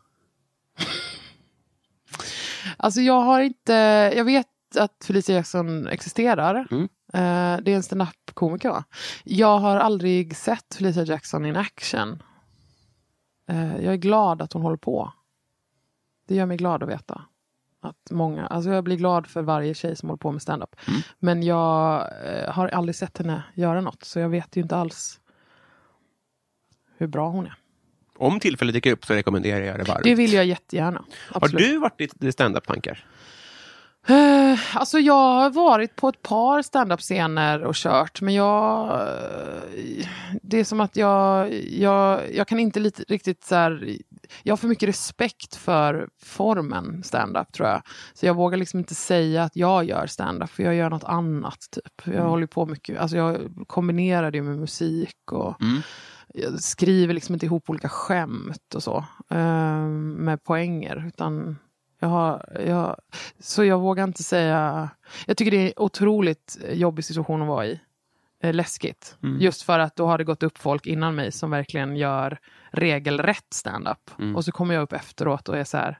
Alltså 2.76 3.00
jag 3.00 3.20
har 3.20 3.40
inte, 3.40 3.72
jag 4.16 4.24
vet 4.24 4.46
att 4.78 5.04
Felicia 5.04 5.34
Jackson 5.34 5.86
existerar. 5.86 6.66
Mm. 6.70 6.82
Eh, 7.12 7.62
det 7.64 7.72
är 7.72 7.76
en 7.76 7.82
stand-up-komiker 7.82 8.68
va? 8.68 8.84
Jag 9.24 9.58
har 9.58 9.76
aldrig 9.76 10.36
sett 10.36 10.74
Felicia 10.74 11.04
Jackson 11.04 11.46
in 11.46 11.56
action. 11.56 12.22
Eh, 13.48 13.76
jag 13.76 13.92
är 13.92 13.96
glad 13.96 14.42
att 14.42 14.52
hon 14.52 14.62
håller 14.62 14.76
på. 14.76 15.12
Det 16.28 16.34
gör 16.34 16.46
mig 16.46 16.56
glad 16.56 16.82
att 16.82 16.88
veta. 16.88 17.24
Att 17.80 18.10
många, 18.10 18.46
alltså 18.46 18.70
jag 18.70 18.84
blir 18.84 18.96
glad 18.96 19.26
för 19.26 19.42
varje 19.42 19.74
tjej 19.74 19.96
som 19.96 20.08
håller 20.08 20.18
på 20.18 20.32
med 20.32 20.42
stand-up. 20.42 20.76
Mm. 20.88 21.00
Men 21.18 21.42
jag 21.42 22.08
eh, 22.26 22.52
har 22.52 22.68
aldrig 22.68 22.94
sett 22.94 23.18
henne 23.18 23.42
göra 23.54 23.80
något. 23.80 24.04
Så 24.04 24.18
jag 24.18 24.28
vet 24.28 24.56
ju 24.56 24.60
inte 24.62 24.76
alls 24.76 25.20
hur 26.96 27.06
bra 27.06 27.28
hon 27.28 27.46
är. 27.46 27.54
Om 28.16 28.40
tillfället 28.40 28.74
dyker 28.74 28.92
upp 28.92 29.04
så 29.04 29.14
rekommenderar 29.14 29.60
jag 29.60 29.78
det 29.78 29.84
varmt. 29.84 30.04
Det 30.04 30.14
vill 30.14 30.32
jag 30.32 30.44
jättegärna. 30.44 31.04
Har 31.28 31.44
Absolut. 31.44 31.66
du 31.66 31.78
varit 31.78 32.24
i 32.24 32.32
stand-up-tankar? 32.32 33.06
Alltså 34.74 34.98
jag 34.98 35.14
har 35.34 35.50
varit 35.50 35.96
på 35.96 36.08
ett 36.08 36.22
par 36.22 36.62
standup-scener 36.62 37.64
och 37.64 37.74
kört 37.74 38.20
men 38.20 38.34
jag... 38.34 38.90
eh, 39.00 40.06
Det 40.42 40.60
är 40.60 40.64
som 40.64 40.80
att 40.80 40.96
jag, 40.96 41.52
jag, 41.64 42.34
jag 42.34 42.48
kan 42.48 42.58
inte 42.58 42.80
lite, 42.80 43.02
riktigt 43.08 43.44
så 43.44 43.54
här... 43.54 43.96
Jag 44.42 44.52
har 44.52 44.56
för 44.56 44.68
mycket 44.68 44.88
respekt 44.88 45.56
för 45.56 46.08
formen 46.22 47.02
standup 47.02 47.52
tror 47.52 47.68
jag. 47.68 47.82
Så 48.14 48.26
jag 48.26 48.34
vågar 48.34 48.58
liksom 48.58 48.78
inte 48.80 48.94
säga 48.94 49.42
att 49.44 49.56
jag 49.56 49.84
gör 49.84 50.06
standup 50.06 50.50
för 50.50 50.62
jag 50.62 50.74
gör 50.74 50.90
något 50.90 51.04
annat. 51.04 51.58
typ. 51.70 52.14
Jag 52.14 52.22
håller 52.22 52.46
på 52.46 52.66
mycket, 52.66 52.98
alltså 52.98 53.16
jag 53.16 53.38
kombinerar 53.66 54.30
det 54.30 54.42
med 54.42 54.58
musik 54.58 55.32
och 55.32 55.54
jag 56.34 56.60
skriver 56.60 57.14
liksom 57.14 57.34
inte 57.34 57.46
ihop 57.46 57.70
olika 57.70 57.88
skämt 57.88 58.74
och 58.74 58.82
så. 58.82 59.04
eh, 59.30 59.86
med 59.88 60.44
poänger 60.44 61.04
utan 61.08 61.56
jag 61.98 62.08
har, 62.08 62.62
jag, 62.66 62.96
så 63.38 63.64
jag 63.64 63.78
vågar 63.78 64.04
inte 64.04 64.22
säga... 64.22 64.90
Jag 65.26 65.36
tycker 65.36 65.50
det 65.50 65.56
är 65.56 65.66
en 65.66 65.72
otroligt 65.76 66.58
jobbig 66.70 67.04
situation 67.04 67.42
att 67.42 67.48
vara 67.48 67.66
i. 67.66 67.80
Eh, 68.42 68.54
läskigt. 68.54 69.16
Just 69.40 69.62
för 69.62 69.78
att 69.78 69.96
då 69.96 70.06
har 70.06 70.18
det 70.18 70.24
gått 70.24 70.42
upp 70.42 70.58
folk 70.58 70.86
innan 70.86 71.14
mig 71.14 71.32
som 71.32 71.50
verkligen 71.50 71.96
gör 71.96 72.38
regelrätt 72.70 73.46
stand-up. 73.54 74.10
Och 74.36 74.44
så 74.44 74.52
kommer 74.52 74.74
jag 74.74 74.82
upp 74.82 74.92
efteråt 74.92 75.48
och 75.48 75.56
är 75.56 75.64
så 75.64 75.76
här... 75.76 75.98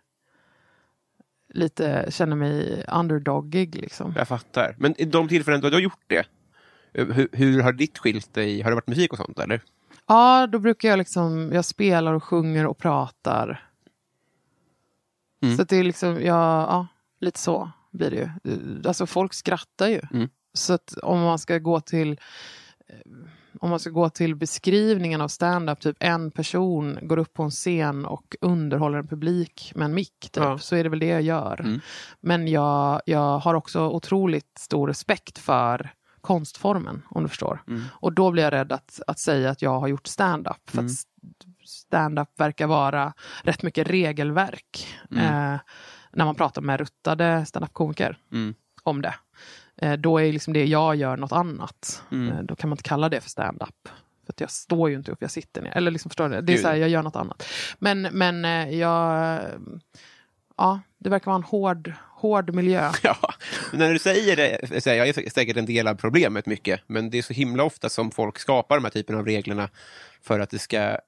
Lite, 1.55 2.07
känner 2.11 2.37
mig 2.37 2.85
underdogig 2.89 3.75
liksom. 3.75 4.15
Jag 4.17 4.29
fattar. 4.29 4.75
Men 4.79 5.01
i 5.01 5.05
de 5.05 5.29
tillfällen 5.29 5.61
då 5.61 5.69
du 5.69 5.77
har 5.77 5.81
gjort 5.81 6.05
det, 6.07 6.27
eh, 6.95 7.07
hur, 7.07 7.29
hur 7.33 7.63
har 7.63 7.73
ditt 7.73 7.99
skilt 7.99 8.35
dig? 8.35 8.63
Har 8.63 8.71
det 8.71 8.75
varit 8.75 8.87
musik 8.87 9.13
och 9.13 9.19
sånt 9.19 9.39
eller? 9.39 9.61
Ja, 10.07 10.47
då 10.47 10.59
brukar 10.59 10.89
jag 10.89 10.99
liksom, 10.99 11.51
jag 11.53 11.65
spelar 11.65 12.13
och 12.13 12.25
sjunger 12.25 12.67
och 12.67 12.79
pratar. 12.79 13.68
Mm. 15.43 15.57
Så 15.57 15.65
det 15.65 15.77
är 15.77 15.85
liksom, 15.85 16.15
ja, 16.15 16.61
ja, 16.67 16.87
lite 17.21 17.41
så 17.41 17.71
blir 17.93 18.11
det 18.11 18.17
ju. 18.17 18.29
Alltså 18.89 19.07
folk 19.07 19.35
skrattar 19.35 19.89
ju. 19.89 20.01
Mm. 20.13 20.29
Så 20.55 20.73
att 20.73 20.95
om 21.03 21.21
man 21.21 21.39
ska 21.39 21.59
gå 21.59 21.81
till 21.81 22.11
eh, 22.89 22.97
om 23.61 23.71
man 23.71 23.79
ska 23.81 23.91
gå 23.91 24.09
till 24.11 24.35
beskrivningen 24.37 25.21
av 25.21 25.29
stand-up, 25.29 25.81
typ 25.81 25.97
en 26.01 26.31
person 26.31 26.99
går 27.03 27.17
upp 27.19 27.35
på 27.35 27.43
en 27.43 27.51
scen 27.51 28.07
och 28.07 28.37
underhåller 28.41 28.99
en 28.99 29.07
publik 29.07 29.73
med 29.75 29.85
en 29.85 29.95
mick, 29.95 30.21
typ, 30.21 30.37
Ja. 30.45 30.59
så 30.59 30.77
är 30.77 30.83
det 30.85 30.89
väl 30.91 30.99
det 30.99 31.07
jag 31.07 31.23
gör. 31.23 31.61
Mm. 31.61 31.81
Men 32.21 32.49
jag, 32.49 33.01
jag 33.07 33.39
har 33.39 33.55
också 33.55 33.89
otroligt 33.89 34.59
stor 34.59 34.89
respekt 34.89 35.39
för 35.39 35.91
konstformen, 36.21 37.03
om 37.11 37.23
du 37.23 37.29
förstår. 37.29 37.63
Mm. 37.69 37.83
Och 37.93 38.13
då 38.13 38.31
blir 38.31 38.43
jag 38.43 38.53
rädd 38.53 38.73
att, 38.73 39.01
att 39.07 39.19
säga 39.19 39.51
att 39.51 39.63
jag 39.63 39.81
har 39.81 39.89
gjort 39.89 40.07
stand-up. 40.07 40.71
För 40.71 40.79
Mm. 40.79 40.87
att 40.87 40.93
stand-up 41.69 42.29
verkar 42.41 42.67
vara 42.67 43.13
rätt 43.43 43.63
mycket 43.63 43.87
regelverk. 43.87 44.89
Eh, 45.17 45.57
när 46.13 46.25
man 46.25 46.35
pratar 46.35 46.63
med 46.63 46.81
ruttade 46.81 47.47
stand-up-komiker 47.47 48.19
Mm. 48.33 48.55
om 48.83 49.03
det. 49.03 49.15
Eh, 49.83 49.93
då 49.93 50.19
är 50.19 50.33
liksom 50.33 50.53
det 50.53 50.65
jag 50.65 50.97
gör 50.97 51.17
något 51.17 51.33
annat. 51.33 52.03
Mm. 52.13 52.29
Eh, 52.37 52.43
då 52.43 52.57
kan 52.57 52.71
man 52.71 52.75
inte 52.75 52.89
kalla 52.89 53.09
det 53.09 53.21
för 53.21 53.31
stand-up. 53.31 53.89
För 54.27 54.33
att 54.33 54.41
jag 54.41 54.51
står 54.51 54.91
ju 54.91 54.97
inte 54.97 55.13
upp, 55.13 55.19
jag 55.23 55.31
sitter 55.31 55.63
ner. 55.63 55.77
Eller 55.77 55.91
liksom, 55.91 56.09
förstår 56.11 56.29
du? 56.29 56.41
Det 56.41 56.53
är 56.53 56.59
så 56.59 56.69
här, 56.69 56.75
jag 56.75 56.89
gör 56.89 57.03
något 57.03 57.17
annat. 57.17 57.45
Men, 57.79 58.03
men 58.03 58.45
eh, 58.45 58.71
jag... 58.79 59.41
Ja, 60.57 60.81
det 60.99 61.11
verkar 61.11 61.27
vara 61.27 61.37
en 61.37 61.43
hård, 61.43 61.93
hård 62.11 62.55
miljö. 62.55 62.93
Ja, 63.03 63.17
när 63.73 63.93
du 63.93 63.99
säger 63.99 64.37
det, 64.37 64.83
så 64.83 64.91
här, 64.91 64.97
jag 64.97 65.09
är 65.09 65.31
säkert 65.31 65.57
en 65.57 65.67
del 65.67 65.89
av 65.89 65.95
problemet 65.95 66.47
mycket, 66.47 66.81
men 66.87 67.11
det 67.11 67.19
är 67.19 67.23
så 67.23 67.33
himla 67.33 67.63
ofta 67.63 67.89
som 67.89 68.11
folk 68.11 68.39
skapar 68.39 68.77
de 68.77 68.85
här 68.85 68.91
typen 68.91 69.17
av 69.17 69.25
reglerna 69.25 69.69
för 70.23 70.41
att 70.41 70.51
det 70.51 70.59
ska 70.59 70.99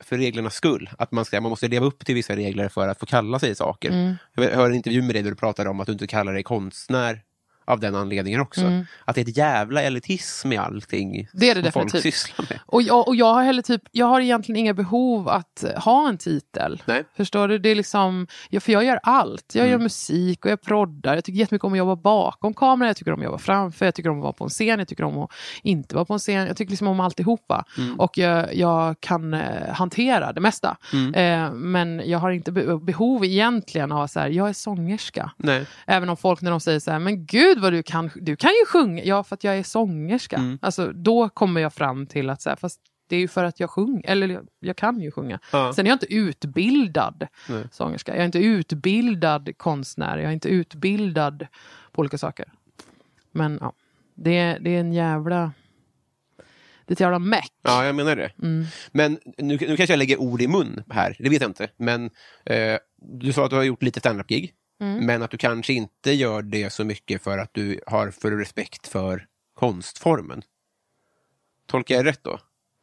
för 0.00 0.18
reglernas 0.18 0.54
skull. 0.54 0.90
Att 0.98 1.12
man, 1.12 1.24
ska, 1.24 1.40
man 1.40 1.50
måste 1.50 1.68
leva 1.68 1.86
upp 1.86 2.04
till 2.04 2.14
vissa 2.14 2.36
regler 2.36 2.68
för 2.68 2.88
att 2.88 3.00
få 3.00 3.06
kalla 3.06 3.38
sig 3.38 3.54
saker. 3.54 3.90
Mm. 3.90 4.14
Jag 4.34 4.50
hör 4.50 4.70
en 4.70 4.74
intervju 4.74 5.02
med 5.02 5.14
dig 5.14 5.22
där 5.22 5.30
du 5.30 5.36
pratar 5.36 5.66
om 5.66 5.80
att 5.80 5.86
du 5.86 5.92
inte 5.92 6.06
kallar 6.06 6.32
dig 6.32 6.42
konstnär 6.42 7.20
av 7.66 7.80
den 7.80 7.94
anledningen 7.94 8.40
också. 8.40 8.60
Mm. 8.60 8.86
Att 9.04 9.14
det 9.14 9.20
är 9.20 9.28
ett 9.28 9.36
jävla 9.36 9.82
elitism 9.82 10.52
i 10.52 10.56
allting 10.56 11.28
Det 11.32 11.50
är 11.50 11.54
det 11.54 11.62
som 11.62 11.72
folk 11.72 11.86
definitivt. 11.86 12.14
sysslar 12.14 12.46
med. 12.50 12.60
Och 12.66 12.82
jag, 12.82 13.08
och 13.08 13.16
jag 13.16 13.34
har 13.34 13.42
heller 13.42 13.62
typ, 13.62 13.82
jag 13.92 14.06
har 14.06 14.20
egentligen 14.20 14.56
inga 14.58 14.74
behov 14.74 15.28
att 15.28 15.64
ha 15.76 16.08
en 16.08 16.18
titel. 16.18 16.82
Nej. 16.86 17.04
Förstår 17.16 17.48
du? 17.48 17.58
Det 17.58 17.68
är 17.68 17.74
liksom, 17.74 18.26
för 18.60 18.72
jag 18.72 18.84
gör 18.84 19.00
allt. 19.02 19.54
Jag 19.54 19.62
Mm. 19.66 19.72
gör 19.72 19.78
musik 19.78 20.44
och 20.44 20.50
jag 20.50 20.62
proddar. 20.62 21.14
Jag 21.14 21.24
tycker 21.24 21.38
jättemycket 21.38 21.64
om 21.64 21.72
att 21.72 21.78
jobba 21.78 21.96
bakom 21.96 22.54
kameran. 22.54 22.86
Jag 22.88 22.96
tycker 22.96 23.12
om 23.12 23.20
att 23.20 23.24
jobba 23.24 23.38
framför. 23.38 23.84
Jag 23.84 23.94
tycker 23.94 24.10
om 24.10 24.18
att 24.18 24.22
vara 24.22 24.32
på 24.32 24.44
en 24.44 24.50
scen. 24.50 24.78
Jag 24.78 24.88
tycker 24.88 25.04
om 25.04 25.18
att 25.18 25.30
inte 25.62 25.94
vara 25.94 26.04
på 26.04 26.12
en 26.12 26.18
scen. 26.18 26.46
Jag 26.46 26.56
tycker 26.56 26.70
liksom 26.70 26.86
om 26.88 27.00
alltihopa. 27.00 27.64
Mm. 27.78 28.00
Och 28.00 28.18
jag, 28.18 28.54
jag 28.56 29.00
kan 29.00 29.34
eh, 29.34 29.72
hantera 29.72 30.32
det 30.32 30.40
mesta. 30.40 30.76
Mm. 30.92 31.14
Eh, 31.14 31.52
men 31.52 32.02
jag 32.04 32.18
har 32.18 32.30
inte 32.30 32.52
be- 32.52 32.78
behov 32.78 33.24
egentligen 33.24 33.92
av 33.92 34.02
att 34.02 34.10
säga, 34.10 34.28
jag 34.28 34.48
är 34.48 34.52
sångerska. 34.52 35.30
Nej. 35.36 35.66
Även 35.86 36.08
om 36.08 36.16
folk 36.16 36.40
när 36.40 36.50
de 36.50 36.60
säger 36.60 36.80
så 36.80 36.90
här, 36.90 36.98
men 36.98 37.26
gud 37.26 37.55
vad 37.60 37.72
du 37.72 37.82
kan, 37.82 38.10
du 38.14 38.36
kan 38.36 38.50
ju 38.50 38.66
sjunga. 38.66 39.04
Ja, 39.04 39.24
för 39.24 39.34
att 39.34 39.44
jag 39.44 39.58
är 39.58 39.62
sångerska. 39.62 40.36
Mm. 40.36 40.58
Alltså, 40.62 40.92
då 40.92 41.28
kommer 41.28 41.60
jag 41.60 41.72
fram 41.74 42.06
till 42.06 42.30
att 42.30 42.42
säga, 42.42 42.56
fast 42.56 42.80
det 43.08 43.16
är 43.16 43.20
ju 43.20 43.28
för 43.28 43.44
att 43.44 43.60
jag 43.60 43.70
sjunger, 43.70 44.02
eller 44.10 44.28
jag, 44.28 44.46
jag 44.60 44.76
kan 44.76 45.00
ju 45.00 45.10
sjunga. 45.10 45.38
Ja. 45.52 45.72
Sen 45.72 45.86
är 45.86 45.90
jag 45.90 45.94
inte 45.94 46.14
utbildad 46.14 47.26
Nej. 47.48 47.64
sångerska. 47.72 48.12
Jag 48.12 48.20
är 48.20 48.26
inte 48.26 48.38
utbildad 48.38 49.50
konstnär. 49.56 50.18
Jag 50.18 50.28
är 50.28 50.32
inte 50.32 50.48
utbildad 50.48 51.46
på 51.92 52.00
olika 52.00 52.18
saker. 52.18 52.52
Men 53.32 53.58
ja, 53.60 53.72
det, 54.14 54.38
är- 54.38 54.58
det 54.60 54.70
är 54.70 54.80
en 54.80 54.92
jävla... 54.92 55.52
Det 56.86 56.92
är 56.92 56.94
ett 56.94 57.00
jävla 57.00 57.18
meck. 57.18 57.52
Ja, 57.62 57.84
jag 57.84 57.94
menar 57.94 58.16
det. 58.16 58.30
Mm. 58.42 58.64
Men 58.92 59.18
nu, 59.38 59.56
nu 59.60 59.76
kanske 59.76 59.92
jag 59.92 59.98
lägger 59.98 60.20
ord 60.20 60.42
i 60.42 60.48
mun 60.48 60.82
här, 60.90 61.16
det 61.18 61.28
vet 61.28 61.40
jag 61.40 61.50
inte. 61.50 61.68
Men 61.76 62.10
eh, 62.44 62.76
du 62.96 63.32
sa 63.32 63.44
att 63.44 63.50
du 63.50 63.56
har 63.56 63.62
gjort 63.62 63.82
lite 63.82 64.00
standup-gig, 64.00 64.52
Mm. 64.80 65.06
men 65.06 65.22
att 65.22 65.30
du 65.30 65.36
kanske 65.36 65.72
inte 65.72 66.12
gör 66.12 66.42
det 66.42 66.70
så 66.70 66.84
mycket 66.84 67.22
för 67.22 67.38
att 67.38 67.54
du 67.54 67.80
har 67.86 68.10
för 68.10 68.30
respekt 68.30 68.86
för 68.86 69.26
konstformen. 69.54 70.42
Tolkar 71.66 71.94
jag 71.94 72.06
rätt 72.06 72.24
då? 72.24 72.38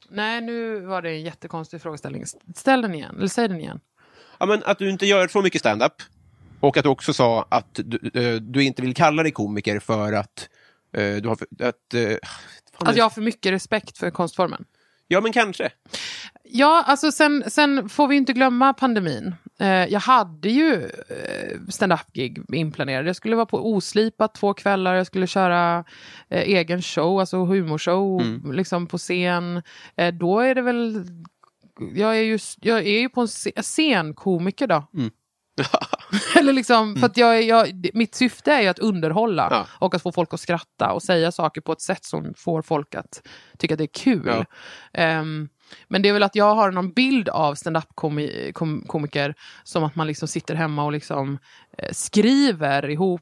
Nej, 0.09 0.41
nu 0.41 0.79
var 0.79 1.01
det 1.01 1.09
en 1.09 1.21
jättekonstig 1.21 1.81
frågeställning. 1.81 2.25
Ställ 2.55 2.81
den 2.81 2.95
igen, 2.95 3.15
eller 3.17 3.27
säg 3.27 3.47
den 3.47 3.59
igen. 3.59 3.79
Ja, 4.37 4.45
men 4.45 4.63
att 4.63 4.79
du 4.79 4.89
inte 4.89 5.05
gör 5.05 5.27
så 5.27 5.41
mycket 5.41 5.61
standup 5.61 5.93
och 6.59 6.77
att 6.77 6.83
du 6.83 6.89
också 6.89 7.13
sa 7.13 7.45
att 7.49 7.79
du, 7.83 8.21
eh, 8.21 8.35
du 8.35 8.63
inte 8.63 8.81
vill 8.81 8.93
kalla 8.93 9.23
dig 9.23 9.31
komiker 9.31 9.79
för 9.79 10.13
att 10.13 10.49
Eh, 10.93 11.15
du 11.15 11.29
har 11.29 11.35
för, 11.35 11.47
att, 11.67 11.93
fan, 12.77 12.87
Att 12.87 12.95
jag 12.95 13.05
har 13.05 13.09
för 13.09 13.21
mycket 13.21 13.51
respekt 13.51 13.97
för 13.97 14.11
konstformen. 14.11 14.65
Ja, 15.07 15.21
men 15.21 15.33
kanske. 15.33 15.71
Ja, 16.43 16.83
alltså 16.87 17.11
sen, 17.11 17.43
sen 17.47 17.89
får 17.89 18.07
vi 18.07 18.15
inte 18.15 18.33
glömma 18.33 18.73
pandemin. 18.73 19.35
Eh, 19.59 19.67
jag 19.85 19.99
hade 19.99 20.49
ju 20.49 20.73
eh, 21.09 21.59
stand-up-gig 21.69 22.41
inplanerade. 22.53 23.09
Jag 23.09 23.15
skulle 23.15 23.35
vara 23.35 23.45
på 23.45 23.71
Oslipat 23.73 24.35
två 24.35 24.53
kvällar, 24.53 24.95
jag 24.95 25.07
skulle 25.07 25.27
köra 25.27 25.83
eh, 26.29 26.41
egen 26.41 26.81
show, 26.81 27.19
alltså 27.19 27.37
humorshow, 27.45 28.21
liksom 28.53 28.87
på 28.87 28.97
scen. 28.97 29.61
Då 30.19 30.39
är 30.39 30.55
det 30.55 30.61
väl... 30.61 31.05
Jag 31.95 32.17
är 32.17 32.21
ju, 32.21 32.39
jag 32.61 32.79
är 32.79 32.99
ju 32.99 33.09
på 33.09 33.21
en 33.21 33.27
sce- 33.27 33.61
scenkomiker 33.61 34.67
då. 34.67 34.87
Eller 36.39 36.53
liksom, 36.53 36.95
för 36.95 37.05
att 37.05 37.17
jag, 37.17 37.43
jag, 37.43 37.89
mitt 37.93 38.15
syfte 38.15 38.51
är 38.51 38.61
ju 38.61 38.67
att 38.67 38.79
underhålla 38.79 39.47
Ja. 39.51 39.65
och 39.79 39.95
att 39.95 40.01
få 40.01 40.11
folk 40.11 40.33
att 40.33 40.39
skratta 40.39 40.91
och 40.91 41.03
säga 41.03 41.31
saker 41.31 41.61
på 41.61 41.71
ett 41.71 41.81
sätt 41.81 42.05
som 42.05 42.33
får 42.37 42.61
folk 42.61 42.95
att 42.95 43.27
tycka 43.57 43.73
att 43.73 43.77
det 43.77 43.83
är 43.83 43.93
kul. 44.03 44.23
Ja. 44.25 44.45
Ehm, 44.93 45.49
men 45.87 46.01
det 46.01 46.09
är 46.09 46.13
väl 46.13 46.23
att 46.23 46.35
jag 46.35 46.55
har 46.55 46.71
någon 46.71 46.91
bild 46.91 47.29
av 47.29 47.55
stand-up-komiker 47.55 49.35
som 49.63 49.83
att 49.83 49.95
man 49.95 50.07
liksom 50.07 50.27
sitter 50.27 50.55
hemma 50.55 50.85
och 50.85 50.91
liksom 50.91 51.37
eh, 51.77 51.89
skriver 51.91 52.89
ihop 52.89 53.21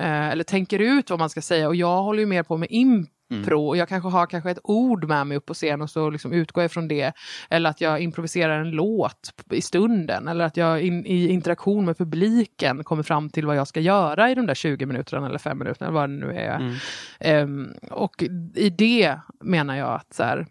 eh, 0.00 0.28
eller 0.28 0.44
tänker 0.44 0.78
ut 0.78 1.10
vad 1.10 1.18
man 1.18 1.30
ska 1.30 1.42
säga. 1.42 1.68
Och 1.68 1.76
jag 1.76 2.02
håller 2.02 2.20
ju 2.20 2.26
mer 2.26 2.42
på 2.42 2.56
med 2.56 2.68
impro. 2.70 3.68
Och 3.68 3.76
jag 3.76 3.88
kanske 3.88 4.08
har 4.08 4.26
kanske 4.26 4.50
ett 4.50 4.58
ord 4.62 5.04
med 5.04 5.26
mig 5.26 5.36
upp 5.36 5.46
på 5.46 5.54
scen 5.54 5.82
och 5.82 5.90
så 5.90 6.10
liksom 6.10 6.32
utgår 6.32 6.64
jag 6.64 6.72
från 6.72 6.88
det. 6.88 7.12
Eller 7.50 7.70
att 7.70 7.80
jag 7.80 8.00
improviserar 8.00 8.60
en 8.60 8.70
låt 8.70 9.32
i 9.50 9.60
stunden. 9.62 10.28
Eller 10.28 10.44
att 10.44 10.56
jag 10.56 10.82
in, 10.82 11.06
i 11.06 11.28
interaktion 11.28 11.84
med 11.84 11.98
publiken 11.98 12.84
kommer 12.84 13.02
fram 13.02 13.30
till 13.30 13.46
vad 13.46 13.56
jag 13.56 13.68
ska 13.68 13.80
göra 13.80 14.30
i 14.30 14.34
de 14.34 14.46
där 14.46 14.54
20 14.54 14.86
minuterna 14.86 15.26
eller 15.26 15.38
5 15.38 15.58
minuterna 15.58 15.86
eller 15.86 16.00
vad 16.00 16.10
det 16.10 16.16
nu 16.26 16.32
är. 16.32 16.78
Ehm, 17.20 17.72
och 17.90 18.22
i 18.54 18.70
det 18.70 19.18
menar 19.40 19.76
jag 19.76 19.94
att 19.94 20.14
så 20.14 20.22
här, 20.22 20.46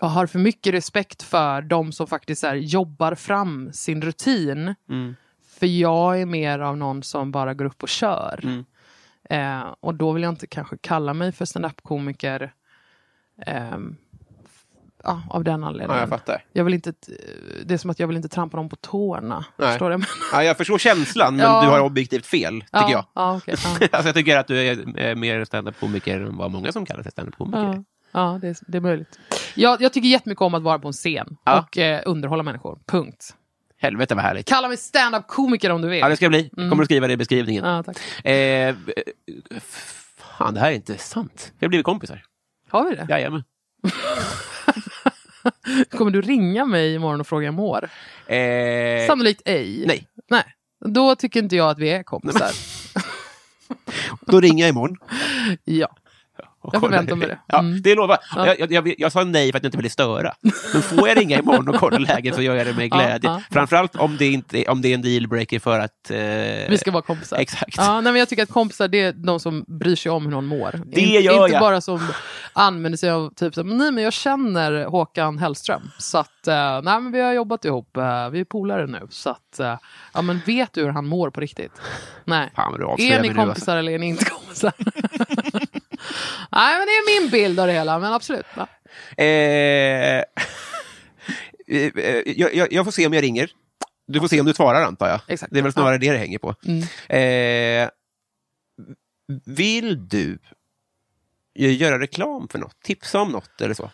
jag 0.00 0.06
har 0.06 0.26
för 0.26 0.38
mycket 0.38 0.74
respekt 0.74 1.22
för 1.22 1.62
de 1.62 1.92
som 1.92 2.06
faktiskt 2.06 2.42
här, 2.42 2.54
jobbar 2.54 3.14
fram 3.14 3.72
sin 3.72 4.02
rutin. 4.02 4.74
För 5.58 5.66
jag 5.66 6.20
är 6.20 6.26
mer 6.26 6.58
av 6.58 6.76
någon 6.76 7.02
som 7.02 7.30
bara 7.32 7.54
går 7.54 7.64
upp 7.64 7.82
och 7.82 7.88
kör. 7.88 8.64
Eh, 9.30 9.74
och 9.80 9.94
då 9.94 10.12
vill 10.12 10.22
jag 10.22 10.32
inte 10.32 10.46
kanske 10.46 10.76
kalla 10.80 11.14
mig 11.14 11.32
för 11.32 11.44
standup-komiker 11.44 12.52
ehm, 13.46 13.96
ja, 15.04 15.22
av 15.30 15.44
den 15.44 15.64
anledningen. 15.64 15.96
Ja, 15.96 16.00
jag 16.00 16.08
fattar. 16.08 16.44
Jag 16.52 16.64
vill 16.64 16.74
inte, 16.74 16.92
det 17.64 17.74
är 17.74 17.78
som 17.78 17.90
att 17.90 17.98
jag 17.98 18.06
vill 18.06 18.16
inte 18.16 18.28
trampa 18.28 18.56
dem 18.56 18.68
på 18.68 18.76
tårna. 18.76 19.44
Nej. 19.56 19.68
Förstår 19.68 19.90
du? 19.90 20.04
Ja, 20.32 20.44
jag 20.44 20.56
förstår 20.56 20.78
känslan, 20.78 21.36
men 21.36 21.46
Ja. 21.46 21.62
du 21.62 21.68
har 21.68 21.80
objektivt 21.80 22.26
fel, 22.26 22.60
tycker 22.60 22.68
ja, 22.72 22.90
jag. 22.90 23.04
Ja, 23.14 23.40
ja. 23.46 23.52
alltså, 23.92 24.08
jag 24.08 24.14
tycker 24.14 24.36
att 24.36 24.46
du 24.46 24.58
är 24.58 25.00
eh, 25.00 25.14
mer 25.14 25.44
standup-komiker 25.44 26.20
än 26.20 26.36
vad 26.36 26.50
många 26.50 26.72
som 26.72 26.86
kallar 26.86 27.02
sig 27.02 27.12
standup-komiker. 27.12 27.84
Ja, 28.14 28.38
det, 28.42 28.48
är, 28.48 28.56
det 28.66 28.78
är 28.78 28.82
möjligt. 28.82 29.18
Jag, 29.54 29.80
jag 29.82 29.92
tycker 29.92 30.08
jättemycket 30.08 30.42
om 30.42 30.54
att 30.54 30.62
vara 30.62 30.78
på 30.78 30.88
en 30.88 30.92
scen 30.92 31.36
Ja. 31.44 31.58
och 31.60 31.78
eh, 31.78 32.02
underhålla 32.06 32.42
människor. 32.42 32.78
Punkt. 32.86 33.34
Helvete 33.78 34.14
vad 34.14 34.24
härligt. 34.24 34.48
Kalla 34.48 34.68
mig 34.68 34.76
stand-up-komiker 34.76 35.70
om 35.70 35.82
du 35.82 35.88
vill. 35.88 35.98
Ja, 36.00 36.08
det 36.08 36.16
ska 36.16 36.28
bli. 36.28 36.48
Kommer 36.50 36.76
du 36.76 36.84
skriva 36.84 37.06
det 37.06 37.12
i 37.12 37.16
beskrivningen. 37.16 37.64
Ja, 37.64 37.82
tack. 37.82 38.26
Eh, 38.26 38.74
fan, 40.38 40.54
det 40.54 40.60
här 40.60 40.70
är 40.70 40.74
inte 40.74 40.98
sant. 40.98 41.52
Vi 41.58 41.66
har 41.66 41.68
blivit 41.68 41.84
kompisar. 41.84 42.22
Har 42.70 42.90
vi 42.90 42.96
det? 42.96 43.06
Jajamän. 43.08 43.44
Kommer 45.90 46.10
du 46.10 46.20
ringa 46.22 46.64
mig 46.64 46.94
imorgon 46.94 47.20
och 47.20 47.26
fråga 47.26 47.40
hur 47.40 47.44
jag 47.46 47.54
mår? 47.54 47.88
Eh, 48.26 49.06
Sannolikt 49.06 49.42
ej. 49.44 49.84
nej. 49.86 50.08
Nej. 50.30 50.44
Då 50.84 51.16
tycker 51.16 51.42
inte 51.42 51.56
jag 51.56 51.70
att 51.70 51.78
vi 51.78 51.90
är 51.90 52.02
kompisar. 52.02 52.50
då 54.26 54.40
ringer 54.40 54.64
jag 54.64 54.68
imorgon. 54.70 54.96
Ja. 55.64 55.96
Jag 56.72 56.80
förväntar 56.82 57.16
mig 57.16 57.28
det. 57.28 57.38
Ja, 57.46 57.58
Mm. 57.58 57.82
det 57.82 57.94
lovar 57.94 58.18
Ja. 58.36 58.54
jag, 58.58 58.72
jag, 58.72 58.94
jag, 58.98 59.12
sa 59.12 59.24
nej 59.24 59.50
för 59.52 59.56
att 59.58 59.62
jag 59.64 59.68
inte 59.68 59.76
ville 59.76 59.90
störa. 59.90 60.34
Men 60.72 60.82
får 60.82 61.08
jag 61.08 61.18
ringa 61.20 61.38
imorgon 61.38 61.68
och 61.68 61.74
kolla 61.76 61.98
läget 61.98 62.34
så 62.34 62.42
gör 62.42 62.54
jag 62.54 62.66
det 62.66 62.72
med 62.72 62.88
Ja, 62.90 62.96
glädje. 62.96 63.30
ja. 63.30 63.42
Framförallt 63.50 63.96
om 63.96 64.16
det, 64.16 64.26
inte, 64.26 64.64
om 64.68 64.82
det 64.82 64.88
är 64.88 64.94
en 64.94 65.02
dealbreaker 65.02 65.58
för 65.58 65.78
att... 65.80 66.10
Eh, 66.10 66.16
Vi 66.70 66.78
ska 66.80 66.90
vara 66.90 67.02
kompisar. 67.02 67.36
Exakt. 67.36 67.74
Ja, 67.76 67.92
nej, 68.00 68.12
men 68.12 68.16
jag 68.18 68.28
tycker 68.28 68.42
att 68.42 68.48
kompisar 68.50 68.88
det 68.88 69.00
är 69.00 69.12
de 69.12 69.40
som 69.40 69.64
bryr 69.68 69.96
sig 69.96 70.12
om 70.12 70.24
hur 70.24 70.30
någon 70.30 70.46
mår. 70.46 70.80
Det 70.86 71.00
In, 71.00 71.22
gör 71.22 71.42
inte 71.42 71.52
jag. 71.54 71.60
bara 71.60 71.80
som 71.80 72.00
använder 72.52 72.96
sig 72.96 73.10
av 73.10 73.30
typ 73.34 73.56
nej 73.56 73.92
men 73.92 73.98
jag 74.04 74.12
känner 74.12 74.84
Håkan 74.84 75.38
Hellström. 75.38 75.82
Så 75.98 76.18
att, 76.18 76.46
eh, 76.48 76.54
nej 76.82 77.00
men 77.00 77.12
vi 77.12 77.20
har 77.20 77.32
jobbat 77.32 77.64
ihop, 77.64 77.96
eh, 77.96 78.30
vi 78.30 78.40
är 78.40 78.44
polare 78.44 78.86
nu. 78.86 79.00
Så 79.10 79.30
att, 79.30 79.60
eh, 79.60 79.78
ja 80.14 80.22
men 80.22 80.40
vet 80.46 80.72
du 80.72 80.82
hur 80.82 80.90
han 80.90 81.06
mår 81.06 81.30
på 81.30 81.40
riktigt? 81.40 81.72
Nej. 82.24 82.52
Fan 82.56 82.74
Är 82.74 82.78
ni 83.22 83.28
alltså. 83.28 83.34
kompisar 83.34 83.76
eller 83.76 83.92
är 83.92 83.98
ni 83.98 84.06
inte 84.06 84.24
kompisar? 84.24 84.72
nej 86.52 86.78
men 86.78 86.86
det 86.86 86.92
är 86.92 87.20
min 87.20 87.30
bild 87.30 87.60
av 87.60 87.66
det 87.66 87.72
hela, 87.72 87.98
men 87.98 88.12
absolut. 88.12 88.46
Ja. 88.56 88.66
Eh, 89.16 90.18
eh, 91.76 92.22
jag, 92.26 92.54
jag, 92.54 92.72
jag 92.72 92.84
får 92.84 92.92
se 92.92 93.06
om 93.06 93.12
jag 93.12 93.22
ringer. 93.22 93.50
Du 94.06 94.20
får 94.20 94.28
se 94.28 94.40
om 94.40 94.46
du 94.46 94.54
svarar 94.54 94.82
antar 94.84 95.08
jag. 95.08 95.20
Exakt. 95.28 95.52
Det 95.52 95.58
är 95.58 95.62
väl 95.62 95.72
snarare 95.72 95.98
det 95.98 96.12
det 96.12 96.18
hänger 96.18 96.38
på. 96.38 96.54
Mm. 96.64 96.82
Eh, 97.08 97.90
vill 99.44 100.08
du 100.08 100.38
göra 101.54 101.98
reklam 102.00 102.48
för 102.48 102.58
något? 102.58 102.82
Tipsa 102.82 103.20
om 103.20 103.28
något 103.28 103.60
eller 103.60 103.74
så? 103.74 103.90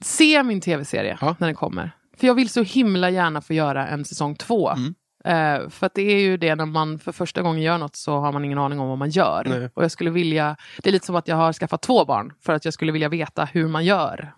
Se 0.00 0.42
min 0.42 0.60
tv-serie 0.60 1.18
Ja. 1.20 1.36
när 1.40 1.46
den 1.48 1.54
kommer. 1.56 1.90
För 2.16 2.26
jag 2.26 2.34
vill 2.34 2.48
så 2.48 2.62
himla 2.62 3.10
gärna 3.10 3.40
få 3.40 3.54
göra 3.54 3.86
en 3.86 4.04
säsong 4.04 4.36
två. 4.36 4.70
Mm. 4.70 4.94
Eh, 5.26 5.68
för 5.68 5.86
att 5.86 5.94
det 5.94 6.02
är 6.02 6.20
ju 6.20 6.36
det 6.36 6.54
när 6.54 6.66
man 6.66 6.98
för 6.98 7.12
första 7.12 7.42
gången 7.42 7.62
gör 7.62 7.78
något 7.78 7.96
så 7.96 8.18
har 8.18 8.32
man 8.32 8.44
ingen 8.44 8.58
aning 8.58 8.80
om 8.80 8.88
vad 8.88 8.98
man 8.98 9.10
gör. 9.10 9.44
Nej. 9.46 9.70
Och 9.74 9.84
jag 9.84 9.90
skulle 9.90 10.10
vilja, 10.10 10.56
det 10.82 10.90
är 10.90 10.92
lite 10.92 11.06
som 11.06 11.16
att 11.16 11.28
jag 11.28 11.36
har 11.36 11.52
skaffat 11.52 11.82
två 11.82 12.04
barn 12.04 12.32
för 12.42 12.52
att 12.52 12.64
jag 12.64 12.74
skulle 12.74 12.92
vilja 12.92 13.08
veta 13.08 13.44
hur 13.44 13.68
man 13.68 13.84
gör. 13.84 14.32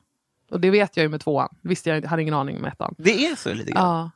Och 0.51 0.61
det 0.61 0.71
vet 0.71 0.97
jag 0.97 1.03
ju 1.05 1.09
med 1.09 1.21
tvåan. 1.21 1.49
Visste 1.63 1.91
jag 1.91 2.05
hade 2.05 2.23
ingen 2.23 2.35
aning 2.35 2.61
med 2.61 2.73
ettan. 2.73 2.95
Det 2.99 3.27
är 3.27 3.37
så 3.37 3.55
lite 3.55 3.73
grann. 3.73 3.85
Ja. 3.85 4.11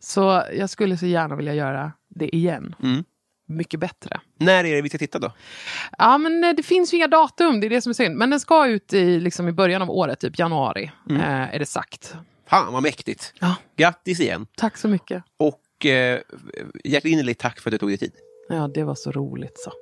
Så 0.00 0.42
jag 0.54 0.70
skulle 0.70 0.96
så 0.96 1.06
gärna 1.06 1.36
vilja 1.36 1.54
göra 1.54 1.92
det 2.08 2.36
igen. 2.36 2.74
Mm. 2.82 3.04
Mycket 3.50 3.80
bättre. 3.80 4.20
När 4.38 4.64
är 4.64 4.74
det 4.76 4.82
vi 4.82 4.88
ska 4.88 4.98
titta 4.98 5.18
då? 5.18 5.32
Ja, 5.98 6.18
men 6.18 6.44
eh, 6.44 6.52
det 6.52 6.62
finns 6.62 6.92
ju 6.92 6.96
inga 6.96 7.06
datum, 7.08 7.60
det 7.60 7.66
är 7.66 7.70
det 7.70 7.80
som 7.82 7.90
är 7.90 7.94
synd. 7.94 8.16
Men 8.16 8.30
den 8.30 8.40
ska 8.40 8.66
ut 8.66 8.92
i, 8.92 9.20
liksom, 9.20 9.48
i 9.48 9.52
början 9.52 9.82
av 9.82 9.90
året, 9.90 10.20
typ 10.20 10.38
januari, 10.38 10.90
Mm. 11.10 11.22
eh, 11.22 11.54
är 11.54 11.58
det 11.58 11.66
sagt. 11.66 12.16
Fan 12.48 12.72
vad 12.72 12.82
mäktigt. 12.82 13.34
Ja. 13.40 13.54
Grattis 13.76 14.20
igen. 14.20 14.46
Tack 14.56 14.76
så 14.76 14.88
mycket. 14.88 15.22
Och 15.36 15.60
eh, 15.86 16.20
hjärtinnerligt 16.84 17.40
tack 17.40 17.60
för 17.60 17.70
att 17.70 17.72
du 17.72 17.78
tog 17.78 17.88
dig 17.88 17.98
tid. 17.98 18.12
Ja, 18.48 18.68
det 18.74 18.84
var 18.84 18.94
så 18.94 19.12
roligt 19.12 19.58
så. 19.58 19.72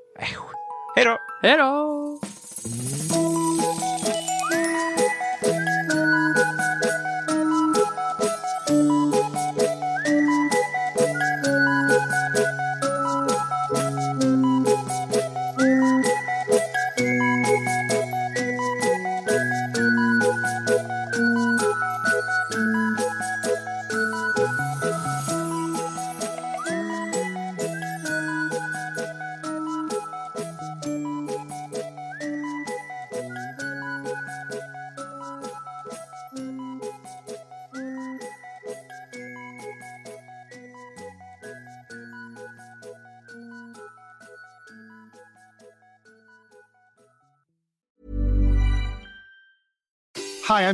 Hej 0.97 1.05
då! 1.05 1.19
Hej 1.43 1.57
då! 1.57 3.26